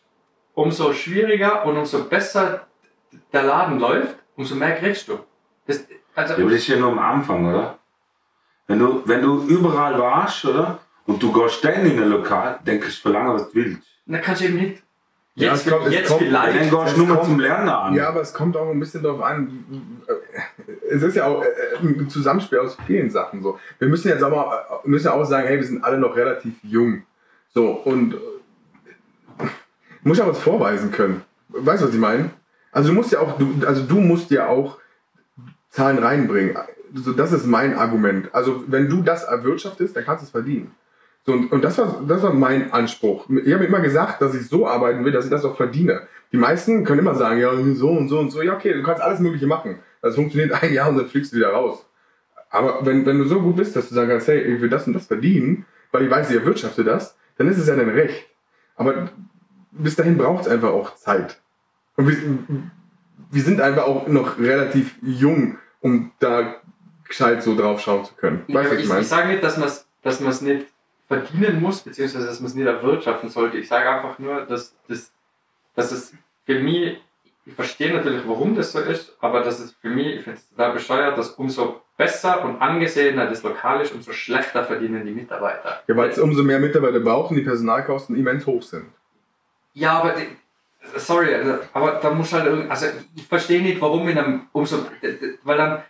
[0.54, 2.66] umso schwieriger und umso besser
[3.32, 5.18] der Laden läuft, umso mehr kriegst du.
[5.66, 7.78] Das, also, Ja, aber das ist ja nur am Anfang, oder?
[8.66, 10.78] Wenn du, wenn du überall warst, oder?
[11.06, 13.82] Und du gehst dann in ein Lokal, dann kannst du verlangen, was du willst.
[14.06, 14.82] dann kannst du eben nicht.
[15.36, 16.70] Ja, Jetzt, es kommt- jetzt kommt- vielleicht.
[16.72, 17.94] du nur kommt- zum Lernen an.
[17.94, 19.64] Ja, aber es kommt auch ein bisschen darauf an.
[20.88, 21.46] Es ist ja auch äh,
[21.82, 23.58] ein Zusammenspiel aus vielen Sachen so.
[23.80, 26.54] Wir müssen jetzt aber äh, müssen ja auch sagen, hey, wir sind alle noch relativ
[26.62, 27.02] jung.
[27.52, 29.44] So und äh,
[30.04, 31.22] muss ja was vorweisen können.
[31.48, 32.30] Weißt du, was ich meine?
[32.70, 34.78] Also du musst ja auch, du, also du musst ja auch
[35.70, 36.56] Zahlen reinbringen.
[36.94, 38.32] So, das ist mein Argument.
[38.32, 40.70] Also wenn du das erwirtschaftest, dann kannst du es verdienen.
[41.26, 43.26] So, und, und das war, das war mein Anspruch.
[43.44, 46.02] Ich habe immer gesagt, dass ich so arbeiten will, dass ich das auch verdiene.
[46.32, 48.42] Die meisten können immer sagen, ja, so und so und so.
[48.42, 49.78] Ja, okay, du kannst alles Mögliche machen.
[50.02, 51.86] Das funktioniert ein Jahr und dann fliegst du wieder raus.
[52.50, 54.86] Aber wenn, wenn du so gut bist, dass du sagen kannst, hey, ich will das
[54.86, 58.26] und das verdienen, weil ich weiß, ich erwirtschafte das, dann ist es ja dein Recht.
[58.76, 59.08] Aber
[59.72, 61.40] bis dahin braucht es einfach auch Zeit.
[61.96, 62.16] Und wir,
[63.30, 66.56] wir sind einfach auch noch relativ jung, um da
[67.08, 68.42] gescheit so drauf schauen zu können.
[68.46, 70.66] Ja, Weißt was ich, ich ich sage nicht, dass man es dass man's nicht
[71.20, 73.58] verdienen muss, beziehungsweise dass man es nicht erwirtschaften sollte.
[73.58, 75.12] Ich sage einfach nur, dass, dass,
[75.74, 76.14] dass es
[76.46, 76.98] für mich,
[77.46, 80.48] ich verstehe natürlich, warum das so ist, aber dass es für mich, ich finde es
[80.48, 85.82] total bescheuert, dass umso besser und angesehener das Lokal ist, umso schlechter verdienen die Mitarbeiter.
[85.86, 88.86] Ja, weil es umso mehr Mitarbeiter braucht und die Personalkosten immens hoch sind.
[89.74, 90.26] Ja, aber die,
[90.96, 94.86] sorry, also, aber da muss halt also ich verstehe nicht, warum in einem umso,
[95.44, 95.82] weil dann,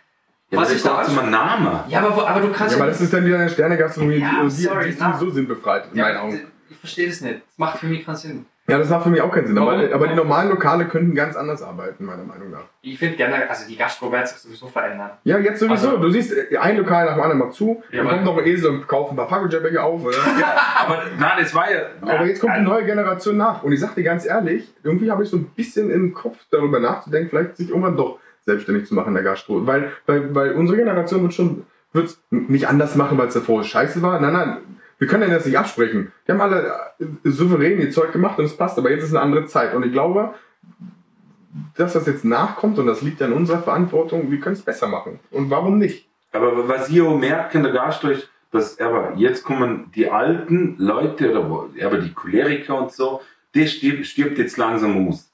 [0.51, 1.79] Ja, was aber ich da da braucht immer einen Namen.
[1.89, 4.49] ja, aber, aber du kannst Ja, aber das ist dann wieder eine Sternegastronomie, Ja, die,
[4.49, 5.17] sorry, die ist na.
[5.17, 6.41] sowieso sinnbefreit, in ja, meinen Augen.
[6.69, 7.35] ich verstehe das nicht.
[7.47, 8.45] Das macht für mich keinen Sinn.
[8.67, 9.57] Ja, das macht für mich auch keinen Sinn.
[9.59, 9.93] Aber, Warum?
[9.93, 12.63] aber die normalen Lokale könnten ganz anders arbeiten, meiner Meinung nach.
[12.81, 15.11] Ich finde gerne, also die Gastro wird sich sowieso verändern.
[15.23, 15.89] Ja, jetzt sowieso.
[15.89, 18.25] Also- du siehst, äh, ein Lokal nach dem anderen macht zu, Ja, dann aber- kommt
[18.25, 20.17] noch ein Esel und kauft ein paar Packaging auf, oder?
[20.79, 21.79] Aber na, das war ja.
[22.01, 23.61] Aber jetzt kommt die neue Generation nach.
[23.63, 26.79] Und ich sag dir ganz ehrlich, irgendwie habe ich so ein bisschen im Kopf darüber
[26.79, 29.65] nachzudenken, vielleicht sich irgendwann doch selbstständig zu machen in der Gastro.
[29.65, 31.63] Weil, weil, weil unsere Generation wird schon
[31.95, 34.19] wird's nicht anders machen, weil es davor scheiße war.
[34.19, 34.57] Nein, nein,
[34.99, 36.11] wir können das nicht absprechen.
[36.27, 39.21] Die haben alle äh, souverän ihr Zeug gemacht und es passt, aber jetzt ist eine
[39.21, 39.73] andere Zeit.
[39.73, 40.33] Und ich glaube,
[41.75, 44.87] dass das jetzt nachkommt und das liegt ja in unserer Verantwortung, wir können es besser
[44.87, 45.19] machen.
[45.31, 46.07] Und warum nicht?
[46.31, 50.75] Aber was ich auch merke in der Gastro ist, dass aber jetzt kommen die alten
[50.77, 53.21] Leute oder aber die Choleriker und so,
[53.53, 55.31] der stirbt, stirbt jetzt langsam aus.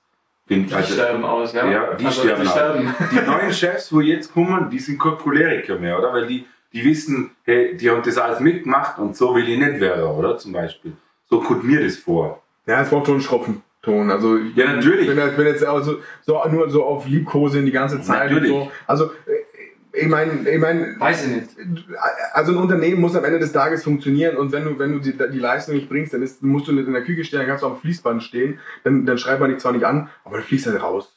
[0.51, 1.69] Find- Die also, sterben aus, ja.
[1.69, 2.53] Ja, die also, sterben die aus.
[2.53, 2.95] sterben.
[3.11, 6.11] die neuen Chefs, wo jetzt kommen, die sind keine Choleriker mehr, oder?
[6.13, 9.79] Weil die, die wissen, hey, die haben das alles mitgemacht und so will ich nicht
[9.79, 10.37] werden, oder?
[10.37, 10.93] Zum Beispiel.
[11.29, 12.41] So kommt mir das vor.
[12.65, 14.11] Ja, es braucht schon einen schroffen Ton.
[14.11, 15.07] Also Ja, natürlich.
[15.07, 18.51] Wenn jetzt, wenn jetzt also so nur so auf Liebkosen die ganze Zeit Natürlich.
[18.51, 18.71] und so.
[18.85, 19.40] Also äh,
[19.93, 21.49] ich meine, ich meine, Weiß ich nicht.
[22.33, 25.11] also ein Unternehmen muss am Ende des Tages funktionieren und wenn du, wenn du die,
[25.13, 27.63] die Leistung nicht bringst, dann ist, musst du nicht in der Küche stehen, dann kannst
[27.63, 30.67] du am Fließband stehen, dann, dann schreibt man dich zwar nicht an, aber du fließt
[30.67, 31.15] halt raus.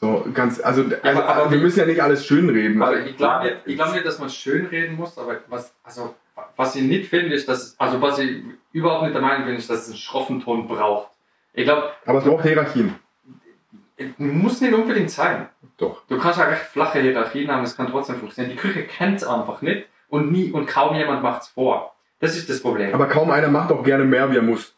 [0.00, 2.80] So, ganz, also, also aber- aber wir müssen ja nicht alles schönreden.
[2.80, 6.14] Aber ich glaube nicht, ich glaub nicht, dass man schön reden muss, aber was, also,
[6.56, 8.42] was ich nicht finde, ist, dass, also was ich
[8.72, 11.10] überhaupt nicht der Meinung bin, ist, dass es einen schroffen Ton braucht.
[11.52, 12.94] Ich glaube, aber es braucht Hierarchien.
[14.18, 15.48] Muss nicht unbedingt sein.
[15.76, 16.02] Doch.
[16.08, 18.56] Du kannst ja recht flache Hierarchien haben, es kann trotzdem funktionieren.
[18.56, 21.94] Die Küche kennt es einfach nicht und nie und kaum jemand macht es vor.
[22.20, 22.92] Das ist das Problem.
[22.94, 24.74] Aber kaum einer macht auch gerne mehr, wie er muss.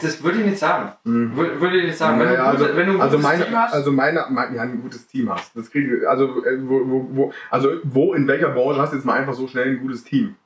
[0.00, 0.92] das würde ich nicht sagen.
[1.04, 1.32] Mhm.
[1.38, 2.18] Wür- Würde ich nicht sagen.
[2.20, 4.54] Wenn, Naja, du, gut- wenn du ein also gutes meine, Team hast, also meine, mein,
[4.54, 5.56] ja, ein gutes Team hast.
[5.56, 8.96] Das kriege ich, also äh, wo, wo, wo, also wo in welcher Branche hast du
[8.96, 10.36] jetzt mal einfach so schnell ein gutes Team?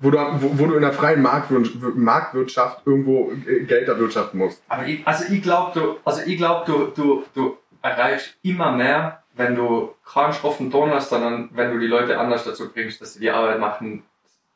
[0.00, 4.62] Wo du, wo, wo du in der freien Marktwirtschaft, irgendwo Geld erwirtschaften musst.
[4.68, 9.22] Aber ich, also ich glaube, du, also ich glaub, du, du, du erreichst immer mehr,
[9.34, 13.14] wenn du keinen schroffen Ton hast, sondern wenn du die Leute anders dazu bringst, dass
[13.14, 14.04] sie die Arbeit machen,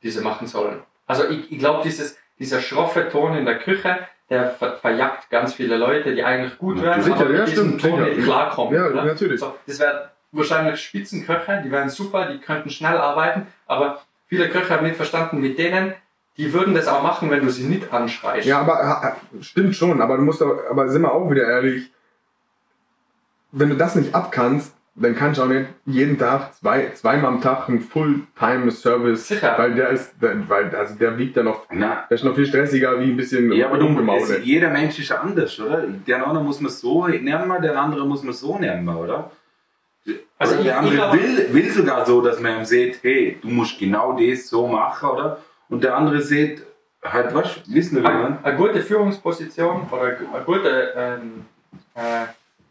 [0.02, 0.80] die sie machen sollen.
[1.06, 3.98] Also ich, ich glaube, dieses, dieser schroffe Ton in der Küche,
[4.30, 7.78] der ver verjagt ganz viele Leute, die eigentlich gut wären, Sicher, aber ja, mit diesem
[7.78, 8.74] stimmt, Ton nicht klarkommen.
[8.74, 9.04] Ja, oder?
[9.04, 9.40] natürlich.
[9.40, 14.00] So, das wären wahrscheinlich Spitzenköche, die wären super, die könnten schnell arbeiten, aber
[14.35, 15.94] viele Köche haben nicht verstanden, mit denen,
[16.36, 18.47] die würden das auch machen, wenn du sie nicht anschreist.
[18.47, 21.93] Ja, aber stimmt schon, aber du musst doch, aber sind wir auch wieder ehrlich,
[23.52, 27.40] wenn du das nicht abkannst, dann kannst du auch nicht jeden Tag, zwei, zweimal am
[27.40, 29.55] Tag einen Fulltime-Service, Sicher.
[29.56, 32.47] weil der ist, der, weil, also der wiegt ja noch, Na, der ist noch viel
[32.47, 33.89] stressiger wie ein bisschen ja, aber du,
[34.43, 35.82] jeder Mensch ist ja anders, oder?
[35.82, 39.31] Den anderen muss man so nehmen, den anderen muss man so nehmen, oder?
[40.39, 43.39] Also ich- der andere ich glaub- will, will sogar so, dass man ihm sieht, hey,
[43.40, 45.39] du musst genau das so machen, oder?
[45.68, 46.62] Und der andere sieht,
[47.02, 48.39] halt, was, wissen wir, Eine, ne?
[48.43, 50.02] eine gute Führungsposition oder
[50.35, 51.44] eine gute ähm,
[51.94, 52.24] äh,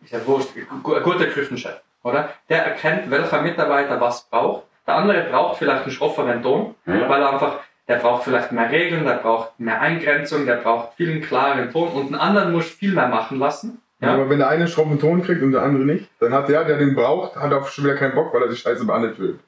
[0.03, 2.29] ist ja wurscht, ein guter Küchenchef, oder?
[2.49, 4.63] Der erkennt, welcher Mitarbeiter was braucht.
[4.85, 7.07] Der andere braucht vielleicht einen schrofferen Ton, Ja.
[7.07, 11.09] weil er einfach, der braucht vielleicht mehr Regeln, der braucht mehr Eingrenzung, der braucht viel
[11.11, 13.81] einen klaren Ton und einen anderen muss viel mehr machen lassen.
[14.03, 14.13] Ja?
[14.13, 16.77] Aber wenn der eine schroffen Ton kriegt und der andere nicht, dann hat der, der
[16.77, 19.39] den braucht, hat auch schon wieder keinen Bock, weil er die Scheiße behandelt wird.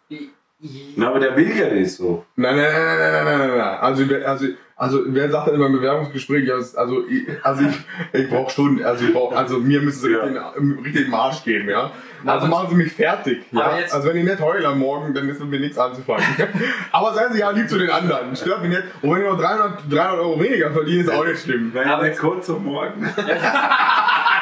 [0.95, 2.25] Na, aber der will ja das so.
[2.37, 3.77] Nein, nein, nein, nein, nein, nein, nein.
[3.81, 4.45] Also, wer- also,
[4.77, 8.83] also, wer sagt dann immer im Bewerbungsgespräch, ja, also, ich, also ich, ich brauche Stunden,
[8.83, 10.23] also ich brauch, also mir müssen sie Ja.
[10.23, 11.91] richtig, im- richtig im Arsch gehen, ja.
[12.25, 13.77] Also machen sie mich fertig, ja.
[13.77, 16.23] Jetzt- Also wenn ich nicht heule am Morgen, dann ist mit mir nichts anzufangen.
[16.91, 18.83] Aber seien Sie ja lieb zu den anderen, stört mich nicht.
[19.01, 21.71] Und wenn ich noch 300, 300 Euro weniger verdiene, ist auch nicht schlimm.
[21.85, 23.07] Aber- kurz am Morgen.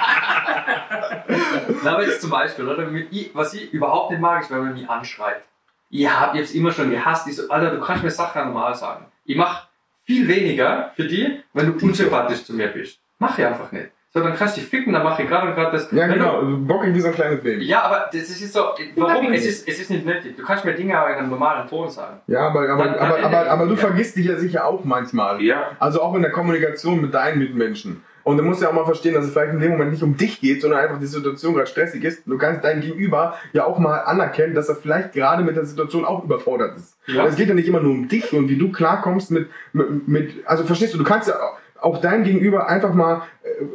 [1.84, 2.88] Na, aber jetzt zum Beispiel, oder?
[3.34, 5.41] Was ich überhaupt nicht mag, ist, wenn man mich anschreit.
[5.90, 7.28] Ich hab jetzt immer schon gehasst.
[7.28, 9.06] Ich so, Alter, du kannst mir Sachen normal sagen.
[9.26, 9.68] Ich mach
[10.06, 12.99] viel weniger für die, wenn du unsympathisch zu mir bist.
[13.20, 13.90] Mach ich einfach nicht.
[14.15, 15.91] So, dann kannst du dich ficken, dann mache ich gerade und gerade das.
[15.91, 17.65] Ja, genau, Du, also bockig wie so ein kleines Baby.
[17.65, 18.60] ja, aber das ist so,
[18.95, 19.34] warum?
[19.34, 20.38] Es ist, es ist nicht nötig.
[20.38, 22.20] Du kannst mir Dinge auch in einem normalen Ton sagen.
[22.28, 25.41] Ja, aber, aber, Dann- dann aber, aber, aber du vergisst dich ja sicher auch manchmal.
[25.41, 25.72] Ja.
[25.80, 28.03] Also auch in der Kommunikation mit deinen Mitmenschen.
[28.24, 30.16] Und du musst ja auch mal verstehen, dass es vielleicht in dem Moment nicht um
[30.16, 32.24] dich geht, sondern einfach die Situation gerade stressig ist.
[32.26, 36.06] Du kannst dein Gegenüber ja auch mal anerkennen, dass er vielleicht gerade mit der Situation
[36.06, 36.98] auch überfordert ist.
[37.08, 37.26] Ja.
[37.26, 40.34] Es geht ja nicht immer nur um dich und wie du klarkommst mit, mit, mit
[40.45, 41.36] also verstehst du, du kannst ja
[41.82, 43.66] auch dein Gegenüber einfach mal, äh,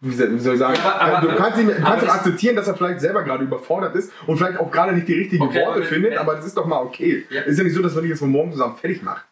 [0.00, 2.68] wie soll ich sagen, Aber- aber- du kannst, ihn, du kannst auch das- akzeptieren, dass
[2.68, 5.80] er vielleicht selber gerade überfordert ist und vielleicht auch gerade nicht die richtigen Okay, Worte
[5.80, 7.24] aber- findet, aber das ist doch mal okay.
[7.30, 7.42] Ja.
[7.42, 9.26] Ist ja nicht so, dass man dich jetzt von morgen zusammen fertig macht.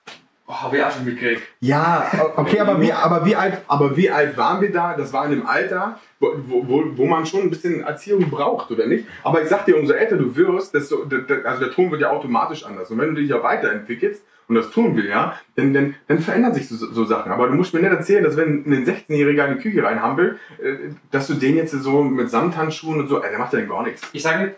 [0.46, 1.40] Oh, hab ich auch schon mitgekriegt.
[1.60, 2.04] Ja,
[2.36, 4.94] okay, aber wie, aber, wie alt, aber wie alt waren wir da?
[4.94, 8.86] Das war in einem Alter, wo, wo, wo man schon ein bisschen Erziehung braucht, oder
[8.86, 9.06] nicht?
[9.22, 12.02] Aber ich sag dir, umso älter du wirst, desto, de- de- also der Ton wird
[12.02, 12.90] ja automatisch anders.
[12.90, 16.52] Und wenn du dich ja weiterentwickelst, und das tun wir ja, dann, dann, dann verändern
[16.52, 17.32] sich so, so Sachen.
[17.32, 20.74] Aber du musst mir nicht erzählen, dass wenn ein 16-Jähriger in die Küche reinhampelt, äh,
[21.10, 23.82] dass du den jetzt so mit Samthandschuhen und so, ey, der macht ja dann gar
[23.82, 24.02] nichts.
[24.12, 24.54] Ich sage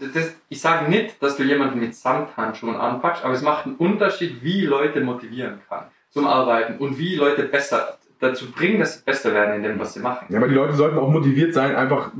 [0.00, 4.42] das, ich sage nicht, dass du jemanden mit Samthandschuhen anpackst, aber es macht einen Unterschied,
[4.42, 9.32] wie Leute motivieren kann zum Arbeiten und wie Leute besser dazu bringen, dass sie besser
[9.32, 10.26] werden in dem, was sie machen.
[10.28, 12.10] Ja, aber die Leute sollten auch motiviert sein, einfach,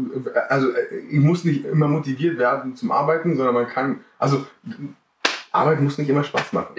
[0.48, 0.68] also
[1.10, 4.46] ich muss nicht immer motiviert werden zum Arbeiten, sondern man kann, also
[5.50, 6.74] Arbeit muss nicht immer Spaß machen.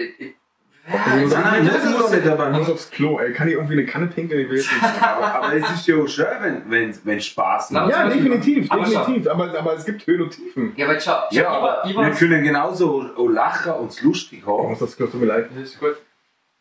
[0.92, 2.50] Ich- ich- Nein, das ist doch nicht dabei.
[2.50, 3.32] Ich muss aufs Klo, ey.
[3.32, 4.40] Kann ich irgendwie eine Kanne pinkeln?
[4.40, 5.02] Ich will jetzt nicht.
[5.02, 7.90] Aber, aber es ist ja auch schön, wenn, wenn, wenn Spaß macht.
[7.90, 9.00] Ja, definitiv, Aber schau.
[9.00, 9.28] definitiv.
[9.30, 10.72] Aber, aber es gibt Höhen und Tiefen.
[10.76, 14.40] Ja, aber schau, Ja, ich war, aber ich wir können genauso lachen und es lustig
[14.40, 14.68] Ich haben.
[14.68, 15.48] muss das Klo, tut mir leid.
[15.54, 15.96] Das ist gut.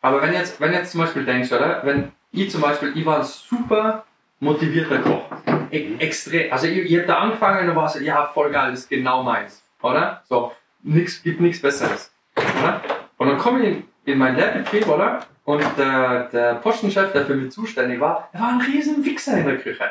[0.02, 1.82] Aber wenn jetzt, wenn jetzt zum Beispiel denkst, oder?
[1.84, 4.06] Wenn ich zum Beispiel, ich war ein super
[4.40, 5.24] motivierter Koch.
[5.72, 6.52] E extrem.
[6.52, 9.24] Also ich, ich hab da angefangen und war so, ja, voll geil, das ist genau
[9.24, 9.62] meins.
[9.82, 10.22] Oder?
[10.30, 10.52] So,
[10.84, 12.12] nix, gibt nichts Besseres.
[12.36, 12.82] Oder?
[13.18, 15.26] Und dann komme ich in, in meinen Lehrbetrieb, oder?
[15.46, 19.46] Und der, der Postenchef, der für mich zuständig war, der war ein riesen Wichser in
[19.46, 19.89] der Küche.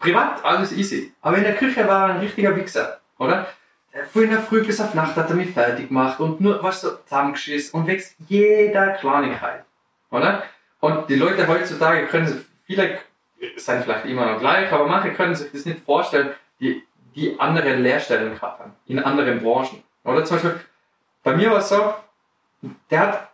[0.00, 1.12] Privat, alles easy.
[1.22, 3.00] Aber in der Küche war er ein richtiger Wichser.
[3.18, 3.46] Oder?
[3.94, 6.62] Der Von in der Früh bis auf Nacht hat er mich fertig gemacht und nur
[6.62, 9.64] was so zusammengeschissen und wächst jeder Kleinigkeit.
[10.10, 10.42] Oder?
[10.80, 12.98] Und die Leute heutzutage können sich, viele
[13.56, 16.30] sind vielleicht immer noch gleich, aber manche können sich das nicht vorstellen,
[16.60, 16.82] die,
[17.14, 19.82] die andere Lehrstellen haben, in anderen Branchen.
[20.04, 20.60] Oder zum Beispiel,
[21.22, 21.94] bei mir war es so,
[22.90, 23.25] der hat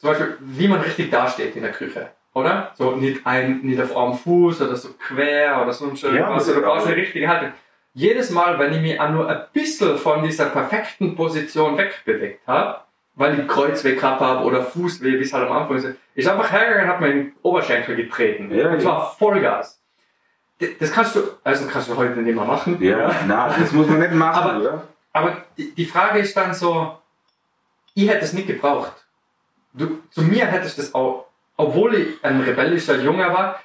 [0.00, 2.08] zum Beispiel, wie man richtig dasteht in der Küche.
[2.34, 2.72] Oder?
[2.74, 6.30] So nicht ein, nicht auf einem Fuß oder so quer oder so ein schöner Ja,
[6.34, 7.52] was, ist brauchst auch- eine richtige Haltung.
[7.92, 12.80] Jedes Mal, wenn ich mich auch nur ein bisschen von dieser perfekten Position wegbewegt habe,
[13.16, 16.50] weil ich Kreuzweh gehabt habe oder Fußweh, wie es halt am Anfang ist, ist einfach
[16.52, 18.54] hergegangen und mir in den Oberschenkel getreten.
[18.54, 18.80] Ja, und ja.
[18.80, 19.80] zwar Vollgas.
[20.60, 22.78] D- Das kannst du, also kannst du heute nicht mehr machen.
[22.80, 24.82] Ja, na, das muss man nicht machen, Aber- oder?
[25.12, 26.96] Aber die Frage ist dann so,
[27.94, 28.92] ich hätte es nicht gebraucht.
[29.72, 31.26] Du, zu mir hättest du das auch,
[31.56, 33.60] obwohl ich ein rebellischer Junge war,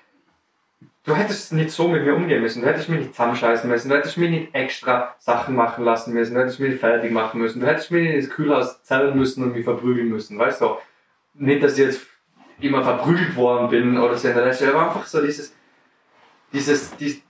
[1.03, 2.61] du hättest nicht so mit mir umgehen müssen.
[2.61, 3.89] Du hättest mich nicht zusammenscheißen müssen.
[3.89, 6.33] Du hättest mich nicht extra Sachen machen lassen müssen.
[6.33, 7.59] Du hättest mich nicht fertig machen müssen.
[7.59, 10.37] Du hättest mich nicht ins Kühlhaus zählen müssen und mich verprügeln müssen.
[10.37, 10.77] Weißt du?
[11.35, 12.01] Nicht, dass ich jetzt
[12.59, 15.53] immer verprügelt worden bin oder so in der Stelle, aber einfach so dieses,
[16.53, 17.21] dieses, dies,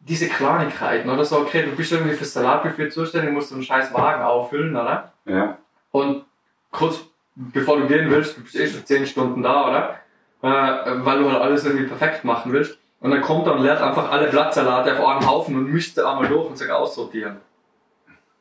[0.00, 3.92] diese Kleinigkeiten oder so, okay, du bist irgendwie fürs Salatbuffet zuständig, musst du einen scheiß
[3.92, 5.12] Wagen auffüllen, oder?
[5.24, 5.58] Ja.
[5.90, 6.24] Und
[6.70, 7.00] kurz
[7.38, 10.00] bevor du gehen willst, du bist eh schon 10 Stunden da, oder?
[10.42, 12.78] Äh, weil du halt alles irgendwie perfekt machen willst.
[13.00, 16.06] Und dann kommt er und leert einfach alle Blattsalate auf einen Haufen und mischt sie
[16.06, 17.36] einmal durch und sagt aussortieren.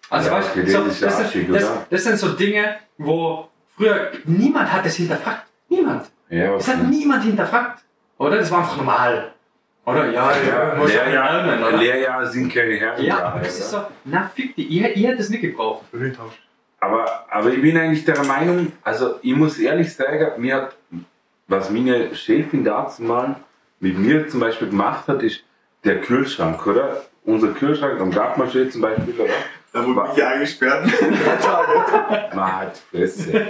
[0.10, 4.12] Also Ja, weißt du, so, das ist das, das, das sind so Dinge, wo früher
[4.26, 5.46] niemand hat es hinterfragt.
[5.70, 6.10] Niemand.
[6.30, 7.84] Ja, Es hat niemand hinterfragt.
[8.18, 8.38] Oder?
[8.38, 9.34] Das war einfach normal.
[9.86, 10.10] Oder?
[10.12, 11.78] Ja, ja, ja, oder?
[11.78, 13.04] Lehrjahre sind keine Herren.
[13.04, 15.86] Ja, aber das ist so, na fick die, ihr, ihr hättet es nicht gebraucht.
[16.80, 20.76] Aber, aber ich bin eigentlich der Meinung, also ich muss ehrlich sagen, mir hat,
[21.48, 23.36] was meine Chefin dazu mal
[23.80, 25.44] mit mir zum Beispiel gemacht hat, ist
[25.84, 27.04] der Kühlschrank, oder?
[27.24, 28.12] Unser Kühlschrank am
[28.50, 29.34] steht zum Beispiel, oder?
[29.74, 30.86] Da wurde mich eingesperrt.
[32.32, 33.48] Halt die Fresse.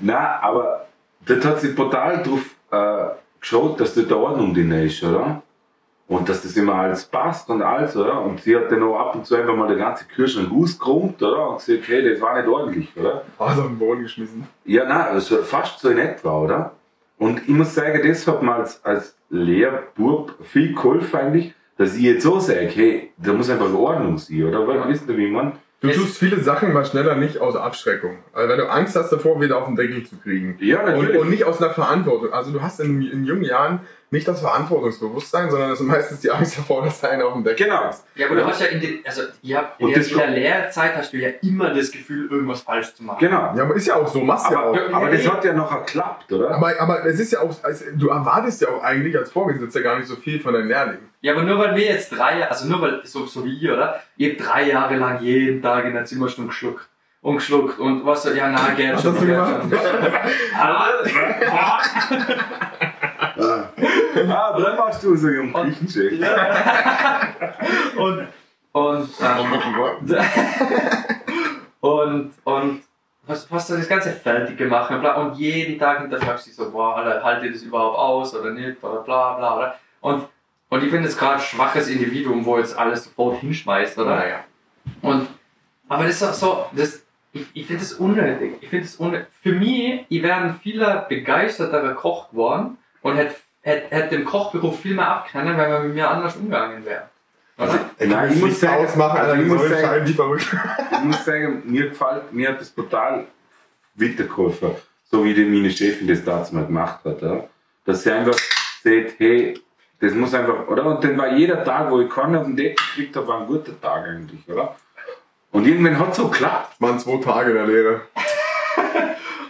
[0.00, 0.86] Nein, aber
[1.26, 5.42] das hat sich brutal drauf äh, geschaut, dass das da Ordnung drin ist, oder?
[6.08, 8.22] Und dass das immer alles passt und alles, oder?
[8.22, 11.50] Und sie hat dann auch ab und zu einfach mal den ganzen Kühlschrank ausgeräumt, oder?
[11.50, 13.24] Und gesagt, hey, das war nicht ordentlich, oder?
[13.38, 14.46] Also auf den Boden geschmissen.
[14.64, 16.72] Ja, nein, also fast so in etwa, oder?
[17.18, 22.02] Und ich muss sagen, das hat mir als, als Lehrbub viel geholfen eigentlich, dass ich
[22.02, 24.66] jetzt so sage, hey, da muss einfach Ordnung sein, oder?
[24.66, 25.52] Weil, wisst ihr, wie man?
[25.80, 28.16] Du tust viele Sachen mal schneller nicht aus Abschreckung.
[28.32, 30.56] Also wenn du Angst hast davor, wieder auf den Deckel zu kriegen.
[30.58, 31.20] Ja, Und, natürlich.
[31.20, 32.32] und nicht aus einer Verantwortung.
[32.32, 33.80] Also du hast in, in jungen Jahren
[34.10, 37.44] nicht das Verantwortungsbewusstsein, sondern es ist meistens die Angst davor, dass da einer auf den
[37.44, 37.82] Deckel Genau.
[37.82, 38.04] kriegst.
[38.14, 40.96] Ja, aber du hast ja in, den, also, ich hab, in, der, in der Lehrzeit
[40.96, 43.18] hast du ja immer das Gefühl, irgendwas falsch zu machen.
[43.20, 43.52] genau.
[43.56, 44.76] Ja, aber ist ja auch so, machst du ja auch.
[44.76, 46.52] Aber, aber das hat ja noch geklappt, oder?
[46.52, 49.98] Aber, aber es ist ja auch, also, du erwartest ja auch eigentlich als Vorgesetzter gar
[49.98, 51.08] nicht so viel von deinen Lehrlingen.
[51.20, 53.74] Ja, aber nur weil wir jetzt drei Jahre, also nur weil, so, so wie ihr,
[53.74, 54.00] oder?
[54.16, 56.88] Ihr habt drei Jahre lang jeden Tag in der Zimmerstunde geschluckt.
[57.20, 59.12] Und geschluckt und was so, ja, na, gern Was schon.
[59.14, 59.62] hast du gemacht?
[64.30, 66.12] Ah, dann machst du so einen Küchenchef.
[67.96, 68.28] und,
[68.72, 69.52] und, ähm,
[71.80, 72.82] und, und,
[73.26, 76.56] was, was du das ganze fertig gemacht und bla, und jeden Tag hinterfragst du dich
[76.56, 79.78] so, boah, Alter, halt ihr das überhaupt aus oder nicht, oder bla, bla, oder?
[80.00, 80.28] Und,
[80.70, 84.16] und ich bin jetzt gerade ein schwaches Individuum, wo jetzt alles sofort hinschmeißt, oder?
[84.16, 84.44] Naja.
[85.02, 85.28] Und,
[85.88, 88.56] aber das ist auch so, das, ich, ich finde das unnötig.
[88.60, 89.28] Ich finde das unnötig.
[89.42, 93.34] Für mich, ich wäre ein viel begeisterterer Koch geworden und hätte
[93.68, 97.08] hätt, hätt den Kochberuf viel mehr abkennen, wenn man mit mir anders umgegangen wäre.
[97.98, 100.56] Nein, ich muss sagen, ausmachen, also also ich muss sagen, wie verrückt.
[100.92, 103.26] ich muss sagen, mir gefällt, mir hat das total
[103.94, 104.70] weitergeholfen,
[105.10, 107.20] so wie die meine Chefin das damals mal gemacht hat.
[107.20, 107.44] Ja?
[107.84, 108.38] Dass sie einfach
[108.82, 109.60] sieht, hey,
[110.00, 110.84] das muss einfach, oder?
[110.86, 113.46] Und dann war jeder Tag, wo ich kann auf den Deckel gekriegt habe, war ein
[113.48, 114.76] guter Tag eigentlich, oder?
[115.50, 116.76] Und irgendwann hat es so geklappt.
[116.78, 118.02] Das waren zwei Tage der Lehre.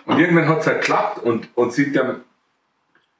[0.06, 2.22] Und irgendwann hat es halt geklappt und, und sieht dann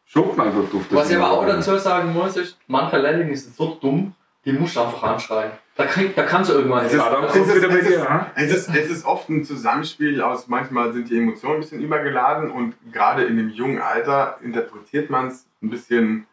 [0.09, 0.83] schaut man einfach drauf.
[0.91, 4.15] Was ich aber auch dazu sagen muss, ist, manche Lehrlinge sind so dumm,
[4.45, 5.51] die musst du einfach anschreien.
[5.77, 7.95] Da, krieg, da kannst du irgendwann Es ist- kommt's es ist- wieder bei es dir,
[8.35, 8.53] ist-?
[8.53, 12.51] Es ist, es ist oft ein Zusammenspiel aus, manchmal sind die Emotionen ein bisschen übergeladen
[12.51, 16.27] und gerade in dem jungen Alter interpretiert man es ein bisschen.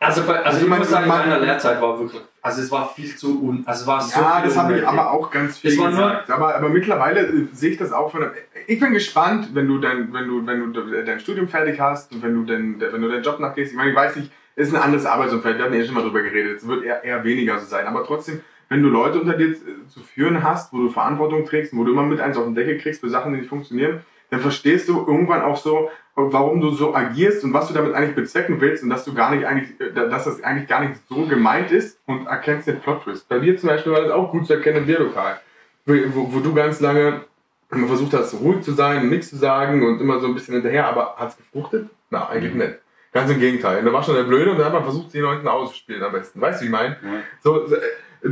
[0.00, 2.62] Also, bei, also Also ich man- muss sagen, in man- meiner Lehrzeit war wirklich, also
[2.62, 5.10] es war viel zu un, also es war so ja, viel das habe ich aber
[5.10, 6.30] auch ganz viel Es war nur- gesagt.
[6.30, 8.30] Aber, aber mittlerweile äh, sehe ich das auch von.
[8.68, 12.22] Ich bin gespannt, wenn du dein, wenn du, wenn du dein Studium fertig hast und
[12.22, 13.72] wenn du den, wenn du deinen Job nachgehst.
[13.72, 15.58] Ich meine, ich weiß nicht, es ist ein anderes Arbeitsumfeld.
[15.58, 16.58] Wir hatten ja schon mal drüber geredet.
[16.58, 17.86] Es wird eher, eher weniger so sein.
[17.86, 19.56] Aber trotzdem, wenn du Leute unter dir äh,
[19.88, 22.78] zu führen hast, wo du Verantwortung trägst, wo du immer mit eins auf den Deckel
[22.78, 26.94] kriegst für Sachen, die nicht funktionieren, dann verstehst du irgendwann auch so, warum du so
[26.94, 29.92] agierst und was du damit eigentlich bezwecken willst und dass du gar nicht eigentlich, äh,
[29.92, 33.28] dass das eigentlich gar nicht so gemeint ist und erkennst den Plot Twist.
[33.28, 35.40] Bei dir zum Beispiel war das auch gut zu erkennen im Bierlokal,
[35.86, 35.94] wo,
[36.32, 37.22] wo, du ganz lange
[37.70, 40.86] immer versucht hast, ruhig zu sein, nichts zu sagen und immer so ein bisschen hinterher,
[40.86, 41.88] aber hat's gefruchtet?
[42.10, 42.60] Na, eigentlich Mhm.
[42.60, 42.74] nicht.
[43.12, 43.82] Ganz im Gegenteil.
[43.82, 46.12] Da war schon der Blöde und dann hat man versucht, sie noch hinten auszuspielen am
[46.12, 46.40] besten.
[46.40, 46.96] Weißt du, wie ich meine?
[47.02, 47.22] Ja.
[47.42, 48.28] So, äh,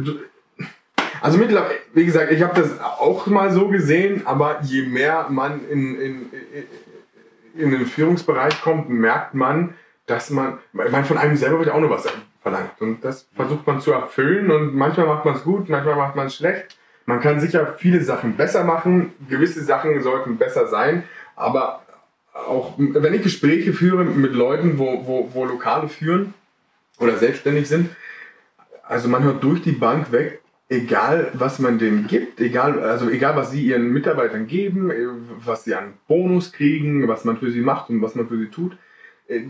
[1.20, 5.66] also mittlerweile, wie gesagt, ich habe das auch mal so gesehen, aber je mehr man
[5.68, 6.65] in, in, in
[7.57, 9.75] den Führungsbereich kommt, merkt man,
[10.07, 12.07] dass man, man von einem selber wird auch nur was
[12.43, 12.81] verlangt.
[12.81, 16.28] Und das versucht man zu erfüllen und manchmal macht man es gut, manchmal macht man
[16.28, 16.78] es schlecht.
[17.05, 21.05] Man kann sicher viele Sachen besser machen, gewisse Sachen sollten besser sein,
[21.36, 21.83] aber
[22.33, 26.35] auch wenn ich Gespräche führe mit Leuten, wo, wo, wo Lokale führen
[26.99, 27.91] oder selbstständig sind,
[28.83, 33.36] also man hört durch die Bank weg, egal was man denen gibt, egal, also egal
[33.36, 35.07] was sie ihren Mitarbeitern geben, äh,
[35.45, 38.49] was sie an Bonus kriegen, was man für sie macht und was man für sie
[38.49, 38.77] tut,
[39.28, 39.43] äh,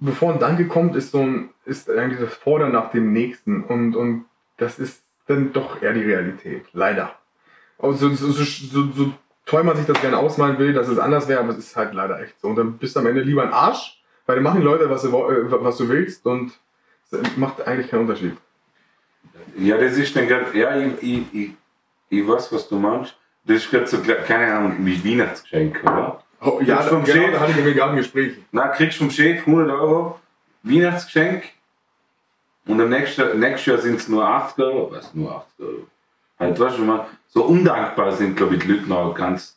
[0.00, 3.96] bevor ein Danke kommt, ist so ein, ist eigentlich das Fordern nach dem Nächsten und,
[3.96, 4.26] und
[4.56, 7.14] das ist dann doch eher die Realität, leider.
[7.78, 9.12] Also so, so, so, so
[9.44, 11.94] toll man sich das gerne ausmalen will, dass es anders wäre, aber es ist halt
[11.94, 12.48] leider echt so.
[12.48, 15.02] Und dann bist du am Ende lieber ein Arsch, weil die machen die Leute, was
[15.02, 16.52] du, äh, was du willst und
[17.10, 18.36] es macht eigentlich keinen Unterschied.
[19.56, 21.50] Ja, das ist dann grad, ja, ich, ich, ich,
[22.10, 23.16] ich weiß, was du meinst.
[23.44, 26.22] Das ist gerade so, keine Ahnung, wie Weihnachtsgeschenk, oder?
[26.40, 27.32] Oh, ja, vom genau, Chef.
[27.32, 28.36] da hatte ich mir gerade ein Gespräch.
[28.52, 30.20] Na, kriegst vom Chef 100 Euro
[30.62, 31.44] Weihnachtsgeschenk
[32.66, 34.90] und am nächsten, nächstes Jahr sind es nur 80 Euro.
[34.92, 35.86] Was, nur 80 Euro?
[36.38, 39.56] Halt, weißt du, man, so undankbar sind, glaube ich, die Leute noch ganz,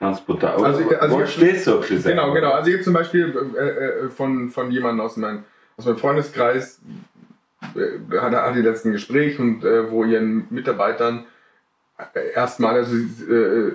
[0.00, 0.64] ganz brutal.
[0.64, 2.52] Also ich- also ich- stehst du Genau, genau.
[2.52, 3.60] Also jetzt zum Beispiel äh,
[4.06, 5.44] äh, von, von jemandem aus meinem,
[5.76, 6.80] aus meinem Freundeskreis
[8.20, 11.26] hat, hat die letzten Gespräch und äh, wo ihren Mitarbeitern
[12.14, 13.72] äh, erstmal, also äh,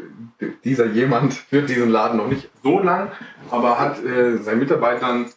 [0.64, 3.12] dieser jemand führt diesen Laden noch nicht so lang,
[3.50, 5.28] aber hat äh, seinen Mitarbeitern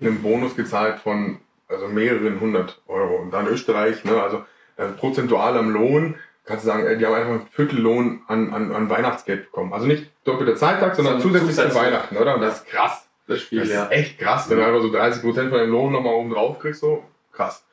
[0.00, 3.16] einen Bonus gezahlt von also mehreren hundert Euro.
[3.16, 4.44] Und dann Österreich, ne, also
[4.76, 8.72] äh, prozentual am Lohn, kannst du sagen, äh, die haben einfach einen Viertellohn an, an,
[8.72, 9.72] an Weihnachtsgeld bekommen.
[9.72, 11.74] Also nicht doppelter Zeittag, sondern Sondern zusätzlich zu.
[11.74, 12.34] Weihnachten, oder?
[12.34, 13.08] Und das ist krass.
[13.26, 13.84] Das Spiel, Das ja.
[13.84, 16.80] ist echt krass, wenn du einfach so 30% von deinem Lohn nochmal oben drauf kriegst,
[16.80, 17.64] so krass.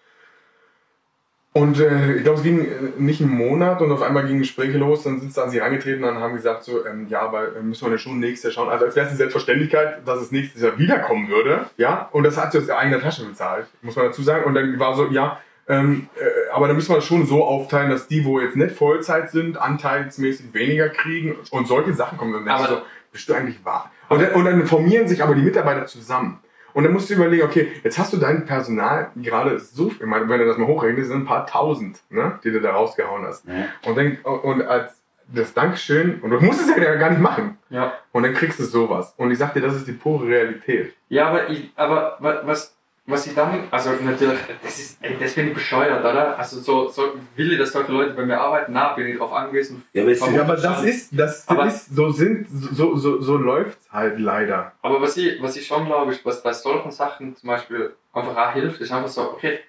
[1.54, 4.78] Und äh, ich glaube, es ging äh, nicht einen Monat und auf einmal gingen Gespräche
[4.78, 7.62] los, dann sind sie an sie herangetreten und haben gesagt so, ähm, ja, aber äh,
[7.62, 8.72] müssen wir ja schon nächstes Jahr schauen.
[8.72, 12.08] Also als wäre es eine Selbstverständlichkeit, dass es nächstes Jahr wiederkommen würde, ja.
[12.14, 14.46] Und das hat sie aus der eigenen Tasche bezahlt, muss man dazu sagen.
[14.46, 17.90] Und dann war so, ja, ähm, äh, aber dann müssen wir das schon so aufteilen,
[17.90, 22.32] dass die, wo jetzt nicht Vollzeit sind, anteilsmäßig weniger kriegen und solche Sachen kommen.
[22.32, 22.82] Dann Aber- so,
[23.12, 23.92] bist du eigentlich wahr?
[24.08, 26.40] Und dann, und dann formieren sich aber die Mitarbeiter zusammen.
[26.74, 30.27] Und dann musst du überlegen, okay, jetzt hast du dein Personal gerade so, ich meine,
[30.30, 33.45] wenn du das mal hochrechnest, sind ein paar tausend, ne, die du da rausgehauen hast.
[33.48, 33.66] Ja.
[33.90, 35.01] Und, dann, und als
[35.33, 37.58] das Dankeschön, und du musst es ja gar nicht machen.
[37.69, 37.93] Ja.
[38.11, 39.14] Und dann kriegst du sowas.
[39.17, 40.93] Und ich sag dir, das ist die pure Realität.
[41.09, 42.75] Ja, aber, ich, aber wa- was,
[43.06, 46.38] was ich dann, also natürlich, das ist, ey, das finde ich bescheuert, oder?
[46.38, 49.34] Also so, so will ich, dass solche Leute bei mir arbeiten, na, bin ich drauf
[49.34, 49.84] angewiesen.
[49.94, 50.32] Ja, aber?
[50.32, 54.74] Ja, aber das ist, das Aber- ist, so sind, so, so, so läuft's halt leider.
[54.82, 58.38] Aber was ich, was ich schon glaube, ist, was bei solchen Sachen zum Beispiel einfach
[58.38, 59.60] auch hilft, ist einfach so, okay,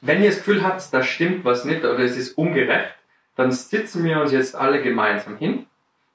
[0.00, 2.94] wenn ihr das Gefühl habt, da stimmt was nicht oder es ist ungerecht,
[3.36, 5.66] dann sitzen wir uns jetzt alle gemeinsam hin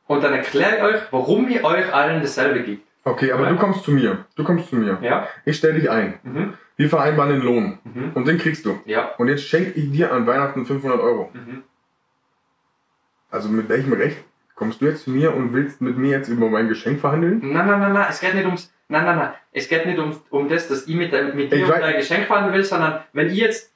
[0.08, 2.87] und dann erkläre ich euch, warum ihr euch allen dasselbe gibt.
[3.12, 3.50] Okay, aber Ja.
[3.52, 4.26] du kommst zu mir.
[4.36, 4.98] Du kommst zu mir.
[5.02, 5.28] Ja?
[5.46, 6.20] Ich stelle dich ein.
[6.24, 6.54] Mhm.
[6.76, 7.80] Wir vereinbaren den Lohn.
[7.84, 8.12] Mhm.
[8.14, 8.80] Und den kriegst du.
[8.86, 9.12] Ja.
[9.18, 11.30] Und jetzt schenke ich dir an Weihnachten 500 Euro.
[11.34, 11.64] Mhm.
[13.30, 14.18] Also mit welchem Recht
[14.56, 17.40] kommst du jetzt zu mir und willst mit mir jetzt über mein Geschenk verhandeln?
[17.42, 20.16] Nein, nein, nein, nein, es geht nicht ums, nein, nein, nein, es geht nicht um,
[20.30, 23.28] um das, dass ich mit, der- mit dir um dein Geschenk fahren will, sondern wenn
[23.28, 23.72] ich jetzt,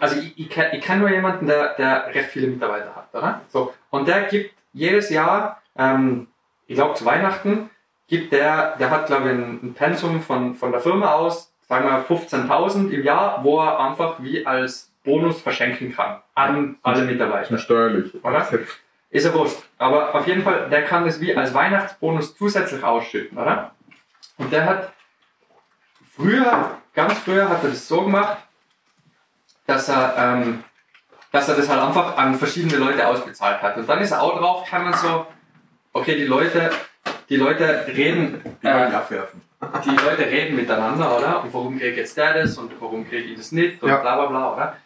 [0.00, 3.42] also ich, ich, kenn- ich kenne nur jemanden, der, der recht viele Mitarbeiter hat, oder?
[3.48, 6.28] So, und der gibt jedes Jahr, ähm,
[6.66, 7.68] ich glaube zu Weihnachten,
[8.12, 12.04] gibt der, der hat glaube ich ein, Pensum von, von der Firma aus, sagen wir
[12.04, 17.56] 15.000 im Jahr, wo er einfach wie als Bonus verschenken kann an alle Mitarbeiter.
[17.56, 18.12] Steuerlich.
[18.22, 18.46] Oder?
[19.08, 19.56] Ist ja wurscht.
[19.78, 23.72] Aber auf jeden Fall, der kann das wie als Weihnachtsbonus zusätzlich ausschütten, oder?
[24.36, 24.92] Und der hat
[26.14, 28.36] früher, ganz früher hat er das so gemacht,
[29.66, 30.64] dass er, ähm,
[31.30, 33.78] dass er das halt einfach an verschiedene Leute ausbezahlt hat.
[33.78, 35.26] Und dann ist er auch drauf, kann man so,
[35.94, 36.70] okay, die Leute,
[37.32, 39.40] die Leute reden, Die äh, abwerfen.
[39.86, 41.42] die Leute reden miteinander, oder?
[41.42, 43.96] Und warum kriegt jetzt der das und warum kriege ich das nicht und Ja.
[43.96, 44.76] bla bla bla, oder?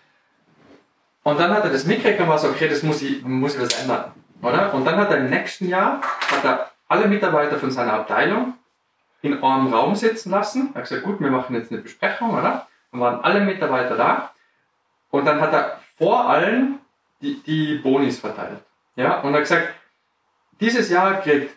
[1.24, 3.62] Und dann hat er das mitgekriegt und war so, okay, das muss ich, muss ich
[3.62, 4.72] was ändern, oder?
[4.74, 6.00] Und dann hat er im nächsten Jahr,
[6.30, 8.54] hat er alle Mitarbeiter von seiner Abteilung
[9.22, 10.70] in einem Raum sitzen lassen.
[10.72, 12.68] Er hat gesagt, gut, wir machen jetzt eine Besprechung, oder?
[12.92, 14.30] Dann waren alle Mitarbeiter da.
[15.10, 16.78] Und dann hat er vor allen
[17.20, 18.60] die, die Bonis verteilt.
[18.94, 19.68] Ja, und er hat gesagt,
[20.60, 21.52] dieses Jahr kriegt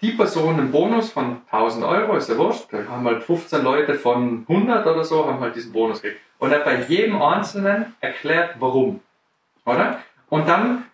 [0.00, 2.72] die Person einen Bonus von 1000 Euro, ist ja wurscht.
[2.72, 6.20] Da haben halt 15 Leute von 100 oder so, haben halt diesen Bonus gekriegt.
[6.38, 9.00] Und er hat bei jedem Einzelnen erklärt, warum.
[9.66, 10.00] Oder?
[10.28, 10.86] Und dann,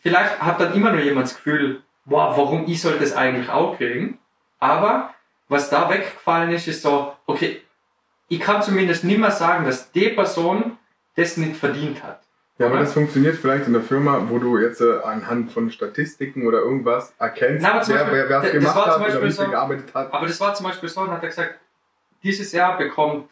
[0.00, 3.76] vielleicht hat dann immer nur jemand das Gefühl, boah, warum ich soll das eigentlich auch
[3.76, 4.18] kriegen?
[4.60, 5.14] Aber
[5.48, 7.62] was da weggefallen ist, ist so, okay,
[8.28, 10.78] ich kann zumindest nicht mehr sagen, dass die Person
[11.16, 12.22] das nicht verdient hat.
[12.62, 12.84] Ja, aber Oder?
[12.84, 17.14] das funktioniert vielleicht in der Firma, wo du jetzt äh, anhand von Statistiken oder irgendwas
[17.18, 19.44] erkennst, Na, Beispiel, wer wer es das gemacht war zum hat oder Beispiel wie viel
[19.44, 20.12] so- gearbeitet hat.
[20.14, 21.54] Aber das war zum Beispiel so, dann hat er gesagt,
[22.22, 23.28] dieses Jahr bekommt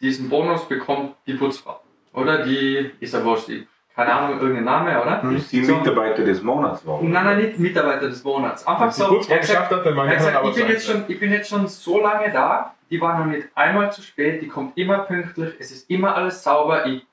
[0.00, 1.80] diesen Bonus bekommt die Putzfrau.
[2.12, 5.22] Oder die, ist ja wurscht, die, keine Ahnung, irgendein Name, oder?
[5.22, 5.42] Hm.
[5.50, 5.76] Die So.
[5.76, 7.00] Mitarbeiter des Monats war.
[7.02, 8.66] Nein, nein, nicht Mitarbeiter des Monats.
[8.66, 9.06] Einfach so.
[9.08, 12.30] Putzfrau geschafft hat, dann gesagt ich, bin jetzt schon, ich bin jetzt schon so lange
[12.32, 16.14] da, die war noch nicht einmal zu spät, die kommt immer pünktlich, es ist immer
[16.14, 16.86] alles sauber.
[16.86, 17.06] Ich,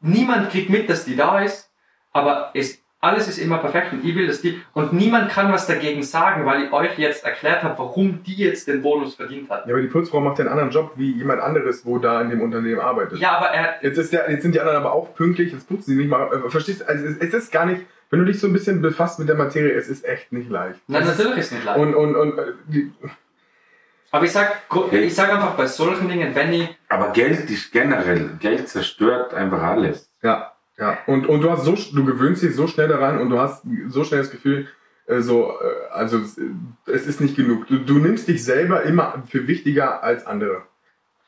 [0.00, 1.70] niemand kriegt mit, dass die da ist,
[2.12, 4.60] aber es, alles ist immer perfekt und ich will, dass die.
[4.72, 8.66] Und niemand kann was dagegen sagen, weil ich euch jetzt erklärt habe, warum die jetzt
[8.68, 9.66] den Bonus verdient hat.
[9.66, 12.30] Ja, aber die Putzfrau macht ja einen anderen Job wie jemand anderes, wo da in
[12.30, 13.18] dem Unternehmen arbeitet.
[13.18, 15.90] Ja, aber er, Jetzt, ist der, jetzt sind die anderen aber auch pünktlich, jetzt putzen
[15.92, 16.26] sie nicht mal.
[16.46, 16.88] Äh, verstehst du?
[16.88, 19.36] Also es, es ist gar nicht, wenn du dich so ein bisschen befasst mit der
[19.36, 20.80] Materie, es ist echt nicht leicht.
[20.88, 21.78] Nein, Es ist- natürlich ist nicht leicht.
[21.78, 22.92] Und, und, und äh, die,
[24.10, 24.62] Aber ich sag,
[24.92, 29.62] ich sag einfach bei solchen Dingen, wenn ich, Aber Geld ist generell, Geld zerstört einfach
[29.62, 30.08] alles.
[30.22, 30.98] ja, ja.
[31.06, 34.04] Und, und du hast so, du gewöhnst dich so schnell daran und du hast so
[34.04, 34.68] schnell das Gefühl,
[35.06, 37.66] äh, so, äh, also es, ist nicht genug.
[37.68, 40.62] Du, du nimmst dich selber immer für wichtiger als andere.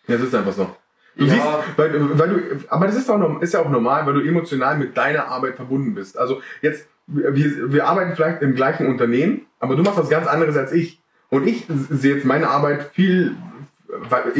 [0.07, 0.75] Ja, das ist einfach so.
[1.17, 1.33] Du Ja.
[1.35, 4.21] siehst, weil, weil du, aber das ist, auch, norm- ist ja auch normal, weil du
[4.21, 6.17] emotional mit deiner Arbeit verbunden bist.
[6.19, 10.57] Also jetzt, wir, wir arbeiten vielleicht im gleichen Unternehmen, aber du machst was ganz anderes
[10.57, 11.01] als ich.
[11.31, 13.37] Und ich sehe jetzt meine Arbeit viel,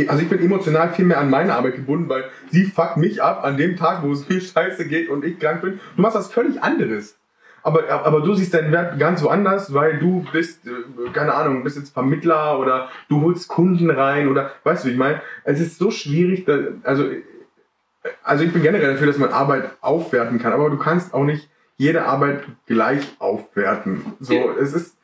[0.09, 3.45] also ich bin emotional viel mehr an meine Arbeit gebunden, weil sie fuckt mich ab
[3.45, 5.81] an dem Tag, wo es mir scheiße geht und ich krank bin.
[5.97, 7.19] Du machst was völlig anderes.
[7.63, 11.77] Aber, aber du siehst deinen Wert ganz woanders, weil du bist, äh, keine Ahnung, bist
[11.77, 15.21] jetzt Vermittler oder du holst Kunden rein oder weißt du, wie ich meine?
[15.45, 17.05] Es ist so schwierig, da, also,
[18.23, 21.51] also ich bin generell dafür, dass man Arbeit aufwerten kann, aber du kannst auch nicht
[21.77, 24.15] jede Arbeit gleich aufwerten.
[24.21, 24.98] So, es ist,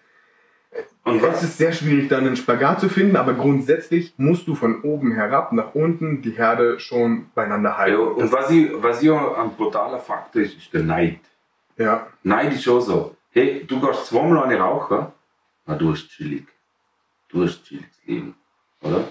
[1.04, 4.54] Und es was, ist sehr schwierig, da einen Spagat zu finden, aber grundsätzlich musst du
[4.54, 7.92] von oben herab nach unten die Herde schon beieinander halten.
[7.92, 11.20] ja, und was ich, was ich auch ein brutaler Faktor ist, ist der Neid.
[11.76, 12.06] ja.
[12.22, 13.16] Neid ist schon so.
[13.30, 15.06] Hey, du gehst zweimal eine rauchen,
[15.66, 16.46] na du hast chillig.
[17.28, 18.34] Du hast chilliges Leben.
[18.80, 19.04] Oder?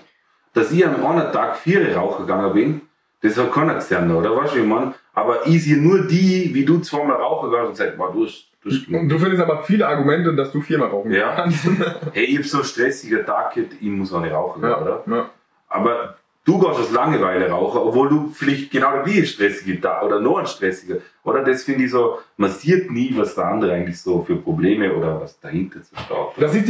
[0.53, 2.81] Dass ich an einem Tag vier rauchen gegangen bin,
[3.21, 4.35] das hat keiner gesehen, oder?
[4.35, 4.95] Weißt du, ich meine?
[5.13, 8.52] Aber ich sehe nur die, wie du zweimal rauchen gehst und sagst, du hast.
[8.65, 11.35] Und du findest aber viele Argumente, dass du viermal rauchen Ja.
[11.35, 11.65] kannst.
[12.13, 15.03] Hey, ich hab so einen stressigen Tag gehabt, ich muss auch nicht rauchen, gehen, oder?
[15.07, 15.29] ja.
[15.67, 20.19] Aber du gehst aus Langeweile rauchen, obwohl du vielleicht genau wie ein stressiger Tag oder
[20.19, 20.97] noch ein stressiger.
[21.23, 24.93] Oder das finde ich so, man sieht nie, was der andere eigentlich so für Probleme
[24.93, 26.17] oder was dahinter zu steht.
[26.37, 26.67] Das sieht,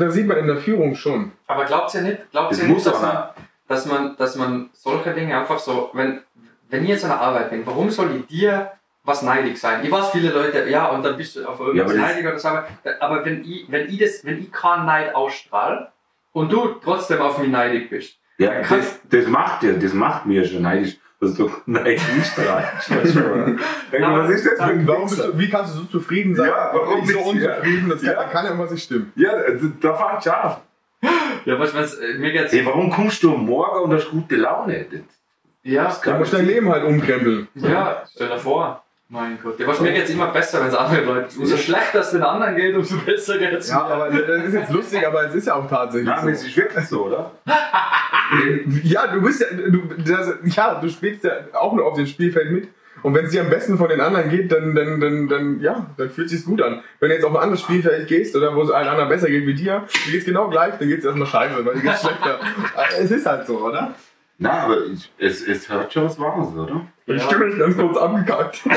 [0.00, 1.32] das, sieht man in der Führung schon.
[1.46, 3.24] Aber glaubt ihr nicht, glaubt Das ihr muss nicht, dass man,
[3.68, 6.20] dass man, dass man solche Dinge einfach so, wenn,
[6.70, 8.70] wenn ich jetzt an der Arbeit bin, warum soll ich dir
[9.04, 9.84] was neidig sein?
[9.84, 12.48] Ich weiß, viele Leute, ja, und dann bist du auf irgendwas Ja, neidig oder so,
[13.00, 15.88] aber, wenn ich, wenn ich das, wenn ich keinen Neid ausstrahle
[16.32, 20.44] und du trotzdem auf mich neidig bist, Ja, das, das macht ja, das macht mir
[20.44, 22.90] schon neidisch, dass du neidisch nicht reichst.
[22.90, 23.04] Was
[24.30, 26.48] ist das für ein Warum bist du, wie kannst du so zufrieden sein?
[26.48, 27.88] Ja, warum ich so bist du- unzufrieden?
[27.90, 28.24] Das kann, Ja.
[28.24, 29.12] kann ja irgendwas nicht stimmen.
[29.16, 29.32] Ja,
[29.80, 30.56] da fängt an.
[31.44, 34.36] ja, weißt du, wenn's, äh, mir geht's, Hey, warum kommst du Morgen und hast gute
[34.36, 34.86] Laune?
[34.90, 35.00] Das,
[35.62, 37.48] ja, das Du kann musst dein Leben halt umkrempeln.
[37.54, 38.83] ja, stell dir vor.
[39.14, 39.60] Mein Gott.
[39.60, 42.56] Ja, du, mir geht's immer besser, wenn es andere Leute, umso schlechter es den anderen
[42.56, 43.94] geht, umso besser geht's Ja, mir.
[43.94, 46.46] aber das ist jetzt lustig, aber es ist ja auch tatsächlich Nein, das so.
[46.48, 47.30] ist wirklich so, oder?
[48.82, 52.50] Ja, du bist ja, du, das, ja, du spielst ja auch nur auf dem Spielfeld
[52.50, 52.68] mit.
[53.02, 55.86] Und wenn es dir am besten von den anderen geht, dann, dann, dann, dann, ja,
[55.96, 56.82] dann fühlt sich's gut an.
[56.98, 59.46] Wenn du jetzt auf ein anderes Spielfeld gehst oder wo es allen anderen besser geht
[59.46, 62.40] wie dir, dir geht's genau gleich, dann geht's erstmal scheiße, weil dir geht's schlechter.
[62.98, 63.94] es ist halt so, oder?
[64.38, 66.86] Nein, aber ich, es, es hört schon was Wahres, oder?
[67.06, 68.62] Die Stimme ist ganz kurz abgekackt.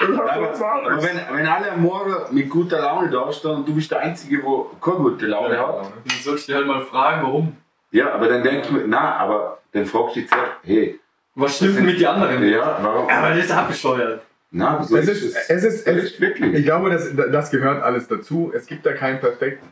[0.00, 3.74] Das hat Aber, wenn, wenn alle am Morgen mit guter Laune da stehen und du
[3.74, 7.22] bist der Einzige, der keine gute Laune hat, Dann sollst du dich halt mal fragen,
[7.22, 7.56] warum.
[7.92, 10.98] ja, aber dann denk ich mir, na, aber dann fragst du dich zuerst, hey,
[11.36, 12.42] Was stimmt denn mit den anderen?
[12.48, 13.08] ja, warum?
[13.08, 14.22] Aber das ist abbescheuert.
[14.50, 16.52] Na, wieso Es ist, es ist, es ist wirklich.
[16.52, 18.52] Ich glaube, das, das gehört alles dazu.
[18.54, 19.62] Es gibt da kein Perfekt.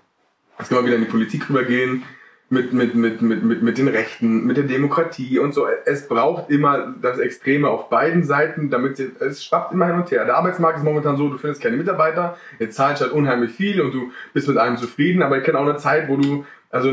[0.58, 2.04] Jetzt können wir wieder in die Politik rübergehen.
[2.52, 5.68] Mit, mit, mit, mit, mit, mit den Rechten, mit der Demokratie und so.
[5.84, 10.10] Es braucht immer das Extreme auf beiden Seiten, damit sie, es schwappt immer hin und
[10.10, 10.24] her.
[10.24, 13.94] Der Arbeitsmarkt ist momentan so, du findest keine Mitarbeiter, jetzt zahlst halt unheimlich viel und
[13.94, 16.88] du bist mit allem zufrieden, aber ich kenne auch eine Zeit, wo du also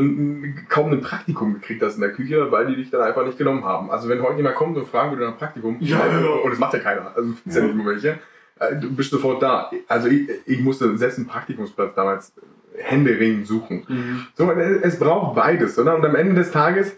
[0.68, 3.64] kaum ein Praktikum gekriegt hast in der Küche, weil die dich dann einfach nicht genommen
[3.64, 3.90] haben.
[3.90, 6.28] Also wenn heute jemand kommt und fragen würde nach Praktikum, Ja, ja.
[6.28, 8.18] und das macht ja keiner, also findest ja nicht immer welche,
[8.60, 9.70] äh, du bist sofort da.
[9.88, 12.32] Also ich, ich musste selbst einen Praktikumsplatz damals
[12.80, 14.28] händeringend suchen.
[14.34, 15.94] So, äh, es braucht beides, oder?
[15.96, 16.96] Und am Ende des Tages,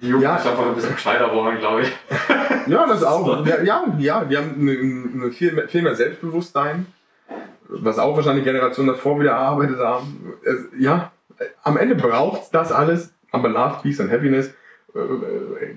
[0.00, 0.36] Die Jugend Ja.
[0.36, 1.92] ist einfach ein bisschen gescheiter geworden, glaube ich.
[2.66, 3.46] ja, das auch.
[3.46, 4.72] Ja, ja, ja die haben eine,
[5.24, 6.86] eine viel, mehr, viel mehr Selbstbewusstsein,
[7.68, 10.34] was auch wahrscheinlich Generationen davor wieder erarbeitet haben.
[10.44, 11.12] Es, ja,
[11.62, 14.52] am Ende braucht's das alles, aber Love, Peace and Happiness
[14.94, 15.76] äh, äh,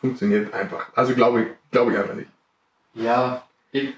[0.00, 0.86] funktioniert einfach.
[0.94, 2.28] Also glaube ich, glaube ich einfach nicht.
[2.94, 3.94] Ja, ich,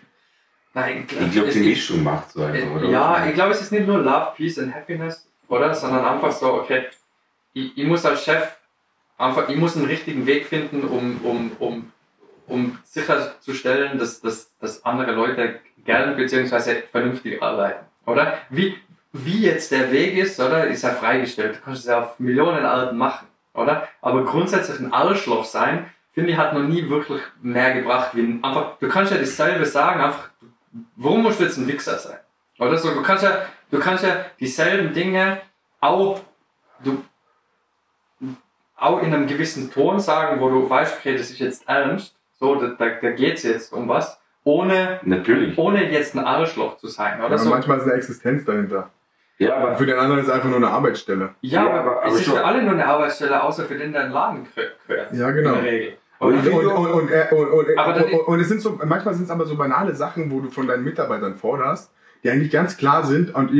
[0.76, 2.88] nein, Ich glaube, es- die Mischung macht so einfach, oder?
[2.88, 5.74] Ja, ich glaube, es ist nicht nur Love, Peace and Happiness, oder?
[5.74, 6.84] Sondern einfach so, okay,
[7.52, 8.44] ich, ich muss als Chef
[9.18, 11.92] einfach, ich muss einen richtigen Weg finden, um, um, um,
[12.46, 16.82] um sicherzustellen, dass, dass, dass andere Leute gern bzw.
[16.92, 18.38] vernünftig arbeiten, oder?
[18.50, 18.76] Wie,
[19.12, 20.66] wie jetzt der Weg ist, oder?
[20.66, 21.56] Ist ja freigestellt.
[21.56, 23.88] Du kannst es ja auf Millionen Arten machen, oder?
[24.02, 28.44] Aber grundsätzlich ein Arschloch sein, finde ich, hat noch nie wirklich mehr gebracht, wie ein,
[28.44, 30.28] einfach, du kannst ja dasselbe sagen, einfach,
[30.96, 32.18] warum musst du jetzt ein Wichser sein?
[32.58, 35.38] Oder so, du kannst ja, du kannst ja dieselben Dinge
[35.80, 36.20] auch,
[36.82, 37.02] du,
[38.76, 42.54] auch in einem gewissen Ton sagen, wo du weißt, okay, das ist jetzt ernst, so,
[42.56, 45.56] da, da, da geht's jetzt um was, ohne, Natürlich.
[45.58, 47.50] ohne jetzt ein Arschloch zu sein, oder Aber so.
[47.50, 48.90] manchmal ist eine Existenz dahinter.
[49.38, 51.34] Ja, aber für den anderen ist es einfach nur eine Arbeitsstelle.
[51.42, 53.76] Ja, Ja, aber, aber- aber es ist schon- für alle nur eine Arbeitsstelle, außer für
[53.76, 55.12] den, der einen Laden gehö- gehört.
[55.12, 55.54] Ja, genau.
[55.56, 55.98] In der Regel.
[56.18, 57.28] Und, und, und, und, äh,
[58.26, 60.84] und, es sind so, manchmal sind es aber so banale Sachen, wo du von deinen
[60.84, 61.92] Mitarbeitern forderst,
[62.24, 63.50] die eigentlich ganz klar sind und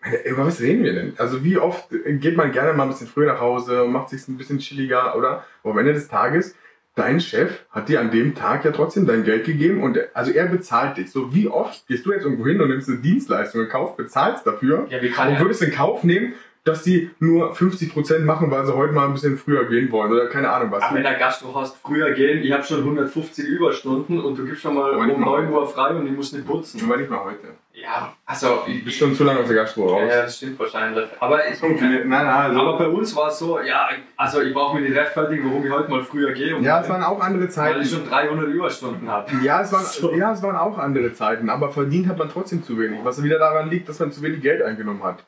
[0.00, 1.14] meine, über was reden wir denn?
[1.18, 4.26] Also wie oft geht man gerne mal ein bisschen früher nach Hause und macht sich
[4.28, 5.44] ein bisschen chilliger, oder?
[5.62, 6.54] Aber am Ende des Tages,
[6.94, 10.46] dein Chef hat dir an dem Tag ja trotzdem dein Geld gegeben und also er
[10.46, 11.10] bezahlt dich.
[11.10, 14.46] So wie oft gehst du jetzt irgendwo hin und nimmst eine Dienstleistung in Kauf, bezahlst
[14.46, 18.92] dafür Ja, und würdest in Kauf nehmen, dass sie nur 50% machen, weil sie heute
[18.92, 20.82] mal ein bisschen früher gehen wollen oder keine Ahnung was.
[20.82, 24.62] Aber wenn der Gastro hast, früher gehen, ich habe schon 150 Überstunden und du gibst
[24.62, 26.80] schon mal um mal 9 Uhr frei und ich muss nicht putzen.
[26.84, 27.48] Aber nicht mal heute.
[27.72, 30.02] Ja, also, Du ich, bist schon zu lange aus der Gastro raus.
[30.10, 31.08] ja, das stimmt wahrscheinlich.
[31.20, 31.62] Aber ich.
[31.62, 32.60] Nein, nein, also.
[32.60, 35.70] Aber bei uns war es so, ja, also ich brauche mir nicht rechtfertigen, warum ich
[35.70, 36.58] heute mal früher gehe.
[36.60, 37.80] ja, es waren auch andere weil Zeiten.
[37.82, 39.30] ich schon 300 Überstunden habe.
[39.44, 40.12] Ja es, waren, So.
[40.12, 42.98] ja, es waren auch andere Zeiten, aber verdient hat man trotzdem zu wenig.
[43.04, 45.24] Was wieder daran liegt, dass man zu wenig Geld eingenommen hat.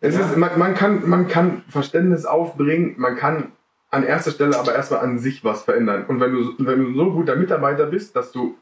[0.00, 0.20] Es Ja.
[0.22, 3.52] ist, man, man, kann, man kann Verständnis aufbringen, man kann
[3.90, 6.04] an erster Stelle aber erstmal an sich was verändern.
[6.08, 8.56] Und wenn du, wenn du so guter Mitarbeiter bist, dass du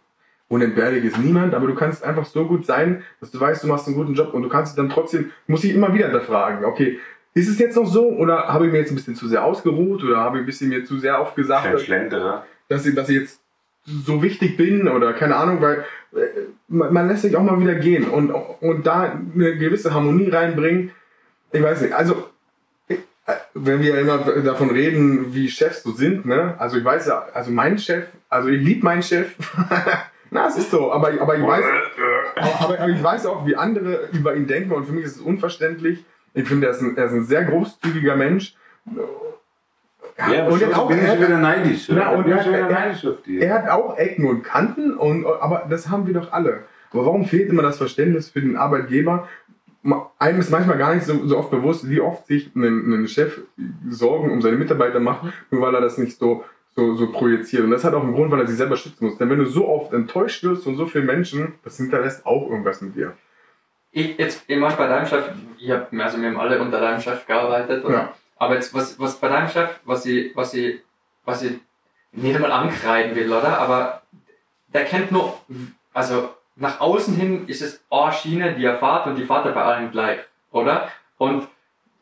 [0.48, 3.86] unentbehrlich ist niemand, aber du kannst einfach so gut sein, dass du weißt, du machst
[3.86, 6.98] einen guten Job und du kannst dich dann trotzdem, muss ich immer wieder hinterfragen, okay,
[7.32, 10.04] ist es jetzt noch so oder habe ich mir jetzt ein bisschen zu sehr ausgeruht
[10.04, 12.44] oder habe ich ein bisschen mir zu sehr oft gesagt, Kein Schlenderer.
[12.68, 13.40] dass ich, dass ich jetzt
[13.86, 16.18] so wichtig bin oder keine Ahnung, weil äh,
[16.68, 20.92] man, man lässt sich auch mal wieder gehen und, und da eine gewisse Harmonie reinbringen.
[21.54, 22.28] Ich weiß nicht, also
[23.54, 26.54] wenn wir immer davon reden, wie Chefs so sind, ne?
[26.58, 29.34] Also ich weiß ja, also mein Chef, also ich liebe meinen Chef.
[30.30, 31.64] Na, es ist so, aber, aber ich weiß,
[32.36, 35.22] aber, aber, ich weiß auch, wie andere über ihn denken und für mich ist es
[35.22, 36.04] unverständlich.
[36.34, 38.56] Ich finde, er ist ein, er ist ein sehr großzügiger Mensch.
[40.18, 41.88] Ja, und jetzt auch, bin ich er, wieder neidisch.
[41.88, 42.12] Oder?
[42.12, 43.40] und bin er- er- neidisch auf die.
[43.40, 46.64] er hat auch Ecken und Kanten, und, aber das haben wir doch alle.
[46.92, 49.28] Aber warum fehlt immer das Verständnis für den Arbeitgeber?
[50.18, 53.40] Einem ist manchmal gar nicht so, so oft bewusst, wie oft sich ein, ein Chef
[53.90, 57.64] Sorgen um seine Mitarbeiter macht, nur weil er das nicht so, so, so projiziert.
[57.64, 59.18] Und das hat auch einen Grund, weil er sich selber schützen muss.
[59.18, 62.80] Denn wenn du so oft enttäuscht wirst von so vielen Menschen, das hinterlässt auch irgendwas
[62.80, 63.12] mit dir.
[63.92, 67.00] Ich, jetzt, ich mach bei deinem Chef, ich hab, also wir haben alle unter deinem
[67.00, 67.94] Chef gearbeitet, oder?
[67.94, 68.14] Ja.
[68.36, 70.80] Aber jetzt, was, was bei deinem Chef, was ich, was ich,
[71.24, 71.52] was ich
[72.12, 73.58] nicht einmal ankreiden will, oder?
[73.58, 74.02] Aber
[74.72, 75.38] der kennt nur,
[75.92, 79.52] also nach außen hin ist es eine Schiene, die er fahrt und die fahrt er
[79.52, 80.18] bei allen gleich,
[80.52, 80.88] oder?
[81.18, 81.48] Und,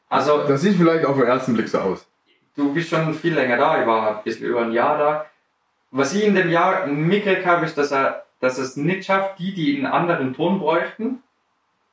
[0.08, 2.06] also, Das sieht vielleicht auf den ersten Blick so aus.
[2.56, 5.26] du bist schon viel länger da, ich war ein bisschen über ein Jahr da.
[5.90, 9.54] Was ich in dem Jahr mitgekriegt habe, ist, dass er, dass es nicht schafft, die,
[9.54, 11.22] die einen anderen Ton bräuchten,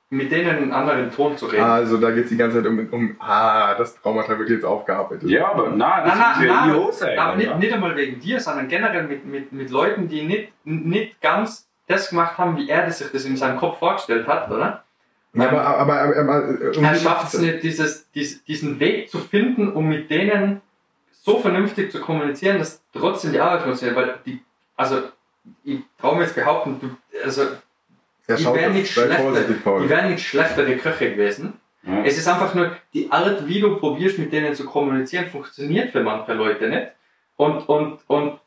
[0.09, 1.63] mit denen einen anderen Ton zu reden.
[1.63, 5.29] Also da geht es die ganze Zeit um, um ah, das Traumata wird jetzt aufgearbeitet.
[5.29, 7.19] Ja, aber nein, das Nein, ist nein, ja sein.
[7.19, 11.21] aber nicht, nicht einmal wegen dir, sondern generell mit, mit, mit Leuten, die nicht, nicht
[11.21, 14.83] ganz das gemacht haben, wie er das sich das in seinem Kopf vorgestellt hat, oder?
[15.33, 19.19] Ja, aber, aber, aber, aber um er schafft es nicht, dieses, dies, diesen Weg zu
[19.19, 20.61] finden, um mit denen
[21.11, 24.41] so vernünftig zu kommunizieren, dass trotzdem die Arbeit funktioniert, weil die,
[24.75, 25.03] also
[25.63, 27.43] ich traue mir jetzt behaupten, du, also
[28.27, 29.33] Ja, die wären nicht schlechter,
[29.79, 31.53] die wären nicht schlechtere Köche gewesen.
[31.83, 32.03] Ja.
[32.03, 36.03] Es ist einfach nur, die Art, wie du probierst, mit denen zu kommunizieren, funktioniert für
[36.03, 36.87] manche Leute nicht.
[37.37, 38.39] Und, und, und,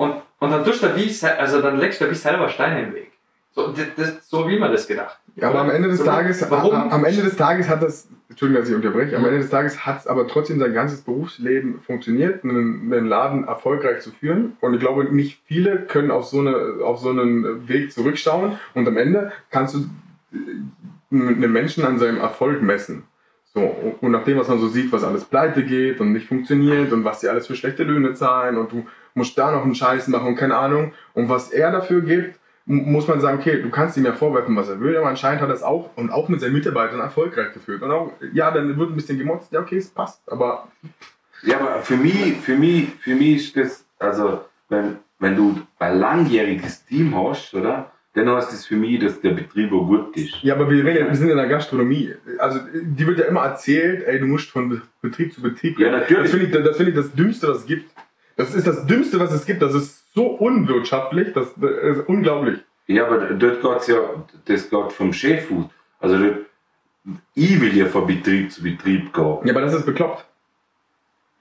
[0.00, 3.12] und, und dann tust du wie, also dann legst du wie selber Steine im Weg.
[3.50, 5.18] So, das, so wie man das gedacht.
[5.36, 6.74] Ja, aber am Ende des So, Tages, warum?
[6.74, 9.98] am, Ende des Tages hat das, Entschuldigung, dass ich unterbreche, am Ende des Tages hat
[9.98, 14.56] es aber trotzdem sein ganzes Berufsleben funktioniert, einen, einen Laden erfolgreich zu führen.
[14.62, 18.58] Und ich glaube, nicht viele können auf so, eine, auf so einen Weg zurückschauen.
[18.72, 19.80] Und am Ende kannst du
[20.32, 23.02] äh, einen Menschen an seinem Erfolg messen.
[23.52, 23.60] So,
[24.00, 27.04] und nach dem, was man so sieht, was alles pleite geht und nicht funktioniert und
[27.04, 30.28] was die alles für schlechte Löhne zahlen und du musst da noch einen Scheiß machen
[30.28, 30.92] und keine Ahnung.
[31.14, 34.68] Und was er dafür gibt, muss man sagen, okay, du kannst ihm ja vorwerfen, was
[34.68, 37.82] er will, aber anscheinend hat er es auch und auch mit seinen Mitarbeitern erfolgreich geführt.
[37.82, 40.68] Und auch, ja, dann wird ein bisschen gemotzt, ja, okay, es passt, aber
[41.42, 45.98] Ja, aber für mich, für mich, für mich ist das, also, wenn, wenn du ein
[45.98, 47.90] langjähriges Team hast, oder?
[48.12, 50.42] Dann heißt das für mich, dass der Betrieb auch gut ist.
[50.42, 52.12] ja, aber wir, reden, wir sind in der Gastronomie.
[52.38, 55.78] Also, die wird ja immer erzählt, ey, du musst von Be- Betrieb zu Betrieb.
[55.78, 56.22] Ja, natürlich.
[56.22, 57.90] Das finde ich, das finde ich das Dümmste, was es gibt.
[58.40, 59.60] Das ist das Dümmste, was es gibt.
[59.60, 62.58] Das ist so unwirtschaftlich, das, ist unglaublich.
[62.86, 63.98] Ja, aber dort geht's ja,
[64.46, 65.64] das geht vom Chef aus.
[66.00, 66.38] Also, dort,
[67.34, 69.38] ich will ja von Betrieb zu Betrieb gehen.
[69.44, 70.24] Ja, aber das ist bekloppt.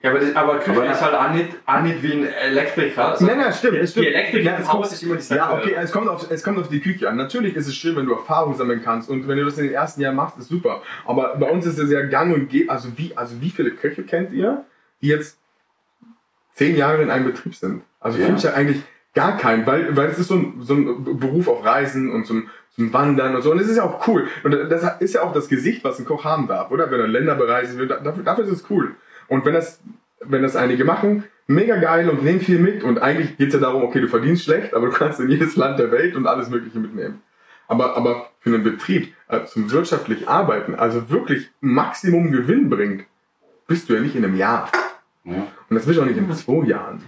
[0.01, 3.15] Ja, aber, das, aber Küche Aber- ist halt auch nicht, auch nicht wie ein Elektriker.
[3.17, 4.05] So, Nein, nein, stimmt, Die, es stimmt.
[4.05, 6.57] die Elektriker im es kommt- ist immer die Ja, okay, es kommt, auf, es kommt
[6.59, 7.15] auf die Küche an.
[7.17, 9.73] Natürlich ist es schön, wenn du Erfahrung sammeln kannst und wenn du das in den
[9.73, 10.81] ersten Jahren machst, ist super.
[11.05, 12.69] Aber bei uns ist es ja gang und gäbe.
[12.69, 14.63] Also wie, also wie viele Köche kennt ihr,
[15.01, 15.38] die jetzt
[16.59, 17.81] zehn Jahre in einem Betrieb sind?
[18.01, 18.25] Also Ja.
[18.25, 18.83] finde ich ja eigentlich
[19.15, 22.49] gar keinen, weil, weil es ist so ein, so ein Beruf auf Reisen und zum,
[22.75, 23.51] zum Wandern und so.
[23.51, 24.27] Und es ist ja auch cool.
[24.43, 26.91] Und das ist ja auch das Gesicht, was ein Koch haben darf, oder?
[26.91, 28.95] Wenn er Länder bereisen will, dafür, dafür ist es cool.
[29.27, 29.79] Und wenn das,
[30.19, 32.83] wenn das einige machen, mega geil und nehmen viel mit.
[32.83, 35.55] Und eigentlich geht es ja darum, okay, du verdienst schlecht, aber du kannst in jedes
[35.55, 37.21] Land der Welt und alles Mögliche mitnehmen.
[37.67, 43.05] Aber, aber für einen Betrieb äh, zum wirtschaftlich arbeiten, also wirklich Maximum Gewinn bringt,
[43.67, 44.69] bist du ja nicht in einem Jahr.
[45.37, 47.03] Und das bist du auch nicht in zwei Jahren.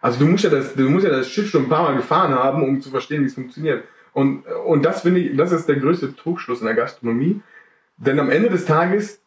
[0.00, 2.34] Also du musst ja das, du musst ja das Schiff schon ein paar Mal gefahren
[2.34, 3.84] haben, um zu verstehen, wie es funktioniert.
[4.12, 7.40] Und, und das finde ich, das ist der größte Trugschluss in der Gastronomie.
[7.96, 9.20] Denn am Ende des Tages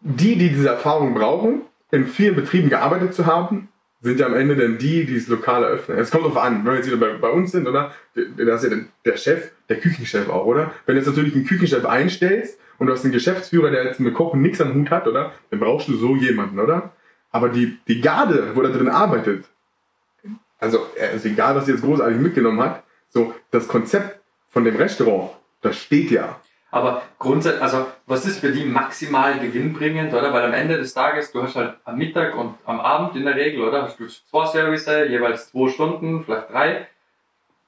[0.00, 3.68] die, die diese Erfahrung brauchen, in vielen Betrieben gearbeitet zu haben,
[4.00, 5.98] sind ja am Ende dann die, die das Lokal eröffnen.
[5.98, 7.92] Es kommt drauf an, wenn wir jetzt wieder bei, bei uns sind, oder?
[8.14, 10.72] Das ist ja der Chef, der Küchenchef auch, oder?
[10.86, 14.14] Wenn du jetzt natürlich einen Küchenchef einstellst und du hast einen Geschäftsführer, der jetzt mit
[14.14, 15.32] Kochen nichts am Hut hat, oder?
[15.50, 16.92] Dann brauchst du so jemanden, oder?
[17.32, 19.46] Aber die, die Garde, wo da drin arbeitet,
[20.58, 20.86] also,
[21.16, 24.20] ist egal, was sie jetzt großartig mitgenommen hat, so, das Konzept
[24.50, 25.30] von dem Restaurant,
[25.60, 26.40] das steht ja.
[26.70, 30.32] Aber grundsätzlich, also was ist für die maximal gewinnbringend, oder?
[30.32, 33.34] Weil am Ende des Tages, du hast halt am Mittag und am Abend in der
[33.34, 33.82] Regel, oder?
[33.82, 36.88] Hast du zwei Service, jeweils zwei Stunden, vielleicht drei.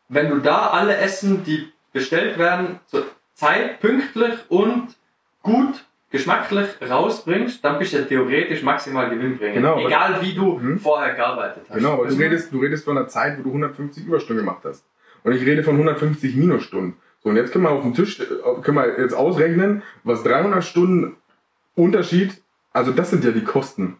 [0.08, 4.96] Wenn du da alle Essen, die bestellt werden, zur Zeit, pünktlich und
[5.42, 5.83] gut,
[6.14, 9.56] geschmacklich rausbringst, dann bist du ja theoretisch maximal gewinnbringend.
[9.56, 10.78] Genau, Egal wie du Mhm.
[10.78, 11.76] vorher gearbeitet hast.
[11.76, 14.84] Genau, aber du redest, du redest von einer Zeit, wo du 150 Überstunden gemacht hast.
[15.22, 16.94] Und ich rede von 150 Minusstunden.
[17.22, 18.24] So, und jetzt können wir auf dem Tisch, äh,
[18.62, 21.16] können wir jetzt ausrechnen, was 300 Stunden
[21.74, 22.40] Unterschied,
[22.72, 23.96] also das sind ja die Kosten.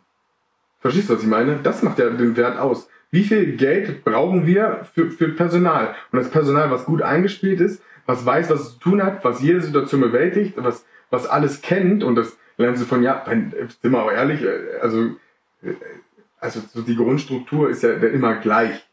[0.81, 1.59] Verstehst du, was ich meine?
[1.63, 2.89] Das macht ja den Wert aus.
[3.11, 5.95] Wie viel Geld brauchen wir für, für Personal?
[6.13, 9.41] Und das Personal, was gut eingespielt ist, was weiß, was es zu tun hat, was
[9.41, 10.85] jede Situation bewältigt, was,
[11.15, 14.79] was alles kennt und das lernst du von, ja, wenn- sind wir aber ehrlich, äh,
[14.83, 15.11] also
[16.41, 18.85] also so die Grundstruktur ist ja immer gleich.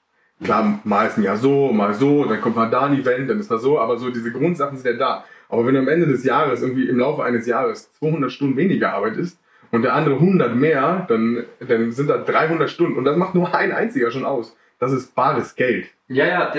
[0.44, 3.40] Klar, mal ist ein Jahr so, mal so, dann kommt mal da ein Event, dann
[3.40, 5.26] ist mal so, aber so diese Grundsachen sind ja da.
[5.50, 8.94] Aber wenn du am Ende des Jahres irgendwie im Laufe eines Jahres 200 Stunden weniger
[8.94, 9.38] arbeitest
[9.72, 13.54] und der andere 100 mehr, dann, dann sind da 300 Stunden und das macht nur
[13.54, 14.56] ein einziger schon aus.
[14.80, 15.88] Das ist bares Geld.
[16.08, 16.52] Ja, ja,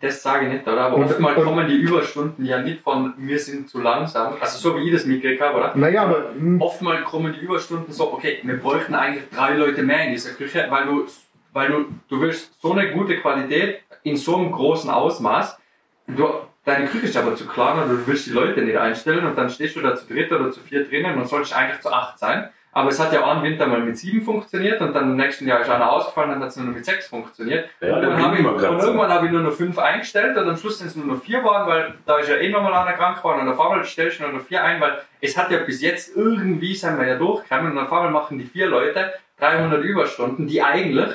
[0.00, 0.80] das, sage ich nicht, oder?
[0.80, 4.34] Aber oftmals kommen die Überstunden ja nicht von wir sind zu langsam.
[4.40, 5.72] Also so wie ich das mitgekriegt habe, oder?
[5.76, 10.12] Naja, aber Oftmals kommen die Überstunden so, okay, wir bräuchten eigentlich drei Leute mehr in
[10.12, 11.06] dieser Küche, weil du,
[11.52, 15.58] weil du, du willst so eine gute Qualität in so einem großen Ausmaß.
[16.06, 16.26] Du,
[16.64, 19.50] deine Küche ist aber zu klein und du willst die Leute nicht einstellen und dann
[19.50, 22.48] stehst du da zu dritt oder zu vier drinnen und solltest eigentlich zu acht sein.
[22.76, 25.62] Aber es hat ja einen Winter mal mit sieben funktioniert und dann im nächsten Jahr
[25.62, 27.70] ist einer ausgefallen, dann hat es nur noch mit sechs funktioniert.
[27.80, 30.46] Ja, und da dann habe ich, und irgendwann habe ich nur noch fünf eingestellt und
[30.46, 32.92] am Schluss sind es nur noch vier geworden, weil da ist ja eh nochmal einer
[32.92, 35.56] krank geworden und auf einmal stellst du nur noch vier ein, weil es hat ja
[35.60, 39.82] bis jetzt irgendwie, sind wir ja durchgekommen und auf einmal machen die vier Leute 300
[39.82, 41.08] Überstunden, die eigentlich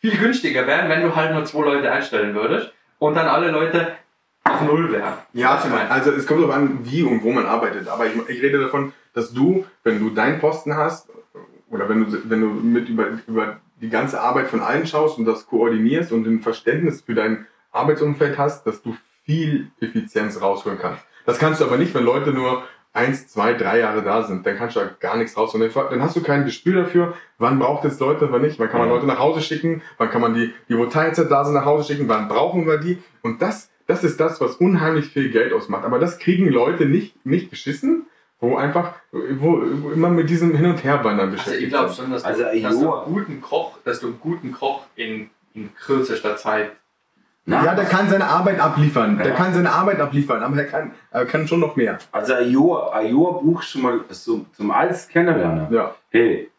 [0.00, 3.88] viel günstiger wären, wenn du halt nur zwei Leute einstellen würdest und dann alle Leute
[4.44, 5.14] auf Null wären.
[5.32, 5.90] Ja, ich meine.
[5.90, 7.88] also es kommt darauf an, wie und wo man arbeitet.
[7.88, 11.08] Aber ich, ich rede davon, dass du, wenn du deinen Posten hast,
[11.70, 15.24] oder wenn du, wenn du mit über, über die ganze Arbeit von allen schaust und
[15.24, 21.02] das koordinierst und ein Verständnis für dein Arbeitsumfeld hast, dass du viel Effizienz rausholen kannst.
[21.24, 24.46] Das kannst du aber nicht, wenn Leute nur eins, zwei, drei Jahre da sind.
[24.46, 25.70] Dann kannst du da gar nichts rausholen.
[25.72, 28.58] Dann hast du kein Gespür dafür, wann braucht es Leute, wann nicht.
[28.58, 28.94] Wann kann man Ja.
[28.94, 31.92] Leute nach Hause schicken, wann kann man die, die wo Teilzeit da sind, nach Hause
[31.92, 33.02] schicken, wann brauchen wir die.
[33.22, 35.84] Und das, das ist das, was unheimlich viel Geld ausmacht.
[35.84, 38.06] Aber das kriegen Leute nicht, nicht geschissen,
[38.40, 42.10] wo einfach, wo, wo immer mit diesem Hin- und Herwandern Also beschäftigt ich glaube schon,
[42.10, 45.70] dass, Also, du, dass du einen guten Koch, dass du einen guten Koch in, in
[45.74, 46.72] kürzester Zeit
[47.44, 49.18] Nein, Ja, der kann seine Arbeit abliefern.
[49.18, 49.34] Der Ja.
[49.34, 51.98] kann seine Arbeit abliefern, aber er kann, er kann schon noch mehr.
[52.12, 55.66] Also ein Jahr brauchst du mal so, zum alles kennenlernen.
[55.72, 55.92] Ja.
[56.10, 56.51] Hey,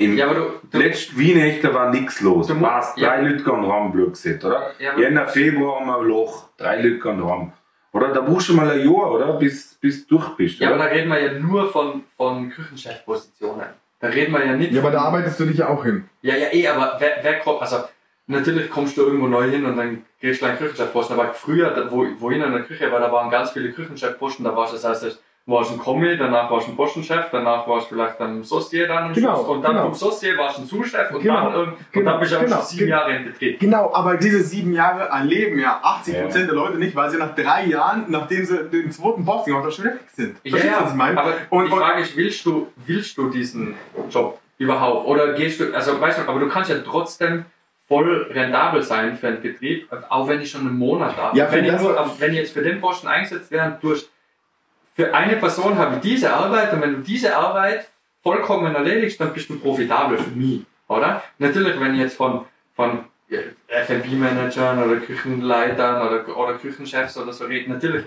[0.00, 2.46] im Ja, aber du, du letzten Weihnachten war nichts los.
[2.46, 3.08] Du warst ja.
[3.08, 4.72] drei Leute gehen heim, blöd gesagt, oder?
[4.78, 7.52] Ja, aber- Jänner, Februar haben wir ein Loch, drei Leute gehen heim.
[7.92, 9.32] Oder da brauchst du mal ein Jahr, oder?
[9.34, 10.58] Bis, bis du durch bist.
[10.58, 10.84] Ja, aber oder?
[10.84, 13.66] da reden wir ja nur von, von Küchenchefpositionen.
[14.00, 16.08] Da reden wir ja nicht Ja, aber da arbeitest du dich ja auch hin.
[16.22, 17.78] Ja, ja, eh, aber wer, wer kommt, also
[18.26, 21.18] natürlich kommst du irgendwo neu hin und dann gehst du einen Küchenchefposten.
[21.18, 24.44] Aber früher, wo, wo ich in der Küche war, da waren ganz viele Küchenchefposten.
[24.44, 25.10] Da warst du, das heißt, du
[25.50, 29.04] warst ein Kommi, danach warst du ein Postenchef, danach warst du vielleicht ein Saucier dann
[29.04, 29.84] am Genau, Schluss und dann genau.
[29.86, 32.38] vom Saucier warst du ein Sous-Chef und, Genau, dann, irgend- und genau, dann bist du
[32.40, 32.96] genau, schon sieben genau.
[32.98, 33.60] Jahre im Betrieb.
[33.60, 36.46] Genau, aber diese sieben Jahre erleben ja 80% Ja.
[36.46, 39.72] der Leute nicht, weil sie nach drei Jahren, nachdem sie den zweiten Posten gemacht haben,
[39.72, 40.36] schon weg sind.
[40.44, 41.20] Ja, Verstehst du, ja, was ich meine?
[41.20, 43.74] aber Und- die Frage ist, willst du, willst du diesen
[44.10, 45.06] Job überhaupt?
[45.06, 47.44] Oder gehst du, also weißt du, aber du kannst ja trotzdem
[47.88, 51.36] voll rentabel sein für einen Betrieb, auch wenn ich schon einen Monat habe.
[51.36, 54.08] Ja, wenn, ich wenn ich jetzt für den Posten eingesetzt wäre, durch,
[55.00, 57.88] für eine Person habe ich diese Arbeit und wenn du diese Arbeit
[58.22, 61.22] vollkommen erledigst, dann bist du profitabel für mich, oder?
[61.38, 63.04] Natürlich, wenn ich jetzt von, von
[63.68, 68.04] F&B-Managern oder Küchenleitern oder, oder Küchenchefs oder so rede, natürlich,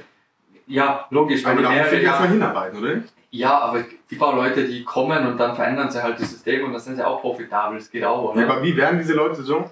[0.67, 3.01] ja, logisch, wenn aber ich erstmal hinarbeiten, oder?
[3.31, 6.73] ja, aber die paar Leute, die kommen und dann verändern sie halt das System und
[6.73, 7.79] dann sind sie auch profitabel.
[7.79, 8.41] Das geht auch, oder?
[8.41, 9.67] Ja, aber wie werden diese Leute so?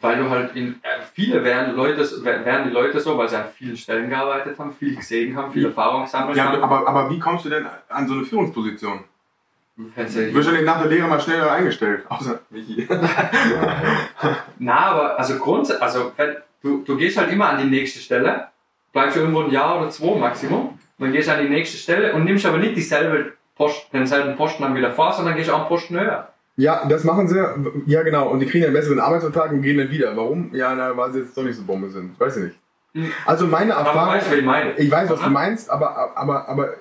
[0.00, 3.46] Weil du halt in äh, viele werden Leute werden die Leute so, weil sie an
[3.52, 6.62] vielen Stellen gearbeitet haben, viel gesehen haben, viel Erfahrung gesammelt Ja, haben.
[6.62, 9.00] aber, aber wie kommst du denn an so eine Führungsposition?
[9.76, 12.04] Du wirst ja nicht nach der Lehre mal schneller eingestellt.
[12.08, 12.86] Außer Michi.
[14.58, 16.12] Na, aber also grundsätzlich, also
[16.62, 18.48] du, du gehst halt immer an die nächste Stelle,
[18.92, 22.24] bleibst irgendwo ein Jahr oder zwei Maximum, dann gehst du an die nächste Stelle und
[22.24, 25.98] nimmst aber nicht dieselbe Post, denselben Posten dann wieder vor, sondern gehst auch einen Posten
[25.98, 26.28] höher.
[26.56, 27.44] Ja, das machen sie.
[27.86, 28.28] Ja, genau.
[28.28, 30.16] Und die kriegen einen besseren Arbeitsvertrag und gehen dann wieder.
[30.16, 30.54] Warum?
[30.54, 32.18] Ja, na, weil sie jetzt doch nicht so Bombe sind.
[32.18, 32.58] Weiß ich nicht.
[33.26, 34.14] Also meine Erfahrung.
[34.14, 34.72] was ich meine?
[34.76, 36.74] Ich weiß, was du meinst, aber, aber, aber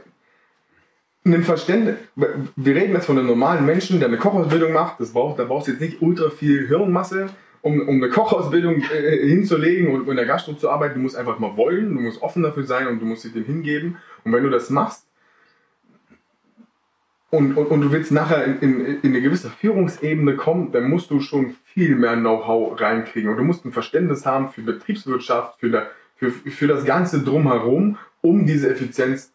[1.26, 1.96] ein Verständnis.
[2.16, 5.00] Wir reden jetzt von einem normalen Menschen, der eine Kochausbildung macht.
[5.00, 7.28] Das braucht, da brauchst du jetzt nicht ultra viel Hirnmasse,
[7.62, 10.96] um, um eine Kochausbildung äh, hinzulegen und in der Gastro zu arbeiten.
[10.96, 13.46] Du musst einfach mal wollen, du musst offen dafür sein und du musst dich dem
[13.46, 13.98] hingeben.
[14.24, 15.08] Und wenn du das machst
[17.34, 21.10] und, und, und du willst nachher in, in, in eine gewisse Führungsebene kommen, dann musst
[21.10, 23.32] du schon viel mehr Know-how reinkriegen.
[23.32, 27.98] Und du musst ein Verständnis haben für Betriebswirtschaft, für, der, für, für das Ganze drumherum,
[28.22, 29.34] um diese Effizienz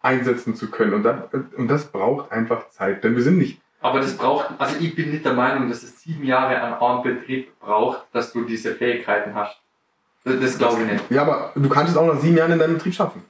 [0.00, 0.94] einsetzen zu können.
[0.94, 1.16] Und, das,
[1.56, 3.02] und das braucht einfach Zeit.
[3.02, 3.60] Denn wir sind nicht.
[3.80, 7.02] Aber das braucht, also ich bin nicht der Meinung, dass es sieben Jahre an einem
[7.02, 9.60] Betrieb braucht, dass du diese Fähigkeiten hast.
[10.22, 11.10] Das, das glaube ich nicht.
[11.10, 13.24] Ja, aber du kannst es auch nach sieben Jahren in deinem Betrieb schaffen.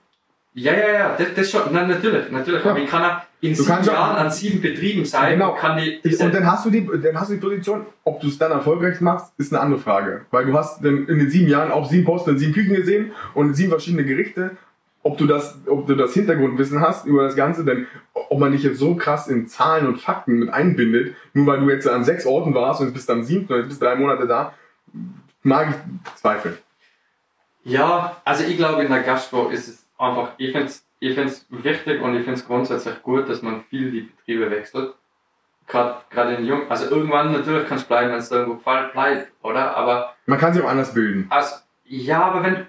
[0.58, 2.64] Ja, ja, ja, das, das schon, nein, natürlich, natürlich.
[2.64, 2.70] Ja.
[2.70, 5.52] Aber ich kann ja in Du sieben Jahren an sieben Betrieben sein Genau.
[5.52, 8.26] und kann die, Und dann hast du die, dann hast du die Position, ob du
[8.26, 10.22] es dann erfolgreich machst, ist eine andere Frage.
[10.32, 13.54] Weil du hast in den sieben Jahren auch sieben Posten in sieben Küchen gesehen und
[13.54, 14.56] sieben verschiedene Gerichte.
[15.04, 18.64] Ob du das, ob du das Hintergrundwissen hast über das Ganze, denn ob man dich
[18.64, 22.26] jetzt so krass in Zahlen und Fakten mit einbindet, nur weil du jetzt an sechs
[22.26, 24.52] Orten warst und jetzt bist du am siebten und jetzt bist du drei Monate da,
[25.44, 26.58] mag ich zweifeln.
[27.64, 31.46] Ja, also ich glaube, in der Gastro ist es einfach, ich finde es ich find's
[31.50, 34.94] wichtig und ich finde es grundsätzlich gut, dass man viel die Betriebe wechselt.
[35.68, 39.76] Gerade in Jung, also irgendwann natürlich kannst du bleiben, wenn es irgendwo gefällt, bleib, oder?
[39.76, 41.26] Aber, Man kann sich auch anders bilden.
[41.28, 42.66] also, ja, aber wenn,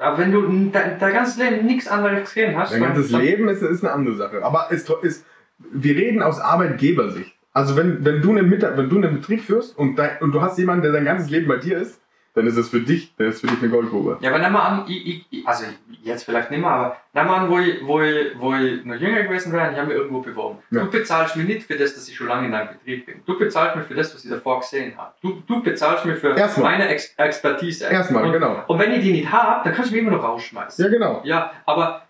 [0.00, 3.48] aber wenn du dein, dein ganzes Leben nichts anderes gesehen hast, Dein ganzes dann- Leben
[3.48, 4.42] ist, ist eine andere Sache.
[4.42, 5.26] Aber es ist,
[5.58, 7.34] wir reden aus Arbeitgebersicht.
[7.52, 10.58] Also wenn, wenn, du einen wenn du einen Betrieb führst und, dein, und du hast
[10.58, 12.00] jemanden, der sein ganzes Leben bei dir ist,
[12.34, 14.18] dann ist es für dich, dann ist für dich eine Goldgrube.
[14.20, 15.64] Ja, aber nimm mal an, ich, ich, also
[16.02, 18.96] jetzt vielleicht nicht mehr, aber nimm mal an, wo ich, wo ich, wo ich noch
[18.96, 20.58] jünger gewesen wäre, und ich habe mich irgendwo beworben.
[20.70, 20.80] Ja.
[20.82, 23.22] Du bezahlst mich nicht für das, dass ich schon lange in deinem Betrieb bin.
[23.24, 25.12] Du bezahlst mich für das, was ich davor gesehen habe.
[25.22, 26.72] Du, du bezahlst mich für Erstmal.
[26.72, 27.86] meine Ex Expertise.
[27.86, 28.64] Erstmal, und, genau.
[28.66, 30.84] Und wenn ich die nicht habe, dann kannst du mich immer noch rausschmeißen.
[30.84, 31.20] Ja, genau.
[31.24, 32.02] Ja, aber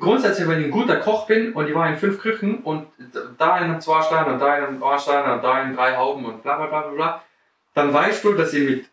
[0.00, 2.86] grundsätzlich, wenn ich ein guter Koch bin und ich war in fünf Küchen und
[3.38, 5.96] da in einem zwei Sterne und da in einem ein Sterne und da in drei
[5.96, 7.22] Hauben und bla bla bla bla bla,
[7.74, 8.84] dann weißt du, dass ich mit,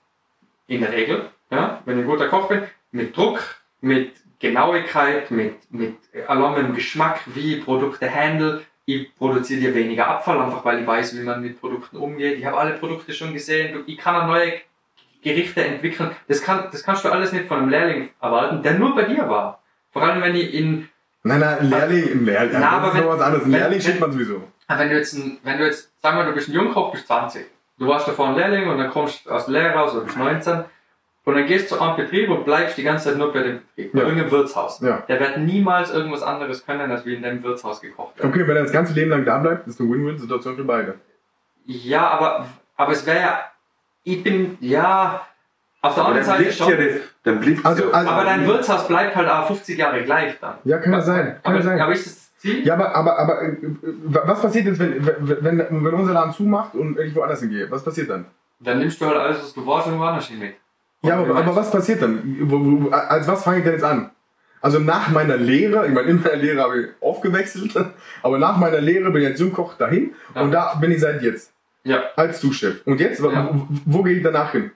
[0.67, 3.39] in der Regel, ja, wenn ich ein guter Koch bin, mit Druck,
[3.81, 5.95] mit Genauigkeit, mit, mit
[6.27, 11.23] allem Geschmack, wie Produkte handle, ich produziere dir weniger Abfall, einfach weil ich weiß, wie
[11.23, 12.37] man mit Produkten umgeht.
[12.37, 14.53] Ich habe alle Produkte schon gesehen, ich kann neue
[15.23, 16.11] Gerichte entwickeln.
[16.27, 19.27] Das, kann, das kannst du alles nicht von einem Lehrling erwarten, der nur bei dir
[19.27, 19.63] war.
[19.91, 20.87] Vor allem, wenn ich in,
[21.23, 23.47] Nein, nein, ein Lehrling, ein Lehrling, Na, das aber ist wenn- was anderes.
[23.47, 24.43] Lehrling schickt man sowieso.
[24.67, 27.45] Wenn du jetzt, ein, wenn du jetzt, sagen wir, du bist ein Jungkoch, bist 20.
[27.77, 30.17] Du warst davor ein Lehrling und dann kommst du aus der Lehre raus oder bist
[30.17, 30.63] 19.
[31.25, 33.59] Und dann gehst du zu einem Betrieb und bleibst die ganze Zeit nur bei dem
[33.75, 34.05] Betrieb, bei Ja.
[34.05, 34.79] irgendeinem Wirtshaus.
[34.81, 34.97] Ja.
[35.07, 38.27] Der wird niemals irgendwas anderes können, als wie in dem Wirtshaus gekocht wird.
[38.27, 40.95] Okay, wenn er das ganze Leben lang da bleibt, ist eine Win-Win-Situation für beide.
[41.65, 42.45] Ja, aber,
[42.77, 43.39] aber es wäre ja,
[44.03, 45.25] ich bin, ja,
[45.81, 46.69] auf der anderen dann Seite schon.
[46.69, 50.59] ja das, dann Also- also- aber dein Wirtshaus bleibt halt auch 50 Jahre gleich dann.
[50.63, 51.25] Ja, kann ja sein.
[51.43, 51.81] Kann aber, ja sein.
[51.81, 52.24] aber ist das?
[52.63, 53.57] Ja, aber, aber, aber äh,
[54.05, 57.69] was passiert jetzt, wenn, wenn, wenn, unser Laden zumacht und ich woanders hingehe?
[57.71, 58.25] Was passiert dann?
[58.59, 60.53] Dann nimmst du halt alles, was du warst und woanders mit.
[61.01, 62.89] Ja, aber, aber was passiert dann?
[62.91, 64.11] Als was fange ich denn jetzt an?
[64.61, 67.73] Also nach meiner Lehre, ich meine, in meiner Lehre habe ich aufgewechselt,
[68.23, 70.41] aber nach meiner Lehre bin ich als Jungkoch dahin Ja.
[70.41, 71.51] und da bin ich seit jetzt
[71.83, 72.03] Ja.
[72.15, 72.81] als Zuschef.
[72.85, 73.49] Und jetzt, Ja.
[73.53, 74.71] wo, wo gehe ich danach hin?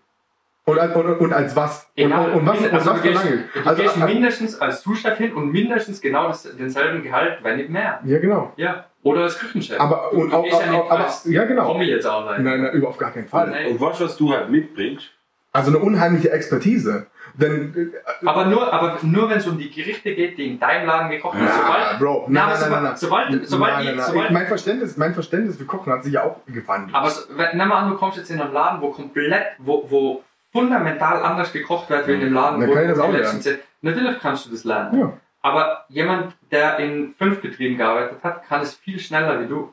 [0.70, 1.90] Und, als- und, und als was?
[1.98, 3.44] Und, Egal, und, und was, und was du für gehst, lange?
[3.54, 7.58] du Also, gehst äh, mindestens als Zuschef hin und mindestens genau das, denselben Gehalt, wenn
[7.58, 8.00] nicht mehr.
[8.06, 8.54] ja, genau.
[8.58, 8.86] Ja.
[9.02, 9.80] Oder als Küchenchef.
[9.80, 11.68] Aber, und, du auch, gehst ja nicht auch, aber, als ja, genau.
[11.68, 12.44] Kommi jetzt arbeiten.
[12.44, 13.50] Nein, nein, über- auf gar keinen Fall.
[13.50, 13.68] Nein.
[13.72, 15.10] Und was, was du halt mitbringst,
[15.54, 17.08] Also eine unheimliche Expertise.
[17.36, 20.86] Denn, äh, Aber nur, aber nur wenn es um die Gerichte geht, die in deinem
[20.88, 21.48] Laden gekocht werden.
[21.48, 22.98] Ja, sobald, Bro, Na, nein, nein, nein, nein.
[22.98, 24.06] sobald, sobald, nein, ich, nein, nein.
[24.06, 26.94] sobald, mein, Verständnis, mein Verständnis für Kochen hat sich ja auch gewandelt.
[26.96, 29.86] aber so, wenn, nimm mal an, du kommst jetzt in einen Laden, wo komplett, wo,
[29.90, 33.12] wo fundamental anders gekocht wird, wie in dem Laden, Dann wo kann ich das auch
[33.12, 35.00] letzten zehn- Natürlich kannst du das lernen.
[35.00, 35.14] ja.
[35.42, 39.72] Aber jemand, der in fünf Betrieben gearbeitet hat, kann es viel schneller wie du.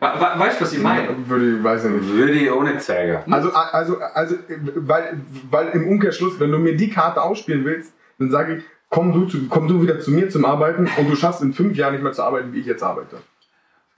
[0.00, 1.08] We we weißt du, was ich meine?
[1.28, 2.08] Würde ich, weiß ich nicht.
[2.12, 3.32] würde ich ohne zeigen.
[3.32, 4.36] Also, also, also,
[4.76, 5.18] weil,
[5.50, 9.24] weil im Umkehrschluss, wenn du mir die Karte ausspielen willst, dann sage ich, komm du,
[9.26, 12.02] zu, komm du wieder zu mir zum Arbeiten und du schaffst in fünf Jahren nicht
[12.02, 13.16] mehr zu arbeiten, wie ich jetzt arbeite.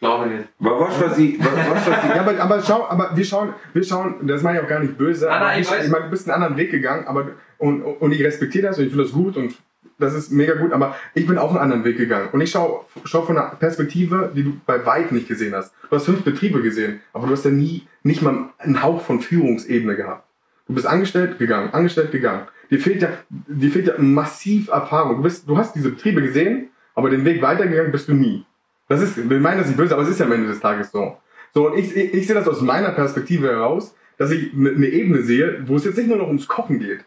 [0.03, 0.49] Glaube nicht.
[0.59, 3.55] Aber was, was ich, was, was, was ich, Ja, aber, aber schau, aber wir schauen,
[3.73, 6.11] wir schauen, das meine ich auch gar nicht böse, aber nein, ich ich meine, du
[6.11, 7.27] bist einen anderen Weg gegangen, aber,
[7.59, 9.55] und, und ich respektiere das und ich finde das gut und
[10.01, 12.31] das ist mega gut, aber ich bin auch einen anderen Weg gegangen.
[12.33, 15.73] Und ich schaue schau von einer Perspektive, die du bei weit nicht gesehen hast.
[15.89, 19.21] Du hast fünf Betriebe gesehen, aber du hast ja nie, nicht mal einen Hauch von
[19.21, 20.27] Führungsebene gehabt.
[20.67, 22.49] Du bist angestellt, gegangen, angestellt, gegangen.
[22.73, 25.19] Dir fehlt ja, dir fehlt ja massiv Erfahrung.
[25.19, 28.45] Du bist, du hast diese Betriebe gesehen, aber den Weg weitergegangen bist du nie.
[28.89, 30.91] Das ist, ich meine das nicht böse, aber es ist ja am Ende des Tages
[30.91, 31.17] so.
[31.55, 35.23] So, und ich, ich, ich sehe das aus meiner Perspektive heraus, dass ich eine Ebene
[35.23, 37.05] sehe, wo es jetzt nicht nur noch ums Kochen geht.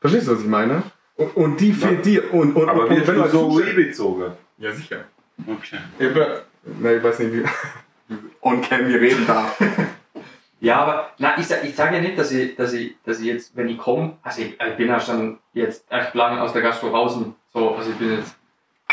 [0.00, 0.82] Verstehst du, was ich meine?
[1.16, 2.32] Und, und die fehlt dir.
[2.34, 4.32] Und, und, Aber und wirst du als so Zuschauer- bezogen?
[4.58, 5.04] Ja, sicher.
[5.46, 5.78] Okay.
[5.98, 6.42] Ich, be-
[6.80, 7.44] na, ich weiß nicht, wie
[8.42, 9.60] on cam wir reden darf.
[10.60, 13.26] Ja, aber na, ich, sag- ich sage ja nicht, dass ich, dass ich, dass ich
[13.26, 16.62] jetzt, wenn ich komme, also ich, ich bin ja schon jetzt echt lang aus der
[16.62, 17.34] Gastro draußen.
[17.52, 18.36] So, also ich bin jetzt,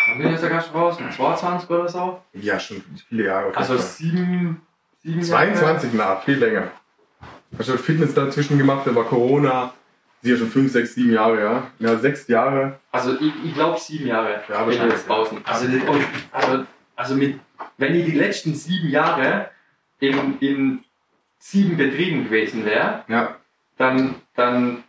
[0.08, 1.00] wann bin ich aus der Gastro raus?
[1.00, 2.22] Mit 22 oder so?
[2.34, 3.56] Ja, schon viele Jahre.
[3.56, 4.62] Also sieben,
[5.04, 5.54] sieben Jahre.
[5.54, 6.72] 22 nach, viel länger.
[7.58, 9.74] Hast du Fitness dazwischen gemacht, da war Corona.
[10.22, 11.64] Sie ja schon 5, 6, 7 Jahre, ja.
[11.80, 12.80] Ja, 6 Jahre.
[12.92, 15.40] Also ich, ich glaube sieben Jahre Ja, wahrscheinlich, jetzt draußen.
[15.46, 15.66] Also,
[16.34, 17.40] also, also mit,
[17.78, 19.50] wenn ich die letzten sieben Jahre
[20.00, 20.84] in, in
[21.40, 23.38] sieben Betrieben gewesen wäre, Ja.
[23.78, 24.84] dann, dann,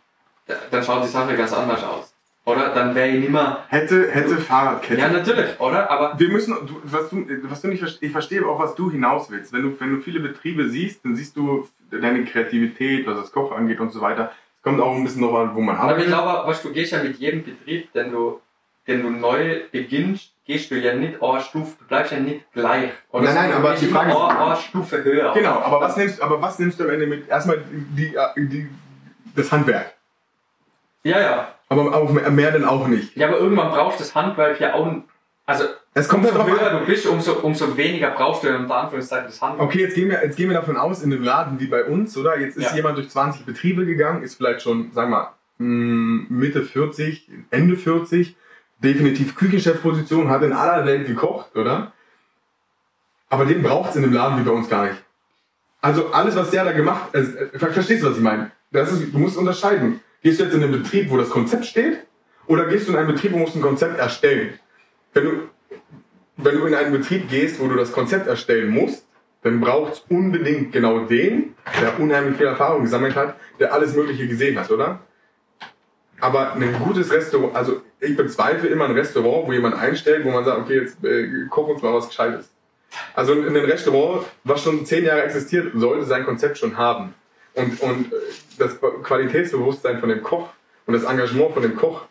[0.69, 2.10] dann schaut die Sache ganz anders aus.
[2.51, 2.69] Oder?
[2.73, 3.63] Dann wäre ich nicht mehr.
[3.69, 4.99] Hätte, hätte Fahrradkette.
[5.01, 5.89] Ja, natürlich, oder?
[5.89, 8.91] Aber Wir müssen, du, was du, was du nicht verstehst, ich verstehe auch, was du
[8.91, 9.53] hinaus willst.
[9.53, 13.55] Wenn du, wenn du viele Betriebe siehst, dann siehst du deine Kreativität, was das Kochen
[13.57, 14.31] angeht und so weiter.
[14.57, 16.07] Es kommt auch ein bisschen noch an, wo man Aber ich arbeitet.
[16.13, 18.39] glaube, weißt, du gehst ja mit jedem Betrieb, den du,
[18.87, 22.91] den du neu beginnst, gehst du ja nicht eine Stufe, du bleibst ja nicht gleich.
[23.11, 25.33] Oder Nein, nein, aber die Frage ist- eine, Stufe höher.
[25.33, 27.27] Genau, aber was nimmst, aber was nimmst du am Ende mit?
[27.27, 27.63] Erstmal
[27.97, 28.67] die, die,
[29.35, 29.93] das Handwerk.
[31.03, 31.55] Ja, ja.
[31.71, 33.15] Aber auch mehr, mehr denn auch nicht.
[33.15, 34.93] Ja, aber irgendwann brauchst du das Handwerk ja auch.
[35.45, 36.79] Also, Es kommt umso höher an.
[36.81, 39.69] du bist, umso, umso weniger brauchst du ja unter Anführungszeichen das Handwerk.
[39.69, 42.17] Okay, jetzt gehen, wir, jetzt gehen wir davon aus, in einem Laden wie bei uns,
[42.17, 42.37] oder?
[42.37, 42.75] Jetzt ist Ja.
[42.75, 47.77] jemand durch 20 Betriebe gegangen, ist vielleicht schon, sagen wir mal, mh, Mitte 40, Ende
[47.77, 48.35] 40,
[48.79, 51.93] definitiv Küchenchefposition, hat in aller Welt gekocht, oder?
[53.29, 55.01] Aber den braucht es in einem Laden wie bei uns gar nicht.
[55.81, 58.51] Also alles, was der da gemacht hat, äh, ver- verstehst du, was ich meine?
[58.71, 60.01] Das ist, du musst unterscheiden.
[60.23, 62.05] Gehst du jetzt in einen Betrieb, wo das Konzept steht,
[62.47, 64.59] oder gehst du in einen Betrieb, wo du musst ein Konzept erstellen?
[65.13, 65.31] Wenn du,
[66.37, 69.05] wenn du in einen Betrieb gehst, wo du das Konzept erstellen musst,
[69.41, 74.27] dann braucht es unbedingt genau den, der unheimlich viel Erfahrung gesammelt hat, der alles Mögliche
[74.27, 74.99] gesehen hat, oder?
[76.19, 80.45] Aber ein gutes Restaurant, also ich bezweifle immer ein Restaurant, wo jemand einstellt, wo man
[80.45, 82.51] sagt, okay, jetzt äh, koch uns mal was Gescheites.
[83.15, 87.15] Also ein ein Restaurant, was schon zehn Jahre existiert, sollte sein Konzept schon haben.
[87.53, 88.15] Und, und äh,
[88.57, 90.49] das Qualitätsbewusstsein von dem Koch
[90.85, 92.03] und das Engagement von dem Koch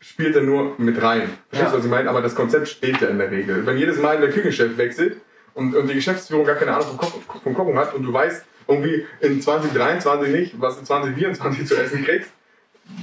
[0.00, 1.30] spielt dann nur mit rein.
[1.48, 1.72] Verstehst du, Ja.
[1.78, 2.10] was ich meine?
[2.10, 3.64] Aber das Konzept steht ja in der Regel.
[3.66, 5.16] Wenn jedes Mal der Küchenchef wechselt
[5.54, 8.44] und, und die Geschäftsführung gar keine Ahnung vom Kochen, vom Kochen hat und du weißt
[8.68, 12.30] irgendwie in 2023 nicht, was du 2024 zu essen kriegst,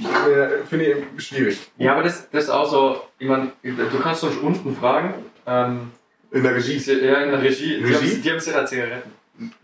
[0.04, 1.70] äh, finde ich schwierig.
[1.76, 5.14] Ja, aber das, das ist auch so, ich meine, du kannst uns unten fragen.
[5.46, 5.90] Ähm,
[6.30, 6.76] In der Regie.
[6.78, 7.78] ja, in der Regie.
[7.78, 7.94] Die Regie?
[8.14, 9.10] haben, die haben sicher Zigaretten.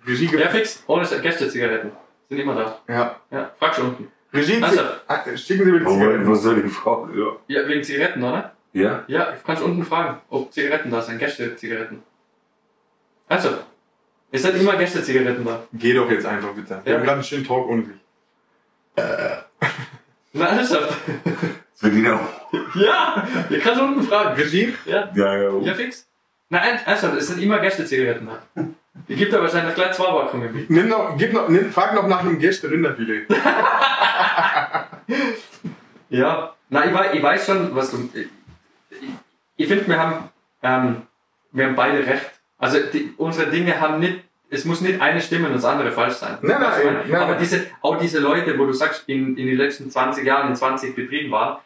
[0.07, 0.83] Regie gibt Ja, fix.
[0.87, 1.93] Ohne Gäste-Zigaretten.
[2.29, 2.79] Sind immer da.
[2.93, 3.17] ja.
[3.31, 4.13] Ja, frag schon unten.
[4.33, 4.81] Regie, Also.
[5.07, 6.27] Ah, schicken Sie mir die Zigaretten.
[6.27, 7.19] wo soll ich fragen?
[7.19, 7.37] Ja.
[7.63, 8.53] Ja, wegen Zigaretten, oder?
[8.75, 9.05] Ja?
[9.07, 11.19] Ja, kannst unten fragen, ob Zigaretten da sind.
[11.19, 12.03] Gäste-Zigaretten.
[13.29, 13.49] Also,
[14.31, 15.63] es sind immer Gäste-Zigaretten da.
[15.73, 16.81] Geh doch jetzt einfach bitte.
[16.85, 16.99] Wir Ja.
[16.99, 17.97] haben gerade einen schönen Talk ohne dich.
[20.33, 20.99] Na, ernsthaft?
[21.81, 22.21] Das ich auch.
[22.75, 24.35] Ja, ihr kannst unten fragen.
[24.41, 24.75] Regie?
[24.85, 25.59] Ja, Ja, ja.
[25.61, 26.07] ja fix.
[26.51, 28.65] Na, ernst- ernsthaft, es sind immer Gäste-Zigaretten da.
[29.09, 30.71] Die gibt da wahrscheinlich gleich zwei Packungen mit.
[30.71, 33.27] Nimm noch, gib noch, nimm, frag noch nach einem Gäste Rinderfilet.
[36.11, 38.09] Ja, na, ich weiß, ich weiß schon, was du.
[38.15, 38.29] Ich,
[39.57, 40.29] ich finde, wir haben,
[40.63, 41.03] ähm,
[41.53, 42.31] wir haben beide recht.
[42.59, 44.21] Also die, unsere Dinge haben nicht,
[44.51, 46.39] es muss nicht eine Stimme und das andere falsch sein.
[46.41, 46.99] Nein, nein, ich meine?
[47.07, 47.41] nein, Aber nein.
[47.41, 50.97] diese, auch diese Leute, wo du sagst, in, in den letzten 20 Jahren in 20
[50.97, 51.59] Betrieben waren,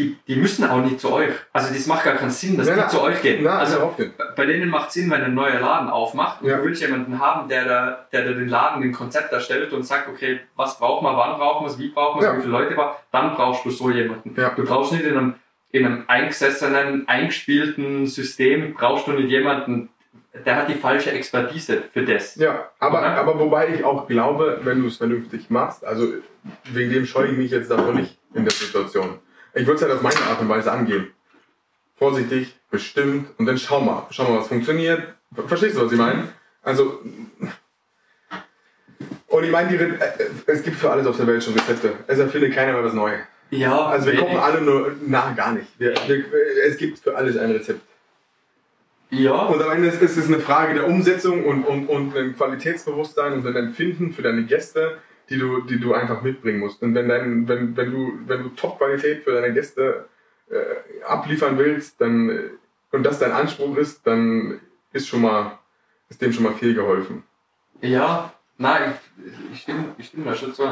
[0.00, 1.30] die, die müssen auch nicht zu euch.
[1.52, 2.90] Also das macht gar keinen Sinn, dass Nein, die nein.
[2.90, 3.40] zu euch gehen.
[3.42, 3.94] Na, also
[4.36, 6.56] bei denen macht Sinn, wenn ein neuer Laden aufmacht und Ja.
[6.58, 10.08] du willst jemanden haben, der da, der da den Laden, den Konzept erstellt und sagt,
[10.08, 12.36] okay, was braucht man, wann braucht man es, wie braucht man es, Ja.
[12.38, 14.34] wie viele Leute braucht dann brauchst du so jemanden.
[14.40, 14.50] Ja.
[14.50, 15.34] Du brauchst nicht in einem,
[15.72, 19.88] in einem eingesessenen, eingespielten System, brauchst du nicht jemanden,
[20.46, 22.36] der hat die falsche Expertise für das.
[22.36, 23.14] Ja, aber, Oder?
[23.16, 26.06] aber wobei ich auch glaube, wenn du es vernünftig machst, also
[26.72, 29.18] wegen dem scheue ich mich jetzt davon nicht in der Situation.
[29.54, 31.08] Ich würde es halt auf meine Art und Weise angehen.
[31.96, 34.06] Vorsichtig, bestimmt und dann schau mal.
[34.10, 35.02] Schau mal, was funktioniert.
[35.34, 36.28] Ver- Verstehst du, was ich meine?
[36.62, 37.00] Also.
[39.28, 39.98] Und ich meine, die äh,
[40.46, 41.92] es gibt für alles auf der Welt schon Rezepte.
[42.06, 43.20] Es erfindet keiner mehr was Neues.
[43.50, 44.24] Ja, Also wir wenig.
[44.24, 45.66] kochen alle nur, na gar nicht.
[45.78, 46.24] Wir, wir,
[46.66, 47.80] es gibt für alles ein Rezept.
[49.10, 52.36] Ja, Und am Ende ist ist es eine Frage der Umsetzung und, und, und ein
[52.36, 54.98] Qualitätsbewusstsein und ein Empfinden für deine Gäste,
[55.30, 56.82] die du, die du einfach mitbringen musst.
[56.82, 60.06] Und wenn, dein, wenn, wenn du, wenn du Top-Qualität für deine Gäste
[60.50, 62.50] äh, abliefern willst, dann, äh,
[62.92, 64.60] und das dein Anspruch ist, dann
[64.92, 65.58] ist schon mal,
[66.08, 67.22] ist dem schon mal viel geholfen.
[67.80, 68.94] ja, nein,
[69.24, 70.64] ich, ich, stimme, ich stimme da schon zu.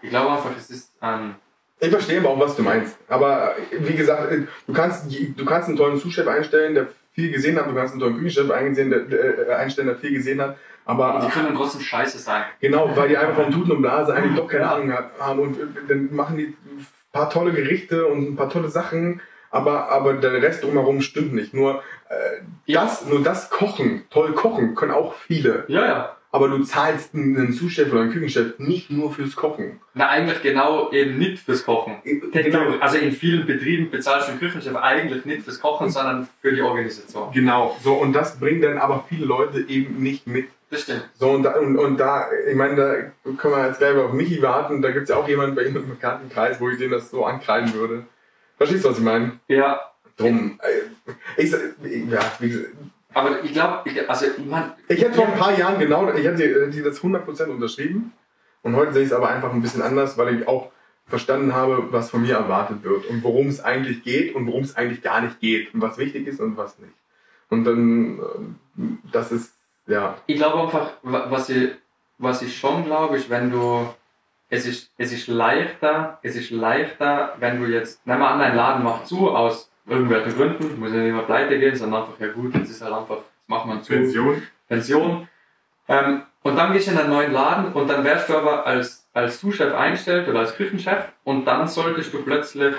[0.00, 1.34] Ich glaube einfach, es ist, ähm,
[1.80, 2.96] Ich verstehe aber auch, was du meinst.
[3.08, 7.32] Aber äh, wie gesagt, äh, du kannst, du kannst einen tollen Sous-Chef einstellen, der viel
[7.32, 7.66] gesehen hat.
[7.66, 10.58] Du kannst einen tollen Küchenchef einsehen, der, der, einstellen, der viel gesehen hat.
[10.86, 12.44] Aber Und die können trotzdem scheiße sein.
[12.60, 15.64] Genau, weil die einfach vom Tuten und Blase eigentlich doch keine Ahnung haben und äh,
[15.88, 20.32] dann machen die ein paar tolle Gerichte und ein paar tolle Sachen, aber, aber der
[20.42, 21.52] Rest drumherum stimmt nicht.
[21.54, 22.14] Nur äh,
[22.66, 22.82] Ja.
[22.84, 25.64] das, nur das Kochen, toll kochen, können auch viele.
[25.68, 26.16] Ja, ja.
[26.32, 29.80] Aber du zahlst einen Sous-Chef oder einen Küchenchef nicht nur fürs Kochen.
[29.94, 31.96] Na, eigentlich genau eben nicht fürs Kochen.
[32.32, 32.74] Genau.
[32.78, 36.60] Also in vielen Betrieben bezahlst du einen Küchenchef eigentlich nicht fürs Kochen, sondern für die
[36.60, 37.32] Organisation.
[37.32, 40.48] Genau, so und das bringen dann aber viele Leute eben nicht mit.
[40.76, 41.08] Das stimmt.
[41.14, 44.42] So und da, und, und da ich meine, da können wir jetzt gleich auf Michi
[44.42, 47.10] warten, da gibt es ja auch jemanden bei Ihnen im Bekanntenkreis, wo ich denen das
[47.10, 48.04] so ankreiden würde.
[48.56, 49.38] Verstehst du, was ich meine?
[49.48, 49.80] Ja,
[50.16, 50.58] Drum.
[50.62, 52.72] äh, Ich, ja, wie gesagt,
[53.14, 56.44] aber ich glaube, also ich meine, ich hätte vor ein paar Jahren genau, ich hätte
[56.44, 58.12] äh, die das 100% unterschrieben.
[58.62, 60.70] Und heute sehe ich es aber einfach ein bisschen anders, weil ich auch
[61.06, 64.76] verstanden habe, was von mir erwartet wird und worum es eigentlich geht und worum es
[64.76, 66.92] eigentlich gar nicht geht und was wichtig ist und was nicht.
[67.48, 68.82] Und dann, äh,
[69.12, 69.55] das ist,
[69.86, 71.70] ja, ich glaube einfach, wa- was ich,
[72.18, 73.86] was ich schon glaube, ist, wenn du,
[74.48, 78.56] es ist, es ist leichter, es ist leichter, wenn du jetzt, nehmen wir an, dein
[78.56, 82.28] Laden macht zu, aus irgendwelchen Gründen, muss ja nicht mehr pleite gehen, sondern einfach, ja
[82.32, 83.92] gut, jetzt ist halt einfach, jetzt macht man zu.
[83.92, 84.42] Pension.
[84.68, 85.28] Pension.
[85.88, 89.08] Ähm, und dann gehst du in einen neuen Laden und dann wärst du aber als,
[89.14, 92.74] als Sous-Chef eingestellt oder als Küchenchef und dann solltest du plötzlich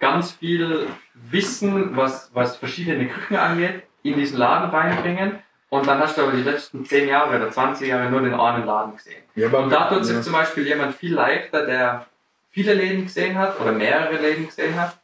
[0.00, 5.38] ganz viel Wissen, was, was verschiedene Küchen angeht, in diesen Laden reinbringen.
[5.76, 8.66] Und dann hast du aber die letzten 10 Jahre oder 20 Jahre nur den einen
[8.66, 9.22] Laden gesehen.
[9.34, 10.22] Ja, Und da tut sich ja.
[10.22, 12.06] zum Beispiel jemand viel leichter, der
[12.50, 14.96] viele Läden gesehen hat oder mehrere Läden gesehen hat,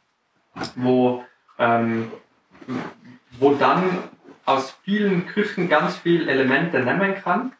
[0.75, 1.23] wo,
[1.59, 2.11] ähm,
[3.39, 3.99] wo dann
[4.45, 7.53] aus vielen Küchen ganz viele Elemente nehmen kann,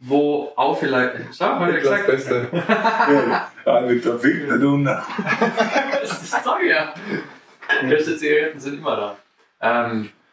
[0.00, 2.48] wo auch vielleicht, schau, hab ich das gesagt, Beste.
[3.66, 4.84] Ja, mit der Finger unten.
[4.84, 6.92] das ich ja.
[7.88, 9.16] Beste Zigaretten sind immer da.
[9.60, 10.23] Ähm, äh,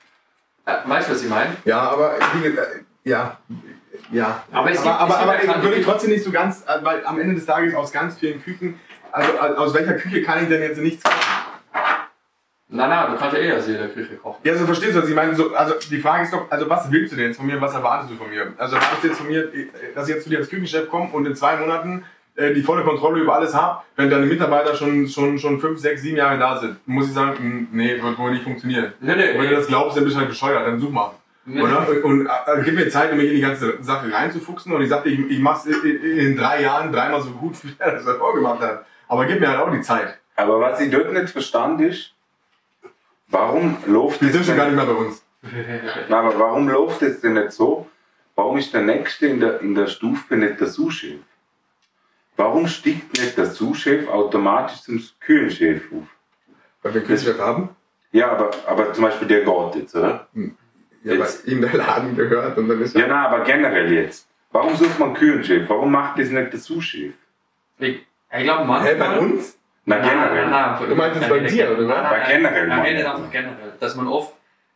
[0.65, 1.55] weißt du, was ich meine?
[1.65, 3.37] Ja, aber gesagt, äh, ja,
[4.11, 4.43] ja.
[4.51, 7.19] Aber es aber, aber, aber keine- würde ich trotzdem nicht so ganz, äh, weil am
[7.19, 8.79] Ende des Tages aus ganz vielen Küchen,
[9.11, 11.17] also äh, aus welcher Küche kann ich denn jetzt nichts kochen?
[12.73, 14.39] Nein, nein, du kannst ja eh aus jeder Küche kochen.
[14.45, 15.35] Ja, so verstehst du, was ich meine.
[15.35, 17.73] So, also die Frage ist doch, also was willst du denn jetzt von mir was
[17.73, 18.53] erwartest du von mir?
[18.57, 21.09] Also erwartest du jetzt von mir, äh, dass ich jetzt zu dir als Küchenchef komme
[21.11, 25.07] und in zwei Monaten äh, die volle Kontrolle über alles habe, wenn deine Mitarbeiter schon,
[25.07, 26.77] schon, schon fünf, sechs, sieben Jahre da sind?
[26.87, 28.93] Muss ich sagen, mh, nee, wird wohl nicht funktionieren.
[28.99, 31.11] Nee, nee, Wenn du das glaubst, dann bist du halt bescheuert, dann such mal.
[31.45, 31.61] Nee.
[31.61, 31.87] Oder?
[32.03, 32.29] Und äh,
[32.63, 34.71] gib mir Zeit, um mich in die ganze Sache reinzufuchsen.
[34.73, 37.73] Und ich sagte, ich, ich mach's in, in, in drei Jahren dreimal so gut, wie
[37.79, 38.85] er das davor gemacht hat.
[39.07, 40.19] Aber gib mir halt auch die Zeit.
[40.35, 42.13] Aber was ich dort nicht verstand ist,
[43.27, 45.23] warum läuft Die sind schon gar nicht mehr bei uns.
[45.41, 47.87] Nein, aber warum läuft es denn nicht so?
[48.35, 51.19] Warum ist der Nächste in der, in der Stufe nicht der Sous-Chef?
[52.41, 56.07] Warum stiegt nicht der Sous-Chef automatisch zum Küchenchef auf?
[56.81, 57.69] Weil wir einen Küchenchef haben.
[58.11, 60.27] Ja, aber, aber zum Beispiel der geht jetzt, oder?
[60.33, 61.47] Ja, weil Jetzt.
[61.47, 64.27] ihm der Laden gehört und dann ist Ja, nein, aber generell jetzt.
[64.51, 65.69] Warum sucht man Küchenchef?
[65.69, 67.13] Warum macht das nicht der Sous-Chef?
[67.77, 68.05] Ich,
[68.35, 68.95] ich glaube, Hä, manchmal.
[68.95, 69.59] bei uns?
[69.85, 70.49] Na, Nein, generell.
[70.49, 71.95] nein, nein, Du meinst er bei dir, oder was?
[71.95, 73.73] Nein, nein, Bei nein, generell, Er meine redet einfach generell.
[73.79, 74.33] Dass man oft,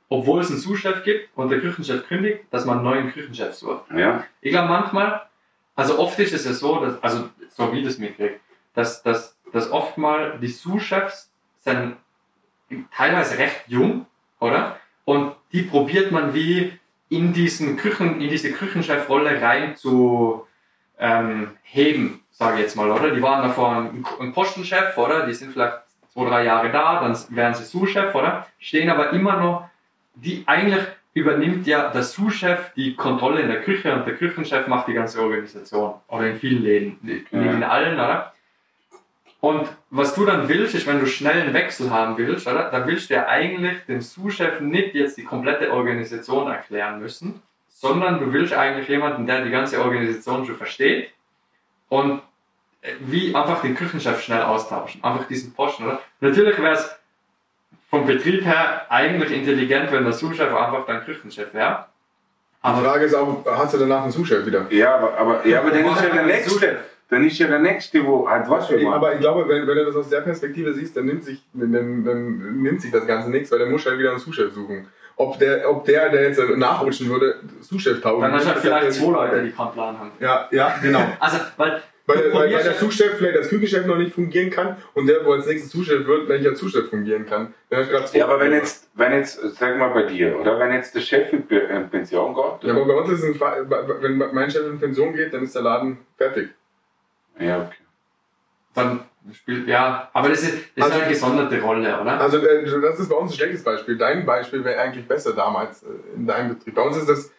[0.09, 3.85] obwohl es einen Sous-Chef gibt und der Küchenchef kündigt, dass man einen neuen Küchenchef sucht.
[3.95, 4.23] Ja?
[4.41, 5.23] Ich glaube manchmal,
[5.75, 8.39] also oft ist es ja so, dass, also so wie das mitkriege,
[8.73, 11.97] dass, dass, dass oft mal die Sous-Chefs sind
[12.95, 14.05] teilweise recht jung,
[14.39, 14.77] oder?
[15.05, 16.77] Und die probiert man wie
[17.09, 20.47] in diesen Küchen, in diese Küchenchefrolle rein zu
[20.97, 23.11] ähm, heben, sage ich jetzt mal, oder?
[23.11, 25.25] Die waren davor ein, ein Postenchef, oder?
[25.25, 25.77] Die sind vielleicht
[26.11, 28.47] zwei, drei Jahre da, dann werden sie Sous-Chef, oder?
[28.59, 29.69] Stehen aber immer noch,
[30.15, 30.83] die eigentlich
[31.15, 35.21] übernimmt ja der Sous-Chef die Kontrolle in der Küche und der Küchenchef macht die ganze
[35.21, 35.95] Organisation.
[36.09, 36.99] Oder in vielen Läden.
[37.01, 37.39] Nicht Ja.
[37.41, 38.33] in allen, oder?
[39.39, 42.69] Und was du dann willst, ist, wenn du schnell einen Wechsel haben willst, oder?
[42.69, 48.19] Dann willst du ja eigentlich dem Sous-Chef nicht jetzt die komplette Organisation erklären müssen, sondern
[48.19, 51.11] du willst eigentlich jemanden, der die ganze Organisation schon versteht
[51.87, 52.21] und
[52.81, 55.01] äh, wie einfach den Küchenchef schnell austauschen.
[55.03, 56.01] Einfach diesen Posten, oder?
[56.19, 56.93] Natürlich wäre es
[57.95, 61.85] vom Betrieb her eigentlich intelligent, wenn der Sous-Chef einfach dein Küchenchef wäre.
[62.61, 64.65] Die Aber Frage ist auch, hast du danach einen Sous-Chef wieder?
[64.69, 66.25] Ja, aber, aber, ja, aber dann ist ja der.
[66.25, 66.77] Nächste.
[67.07, 68.87] Dann ist ja der Nächste, wo halt was machen.
[68.87, 72.03] Aber ich glaube, wenn, wenn du das aus der Perspektive siehst, dann nimmt sich, dann,
[72.03, 74.87] dann nimmt sich das Ganze nichts, weil der muss halt wieder einen Sous-Chef suchen.
[75.15, 78.63] Ob der, ob der, der jetzt nachrutschen würde, Sous-Chef taugen dann hast du halt ist
[78.63, 80.11] vielleicht ja zwei die Leute, die keinen Plan haben.
[80.19, 81.03] Ja, ja, genau.
[81.19, 85.07] Also, weil Weil, weil, weil der Sous-Chef vielleicht als Küchenchef noch nicht fungieren kann und
[85.07, 87.53] der, wo als nächstes Sous-Chef wird, wenn ich als Sous-Chef fungieren kann.
[87.71, 91.33] Ja, aber wenn jetzt, wenn jetzt, sag mal bei dir, oder wenn jetzt der Chef
[91.33, 94.51] in Pe- in Pension geht, Ja, aber bei uns ist es ein Fall, wenn mein
[94.51, 96.49] Chef in Pension geht, dann ist der Laden fertig.
[97.39, 97.75] ja, okay.
[98.75, 98.99] dann
[99.33, 102.21] Spielt, ja, aber das ist, das Also- ist eine gesonderte Rolle, oder?
[102.21, 103.97] Also äh, das ist bei uns ein schlechtes Beispiel.
[103.97, 106.75] Dein Beispiel wäre eigentlich besser damals äh, in deinem Betrieb.
[106.75, 107.31] Bei uns ist das,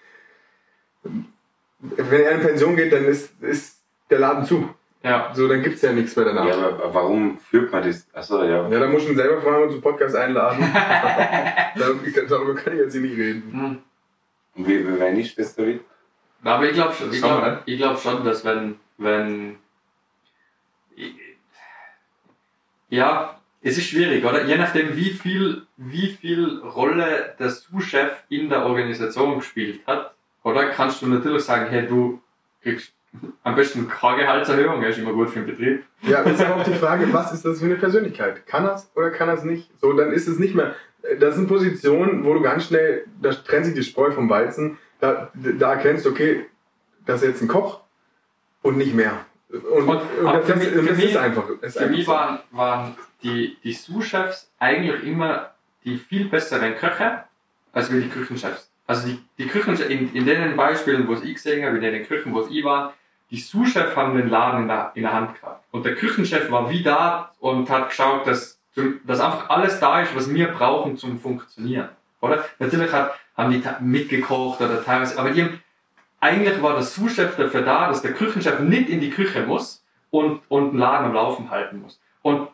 [1.04, 3.75] wenn er in Pension geht, dann ist, ist
[4.10, 4.68] der Laden zu.
[5.02, 5.30] Ja.
[5.34, 6.46] So, dann gibt's ja nichts mehr danach.
[6.46, 8.08] Ja, Ja, aber warum führt man das?
[8.12, 8.68] Achso, ja.
[8.68, 10.58] da muss ich ihn selber fragen und zum Podcast einladen.
[10.74, 13.52] Dar- Darüber kann ich jetzt hier nicht reden.
[13.52, 13.78] Hm.
[14.56, 15.80] Und wie, wie wenn ich das da will?
[16.42, 19.56] Aber ich glaube schon, ich Schauen wir glaub, ich glaub schon, dass wenn, wenn,
[22.88, 24.44] ja, es ist schwierig, oder?
[24.44, 30.66] Je nachdem, wie viel, wie viel Rolle der Sous-Chef in der Organisation gespielt hat, oder?
[30.70, 32.20] Kannst du natürlich sagen, hey, du
[32.62, 32.92] kriegst
[33.42, 35.84] am besten keine Gehaltserhöhung, das ist immer gut für den Betrieb.
[36.02, 38.46] Ja, aber es ist aber auch die Frage, was ist das für eine Persönlichkeit?
[38.46, 39.70] Kann er's oder kann er's nicht?
[39.80, 40.74] So, dann ist es nicht mehr.
[41.20, 44.78] Das sind Positionen, wo du ganz schnell, da trennt sich die Spreu vom Weizen.
[45.00, 46.46] Da, da erkennst du, okay,
[47.04, 47.80] das ist jetzt ein Koch
[48.62, 49.12] und nicht mehr.
[49.50, 51.44] Und, und, Und- das, für das, mich- das mich- ist einfach.
[51.60, 55.50] Das ist Für einfach mich waren, waren die, die Sous-Chefs eigentlich immer
[55.84, 57.24] die viel besseren Köche
[57.72, 58.70] als wie die Küchenchefs.
[58.88, 62.04] Also die, die Küchenchefs, in, in den Beispielen, wo es ich gesehen habe, in den
[62.06, 62.94] Küchen, wo es ich war,
[63.30, 65.64] die Sous-Chefs haben den Laden in der, in der Hand gehabt.
[65.72, 68.60] Und der Küchenchef war wie da und hat geschaut, dass,
[69.04, 71.88] dass einfach alles da ist, was wir brauchen zum Funktionieren.
[72.20, 72.44] Oder?
[72.58, 75.60] Natürlich hat, haben die mitgekocht oder teilweise, aber die haben,
[76.20, 80.40] eigentlich war der Sous-Chef dafür da, dass der Küchenchef nicht in die Küche muss und,
[80.48, 82.00] und den Laden am Laufen halten muss.
[82.22, 82.48] Und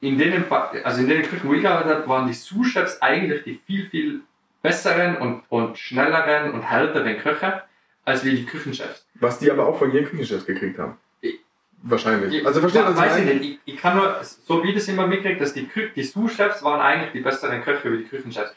[0.00, 0.44] in denen,
[0.84, 4.20] also in den Küchen, wo ich gearbeitet habe, waren die Sous-Chefs eigentlich die viel, viel
[4.62, 7.62] besseren und, und schnelleren und härteren Köche,
[8.04, 9.05] als wie die Küchenchefs.
[9.20, 10.96] Was die aber auch von ihren Küchenchefs gekriegt haben.
[11.20, 11.40] Ich-
[11.82, 12.34] Wahrscheinlich.
[12.40, 13.60] Ich- Also was weiß ich nicht.
[13.66, 16.80] Ich, ich kann nur, so wie das immer mitkriegt, dass die, Kü die Sous-Chefs waren
[16.80, 18.54] eigentlich die besseren Köche wie die Küchenchefs.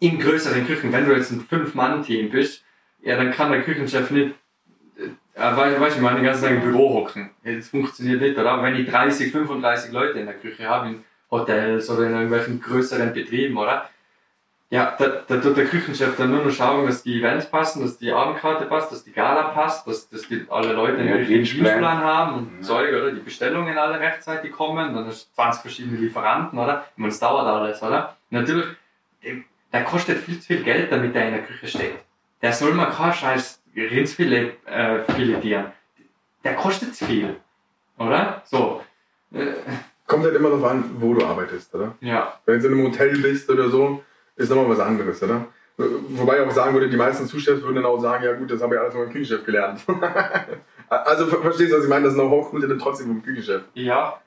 [0.00, 2.64] In größeren Küchen, wenn du jetzt ein Fünf-Mann-Team bist,
[3.02, 4.34] ja, dann kann der Küchenchef nicht,
[4.96, 5.06] äh,
[5.56, 7.30] weißt weißt du, ich meine, den ganzen Tag im Büro hocken.
[7.44, 8.62] Das funktioniert nicht, oder?
[8.62, 13.12] Wenn ich 30, 35 Leute in der Küche habe, in Hotels oder in irgendwelchen größeren
[13.12, 13.88] Betrieben, oder?
[14.70, 17.96] Ja, da, da tut der Küchenchef dann nur noch schauen, dass die Events passen, dass
[17.96, 21.38] die Abendkarte passt, dass die Gala passt, dass, dass die, alle Leute Ja, einen richtigen
[21.38, 21.64] Dienstplan.
[21.64, 22.62] Dienstplan haben und Ja.
[22.62, 23.12] Zeug, oder?
[23.12, 26.84] Die Bestellungen alle rechtzeitig kommen, dann hast du 20 verschiedene Lieferanten, oder?
[26.92, 28.14] Ich meine, es dauert alles, oder?
[28.28, 28.66] Natürlich,
[29.72, 31.94] der kostet viel zu viel Geld, damit der in der Küche steht.
[32.42, 35.66] Der soll mal kein scheiß Rindsfilet äh, filetieren.
[36.44, 37.36] Der kostet zu viel,
[37.96, 38.42] oder?
[38.44, 38.82] So.
[39.32, 39.46] Äh,
[40.06, 41.94] Kommt halt immer darauf an, wo du arbeitest, oder?
[42.00, 42.34] ja.
[42.44, 44.02] Wenn du in einem Hotel bist oder so,
[44.38, 45.46] ist nochmal was anderes, oder?
[45.76, 48.60] Wobei ich auch sagen würde, die meisten Zuschefs würden dann auch sagen, ja gut, das
[48.62, 49.80] habe ich alles von meinem Küchenchef gelernt.
[50.88, 52.06] also ver- verstehst du, was ich meine?
[52.06, 53.62] Das Know-how kommt ja dann trotzdem vom Küchenchef.
[53.74, 54.20] Ja.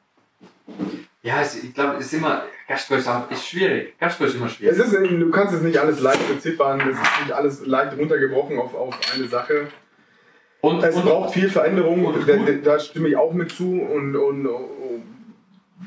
[1.23, 3.98] Ja, es, ich glaube, es ist immer, Gastro ist, ist schwierig.
[3.99, 4.77] Gastro ist immer Es schwierig.
[4.77, 8.73] ist, du kannst es nicht alles leicht beziffern, es ist nicht alles leicht runtergebrochen auf,
[8.73, 9.67] auf eine Sache.
[10.61, 14.15] Und, Es und, braucht viel Veränderung, und da, da stimme ich auch mit zu und,
[14.15, 15.03] und, und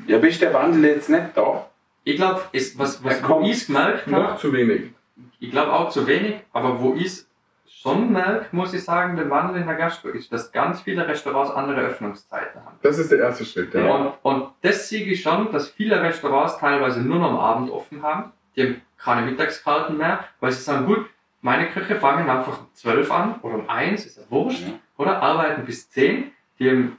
[0.07, 1.69] Ja, aber ist der Wandel jetzt nicht da?
[2.05, 2.41] Ich glaube,
[2.77, 4.91] was, was wo ich gemerkt noch habe, zu wenig.
[5.39, 7.23] ich glaube auch zu wenig, aber wo ich
[7.67, 11.51] schon merke, muss ich sagen, der Wandel in der Gastro ist, dass ganz viele Restaurants
[11.51, 12.77] andere Öffnungszeiten haben.
[12.81, 13.73] Das ist der erste Schritt.
[13.73, 13.91] Ja.
[13.93, 18.01] Und, und das sehe ich schon, dass viele Restaurants teilweise nur noch am Abend offen
[18.01, 18.31] haben.
[18.55, 21.05] Die haben keine Mittagskarten mehr, weil sie sagen, gut,
[21.41, 24.73] meine Köche fangen einfach um 12 an oder um 1, ist ja wurscht, Ja.
[24.97, 26.97] oder arbeiten bis 10, die haben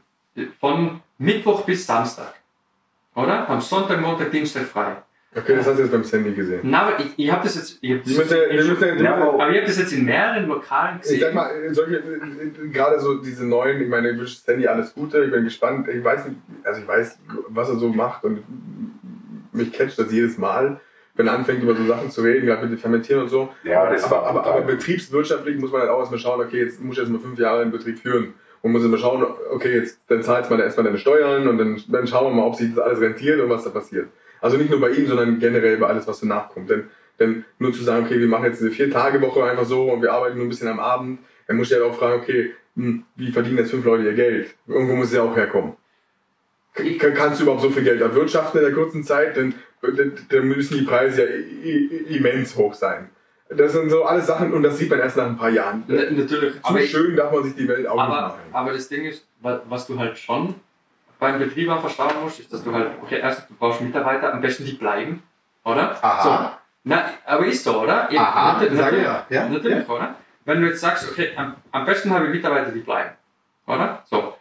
[0.61, 2.35] von Mittwoch bis Samstag.
[3.17, 3.49] Oder?
[3.49, 4.97] Haben Sonntag, Montag, Dienstag frei.
[5.35, 6.61] Okay, das hast du jetzt beim Sandy gesehen.
[6.63, 9.57] Na, aber ich, ich habe das jetzt, ich hab das jetzt- Ja, müssen, aber- ich
[9.57, 11.17] habe das jetzt in mehreren Lokalen gesehen.
[11.17, 14.95] Ich sag mal, solche, äh, gerade so diese neuen, ich meine, ich wünsche Sandy alles
[14.95, 18.43] Gute, ich bin gespannt, ich weiß nicht, also ich weiß, was er so macht und
[19.53, 20.81] mich catcht das jedes Mal,
[21.17, 23.51] wenn er anfängt über so Sachen zu reden, gerade mit dem Fermentieren und so.
[23.63, 26.81] Ja, das aber, war aber, aber betriebswirtschaftlich muss man halt auch erstmal schauen, okay, jetzt
[26.83, 28.35] muss ich erstmal fünf Jahre in Betrieb führen.
[28.67, 32.07] Und muss immer schauen, okay, jetzt dann zahlst man erstmal deine Steuern und dann, dann
[32.09, 34.09] schauen wir mal, ob sich das alles rentiert und was da passiert.
[34.41, 36.69] Also nicht nur bei ihm, sondern generell bei alles, was so nachkommt.
[36.69, 36.89] Denn,
[37.21, 40.37] denn nur zu sagen, okay, wir machen jetzt eine Vier-Tage-Woche einfach so und wir arbeiten
[40.37, 43.59] nur ein bisschen am Abend, dann muss ich halt auch fragen, okay, hm, wie verdienen
[43.59, 44.53] jetzt fünf Leute ihr Geld?
[44.67, 45.75] Irgendwo muss es ja auch herkommen.
[46.75, 49.37] Kann- Kannst du überhaupt so viel Geld erwirtschaften in der kurzen Zeit?
[49.37, 49.55] Denn
[50.31, 53.11] dann müssen die Preise ja immens hoch sein.
[53.49, 55.85] Das sind so alles Sachen und das sieht man erst nach ein paar Jahren.
[55.87, 56.55] Na- natürlich.
[56.55, 58.41] Zu Aber ich, schön darf man sich die Welt auch nicht Aber, machen.
[58.53, 60.55] aber das Ding ist, wa- was du halt schon
[61.21, 64.65] beim Betrieb schauen musst, ist, dass du halt, okay, erstens, du brauchst Mitarbeiter, am besten
[64.65, 65.23] die bleiben,
[65.65, 65.97] oder?
[66.03, 66.23] Aha.
[66.23, 66.51] So.
[66.85, 68.09] Na, aber ist so, oder?
[68.13, 69.27] Ja, Aha, nat- sage natürlich, ja.
[69.31, 70.15] Ja, natürlich, oder?
[70.45, 73.11] Wenn du jetzt sagst, okay, am, am besten habe ich Mitarbeiter, die bleiben,
[73.67, 74.03] oder?
[74.11, 74.35] So.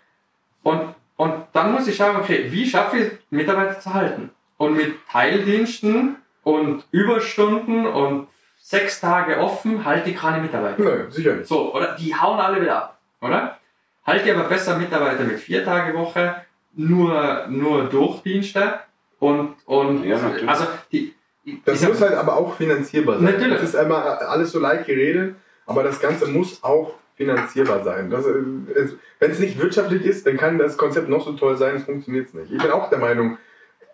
[0.63, 4.31] Und, und dann muss ich schauen, okay, wie schaffe ich Mitarbeiter zu halten?
[4.57, 8.27] Und mit Teildiensten und Überstunden und
[8.65, 10.83] sechs Tage offen halte keine Mitarbeiter.
[10.83, 11.47] Nein, sicher nicht.
[11.47, 11.95] So, oder?
[11.99, 13.59] Die hauen alle wieder ab, oder?
[14.03, 16.35] Halte aber besser Mitarbeiter mit vier Tage Woche,
[16.73, 18.79] nur, nur Durchdienste
[19.19, 21.13] und, und Ja, also die,
[21.63, 23.25] Das muss halt aber auch finanzierbar sein.
[23.25, 23.59] Natürlich.
[23.59, 25.35] Das ist einmal alles so leicht geredet,
[25.67, 28.11] aber das Ganze muss auch finanzierbar sein.
[28.11, 32.33] Wenn es nicht wirtschaftlich ist, dann kann das Konzept noch so toll sein, es funktioniert
[32.33, 32.51] nicht.
[32.51, 33.37] Ich bin auch der Meinung,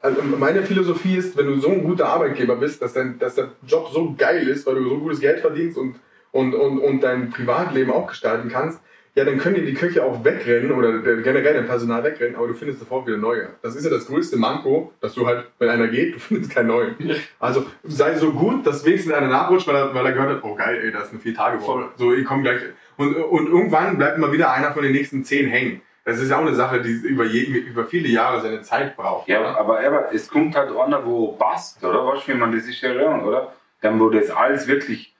[0.02, 3.50] also meine Philosophie ist, wenn du so ein guter Arbeitgeber bist, dass, dein, dass der
[3.68, 5.96] Job so geil ist, weil du so gutes Geld verdienst und,
[6.32, 8.80] und, und, und dein Privatleben auch gestalten kannst,
[9.14, 12.54] ja, dann können dir die Köche auch wegrennen oder generell dein Personal wegrennen, aber du
[12.54, 13.50] findest sofort wieder neue.
[13.62, 16.68] Das ist ja das größte Manko, dass du halt, wenn einer geht, du findest keinen
[16.68, 16.96] neuen.
[17.38, 20.56] Also sei so gut, dass wenigstens einer nachrutscht, weil er, weil er gehört hat, oh
[20.56, 21.62] geil, ey, das ist eine vier Tage.
[21.62, 21.90] Woche.
[21.98, 22.62] So, ich komme gleich.
[22.96, 25.82] Und, und irgendwann bleibt immer wieder einer von den nächsten zehn hängen.
[26.04, 29.28] Das ist ja auch eine Sache, die über, je, über viele Jahre seine Zeit braucht.
[29.28, 32.06] Ja, aber, aber es kommt halt einer, wo passt, oder?
[32.08, 33.54] Weißt du, wie man das ist ja oder?
[33.82, 35.14] Dann, wo das alles wirklich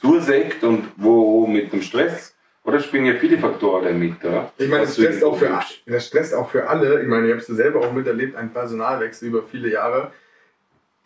[0.00, 2.34] zusägt und wo mit dem Stress,
[2.64, 4.52] oder spielen ja viele Faktoren damit, oder?
[4.56, 7.02] Ich meine, das stresst, auch für, das stresst auch für alle.
[7.02, 10.12] Ich meine, ich habe es selber auch miterlebt, ein Personalwechsel über viele Jahre.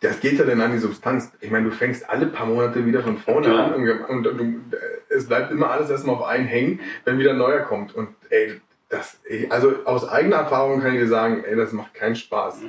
[0.01, 1.31] Das geht ja dann an die Substanz.
[1.41, 3.65] Ich meine, du fängst alle paar Monate wieder von vorne Ja.
[3.65, 4.61] an und, und du,
[5.09, 7.93] es bleibt immer alles erstmal auf einen hängen, wenn wieder ein neuer kommt.
[7.95, 9.19] Und ey, das,
[9.49, 12.61] also aus eigener Erfahrung kann ich dir sagen, ey, das macht keinen Spaß.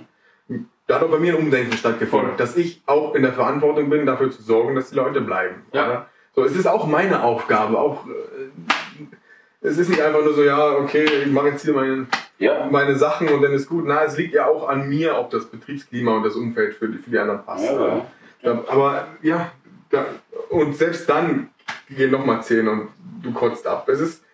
[0.89, 2.37] Da hat auch bei mir ein Umdenken stattgefunden, Voll.
[2.39, 5.63] dass ich auch in der Verantwortung bin, dafür zu sorgen, dass die Leute bleiben.
[5.73, 5.87] Ja.
[5.87, 6.07] Oder?
[6.35, 8.11] So, es ist auch meine Aufgabe, auch äh,
[9.61, 12.07] es ist nicht einfach nur so, ja, okay, ich mache jetzt hier meine,
[12.39, 13.85] Ja, meine Sachen und dann ist gut.
[13.87, 16.99] Na, es liegt ja auch an mir, ob das Betriebsklima und das Umfeld für die,
[16.99, 17.65] für die anderen passt.
[17.65, 18.07] ja, ja.
[18.43, 19.53] Da, aber ja,
[19.91, 20.07] da,
[20.49, 21.51] und selbst dann
[21.91, 22.89] gehen nochmal 10 und
[23.23, 23.87] du kotzt ab.
[23.89, 24.25] Es ist,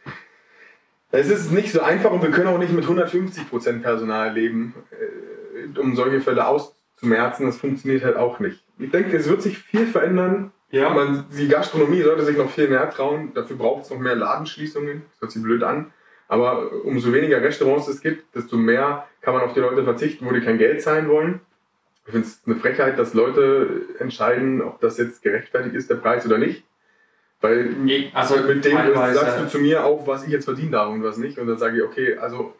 [1.10, 5.78] es ist nicht so einfach und wir können auch nicht mit 150% Personal leben, äh,
[5.80, 7.46] um solche Fälle auszumerzen.
[7.46, 8.62] Das funktioniert halt auch nicht.
[8.78, 10.52] Ich denke, es wird sich viel verändern.
[10.70, 10.90] Ja.
[10.90, 13.32] Man, die Gastronomie sollte sich noch viel mehr trauen.
[13.34, 15.02] Dafür braucht es noch mehr Ladenschließungen.
[15.12, 15.92] Das hört sich blöd an.
[16.28, 20.32] Aber umso weniger Restaurants es gibt, desto mehr kann man auf die Leute verzichten, wo
[20.32, 21.40] die kein Geld zahlen wollen.
[22.04, 26.26] Ich finde es eine Frechheit, dass Leute entscheiden, ob das jetzt gerechtfertigt ist, der Preis
[26.26, 26.64] oder nicht.
[27.40, 31.02] Weil also mit dem sagst du zu mir auch, was ich jetzt verdienen darf und
[31.02, 31.38] was nicht.
[31.38, 32.54] Und dann sage ich, okay, also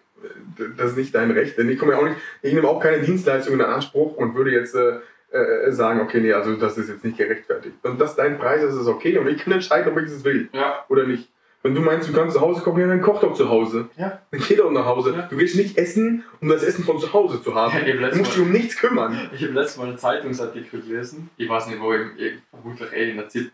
[0.76, 1.58] das ist nicht dein Recht.
[1.58, 4.50] Denn ich komme ja auch nicht, ich nehme auch keine Dienstleistungen in Anspruch und würde
[4.50, 4.98] jetzt äh,
[5.32, 7.74] äh, sagen, okay, nee, also das ist jetzt nicht gerechtfertigt.
[7.82, 10.48] Und das dein Preis ist, ist okay und ich kann entscheiden, ob ich es will
[10.52, 11.28] Ja, oder nicht.
[11.62, 13.88] Wenn du meinst, du kannst zu Hause kochen, ja, dann koch doch zu Hause.
[13.96, 14.20] Ja.
[14.30, 15.14] Dann geh doch nach Hause.
[15.16, 15.22] Ja.
[15.22, 17.74] Du gehst nicht essen, um das Essen von zu Hause zu haben.
[17.84, 19.30] Ja, du musst dich um nichts kümmern.
[19.34, 21.28] Ich habe letztes Mal einen Zeitungsartikel gelesen.
[21.36, 22.12] Ich weiß nicht wo, im-
[22.50, 23.50] vermutlich eh in der ZIP.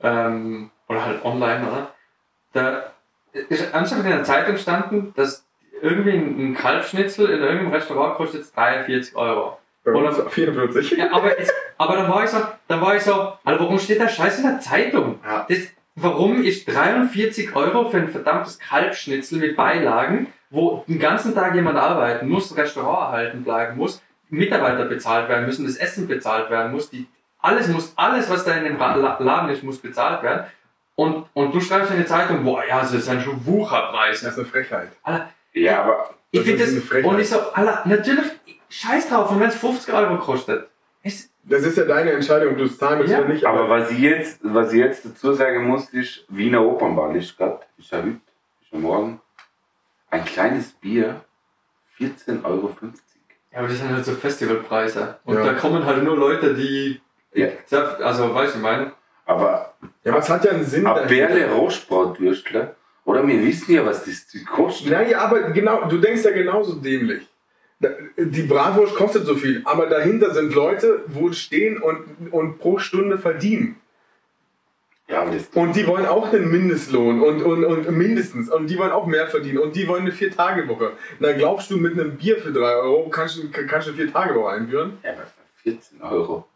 [0.00, 1.94] Ähm, oder halt online, oder?
[2.52, 2.92] Da
[3.32, 5.44] ist ernsthaft in der Zeitung standen, dass
[5.82, 9.58] irgendwie ein ein Kalbschnitzel in irgendeinem Restaurant kostet jetzt 43 Euro.
[9.92, 10.90] Bei Oder- uns 44.
[10.98, 13.12] Ja, aber, jetzt, aber dann war ich so, dann war ich so,
[13.44, 15.18] Alter, warum steht da Scheiß in der Zeitung?
[15.24, 15.46] Ja.
[15.48, 15.58] Das,
[15.96, 21.76] warum ist 43 Euro für ein verdammtes Kalbschnitzel mit Beilagen, wo den ganzen Tag jemand
[21.78, 26.90] arbeiten muss, Restaurant erhalten bleiben muss, Mitarbeiter bezahlt werden müssen, das Essen bezahlt werden muss,
[26.90, 27.06] die,
[27.40, 30.44] alles muss, alles, was da in dem Laden ist, muss bezahlt werden.
[30.96, 34.28] Und, und du schreibst in die Zeitung, boah, ja, das sind schon Das Wucherpreise.
[34.28, 34.88] ist eine Frechheit.
[35.52, 37.10] Ja, aber Ich Das finde ist das, eine Frechheit.
[37.12, 38.24] und ich so, Alter, natürlich,
[38.68, 40.68] scheiß drauf, und wenn es 50 Euro kostet.
[41.02, 43.20] Es, Das ist ja deine Entscheidung, ob du es zahlen willst Ja.
[43.20, 43.44] oder nicht.
[43.44, 47.60] Aber was ich jetzt, was ich jetzt dazu sagen muss, ist, Wiener Opernball ist gerade,
[47.78, 48.08] ist ja heute,
[48.60, 49.20] ist ja morgen,
[50.10, 51.22] ein kleines Bier,
[51.98, 52.74] 14,50 Euro.
[53.52, 55.18] Ja, aber das sind halt so Festivalpreise.
[55.24, 55.44] Und Ja.
[55.44, 57.00] da kommen halt nur Leute, die.
[57.32, 57.48] Ja.
[58.02, 58.92] Also, weißt du, ich meine.
[59.26, 59.74] Aber
[60.04, 60.84] ja, aber es hat ja einen Sinn.
[60.84, 61.06] dahinter.
[61.08, 62.74] Perle Rostbratwürstle,
[63.04, 64.90] oder wir wissen ja, was das kostet.
[64.90, 67.26] Naja, aber genau, du denkst ja genauso dämlich.
[67.80, 73.18] Die Bratwurst kostet so viel, aber dahinter sind Leute, wo stehen und, und pro Stunde
[73.18, 73.76] verdienen.
[75.08, 78.50] Ja, aber das, Und die wollen auch einen Mindestlohn und, und, und mindestens.
[78.50, 79.58] Und die wollen auch mehr verdienen.
[79.58, 80.92] Und die wollen eine Vier-Tage-Woche.
[81.18, 84.50] Na, glaubst du, mit einem Bier für 3 Euro kannst du, kannst du eine Vier-Tage-Woche
[84.50, 84.98] einführen?
[85.02, 85.22] ja, aber
[85.62, 86.46] 14 Euro.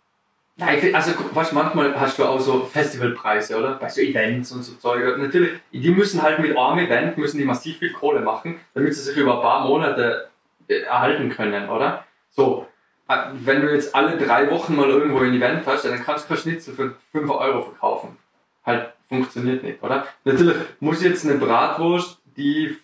[0.57, 3.76] Nein, also, du, manchmal hast du auch so Festivalpreise, oder?
[3.81, 5.17] Bei so Events und so Zeug.
[5.17, 9.01] Natürlich, die müssen halt mit einem Event müssen die massiv viel Kohle machen, damit sie
[9.01, 10.28] sich über ein paar Monate
[10.68, 12.05] erhalten können, oder?
[12.31, 12.66] So.
[13.08, 16.36] äh, Wenn du jetzt alle drei Wochen mal irgendwo ein Event hast, dann kannst du
[16.36, 18.16] Schnitzel für 5 Euro verkaufen.
[18.65, 20.07] Halt, funktioniert nicht, oder?
[20.24, 22.78] Natürlich muss jetzt eine Bratwurst, die,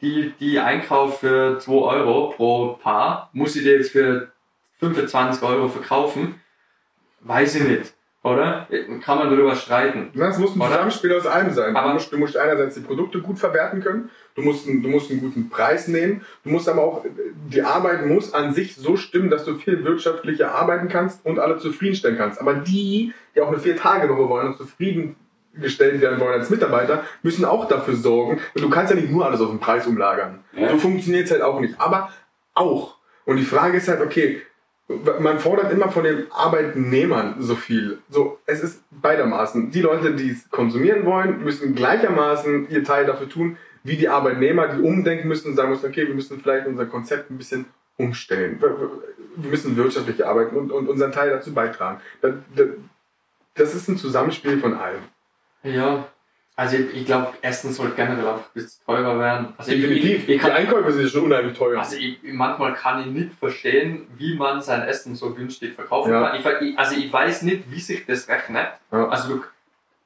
[0.00, 4.30] die, die einkauft für 2 Euro pro Paar, muss sie dir jetzt für
[4.78, 6.40] 25 Euro verkaufen?
[7.20, 8.68] Weiß ich nicht, oder?
[9.04, 10.10] Kann man darüber streiten.
[10.14, 10.60] Das muss ein?
[10.60, 11.74] Zusammenspiel aus allem sein.
[11.74, 14.88] Aber- du, musst, du musst einerseits die Produkte gut verwerten können, du musst, einen, du
[14.88, 17.04] musst einen guten Preis nehmen, du musst aber auch,
[17.48, 21.58] die Arbeit muss an sich so stimmen, dass du viel wirtschaftlicher arbeiten kannst und alle
[21.58, 22.40] zufriedenstellen kannst.
[22.40, 25.16] Aber die, die auch eine Vier-Tage-Woche wollen und zufrieden
[25.54, 28.40] gestellt werden wollen als Mitarbeiter, müssen auch dafür sorgen.
[28.54, 30.44] Und du kannst ja nicht nur alles auf den Preis umlagern.
[30.52, 30.70] Ja.
[30.70, 31.78] So funktioniert es halt auch nicht.
[31.78, 32.10] Aber
[32.54, 32.96] auch.
[33.26, 34.40] Und die Frage ist halt, okay,
[35.20, 37.98] man fordert immer von den Arbeitnehmern so viel.
[38.10, 39.70] So, es ist beidermaßen.
[39.70, 44.68] Die Leute, die es konsumieren wollen, müssen gleichermaßen ihr Teil dafür tun, wie die Arbeitnehmer,
[44.68, 48.58] die umdenken müssen und sagen müssen, okay, wir müssen vielleicht unser Konzept ein bisschen umstellen.
[48.60, 48.76] Wir-
[49.50, 52.00] müssen wirtschaftlich arbeiten und, und unseren Teil dazu beitragen.
[52.20, 52.66] Das, das,
[53.54, 55.00] das ist ein Zusammenspiel von allem.
[55.62, 56.06] Ja.
[56.54, 59.54] Also ich, glaube, Essen sollte generell einfach ein bisschen teurer werden.
[59.56, 60.04] Also Definitiv.
[60.04, 61.78] Ich, ich, Die kann, Einkäufe sind schon unheimlich teuer.
[61.78, 66.28] also ich, manchmal kann ich nicht verstehen, wie man sein Essen so günstig verkaufen Ja.
[66.28, 66.38] kann.
[66.60, 68.68] Ich, also ich weiß nicht, wie sich das rechnet.
[68.90, 69.08] Ja.
[69.08, 69.44] Also du,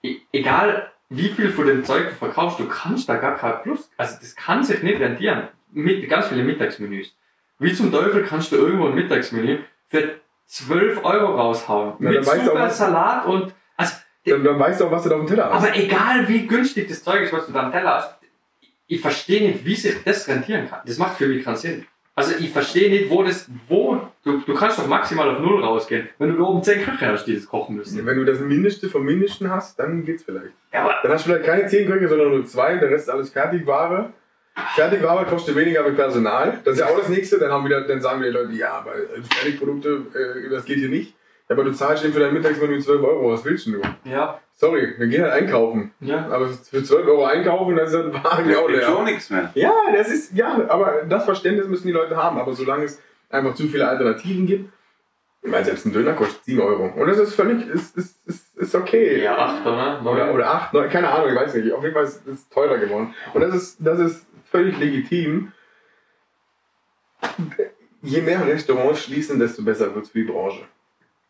[0.09, 3.91] e- egal wie viel von dem Zeug du verkaufst, du kannst da gar kein Plus.
[3.97, 5.49] Also das kann sich nicht rentieren.
[5.73, 7.15] Mit ganz viele Mittagsmenüs.
[7.59, 9.59] Wie zum Teufel kannst du irgendwo ein Mittagsmenü
[9.89, 10.15] für
[10.47, 11.95] 12 Euro raushauen?
[11.99, 13.53] Na, mit auch, super Salat und
[14.27, 15.65] dann, dann weißt du auch, was du da auf dem Teller hast.
[15.65, 18.17] aber egal wie günstig das Zeug ist, was du da am Teller hast,
[18.89, 20.81] ich verstehe nicht, wie sich das rentieren kann.
[20.87, 21.87] Das macht für mich keinen Sinn.
[22.15, 26.09] Also ich verstehe nicht, wo das, wo, du, du kannst doch maximal auf Null rausgehen,
[26.19, 28.07] wenn du da oben 10 Köche hast, die das kochen müssen.
[28.07, 30.53] Wenn du das Mindeste vom Mindesten hast, dann geht's vielleicht.
[30.73, 33.13] Ja, aber, Dann hast du vielleicht keine 10 Köche, sondern nur zwei, der Rest ist
[33.13, 34.15] alles Fertigware.
[34.75, 36.59] Fertigware kostet weniger mit Personal.
[36.65, 37.39] Das ist ja auch das nächste.
[37.39, 38.93] Dann, haben wieder, dann sagen wieder die Leute, ja, aber
[39.35, 41.15] Fertigprodukte, äh, das geht hier nicht.
[41.49, 43.33] Ja, aber du zahlst eben für dein Mittagsmenü 12 Euro.
[43.33, 43.81] Was willst du?
[44.05, 45.93] ja, Sorry, wir gehen halt einkaufen.
[46.01, 46.27] ja.
[46.31, 49.05] Aber für 12 Euro einkaufen, das ist ein Wagen auch Gibt schon leer.
[49.05, 49.51] nichts mehr.
[49.55, 52.39] Ja, das ist, ja, aber das Verständnis müssen die Leute haben.
[52.39, 53.01] Aber solange es
[53.31, 54.73] einfach zu viele Alternativen gibt,
[55.43, 56.87] ich meine, selbst ein Döner kostet 7 Euro.
[56.97, 59.23] Und das ist völlig, ist, ist, ist, ist okay.
[59.23, 60.01] Ja, 8, oder?
[60.05, 61.73] Oder, oder 8, 9, keine Ahnung, ich weiß nicht.
[61.73, 63.15] Auf jeden Fall ist es teurer geworden.
[63.35, 65.53] Und das ist, das ist völlig legitim.
[68.03, 70.63] Je mehr Restaurants schließen, desto besser wird es für die Branche.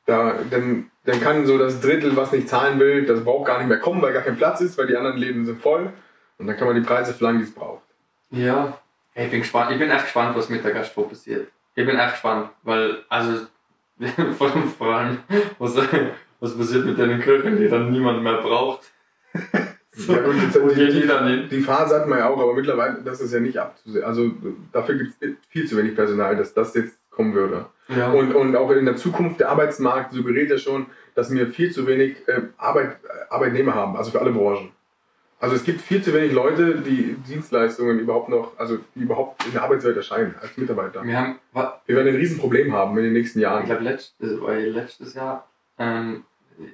[0.07, 3.68] Da, dann, dann kann so das Drittel, was nicht zahlen will, das braucht gar nicht
[3.68, 5.93] mehr kommen, weil gar kein Platz ist, weil die anderen Läden sind voll.
[6.39, 7.83] Und dann kann man die Preise verlangen, die es braucht.
[8.31, 8.78] Ja,
[9.15, 9.73] ich bin gespannt.
[9.73, 11.49] Ich bin echt gespannt, was mit der Gastro passiert.
[11.75, 13.47] Ich bin echt gespannt, weil, also,
[14.39, 15.18] vor allem, vor allem
[15.59, 15.76] was,
[16.41, 18.91] was passiert mit den Köchen, die dann niemand mehr braucht.
[19.93, 21.01] So, Ja, und jetzt- die-
[21.49, 21.49] die?
[21.57, 24.05] Die Phase hatten wir ja auch, aber mittlerweile, das ist ja nicht abzusehen.
[24.05, 24.31] Also
[24.73, 27.67] dafür gibt es viel zu wenig Personal, dass das jetzt kommen würde.
[27.89, 28.11] Ja.
[28.12, 31.86] Und, und auch in der Zukunft der Arbeitsmarkt suggeriert ja schon, dass wir viel zu
[31.86, 34.70] wenig äh, Arbeit, äh, Arbeitnehmer haben, also für alle Branchen.
[35.39, 39.53] Also es gibt viel zu wenig Leute, die Dienstleistungen überhaupt noch, also die überhaupt in
[39.53, 41.05] der Arbeitswelt erscheinen als Mitarbeiter.
[41.05, 41.39] wir haben,
[41.86, 43.67] Wir werden ein Riesenproblem haben in den nächsten ich Jahren.
[43.67, 45.47] glaube, letztes, ja letztes Jahr,
[45.78, 46.25] ähm,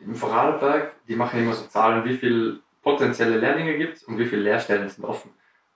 [0.06, 4.26] im Vorarlberg, die machen immer so Zahlen, wie viel potenzielle Lehrlinge gibt es und wie
[4.26, 5.30] viele Lehrstellen sind offen.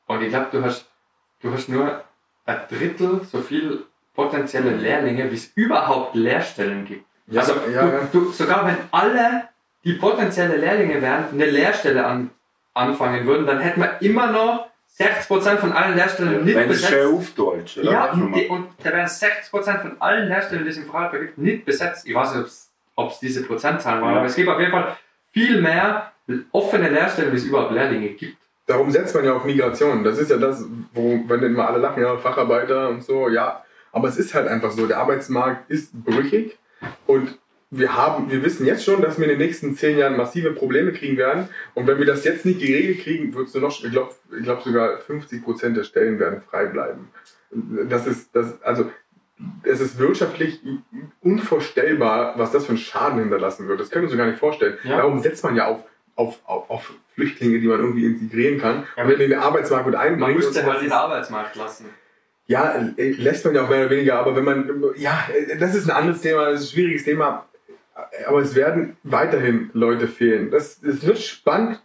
[0.07, 0.89] Und ich glaube, du hast,
[1.41, 2.05] du hast nur
[2.45, 3.85] ein Drittel so viel
[4.17, 7.05] potenzielle Lehrlinge, wie es überhaupt Lehrstellen gibt.
[7.29, 8.19] Ja, also ja, du.
[8.21, 9.45] Du, sogar wenn alle,
[9.85, 12.31] die potenzielle Lehrlinge wären, eine Lehrstelle an,
[12.75, 14.67] anfangen würden, dann hätten wir immer noch
[14.99, 16.93] 60% von allen Lehrstellen nicht Wenn es besetzt.
[16.93, 17.91] schön auf Deutsch, oder?
[17.93, 21.39] Ja, und, die, und da wären 60% von allen Lehrstellen, die es im Vorarlberg gibt,
[21.39, 22.07] nicht besetzt.
[22.07, 22.49] Ich weiß nicht,
[22.95, 24.19] ob es diese Prozentzahlen waren, Ja.
[24.19, 24.97] aber es gibt auf jeden Fall
[25.33, 26.13] viel mehr
[26.53, 28.39] offene Lehrstellen, wie es überhaupt Lehrlinge gibt.
[28.67, 30.03] Darum setzt man ja auf Migration.
[30.03, 33.63] Das ist ja das, wo, wenn immer alle lachen, ja, Facharbeiter und so, ja.
[33.97, 36.59] Aber es ist halt einfach so, der Arbeitsmarkt ist brüchig
[37.07, 37.39] und
[37.71, 40.93] wir haben, wir wissen jetzt schon, dass wir in den nächsten zehn Jahren massive Probleme
[40.93, 41.49] kriegen werden.
[41.73, 44.45] Und wenn wir das jetzt nicht geregelt kriegen, wird es nur noch, ich glaube ich
[44.45, 47.09] glaub sogar 50 Prozent der Stellen werden frei bleiben.
[47.89, 48.91] Das ist, das, also,
[49.63, 50.61] es ist wirtschaftlich
[51.23, 53.81] unvorstellbar, was das für einen Schaden hinterlassen wird.
[53.81, 54.77] Das können wir uns gar nicht vorstellen.
[54.85, 54.99] Ja.
[54.99, 55.85] Darum setzt man ja auf,
[56.17, 59.95] auf, auf, auf Flüchtlinge, die man irgendwie integrieren kann, Ja, und in den Arbeitsmarkt gut
[59.95, 60.21] einbringen.
[60.21, 61.87] Man müsste halt den Arbeitsmarkt lassen.
[62.47, 65.75] Ja, äh, lässt man ja auch mehr oder weniger, aber wenn man, ja, äh, das
[65.75, 67.47] ist ein anderes Thema, das ist ein schwieriges Thema,
[68.27, 70.51] aber es werden weiterhin Leute fehlen.
[70.51, 71.81] Das, es wird spannend,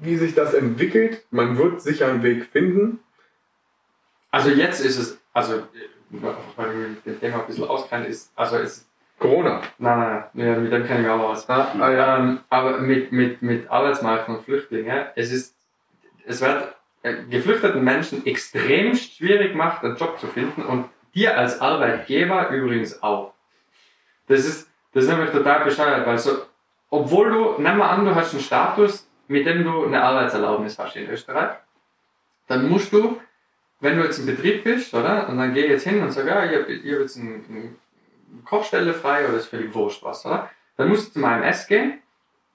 [0.00, 1.24] wie sich das entwickelt.
[1.30, 3.00] Man wird sicher einen Weg finden.
[4.30, 5.62] Also jetzt ist es, also, äh,
[6.56, 8.86] weil ich mit dem Thema ein bisschen auskenne, ist, also es,
[9.18, 9.62] Corona.
[9.78, 11.48] nein, nein, nein, mit dem kenne ich mich auch aus.
[11.48, 12.18] Ah, ja.
[12.18, 15.56] Ähm, aber mit, mit, mit Arbeitsmarkt und Flüchtlingen, es ist,
[16.24, 16.66] es wird äh,
[17.02, 23.34] geflüchteten Menschen extremst schwierig gemacht, einen Job zu finden und dir als Arbeitgeber übrigens auch.
[24.26, 26.42] Das ist, das ist nämlich total bescheuert, weil so,
[26.90, 30.96] obwohl du, nimm mal an, du hast einen Status, mit dem du eine Arbeitserlaubnis hast
[30.96, 31.56] in Österreich,
[32.46, 33.20] dann musst du,
[33.80, 35.28] wenn du jetzt im Betrieb bist, oder?
[35.28, 37.74] Und dann geh jetzt hin und sag, ja, ich habe hab jetzt eine, eine
[38.44, 40.50] Kochstelle frei oder ist völlig wurscht was, oder?
[40.76, 42.00] Dann musst du zum AMS gehen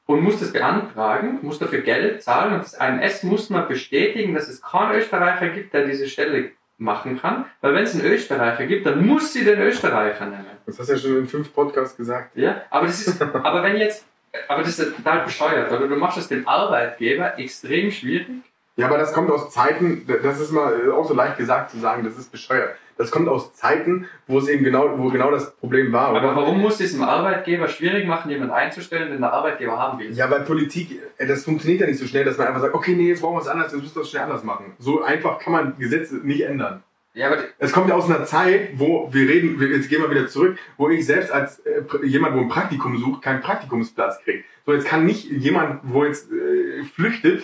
[0.05, 4.47] und musst das beantragen, musst dafür Geld zahlen und das AMS muss mal bestätigen, dass
[4.47, 7.45] es keinen Österreicher gibt, der diese Stelle machen kann.
[7.61, 10.45] Weil wenn es einen Österreicher gibt, dann muss sie den Österreicher nennen.
[10.65, 12.35] Das hast du ja schon in fünf Podcasts gesagt.
[12.35, 14.05] Ja, aber das ist, aber wenn jetzt,
[14.47, 15.87] aber das ist total bescheuert, oder?
[15.87, 18.27] Du machst es dem Arbeitgeber extrem schwierig.
[18.75, 22.03] Ja, aber das kommt aus Zeiten, das ist mal auch so leicht gesagt zu sagen,
[22.03, 22.75] das ist bescheuert.
[22.97, 26.09] Das kommt aus Zeiten, wo es eben genau, wo genau das Problem war.
[26.09, 26.35] Aber oder?
[26.35, 30.11] warum muss es dem Arbeitgeber schwierig machen, jemanden einzustellen, den der Arbeitgeber haben will?
[30.11, 32.95] Ja, weil Politik, äh, das funktioniert ja nicht so schnell, dass man einfach sagt, okay,
[32.95, 34.73] nee, jetzt brauchen wir es anders, jetzt müssen wir es schnell anders machen.
[34.79, 36.83] So einfach kann man Gesetze nicht ändern.
[37.15, 40.27] Ja, aber Es kommt ja aus einer Zeit, wo wir reden, jetzt gehen wir wieder
[40.27, 44.43] zurück, wo ich selbst als äh, jemand, wo ein Praktikum sucht, keinen Praktikumsplatz kriege.
[44.65, 47.43] So, jetzt kann nicht jemand, wo jetzt äh, flüchtet,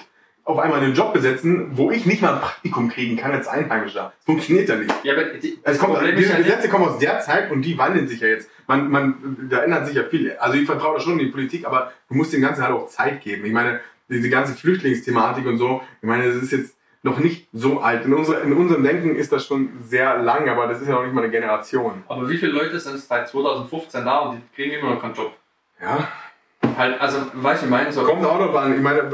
[0.50, 4.14] auf einmal einen Job besetzen, wo ich nicht mal ein Praktikum kriegen kann als Einheimischer.
[4.18, 4.94] Das funktioniert ja nicht.
[5.04, 7.62] ja, aber die, Es kommt, Problem ist diese ja Gesetze kommen aus der Zeit und
[7.62, 8.50] die wandeln sich ja jetzt.
[8.66, 10.36] Man, man, da ändert sich ja viel.
[10.40, 12.88] Also ich vertraue da schon in die Politik, aber du musst dem Ganzen halt auch
[12.88, 13.46] Zeit geben.
[13.46, 13.80] Ich meine,
[14.10, 18.06] diese ganze Flüchtlingsthematik und so, ich meine, das ist jetzt noch nicht so alt.
[18.06, 21.04] In, unser, in unserem Denken ist das schon sehr lang, aber das ist ja noch
[21.04, 22.04] nicht mal eine Generation.
[22.08, 25.32] aber wie viele Leute sind seit 2015 da und die kriegen immer noch keinen Job?
[25.80, 26.08] Ja,
[26.78, 28.04] Halt, also, weißt du, ich meine so.
[28.04, 28.74] kommt auch noch an.
[28.76, 29.10] Ich meine,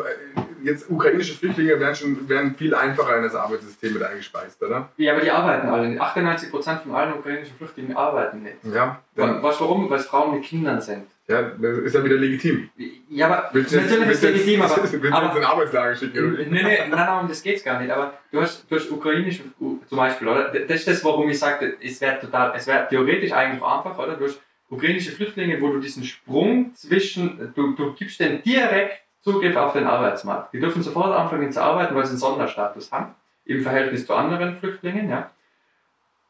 [0.64, 4.90] jetzt ukrainische Flüchtlinge werden schon werden viel einfacher in das Arbeitssystem mit eingespeist, oder?
[4.98, 6.02] Ja, aber die arbeiten alle nicht.
[6.02, 8.58] 98% von allen ukrainischen Flüchtlingen arbeiten nicht.
[8.64, 9.90] Ja, Weißt du warum?
[9.90, 11.06] Weil es Frauen mit Kindern sind.
[11.28, 12.70] ja, das ist ja wieder legitim.
[13.10, 15.38] Ja, aber Willst du jetzt, natürlich ist willst es legitim, aber, willst du jetzt aber
[15.38, 16.34] in Arbeitslager schicken?
[16.34, 17.92] oder Nee, nee, nein, nein, um das geht's gar nicht.
[17.92, 20.50] Aber du hast, du hast ukrainische, zum Beispiel, oder?
[20.52, 24.16] Das ist das, warum ich sagte, es wäre total, es wäre theoretisch eigentlich einfach, oder?
[24.16, 29.56] Du hast ukrainische Flüchtlinge, wo du diesen Sprung zwischen, du, du gibst denen direkt Zugriff
[29.56, 30.54] auf den Arbeitsmarkt.
[30.54, 34.60] Die dürfen sofort anfangen zu arbeiten, weil sie einen Sonderstatus haben, im Verhältnis zu anderen
[34.60, 35.32] Flüchtlingen, ja.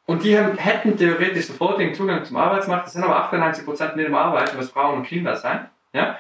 [0.06, 4.08] Und die haben, hätten theoretisch sofort den Zugang zum Arbeitsmarkt, das sind aber 98% nicht
[4.08, 6.18] im Arbeiten, was Frauen und Kinder sein, ja.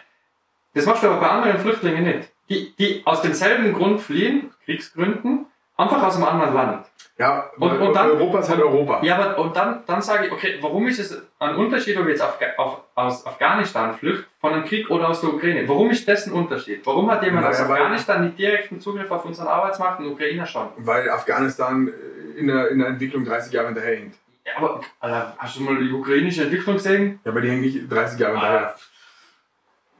[0.73, 2.29] Das machst du aber bei anderen Flüchtlingen nicht.
[2.49, 5.45] Die, die aus demselben Grund fliehen, Kriegsgründen,
[5.77, 6.85] einfach aus einem anderen Land.
[7.17, 8.99] Ja, Und- und dann- Europa ist halt Europa.
[9.01, 12.21] Ja, aber und dann, dann sage ich, okay, warum ist es ein Unterschied, ob jetzt
[12.21, 15.67] Afga auf, aus Afghanistan flüchtet, von einem Krieg oder aus der Ukraine?
[15.67, 16.85] Warum ist das ein Unterschied?
[16.85, 20.45] Warum hat jemand aus Naja, weil- Afghanistan nicht direkten Zugriff auf unseren Arbeitsmarkt und Ukrainer
[20.45, 20.67] schon?
[20.77, 24.15] Weil Afghanistan äh, in der, in der Entwicklung 30 Jahre hinterherhängt.
[24.45, 27.19] Ja, aber Alter, hast du mal die ukrainische Entwicklung gesehen?
[27.23, 28.75] Ja, aber die hängen nicht 30 Jahre hinterher.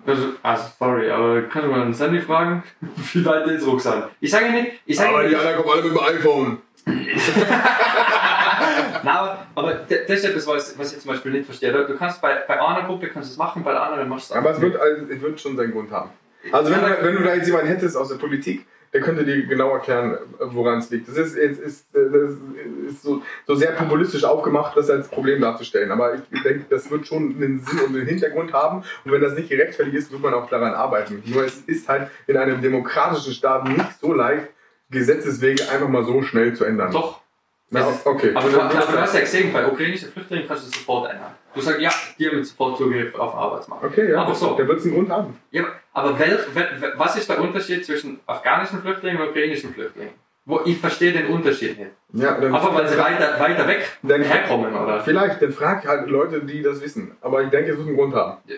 [0.05, 2.61] Also, also sorry, aber kannst du mal einen Sandy fragen,
[3.13, 4.09] wie weit der jetzt Rucksack?
[4.19, 6.61] Ich sage nicht, ich sage Aber die nicht, anderen kommen alle mit dem iPhone.
[9.03, 11.71] Na, aber, das ist etwas, was, was ich zum Beispiel nicht verstehe.
[11.71, 14.33] Du kannst bei, bei einer Gruppe kannst du es machen, bei der anderen machst du
[14.33, 16.09] es Aber es wird, also, es wird schon seinen Grund haben.
[16.51, 19.45] Also wenn, du, wenn du da jetzt jemanden hättest aus der Politik, der könnte dir
[19.45, 21.09] genau erklären, woran es liegt.
[21.09, 22.31] Das ist, ist, ist, das
[22.87, 25.91] ist so, so sehr populistisch aufgemacht, das als Problem darzustellen.
[25.91, 28.83] Aber ich denke, das wird schon einen Sinn und einen Hintergrund haben.
[29.03, 31.21] Und wenn das nicht gerechtfertigt ist, wird man auch daran arbeiten.
[31.25, 34.47] Nur es ist halt in einem demokratischen Staat nicht so leicht,
[34.89, 36.91] Gesetzeswege einfach mal so schnell zu ändern.
[36.91, 37.21] Doch.
[37.71, 38.31] Na, okay.
[38.35, 41.31] Aber du, aber du hast ja gesehen, bei ukrainischen Flüchtlingen kannst du sofort ändern.
[41.53, 43.85] Du sagst, ja, die haben sofort Zugriff auf Arbeitsmarkt.
[43.85, 44.55] Okay, ja, Aber so.
[44.55, 45.39] der wird es einen Grund haben.
[45.51, 50.13] Ja, aber wel, wel, was ist der Unterschied zwischen afghanischen Flüchtlingen und ukrainischen Flüchtlingen?
[50.45, 51.91] Wo ich verstehe den Unterschied nicht.
[52.13, 55.01] Ja, dann, Einfach weil sie weiter, weiter weg dann, herkommen, oder?
[55.01, 57.17] Vielleicht, dann frag halt Leute, die das wissen.
[57.21, 58.37] Aber ich denke, es wird einen Grund haben.
[58.45, 58.55] Ja,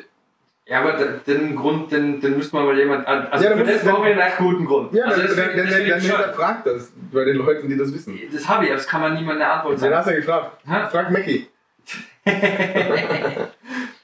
[0.69, 0.93] aber
[1.25, 3.07] den, Grund, den, den müsste man mal jemand.
[3.07, 4.93] Also Ja, dann für das brauchen wir einen echt guten Grund.
[4.93, 7.93] Ja, also dann, das, dann, dann, dann, ich hinterfragt das bei den Leuten, die das
[7.93, 8.19] wissen.
[8.33, 9.95] das habe ich, aber das kann man niemand eine Antwort Den sagen.
[9.95, 10.51] hast du ja gefragt.
[10.67, 10.73] Hä?
[10.91, 11.47] Frag Mackie.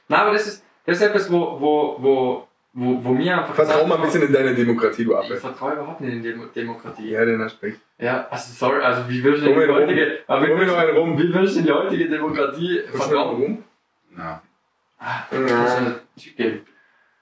[0.08, 3.56] Na, aber das ist, das ist etwas, wo, wo, wo, wo, wo mir einfach.
[3.56, 5.36] Vertrau mal ein bisschen in deine Demokratie, du Ich Affe.
[5.38, 7.10] vertraue überhaupt nicht in Demo Demokratie.
[7.10, 7.80] Ja, den hast du recht.
[7.98, 11.56] Ja, also sorry, also wie willst du denn die heutige, aber wie willst, wie willst
[11.56, 13.64] du denn die heutige Demokratie vertrauen?
[14.16, 14.42] Na,
[15.02, 15.96] Ja.
[16.18, 16.62] Okay.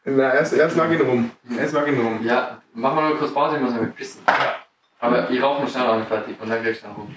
[0.03, 1.32] Na, erst, erst mag ihn rum.
[1.58, 2.20] Erst mag ihn rum.
[2.24, 4.22] Ja, machen wir noch kurz Pause, ich muss mal pissen.
[4.28, 4.56] Ja.
[5.00, 7.16] Aber ich rauche noch schnell an fertig und dann kriegst du dann rum.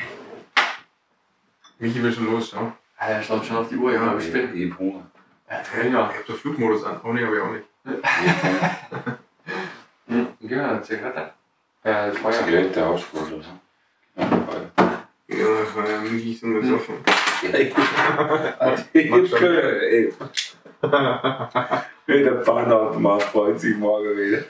[1.78, 2.72] Michi will schon los, schau.
[2.98, 4.54] Ah, ja, schaut schon auf die Uhr, ja, aber ich bin.
[4.54, 5.10] ich hab Hunger.
[5.50, 7.00] Ja, Ich hab den Flugmodus an.
[7.04, 7.64] Oh nee, hab ich auch nicht.
[10.06, 11.32] Hm, ja, eine Zigarette.
[11.82, 12.32] Äh, Feuer.
[12.32, 13.44] Zigarette ausspruch oder.
[14.16, 14.24] Ja.
[15.26, 16.96] Ja, das war ja Michi so besoffen.
[18.92, 19.42] Ich Mach schon.
[19.42, 20.12] ey.
[22.08, 24.44] Der Pfannautomat freut sich morgen wieder.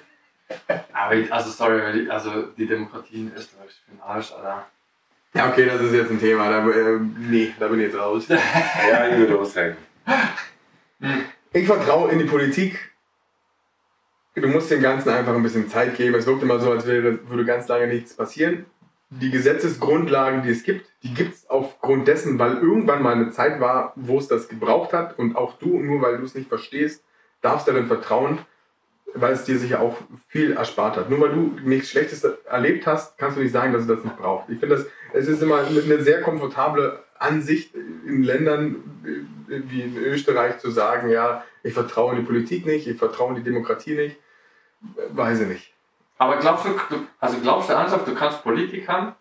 [0.92, 4.66] Aber ich, also sorry, also die Demokratie in Österreich ist für den Arsch, Alter.
[5.34, 6.48] Ja, okay, das ist jetzt ein Thema.
[6.48, 8.26] Da, äh, nee, da bin ich jetzt raus.
[8.28, 9.76] Ja, ich würde auch sagen.
[11.52, 12.92] Ich vertraue in die Politik.
[14.34, 16.14] Du musst dem Ganzen einfach ein bisschen Zeit geben.
[16.16, 18.66] Es wirkt immer so, als würde ganz lange nichts passieren.
[19.10, 23.60] Die Gesetzesgrundlagen, die es gibt, die gibt es aufgrund dessen, weil irgendwann mal eine Zeit
[23.60, 25.18] war, wo es das gebraucht hat.
[25.18, 27.04] Und auch du, nur weil du es nicht verstehst,
[27.42, 28.38] darfst darin vertrauen,
[29.12, 29.96] weil es dir sicher auch
[30.28, 31.10] viel erspart hat.
[31.10, 34.16] Nur weil du nichts Schlechtes erlebt hast, kannst du nicht sagen, dass es das nicht
[34.16, 34.48] braucht.
[34.48, 38.76] Ich finde, es ist immer eine sehr komfortable Ansicht in Ländern
[39.46, 43.36] wie in Österreich zu sagen, ja, ich vertraue in die Politik nicht, ich vertraue in
[43.36, 44.16] die Demokratie nicht.
[45.10, 45.74] Weiß ich nicht.
[46.16, 49.14] Aber glaubst du, du also glaubst du ernsthaft, du kannst Politikern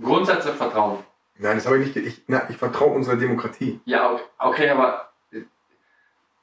[0.00, 0.98] grundsätzlich vertrauen?
[1.38, 2.06] Nein, das habe ich nicht.
[2.06, 3.80] Ich, na, ich vertraue unserer Demokratie.
[3.84, 5.10] Ja, okay, aber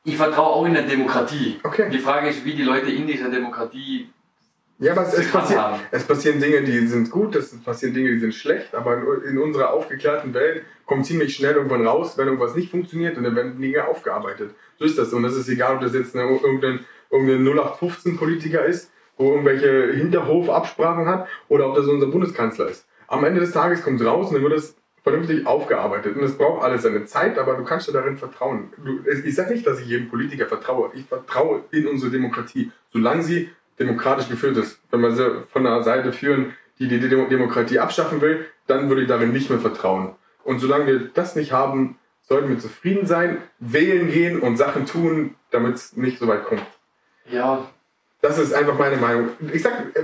[0.03, 1.59] ich vertraue auch in der Demokratie.
[1.63, 1.89] Okay.
[1.91, 4.09] Die Frage ist, wie die Leute in dieser Demokratie
[4.79, 5.79] Ja, aber es, es, handhaben.
[5.91, 9.37] es passieren Dinge, die sind gut, es passieren Dinge, die sind schlecht, aber in, in
[9.37, 13.61] unserer aufgeklärten Welt kommt ziemlich schnell irgendwann raus, wenn irgendwas nicht funktioniert und dann werden
[13.61, 14.55] Dinge aufgearbeitet.
[14.79, 15.13] So ist das.
[15.13, 21.05] Und das ist egal, ob das jetzt eine, irgendein, irgendein 0815-Politiker ist, wo irgendwelche Hinterhofabsprachen
[21.05, 22.87] hat, oder ob das unser Bundeskanzler ist.
[23.11, 26.15] Am Ende des Tages kommt es raus und dann wird es vernünftig aufgearbeitet.
[26.15, 28.71] Und es braucht alles seine Zeit, aber du kannst dir darin vertrauen.
[28.83, 30.91] Du, ich sage nicht, dass ich jedem Politiker vertraue.
[30.93, 33.49] Ich vertraue in unsere Demokratie, solange sie
[33.79, 34.79] demokratisch geführt ist.
[34.91, 39.01] Wenn wir sie von einer Seite führen, die die Demo- Demokratie abschaffen will, dann würde
[39.01, 40.15] ich darin nicht mehr vertrauen.
[40.43, 45.35] Und solange wir das nicht haben, sollten wir zufrieden sein, wählen gehen und Sachen tun,
[45.49, 46.63] damit es nicht so weit kommt.
[47.29, 47.67] Ja,
[48.21, 49.29] Das ist einfach meine Meinung.
[49.51, 50.03] Ich sag, äh,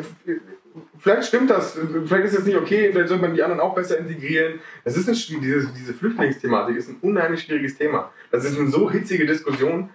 [0.99, 3.97] vielleicht stimmt das, vielleicht ist es nicht okay, vielleicht sollte man die anderen auch besser
[3.97, 4.59] integrieren.
[4.83, 8.11] Das ist ein, diese, diese Flüchtlingsthematik ist ein unheimlich schwieriges Thema.
[8.31, 9.89] Das ist eine so hitzige Diskussion.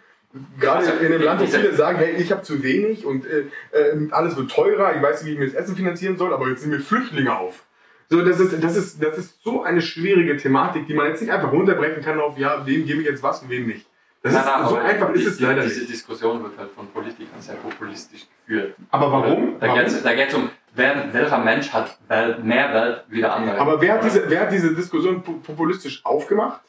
[0.58, 3.26] Gerade Also, in einem Land, wo diese- viele sagen, hey, ich habe zu wenig und
[3.26, 6.32] äh, äh, alles wird teurer, ich weiß nicht, wie ich mir das Essen finanzieren soll,
[6.32, 7.64] aber jetzt sind mir Flüchtlinge auf.
[8.08, 11.30] So, das ist, das ist, das ist so eine schwierige Thematik, die man jetzt nicht
[11.30, 13.86] einfach runterbrechen kann auf, ja, wem gebe ich jetzt was und wem nicht.
[14.22, 15.92] Das Nein, ist, nein, so einfach ist es leider Diese nicht.
[15.92, 18.74] Diskussion wird halt von Politikern sehr populistisch geführt.
[18.90, 19.56] Aber warum?
[19.58, 23.34] Da geht es da geht's um, wer, welcher Mensch hat Welt, mehr Welt wie der
[23.34, 23.58] andere.
[23.58, 26.60] Aber wer hat, diese, wer hat diese Diskussion pu- populistisch aufgemacht?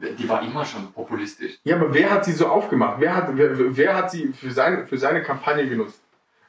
[0.00, 1.58] Die war immer schon populistisch.
[1.64, 3.00] Ja, aber wer hat sie so aufgemacht?
[3.00, 6.00] Wer hat, wer, wer hat sie für, sein, für seine Kampagne genutzt?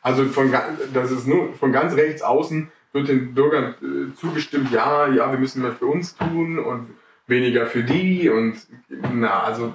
[0.02, 0.54] Also von,
[0.94, 5.38] das ist nur von ganz rechts außen wird den Bürgern äh, zugestimmt, ja, ja, wir
[5.38, 6.90] müssen mehr für uns tun und
[7.28, 8.56] weniger für die und
[8.90, 9.74] na, also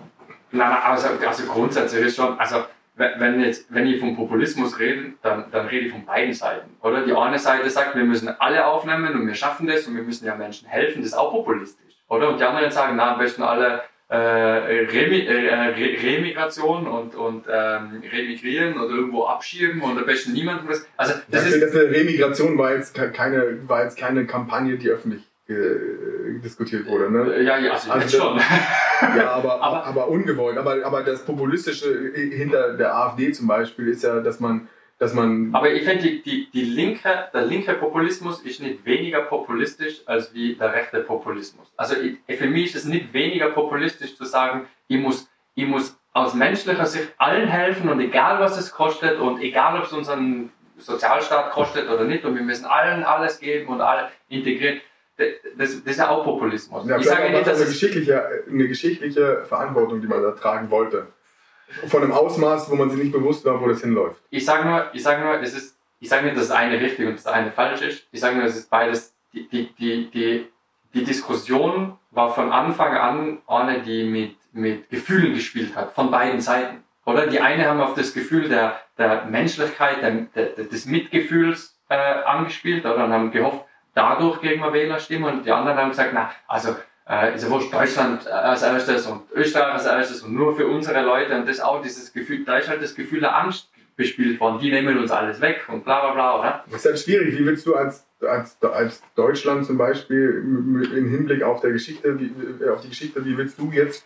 [0.50, 2.64] Nein, nein, also, also grundsätzlich ist schon, also
[2.96, 7.04] wenn jetzt, wenn ich vom Populismus rede, dann, dann rede ich von beiden Seiten, oder?
[7.04, 10.26] Die eine Seite sagt, wir müssen alle aufnehmen und wir schaffen das und wir müssen
[10.26, 12.28] ja Menschen helfen, das ist auch populistisch, oder?
[12.28, 17.46] Und die anderen sagen, na, am besten alle äh, Remi äh, Re Remigration und, und
[17.50, 20.86] ähm, remigrieren oder irgendwo abschieben und am besten niemandem das.
[20.96, 24.76] Also das das, ist, das eine Remigration war jetzt ke- keine, war jetzt keine Kampagne,
[24.76, 27.10] die öffentlich äh, diskutiert wurde.
[27.10, 27.42] Ne?
[27.42, 28.40] ja, ja, also, Also schon.
[29.16, 30.56] Ja, aber, Aber- aber, ungewollt.
[30.56, 35.50] Aber, aber das Populistische hinter der AfD zum Beispiel ist ja, dass man, dass man
[35.54, 40.32] Aber ich finde, die, die, die linke, der linke Populismus ist nicht weniger populistisch als
[40.32, 41.70] wie der rechte Populismus.
[41.76, 45.98] Also ich, für mich ist es nicht weniger populistisch zu sagen, ich muss, ich muss
[46.14, 50.50] aus menschlicher Sicht allen helfen und egal was es kostet und egal ob es unseren
[50.78, 54.80] Sozialstaat kostet oder nicht und wir müssen allen alles geben und alle integrieren.
[55.16, 56.86] Das, das ist ja auch Populismus.
[56.88, 60.70] Ja, ich sage nicht, dass eine, es geschichtliche, eine geschichtliche Verantwortung, die man da tragen
[60.70, 61.06] wollte.
[61.86, 64.20] Von einem Ausmaß, wo man sich nicht bewusst war, wo das hinläuft.
[64.30, 67.06] ich sage nur, ich sage nur, es ist, ich sage nicht, dass das eine richtig
[67.06, 68.06] und das eine falsch ist.
[68.10, 70.46] Ich sage nur, es ist beides, die, die, die, die,
[70.92, 76.40] die Diskussion war von Anfang an eine, die mit, mit Gefühlen gespielt hat, von beiden
[76.40, 76.84] Seiten.
[77.06, 81.94] Oder die eine haben auf das Gefühl der, der Menschlichkeit, der, der, des Mitgefühls äh,
[81.94, 86.30] angespielt oder und haben gehofft, dadurch kriegen wir Wählerstimmen und die anderen haben gesagt, na,
[86.46, 86.76] also
[87.08, 90.66] äh, ist ja wurscht, Deutschland äh, als erstes und Österreich als erstes und nur für
[90.66, 94.40] unsere Leute und das auch dieses Gefühl, da ist halt das Gefühl der Angst bespielt
[94.40, 96.64] worden, die nehmen uns alles weg und bla bla bla, oder?
[96.66, 97.38] Das ist halt schwierig.
[97.38, 100.42] Wie willst du als, als, als Deutschland zum Beispiel
[100.96, 104.04] im Hinblick auf, der Geschichte, wie, auf die Geschichte, wie willst du jetzt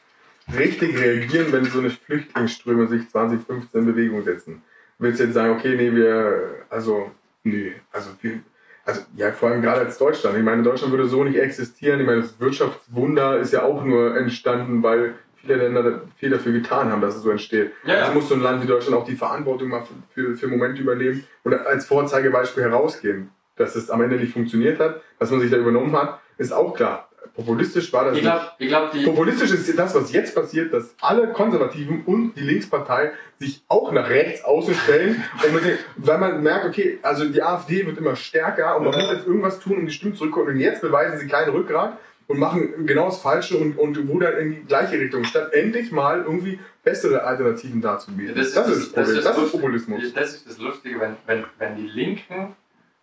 [0.54, 4.62] richtig reagieren, wenn so eine Flüchtlingsströme sich 2015 in Bewegung setzen?
[4.98, 7.10] Willst du jetzt sagen, okay, nee, wir, also,
[7.44, 8.40] nee, also, wir,
[8.88, 10.38] also, ja, vor allem gerade als Deutschland.
[10.38, 12.00] Ich meine, Deutschland würde so nicht existieren.
[12.00, 16.90] Ich meine, das Wirtschaftswunder ist ja auch nur entstanden, weil viele Länder viel dafür getan
[16.90, 17.72] haben, dass es so entsteht.
[17.84, 17.96] Ja.
[17.96, 19.82] Also muss so ein Land wie Deutschland auch die Verantwortung mal
[20.14, 23.28] für, für Momente übernehmen oder als Vorzeigebeispiel herausgehen.
[23.56, 26.74] Dass es am Ende nicht funktioniert hat, dass man sich da übernommen hat, ist auch
[26.74, 27.07] klar.
[27.34, 28.32] Populistisch war das Ich nicht.
[28.32, 33.12] glaube, glaub, die, Populistisch ist das, was jetzt passiert, dass alle Konservativen und die Linkspartei
[33.38, 37.40] sich auch nach rechts außen stellen, und mit den, weil man merkt, okay, also die
[37.42, 40.54] AfD wird immer stärker und man muss jetzt irgendwas tun, um die Stimmen zurückzuholen.
[40.56, 44.50] Und jetzt beweisen sie kein Rückgrat und machen genau das Falsche und, und rudern in
[44.56, 48.34] die gleiche Richtung, statt endlich mal irgendwie bessere Alternativen darzubieten.
[48.34, 50.12] Das ist das, das- ist, das, das das ist Populismus.
[50.12, 52.56] Das ist das Lustige, wenn, wenn, wenn die Linken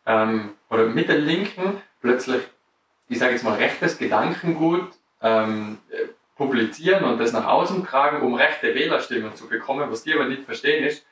[0.05, 2.41] ähm, oder mit den Linken plötzlich,
[3.07, 8.33] ich sage jetzt mal, rechtes Gedankengut ähm, äh, publizieren und das nach außen tragen, um
[8.33, 9.89] rechte Wählerstimmen zu bekommen.
[9.89, 11.05] Was die aber nicht verstehen ist,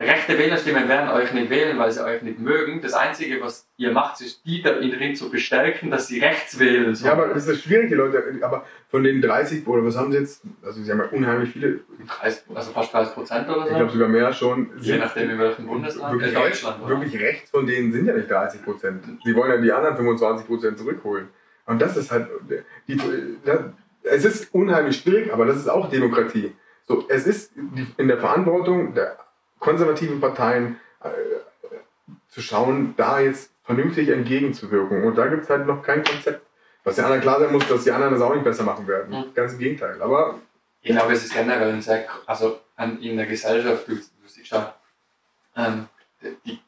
[0.00, 2.80] rechte Wählerstimmen werden euch nicht wählen, weil sie euch nicht mögen.
[2.80, 6.94] Das Einzige, was ihr macht, ist, die darin zu bestärken, dass sie rechts wählen.
[6.94, 7.06] So.
[7.06, 10.18] Ja, aber es ist schwierig, die Leute, aber von den 30, oder was haben sie
[10.18, 10.42] jetzt?
[10.62, 11.80] Also sie haben ja unheimlich viele,
[12.20, 13.76] 30, also fast 30 Prozent oder ich so.
[13.76, 14.70] glaube sogar mehr schon.
[14.80, 16.14] Je nachdem, in welchem Bundesland.
[16.14, 17.00] wirklich, Äh, Deutschland, oder?
[17.00, 19.04] wirklich rechts von denen sind ja nicht 30 Prozent.
[19.24, 21.28] Sie wollen ja die anderen 25 Prozent zurückholen.
[21.66, 22.26] Und das ist halt,
[22.88, 22.98] die,
[23.44, 23.60] das,
[24.02, 26.52] es ist unheimlich schwierig, aber das ist auch Demokratie.
[26.88, 27.52] So, es ist
[27.98, 29.18] in der Verantwortung der
[29.60, 31.08] konservativen Parteien äh,
[32.28, 35.04] zu schauen, da jetzt vernünftig entgegenzuwirken.
[35.04, 36.44] Und da gibt es halt noch kein Konzept.
[36.82, 39.16] Was ja anderen klar sein muss, dass die anderen das auch nicht besser machen werden.
[39.16, 39.34] Mhm.
[39.34, 40.00] Ganz im Gegenteil.
[40.02, 40.40] Aber
[40.82, 44.50] Ich glaube, es ist generell ein sehr, also an, in der Gesellschaft, du, du siehst
[44.50, 44.74] ja,
[45.56, 45.88] ähm,
[46.46, 46.58] die,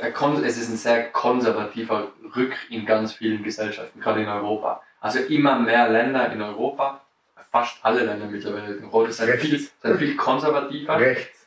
[0.00, 4.82] der Kon es ist ein sehr konservativer Rück in ganz vielen Gesellschaften, gerade in Europa.
[5.00, 7.00] Also immer mehr Länder in Europa,
[7.50, 9.46] fast alle Länder mittlerweile in Europa, sind Rechts.
[9.46, 10.98] viel, sind viel konservativer.
[10.98, 11.41] rechts.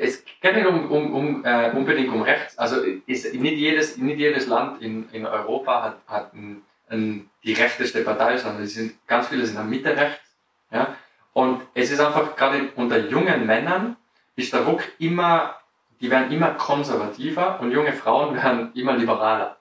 [0.00, 2.56] Es geht nicht um, um, um, äh, unbedingt um rechts.
[2.58, 7.52] Also ist, nicht, jedes, nicht jedes Land in, in Europa hat, hat ein, ein, die
[7.52, 10.24] rechteste Partei, sondern es sind, ganz viele sind in der Mitte rechts.
[10.70, 10.96] Ja?
[11.32, 13.96] Und es ist einfach gerade unter jungen Männern
[14.36, 15.56] ist der Ruck immer,
[16.00, 19.58] die werden immer konservativer und junge Frauen werden immer liberaler.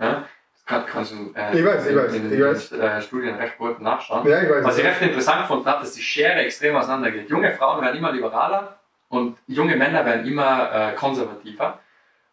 [0.00, 0.24] Ja?
[0.54, 2.72] Das kann, kannst du äh, Ich weiß, ich in, weiß, in, ich weiß.
[2.72, 4.26] in äh, Studien recht gut nachschauen.
[4.26, 4.64] Ja, ich weiß.
[4.64, 7.28] Was ich recht interessant fand, dass die Schere extrem auseinandergeht.
[7.28, 8.78] Junge Frauen werden immer liberaler
[9.14, 11.78] und junge Männer werden immer äh, konservativer.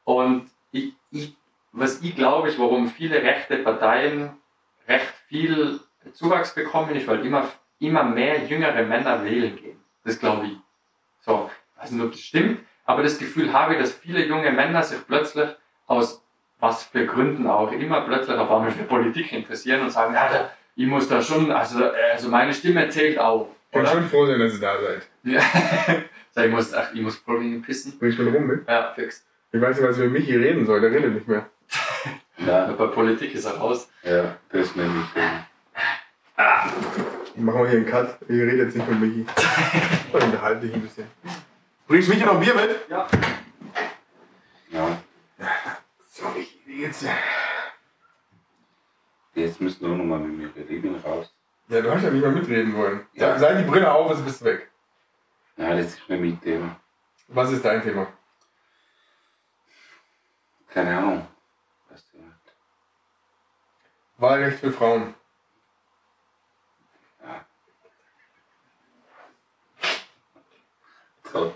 [0.04, 1.36] Und ich, ich,
[1.72, 4.32] was ich glaube, ist, warum viele rechte Parteien
[4.88, 5.80] recht viel
[6.14, 7.48] Zuwachs bekommen, ist, weil immer,
[7.80, 9.78] immer mehr jüngere Männer wählen gehen.
[10.04, 10.58] Das glaube ich.
[11.22, 14.52] So, ich weiß nicht, ob das stimmt, aber das Gefühl habe ich, dass viele junge
[14.52, 15.50] Männer sich plötzlich
[15.88, 16.24] aus
[16.60, 20.52] was für Gründen auch immer plötzlich auf einmal für Politik interessieren und sagen, ja, da-
[20.76, 23.48] ich muss da schon, also, äh, also meine Stimme zählt auch.
[23.72, 25.08] Ich bin schon froh dass ihr da seid.
[25.24, 25.42] Ja.
[26.34, 27.98] So, ich muss, ach, ich muss gegen pissen.
[28.00, 28.68] Bring ich mal rum mit.
[28.68, 29.26] Ja, fix.
[29.52, 30.80] Ich weiß nicht, was ich mit Michi reden soll.
[30.82, 31.46] Der redet nicht mehr.
[32.38, 33.90] Ja, Bei Politik ist er raus.
[34.04, 35.06] ja, das ist nämlich.
[35.16, 36.42] äh,
[37.36, 38.18] Ich mach mal hier einen Cut.
[38.24, 39.26] Ich rede jetzt nicht mit Michi.
[40.14, 41.06] Und unterhalte dich ein bisschen.
[41.88, 42.90] Bringst Michi noch ein Bier mit?
[42.90, 43.08] Ja.
[44.72, 45.02] Ja,
[46.12, 47.10] So, Michi, wie geht's dir?
[49.36, 51.34] jetzt müssen wir auch nochmal mit mir reden raus.
[51.70, 53.02] Ja, du hast ja nicht mehr mitreden wollen.
[53.14, 53.38] Ja.
[53.40, 54.70] Sei die Brille auf, es bist du weg.
[55.58, 56.80] Ja, das ist nicht mein Thema.
[57.28, 58.08] Was ist dein Thema?
[60.74, 61.28] Keine Ahnung.
[61.90, 62.54] Was du meinst.
[64.18, 65.14] Wahlrecht für Frauen.
[71.24, 71.56] Trock.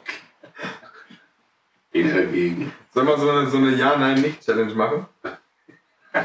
[1.91, 2.73] Bin dagegen.
[2.93, 5.05] Sollen wir so eine, so eine Ja-Nein-Nicht-Challenge machen?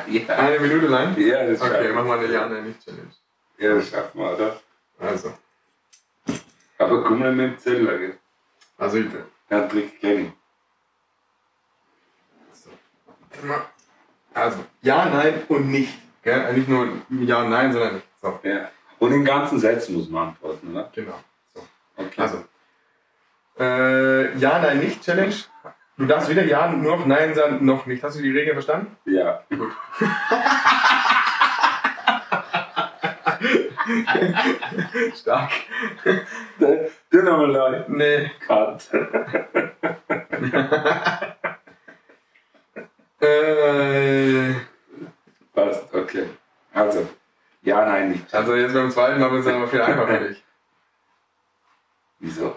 [0.07, 1.17] Ja, Eine Minute lang?
[1.19, 3.11] ja das Okay, schaffen machen wir eine Ja-Nein-Nicht-Challenge.
[3.59, 4.61] Ja, das schaffen wir, oder?
[5.01, 5.35] Also,
[6.81, 8.19] Aber komm mal mit dem Zeller, gell?
[8.79, 9.07] also ich.
[9.51, 10.33] Ja, Trick kenn ich.
[13.31, 13.61] Warte mal.
[14.33, 15.93] Also, Ja, Nein und Nicht.
[16.23, 16.41] Gell?
[16.41, 18.07] Also Nicht nur Ja, Nein, sondern Nicht.
[18.23, 18.71] So, Ja.
[18.99, 20.91] Und in ganzen Sätzen muss man antworten, oder?
[20.95, 21.21] genau.
[21.55, 21.63] So.
[21.97, 22.21] Okay.
[22.23, 22.45] Also,
[23.59, 25.35] äh, Ja, Nein, Nicht Challenge.
[25.99, 28.03] Du darfst weder Ja noch Nein sagen, noch nicht.
[28.03, 28.97] Hast du die Regeln verstanden?
[29.05, 29.45] Ja.
[35.15, 35.51] Stark.
[37.11, 37.85] Du nochmal neu.
[37.89, 38.31] Nee.
[38.47, 38.89] Cut.
[43.21, 44.55] Äh,
[45.55, 46.25] Passt, okay.
[46.73, 47.07] Also,
[47.63, 48.35] ja, nein, nicht.
[48.35, 50.43] also jetzt beim zweiten Mal wird es dann aber viel einfacher für dich.
[52.21, 52.57] Wieso?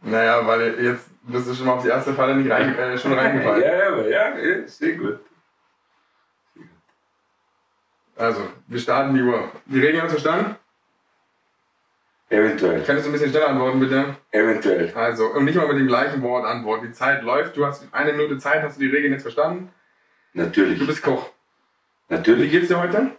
[0.00, 3.12] Naja, weil jetzt bist du schon mal auf die erste Falle nicht rein, äh, schon
[3.12, 3.62] reingefallen.
[3.62, 5.20] Ja, ja, ja, ja, sehr gut.
[8.16, 9.50] Also, wir starten die Uhr.
[9.66, 10.56] Die Regeln hast du verstanden?
[12.28, 12.82] Eventuell.
[12.82, 14.16] Könntest du ein bisschen schneller antworten, bitte?
[14.30, 14.92] Eventuell.
[14.94, 16.86] Also, und nicht mal mit dem gleichen Wort antworten.
[16.86, 17.56] Die Zeit läuft.
[17.56, 18.62] Du hast eine Minute Zeit.
[18.62, 19.70] Hast du die Regeln jetzt verstanden?
[20.32, 20.86] Du Natürlich.
[20.86, 21.28] bist Koch.
[22.08, 22.50] Wie Natürlich.
[22.50, 23.10] geht's dir heute?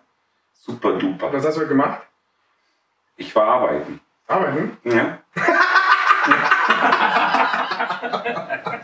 [0.53, 1.31] Super duper.
[1.31, 2.01] Was hast du heute gemacht?
[3.17, 3.99] Ich war arbeiten.
[4.27, 4.77] Arbeiten?
[4.83, 5.19] Ja.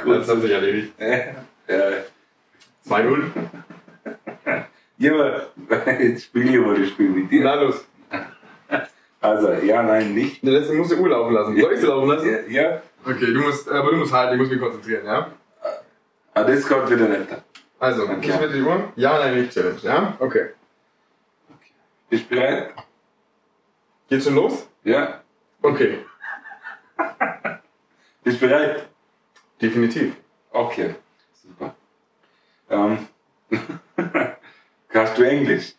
[0.00, 0.28] ah, gut.
[0.28, 0.92] hat sich erledigt.
[1.68, 1.76] Ja.
[2.88, 3.22] 2-0.
[4.98, 5.46] Ja, aber
[6.00, 7.44] jetzt spiele ich aber das Spiel mit dir.
[7.44, 7.84] Na los.
[9.20, 10.42] Also, ja, nein, nicht.
[10.42, 11.60] Ne, das musst du Uhr laufen lassen.
[11.60, 12.28] Soll ich sie laufen lassen?
[12.48, 12.82] Ja, ja.
[13.04, 14.34] Okay, du musst, aber du musst halten.
[14.34, 15.32] Ich muss mich konzentrieren, ja?
[16.34, 17.26] Ah, das kommt wieder nicht.
[17.78, 18.14] Also, Okay.
[18.16, 18.32] okay.
[18.40, 18.92] bitte die Uhr?
[18.96, 20.16] Ja, nein, nicht Challenge, ja?
[20.18, 20.50] Okay.
[22.10, 22.74] Bist du bereit?
[24.08, 24.68] Geht schon los?
[24.84, 25.20] Ja.
[25.62, 25.98] Okay.
[28.24, 28.87] Bist du bereit?
[29.60, 30.16] Definitiv.
[30.50, 30.94] Okay.
[31.32, 31.74] Super.
[32.70, 33.08] Ähm.
[34.88, 35.74] Kannst du Englisch?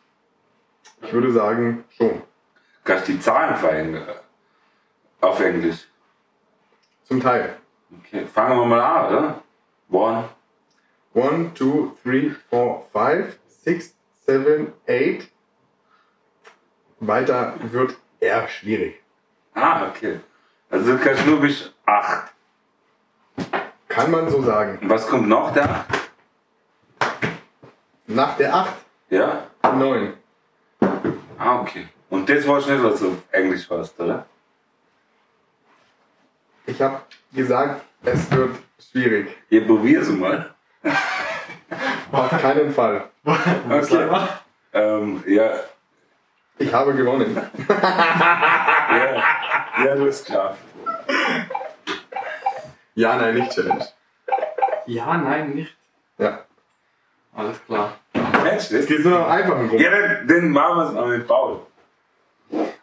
[1.01, 2.23] Ich würde sagen, schon.
[2.83, 4.07] Kannst du die Zahlen verändern?
[5.21, 5.87] Auf Englisch.
[7.03, 7.57] Zum Teil.
[7.99, 9.43] Okay, fangen wir mal an, oder?
[9.89, 10.29] One.
[11.13, 15.27] One, two, three, four, five, six, seven, eight.
[16.99, 19.01] Weiter wird eher schwierig.
[19.53, 20.19] Ah, okay.
[20.69, 22.31] Also du kannst nur bis 8.
[23.99, 24.79] Kann man so sagen.
[24.83, 25.83] Was kommt noch da?
[28.07, 28.73] Nach der 8,
[29.09, 29.43] Ja?
[29.61, 30.13] 9.
[31.37, 31.85] Ah, okay.
[32.09, 34.25] Und das war nicht, was du auf Englisch hast, oder?
[36.65, 37.01] Ich habe
[37.33, 39.35] gesagt, es wird schwierig.
[39.49, 40.55] Ihr probier's mal.
[42.11, 43.09] Auf keinen Fall.
[43.69, 44.27] Okay.
[44.71, 45.49] Ähm, ja,
[46.57, 47.35] Ich habe gewonnen.
[47.67, 49.23] ja,
[49.85, 50.68] ja, du hast geschafft.
[52.99, 53.85] Ja, nein, nicht Challenge.
[54.87, 55.73] Ja, nein, nicht.
[56.17, 56.43] Ja.
[57.33, 57.97] Alles klar.
[58.45, 58.85] Es das?
[58.87, 59.79] geht nur noch einfachen rum.
[59.79, 61.61] Ja, dann, dann machen wir es noch mit Paul.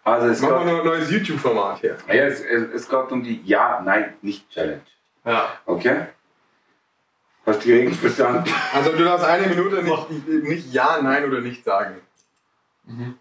[0.04, 1.96] Also es Machen wir noch ein neues YouTube-Format hier.
[2.08, 4.80] ja, es, es, es geht um die Ja, Nein, Nicht Challenge.
[5.24, 5.48] Ja.
[5.66, 6.06] Okay?
[7.44, 8.44] Hast du die Regeln verstanden?
[8.72, 11.96] Also du darfst eine Minute nicht, nicht Ja, Nein oder nicht sagen.
[12.84, 13.18] Mhm.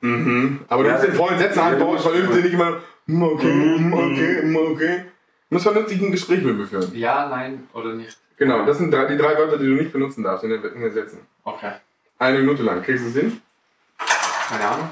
[0.00, 0.64] Mhm.
[0.68, 3.78] Aber du Ja, musst den vollen Sätzen antworten, musst- vernünftig nicht immer "Hm, okay, Mhm.
[3.78, 5.04] hm, okay, hm, okay.
[5.52, 6.94] Du musst vernünftig ein Gespräch mit mir führen.
[6.94, 8.16] Ja, nein oder nicht.
[8.38, 10.80] Genau, das sind drei, die drei Wörter, die du nicht benutzen darfst in den, in
[10.80, 11.26] den Sätzen.
[11.44, 11.72] Okay.
[12.18, 12.82] Eine Minute lang.
[12.82, 13.42] Kriegst du es hin?
[14.48, 14.90] Keine Ahnung.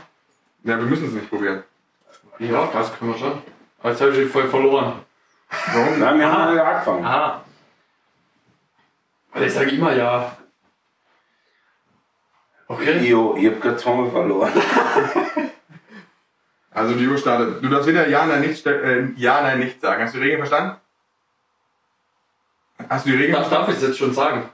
[0.64, 1.62] Ja, wir müssen es nicht probieren.
[2.38, 3.42] Ja, das können wir schon.
[3.78, 5.00] Aber jetzt habe ich voll verloren.
[5.48, 5.98] Warum?
[5.98, 7.04] Nein, wir haben ja angefangen.
[7.06, 7.42] Aha.
[9.32, 10.36] Weil ich sage immer ja.
[12.68, 12.98] Okay.
[13.08, 14.52] Jo, ich hab gerade zweimal verloren.
[16.72, 17.62] Also die Uhr startet.
[17.62, 20.02] Du darfst weder Ja, Nein, nicht, äh, ja, Nein, nicht sagen.
[20.04, 20.76] Hast du die Regeln verstanden?
[22.88, 23.70] Hast du die Regeln Darf, darf verstanden?
[23.72, 24.48] ich es jetzt schon sagen?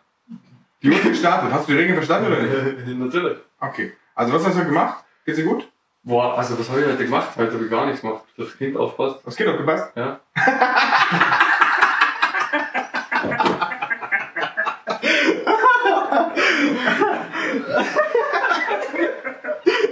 [0.83, 1.53] Die Uhr ist gestartet.
[1.53, 2.87] Hast du die Regeln verstanden oder nicht?
[2.99, 3.39] Natürlich.
[3.61, 3.93] Okay.
[4.15, 5.05] Also was hast du gemacht?
[5.25, 5.69] Geht's dir gut?
[6.03, 7.31] Boah, also was habe ich heute gemacht?
[7.37, 8.23] Heute habe ich gar nichts gemacht.
[8.37, 9.21] Das Kind aufpasst.
[9.25, 9.91] Das Kind aufgepasst?
[9.97, 10.21] Ja.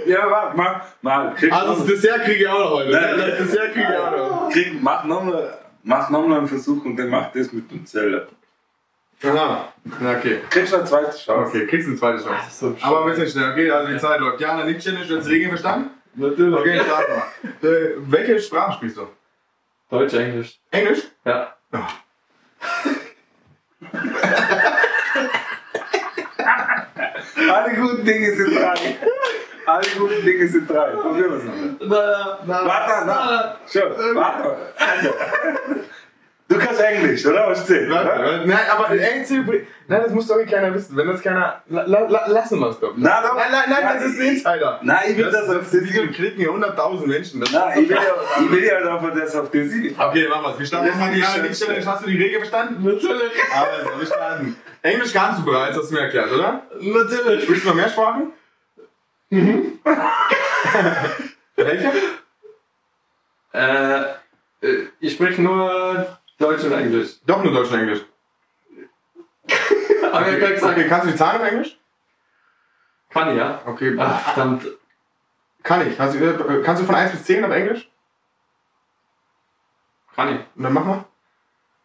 [0.05, 2.91] Ja, warte, mach, mach, krieg Also das Dessert kriege ich auch noch heute.
[2.91, 3.17] Nein.
[3.17, 4.49] Das Dessert kriege ich auch noch.
[4.51, 8.27] krieg, mach nochmal mach noch mal einen Versuch und dann mach das mit dem Zeller.
[9.23, 9.73] Aha.
[10.01, 10.39] Ja, okay.
[10.49, 11.49] Kriegst du eine zweite Chance?
[11.49, 12.49] Okay, kriegst du eine zweite Chance.
[12.49, 13.51] So Aber ein bisschen schnell.
[13.51, 14.41] Okay, also die Zeit läuft.
[14.41, 15.05] Ja, nicht Challenge.
[15.05, 15.89] Du hast die Regeln verstanden?
[16.15, 16.59] Natürlich.
[16.59, 17.13] Okay, starten
[17.61, 17.69] wir.
[17.69, 19.07] Äh, welche Sprache sprichst du?
[19.89, 20.59] Deutsch, Englisch.
[20.71, 21.03] Englisch?
[21.23, 21.55] Ja.
[27.53, 28.97] Alle guten Dinge sind drei.
[29.65, 30.89] Alle guten Dinge sind drei.
[30.91, 32.65] Probieren wir es nochmal.
[32.65, 33.55] Warte, na.
[33.71, 34.55] Schon, warte.
[34.77, 35.09] Also.
[36.47, 37.47] Du kannst Englisch, oder?
[37.49, 37.67] Was?
[37.67, 38.05] Warte, oder?
[38.05, 38.43] warte.
[38.47, 39.63] Nein, aber Englisch.
[39.87, 40.95] Nein, das muss doch eh keiner wissen.
[40.95, 41.63] Wenn das keiner.
[41.69, 42.93] La, la, lassen wir es doch.
[42.95, 43.35] Na, doch.
[43.35, 44.79] Nein, nein, nein, das ist ein Insider.
[44.83, 46.13] Nein, ich will Das, das, auf den Sieg.
[46.13, 47.39] klicken hier 100.000 Menschen.
[47.41, 48.01] Das Nein, ich will ja,
[48.43, 49.95] ich will ja einfach das auf den Sieg.
[49.99, 50.59] Okay, machen wir's.
[50.59, 51.51] Wir starten Das mal die schön.
[51.51, 51.85] Challenge.
[51.85, 52.83] Hast du die Regel verstanden?
[52.83, 53.31] Natürlich.
[53.51, 54.55] Also, wir starten.
[54.83, 56.61] Englisch kannst du bereits, hast du mir erklärt, oder?
[56.79, 57.43] Natürlich.
[57.45, 58.31] Sprichst du noch mehr Sprachen?
[59.29, 59.79] Mhm.
[61.55, 61.91] Welche?
[63.53, 64.01] Äh,
[64.61, 67.15] äh, ich spreche nur Deutsch und Englisch.
[67.25, 68.01] Doch nur Deutsch und Englisch.
[70.11, 71.77] Aber kann gesagt, Okay, kannst du die Zahlen auf Englisch?
[73.09, 73.61] kann ich, ja.
[73.65, 73.95] Okay.
[73.97, 74.65] Ach, verdammt.
[75.63, 75.97] Kann ich.
[75.97, 77.89] Hast du, äh, kannst du von 1 bis 10 auf Englisch?
[80.15, 80.39] Kann ich.
[80.55, 81.05] Und dann mach mal.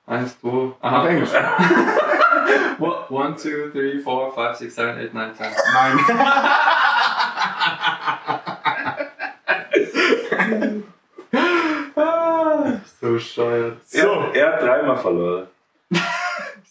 [0.07, 1.07] Eins, zwei, Auf aha.
[1.09, 1.31] Englisch.
[2.81, 5.53] One, one, two, three, four, five, six, seven, eight, nine, ten.
[10.39, 10.85] Nein.
[11.97, 13.79] Ah, so scheuert.
[13.93, 15.47] Er, er hat dreimal verloren.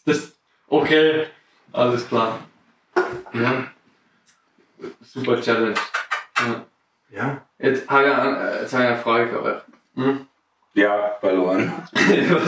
[0.06, 0.32] Das,
[0.68, 1.28] okay,
[1.72, 2.40] alles klar.
[3.34, 3.66] Ja.
[5.02, 5.76] Super Challenge.
[6.40, 6.66] Ja.
[7.12, 7.42] Ja.
[7.60, 9.62] Jetzt habe ich, eine- jetzt habe ich eine Frage für euch.
[9.96, 10.28] Hm?
[10.74, 11.72] Ja, verloren.
[11.94, 12.42] Ich habe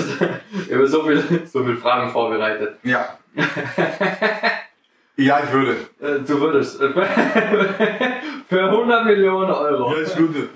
[0.67, 2.79] ich habe so viele so viel Fragen vorbereitet.
[2.83, 3.17] Ja.
[5.17, 5.71] Ja, ich würde.
[5.99, 6.89] Äh, Du würdest äh,
[8.49, 9.95] für 100 Millionen Euro.
[9.97, 10.49] ich würde.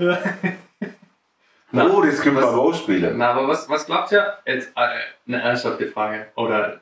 [1.71, 3.17] Na, oh, das können wir aber ausspielen.
[3.17, 4.37] Na, aber was, was glaubt ihr?
[4.45, 6.27] Jetzt äh, eine ernsthafte Frage.
[6.35, 6.79] Oder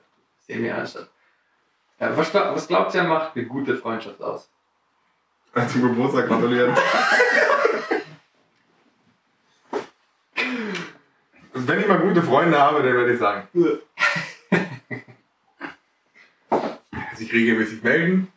[0.48, 1.10] semi-ernsthaft.
[2.00, 4.50] Ja, was, was glaubt ihr, macht eine gute Freundschaft aus?
[5.72, 6.76] Zum Geburtstag gratulieren.
[11.54, 13.48] Wenn ich mal gute Freunde habe, dann werde ich sagen.
[17.16, 18.28] Sich regelmäßig melden.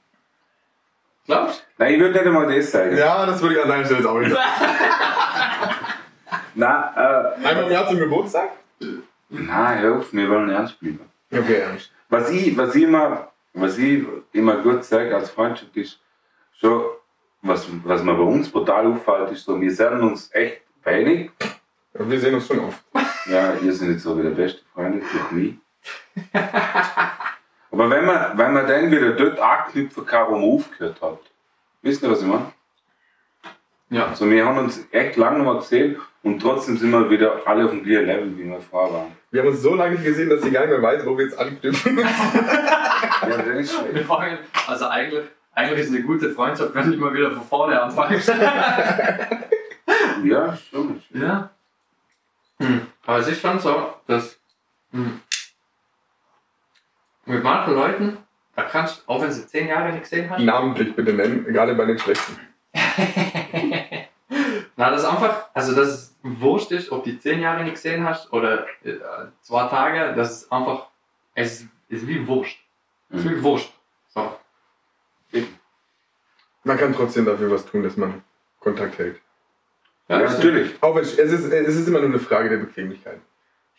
[1.26, 2.96] Glaubst Nein, ich würde nicht einmal das sagen.
[2.96, 4.44] Ja, das würde ich an deiner Stelle jetzt auch nicht sagen.
[6.54, 8.50] Nein, äh, Einmal im Jahr zum Geburtstag?
[9.28, 11.00] nein, hör auf, wir wollen ernst bleiben.
[11.32, 11.90] Okay, ernst.
[12.08, 16.00] Was ich, was ich immer, was ich immer gut sage als Freundschaft ist,
[16.58, 16.84] schon
[17.42, 21.30] was, was mir bei uns brutal auffällt, ist so, wir sehen uns echt wenig.
[21.94, 22.82] Ja, wir sehen uns schon oft.
[23.26, 25.54] Ja, ihr seid jetzt so wie der beste Freund durch mich.
[27.70, 31.18] Aber wenn man, wenn man dann wieder dort anknüpfen kann, wo man aufgehört hat,
[31.82, 32.52] wisst ihr, was ich meine?
[33.90, 34.06] Ja.
[34.06, 37.64] Also wir haben uns echt lange noch mal gesehen und trotzdem sind wir wieder alle
[37.66, 39.12] auf dem gleichen Level, wie wir vorher waren.
[39.30, 41.24] Wir haben uns so lange nicht gesehen, dass sie gar nicht mehr weiß, wo wir
[41.26, 41.98] jetzt anknüpfen.
[41.98, 42.04] Ja,
[43.28, 44.06] das ist Wir schlecht.
[44.06, 48.20] fangen, also eigentlich, eigentlich ist eine gute Freundschaft, wenn ich mal wieder von vorne anfange.
[50.24, 51.00] Ja, schon.
[51.14, 51.50] ja.
[52.58, 52.86] Hm.
[53.06, 54.38] Aber es ist schon so, dass
[54.92, 55.20] hm,
[57.26, 58.18] mit manchen Leuten,
[58.54, 61.74] da kannst du, auch wenn sie zehn Jahre nicht gesehen hast, Namentlich bitte nennen, gerade
[61.74, 62.38] bei den Schlechten.
[64.76, 68.04] Na, das ist einfach, also dass es wurscht ist, ob die zehn Jahre nicht gesehen
[68.04, 68.94] hast oder äh,
[69.40, 70.86] zwei Tage, das ist einfach,
[71.34, 72.56] es ist, ist wie Wurst.
[73.10, 73.72] Es ist wie Wurst.
[74.08, 74.36] So.
[76.64, 78.22] Man kann trotzdem dafür was tun, dass man
[78.58, 79.20] Kontakt hält.
[80.08, 80.82] Ja, das natürlich.
[80.82, 83.20] Auch wenn es ist, es ist immer nur eine Frage der Bequemlichkeit.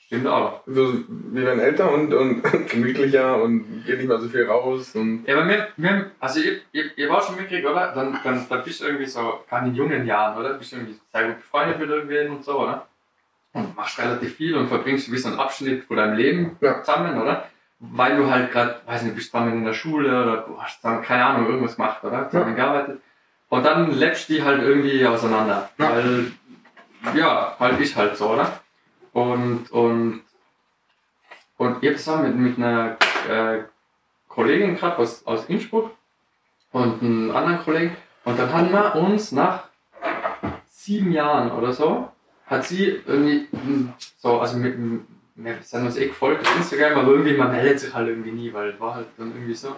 [0.08, 0.62] Stimmt auch.
[0.66, 5.26] So, wir werden älter und, und gemütlicher und gehen nicht mehr so viel raus und
[5.28, 7.92] Ja, aber wir, wir also ihr, ihr, ihr war schon mitgekriegt, oder?
[7.94, 10.54] Dann, dann, dann bist du irgendwie so, gerade in jungen Jahren, oder?
[10.54, 12.88] Bist du irgendwie sehr gut befreundet mit irgendwen und so, oder?
[13.52, 16.82] Und machst relativ viel und verbringst wie so einen Abschnitt von deinem Leben Ja.
[16.82, 17.50] zusammen, oder?
[17.80, 21.04] Weil du halt gerade, weiß nicht, bist zusammen in der Schule oder du hast zusammen,
[21.04, 22.30] keine Ahnung, irgendwas gemacht, oder?
[22.30, 23.02] Zusammen gearbeitet.
[23.50, 25.70] Und dann lebst die halt irgendwie auseinander.
[25.78, 25.92] Ja.
[25.96, 26.32] Weil,
[27.14, 28.62] ja, halt ich halt so, oder?
[29.18, 30.22] Und, und,
[31.58, 32.98] und ich zusammen mit, mit einer
[33.28, 33.64] äh,
[34.28, 35.90] Kollegin gerade aus, aus Innsbruck
[36.72, 37.98] und einen anderen Kollegen.
[38.26, 39.70] Und dann haben wir uns nach
[40.68, 42.10] sieben Jahren oder so,
[42.46, 43.48] hat sie irgendwie
[44.20, 44.78] so, also mit,
[45.34, 48.54] wir sind uns eh gefolgt auf Instagram, aber irgendwie, man meldet sich halt irgendwie nie,
[48.54, 49.76] weil es war halt dann irgendwie so.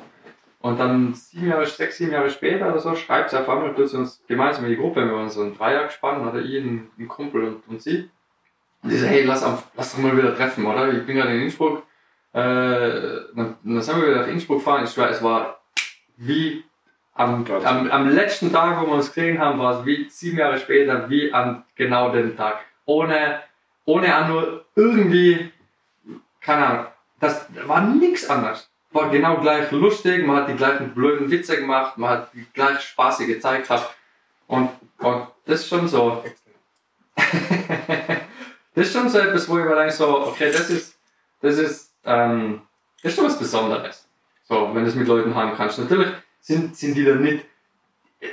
[0.59, 3.95] Und dann sieben Jahre, sechs, sieben Jahre später oder so, schreibt sie auf einmal sie
[3.95, 7.07] uns gemeinsam in die Gruppe, wir waren so ein Dreier gespannt, oder ich, ein, ein
[7.07, 8.09] Kumpel und, und sie.
[8.81, 10.91] Und die so, hey, lass, auf, lass doch mal wieder treffen, oder?
[10.93, 11.83] Ich bin gerade in Innsbruck.
[12.31, 12.39] Äh,
[13.35, 14.83] dann, dann sind wir wieder nach Innsbruck gefahren.
[14.83, 15.59] Ich schwör, es war
[16.17, 16.63] wie
[17.13, 20.57] am, am, am letzten Tag, wo wir uns gesehen haben, war es wie sieben Jahre
[20.57, 22.59] später, wie an genau den Tag.
[22.85, 23.41] Ohne,
[23.85, 25.51] ohne auch nur irgendwie,
[26.39, 26.85] keine Ahnung,
[27.19, 28.69] das war nichts anderes.
[28.91, 32.79] War genau gleich lustig, man hat die gleichen blöden Witze gemacht, man hat die gleich
[32.79, 33.93] spaßige Zeit gehabt.
[34.47, 36.23] Und, und das ist schon so,
[38.79, 40.97] das ist schon so etwas, wo ich mir denke, so, okay, das ist,
[41.41, 42.61] das ist, ähm,
[43.03, 44.07] das ist schon was Besonderes.
[44.43, 45.79] So, wenn du es mit Leuten haben kannst.
[45.79, 46.07] Natürlich
[46.39, 47.45] sind, sind die dann nicht,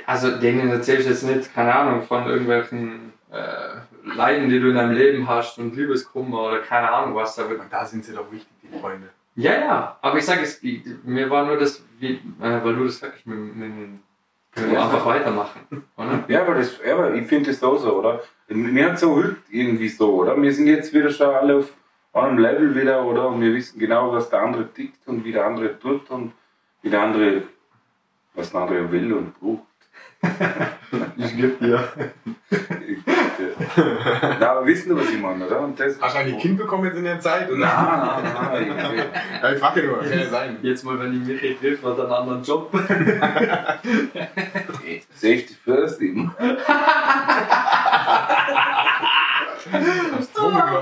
[0.05, 4.75] also denen erzählst du jetzt nicht, keine Ahnung, von irgendwelchen äh, Leiden, die du in
[4.75, 8.47] deinem Leben hast und Liebeskummer oder keine Ahnung was, aber da sind sie doch wichtig,
[8.63, 9.09] die Freunde.
[9.35, 10.61] ja, ja, aber ich sage es,
[11.03, 13.99] mir war nur das, wie, äh, weil du das sagst, mit, mit,
[14.57, 15.61] wir einfach weitermachen,
[15.97, 16.23] oder?
[16.27, 18.21] Ja, aber, das, ja, aber ich finde das auch so, oder?
[18.47, 20.41] Mir hat so irgendwie so, oder?
[20.41, 21.73] Wir sind jetzt wieder schon alle auf
[22.13, 23.27] einem Level wieder, oder?
[23.29, 26.33] Und wir wissen genau, was der andere tickt und wie der andere tut und
[26.81, 27.43] wie der andere,
[28.33, 29.66] was der andere will und braucht.
[31.17, 31.83] Ich geb dir.
[34.39, 35.59] Na, aber wissen Sie, was ich meine, oder?
[35.61, 37.49] Und das, Hast du ein Kind bekommen jetzt in der Zeit?
[37.49, 37.59] Oder?
[37.59, 39.05] Nein, nein, nein.
[39.41, 40.57] Ja, ich frage nur, kann ja sein.
[40.61, 42.71] Jetzt mal, wenn ich Michi trifft, hat er einen anderen Job.
[44.87, 46.31] ich- Safety first eben.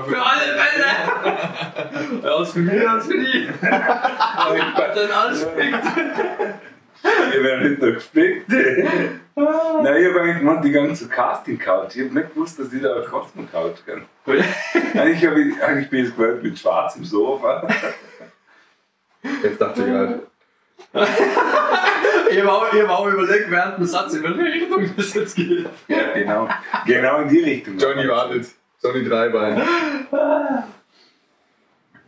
[0.06, 2.32] Für alle Fälle!
[2.32, 3.48] Aus für mich, als für die.
[3.62, 5.82] Dann alles springt.
[7.02, 8.48] Wir werden nicht noch gespickt.
[8.48, 11.96] Nein, ich habe eigentlich gemeint, die ganze Casting-Couch.
[11.96, 14.06] Ich habe nicht gewusst, dass ich da eine Cosmo-Couch kann.
[14.94, 17.68] Eigentlich, hab ich, eigentlich bin ich gewöhnt mit schwarzem Sofa.
[19.42, 20.26] Jetzt dachte ich gerade.
[22.30, 25.36] Ich habe auch, ich hab auch überlegt während dem Satz, in welche Richtung das jetzt
[25.36, 25.68] geht.
[25.88, 26.48] Ja, genau.
[26.86, 27.78] Genau in die Richtung.
[27.78, 28.46] Johnny wartet.
[28.82, 29.62] Johnny Dreibein.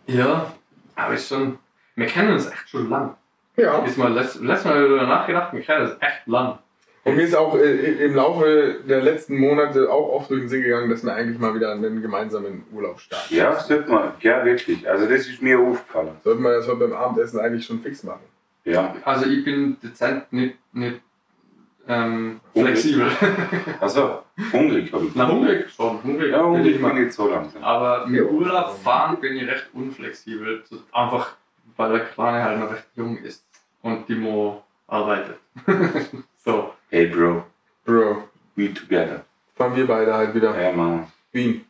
[0.07, 0.52] Ja,
[0.94, 1.58] aber ist schon.
[1.94, 3.17] Wir kennen uns echt schon lang.
[3.58, 3.84] Ja.
[3.84, 6.58] Ist mal letzt, letztes Mal darüber nachgedacht, wir kennen uns echt lang.
[7.04, 10.62] Und mir ist auch äh, im Laufe der letzten Monate auch oft durch den Sinn
[10.62, 13.34] gegangen, dass wir eigentlich mal wieder einen gemeinsamen Urlaub starten.
[13.34, 14.12] Ja, sollte man.
[14.20, 14.88] Ja, wirklich.
[14.88, 16.10] Also, das ist mir aufgefallen.
[16.22, 18.20] Sollten wir das heute beim Abendessen eigentlich schon fix machen.
[18.64, 18.94] Ja.
[19.04, 21.00] Also ich bin dezent nicht, nicht
[21.86, 23.10] ähm, flexibel.
[23.80, 24.22] Also,
[24.52, 25.14] hungrig habe ich.
[25.14, 27.64] Na, hungrig schon, hungrig Ja, hungrig bin ich nicht so langsam.
[27.64, 30.62] Aber mit Urlaub fahren bin ich recht unflexibel.
[30.92, 31.36] Einfach,
[31.76, 33.48] weil der Kleine halt noch recht jung ist
[33.89, 35.39] und die Mo arbeitet.
[36.44, 36.73] so.
[36.91, 37.44] Hey, Bro.
[37.84, 38.25] Bro,
[38.57, 39.25] We together.
[39.57, 40.58] fahren wir beide halt wieder.
[40.60, 41.07] Ja, Mann.
[41.33, 41.65] Wien.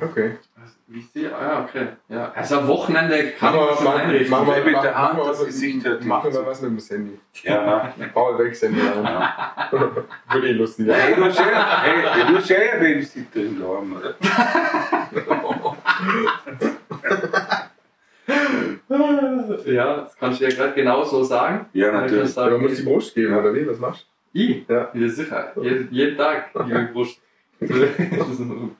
[0.00, 0.38] Okay.
[0.88, 1.86] Wie ich sehe, ah, ja, okay.
[2.08, 2.32] Ja.
[2.34, 4.30] Also am Wochenende kann Machen man wir, schon machen, einrichten.
[4.30, 6.46] machen wir, Mit der Hand das was, Gesicht nicht wir zu.
[6.46, 7.20] was mit dem Handy.
[7.44, 9.04] Ja, Paul wächst Handy an.
[9.04, 9.68] ja.
[10.32, 11.20] Würde eh lustig Hey, sein.
[11.20, 14.14] du hast ja, hey, du hast ja eine Babysitterin daheim, oder?
[19.66, 21.66] Ja, das kannst du ja gerade genau so sagen.
[21.72, 22.34] Ja, natürlich.
[22.34, 23.66] du Aber sagen, muss die Brust geben, oder wie?
[23.66, 24.68] Was machst Ich?
[24.68, 24.90] Ja.
[24.92, 25.52] Ja, sicher.
[25.60, 26.52] Jeden, jeden Tag.
[26.52, 27.20] Die Brust.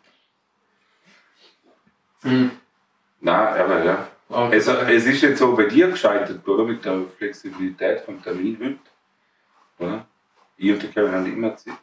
[2.24, 2.50] Hm,
[3.20, 4.08] Nein, aber ja.
[4.30, 4.56] okay.
[4.56, 6.64] Es, es ist jetzt so bei dir gescheitert, oder?
[6.64, 8.78] Mit der Flexibilität vom Termin heute.
[9.78, 10.06] Oder?
[10.56, 11.74] Ich und der Kevin haben immer Zeit.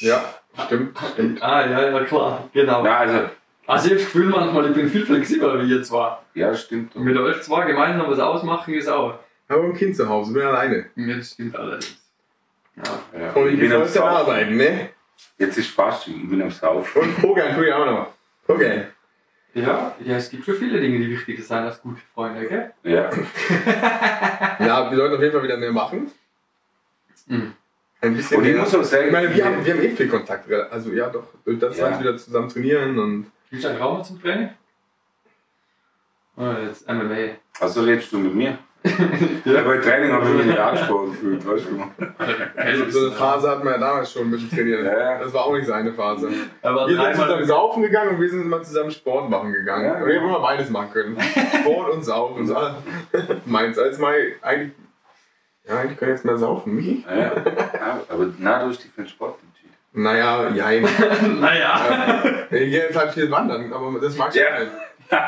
[0.00, 0.06] du?
[0.06, 0.34] Ja,
[0.66, 1.42] stimmt, stimmt.
[1.42, 2.48] Ah, ja, ja, klar.
[2.52, 2.82] Genau.
[2.82, 3.30] Nein, also,
[3.70, 6.16] Also ich habe das Gefühl manchmal, ich bin viel flexibler wie ihr zwei.
[6.34, 6.94] ja, das stimmt.
[6.96, 9.18] Und mit euch zwei gemeinsam was ausmachen ist auch.
[9.48, 10.86] Aber ein Kind zu Hause, bin alleine.
[10.94, 11.96] Mir das stimmt allerdings.
[12.76, 13.18] Ja.
[13.20, 13.32] Ja.
[13.32, 14.08] Und ich bin bin am Saufen.
[14.08, 14.90] arbeiten, ne?
[15.38, 17.02] Jetzt ist Fasching, ich bin am Saufen.
[17.02, 18.06] Und Pokern tue ich auch noch.
[18.46, 18.86] Pokern.
[19.54, 22.72] ja, ja, es gibt schon viele Dinge, die wichtiger sind als gute Freunde, gell?
[22.84, 23.10] Ja.
[24.60, 26.10] Ja, wir sollten auf jeden Fall wieder mehr machen.
[27.26, 27.52] Mhm.
[28.02, 28.62] Ein bisschen Und ich mehr.
[28.62, 30.50] muss auch sagen, Ich meine, wir haben, wir haben eh viel Kontakt.
[30.70, 31.24] Also ja, doch.
[31.44, 31.90] Das Ja.
[31.90, 32.00] ja.
[32.00, 33.26] wieder zusammen trainieren und.
[33.50, 34.50] Gibt es einen Raum zum Training?
[36.36, 37.34] Oh, jetzt MMA.
[37.60, 38.58] also redest du mit mir?
[39.44, 39.62] ja.
[39.62, 41.84] Bei Training habe ich mich nicht angesprochen gefühlt, weißt du?
[42.56, 44.86] Also, so eine Phase hatten wir ja damals schon mit dem Trainieren.
[44.86, 45.18] Ja.
[45.18, 46.30] Das war auch nicht seine Phase.
[46.62, 49.84] Aber Wir sind zusammen saufen gegangen und wir sind mal zusammen Sport machen gegangen.
[49.84, 51.18] Ja, wir haben immer beides machen können.
[51.60, 52.46] Sport und Saufen.
[52.46, 52.56] So.
[53.44, 54.72] Meins als mal eigentlich.
[55.68, 56.74] Ja, können wir jetzt mal saufen.
[56.74, 57.04] Michi?
[57.06, 57.32] Ja.
[58.08, 59.38] Aber na, du hast dich für den Sport.
[59.92, 60.82] Naja, jein.
[61.40, 62.22] Naja.
[62.50, 64.60] Ich gehe jetzt halt viel wandern, aber das mag ich Ja.
[64.60, 64.70] nicht.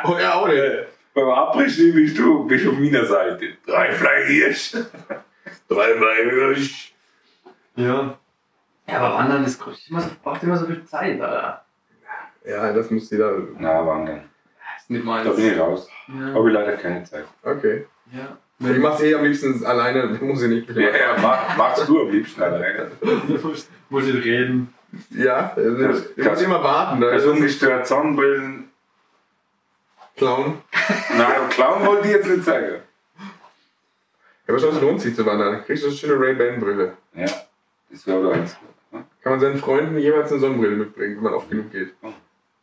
[0.05, 0.63] Oh ja, auch nicht.
[1.15, 3.55] Beim Abriss bist du bist auf meiner Seite.
[3.67, 4.73] Drei Fleisch.
[5.69, 6.95] Drei Fleisch.
[7.77, 8.17] Ja.
[8.87, 11.65] Ja, aber Wandern ist kostet immer so, braucht immer so viel Zeit, Alter.
[12.45, 13.33] Ja, das muss jeder.
[13.59, 14.23] Na, wandern.
[14.75, 15.37] Das ist nicht Da meins.
[15.37, 15.89] bin ich raus.
[16.09, 16.35] Ja.
[16.35, 17.25] Habe ich leider keine Zeit.
[17.43, 17.87] Okay.
[18.13, 18.37] ja.
[18.65, 20.71] Ich mach's eh am liebsten alleine, muss ich nicht.
[20.71, 22.91] Ja, ja, mach, machst du am liebsten alleine.
[23.93, 24.73] Muss ich reden.
[25.11, 27.01] Ja, Das- ich muss immer warten.
[27.01, 28.71] Da ist Also ungestört Sonnenbrillen.
[30.17, 30.63] Clown.
[31.17, 32.77] Nein, Clown wollte ich jetzt nicht sagen.
[33.19, 35.53] Ja, aber schon, es lohnt sich zu wandern.
[35.53, 36.97] Dann kriegst du eine schöne Ray-Ban-Brille.
[37.15, 37.27] Ja,
[37.91, 38.57] das wäre aber eins.
[38.91, 41.93] Kann man seinen Freunden jeweils eine Sonnenbrille mitbringen, wenn man oft genug geht.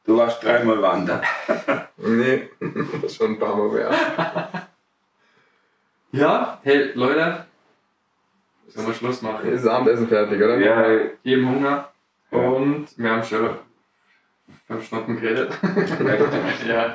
[0.05, 1.21] Du warst dreimal wandern.
[1.97, 3.95] Nee, das ist schon ein paar Mal wert.
[6.11, 7.45] Ja, hey, Leute.
[8.69, 9.49] Sollen wir Schluss machen?
[9.51, 10.57] Ist das Abendessen fertig, oder?
[10.57, 10.85] Ja,
[11.23, 11.89] Jedem Hunger.
[12.31, 12.37] Ja.
[12.39, 13.49] Und wir haben schon
[14.67, 15.51] fünf Stunden geredet.
[16.67, 16.93] ja.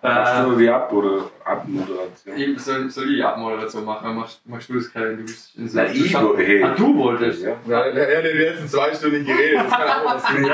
[0.00, 2.36] machst du die Ab- oder Abmoderation?
[2.36, 4.14] ich soll, soll ich Abmoderation machen?
[4.14, 5.16] Machst, machst du das, Kevin?
[5.18, 6.62] Du bist in Na, ich wo- hey.
[6.62, 7.42] Ah, du wolltest?
[7.42, 7.56] Ja.
[7.66, 9.60] Ja, er hat in den letzten zwei Stunden nicht geredet.
[9.64, 10.46] Das kann auch was tun.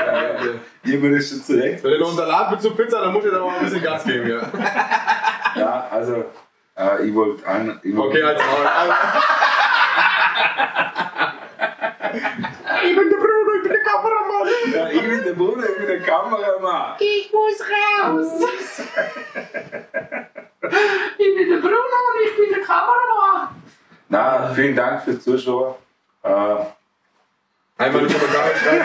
[0.83, 1.83] Ich bin das schon zurecht.
[1.83, 3.65] Wenn du noch einen Salat mit zur Pizza, dann muss ich jetzt aber mal ein
[3.65, 4.41] bisschen Gas geben, ja.
[5.55, 6.25] Ja, also,
[6.77, 8.65] äh, ich wollte wollt- Okay, als Maul.
[12.83, 14.47] Ich bin der Bruder, ich bin der Kameramann.
[14.73, 16.95] Ja, ich bin der Bruder, ich bin der Kameramann.
[16.99, 18.49] Ich muss raus.
[21.17, 23.49] Ich bin der Bruno und ich bin der Kameramann.
[24.09, 25.75] Na, vielen Dank fürs Zuschauen.
[26.23, 26.55] Äh,
[27.77, 28.83] Einmal in die Kommentare schreiben,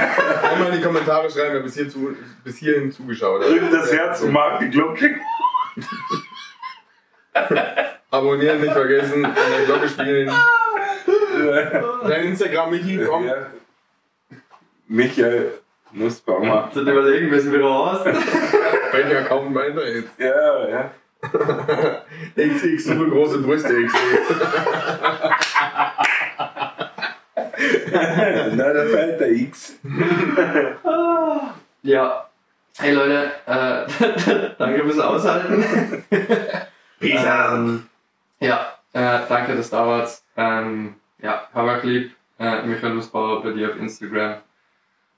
[0.52, 3.48] einmal in die Kommentare schreiben, wer bis, hier zu, bis hierhin zugeschaut hat.
[3.48, 5.14] drückt das Herz und mag die Glocke.
[8.10, 10.32] Abonnieren nicht vergessen, an der Glocke spielen.
[12.08, 13.26] Dein Instagram, Michi, komm.
[13.26, 13.46] Ja.
[14.88, 15.52] Michael
[15.92, 16.70] Nussbaumer.
[16.72, 18.04] Soll ich überlegen, wissen wir raus?
[18.04, 20.18] Welcher Account meint er jetzt?
[20.18, 20.90] Ja, ja.
[22.36, 24.00] XX, super große Brüste, XX.
[28.52, 29.74] Na, da fällt der X.
[31.82, 32.26] Ja.
[32.78, 33.86] Hey Leute, äh,
[34.58, 35.64] danke fürs Aushalten.
[37.00, 37.86] ähm,
[38.38, 40.24] ja, äh, danke, dass du da warst.
[40.36, 42.14] Ähm, ja, lieb.
[42.38, 44.36] Äh, Michael Nussbauer bei dir auf Instagram.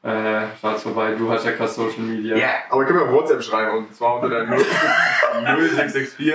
[0.03, 2.37] Äh, schaut's vorbei, du hast ja kein Social Media.
[2.37, 4.59] Ja, aber ich kann mir auf WhatsApp schreiben und zwar unter der 0
[5.45, 6.35] 0664.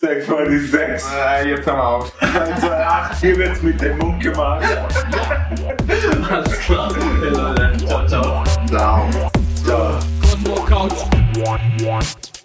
[0.00, 1.12] Sag mal die 6.
[1.12, 2.22] Äh, jetzt haben wir auf.
[2.22, 3.20] 1, 2, 8.
[3.20, 4.64] Hier wird's mit dem Mund gemacht.
[6.30, 6.94] Alles klar.
[7.20, 8.44] Hey Leute, ciao, ciao.
[8.68, 9.08] Ciao.
[9.66, 9.98] Ja.
[10.20, 12.37] Cosmo Couch.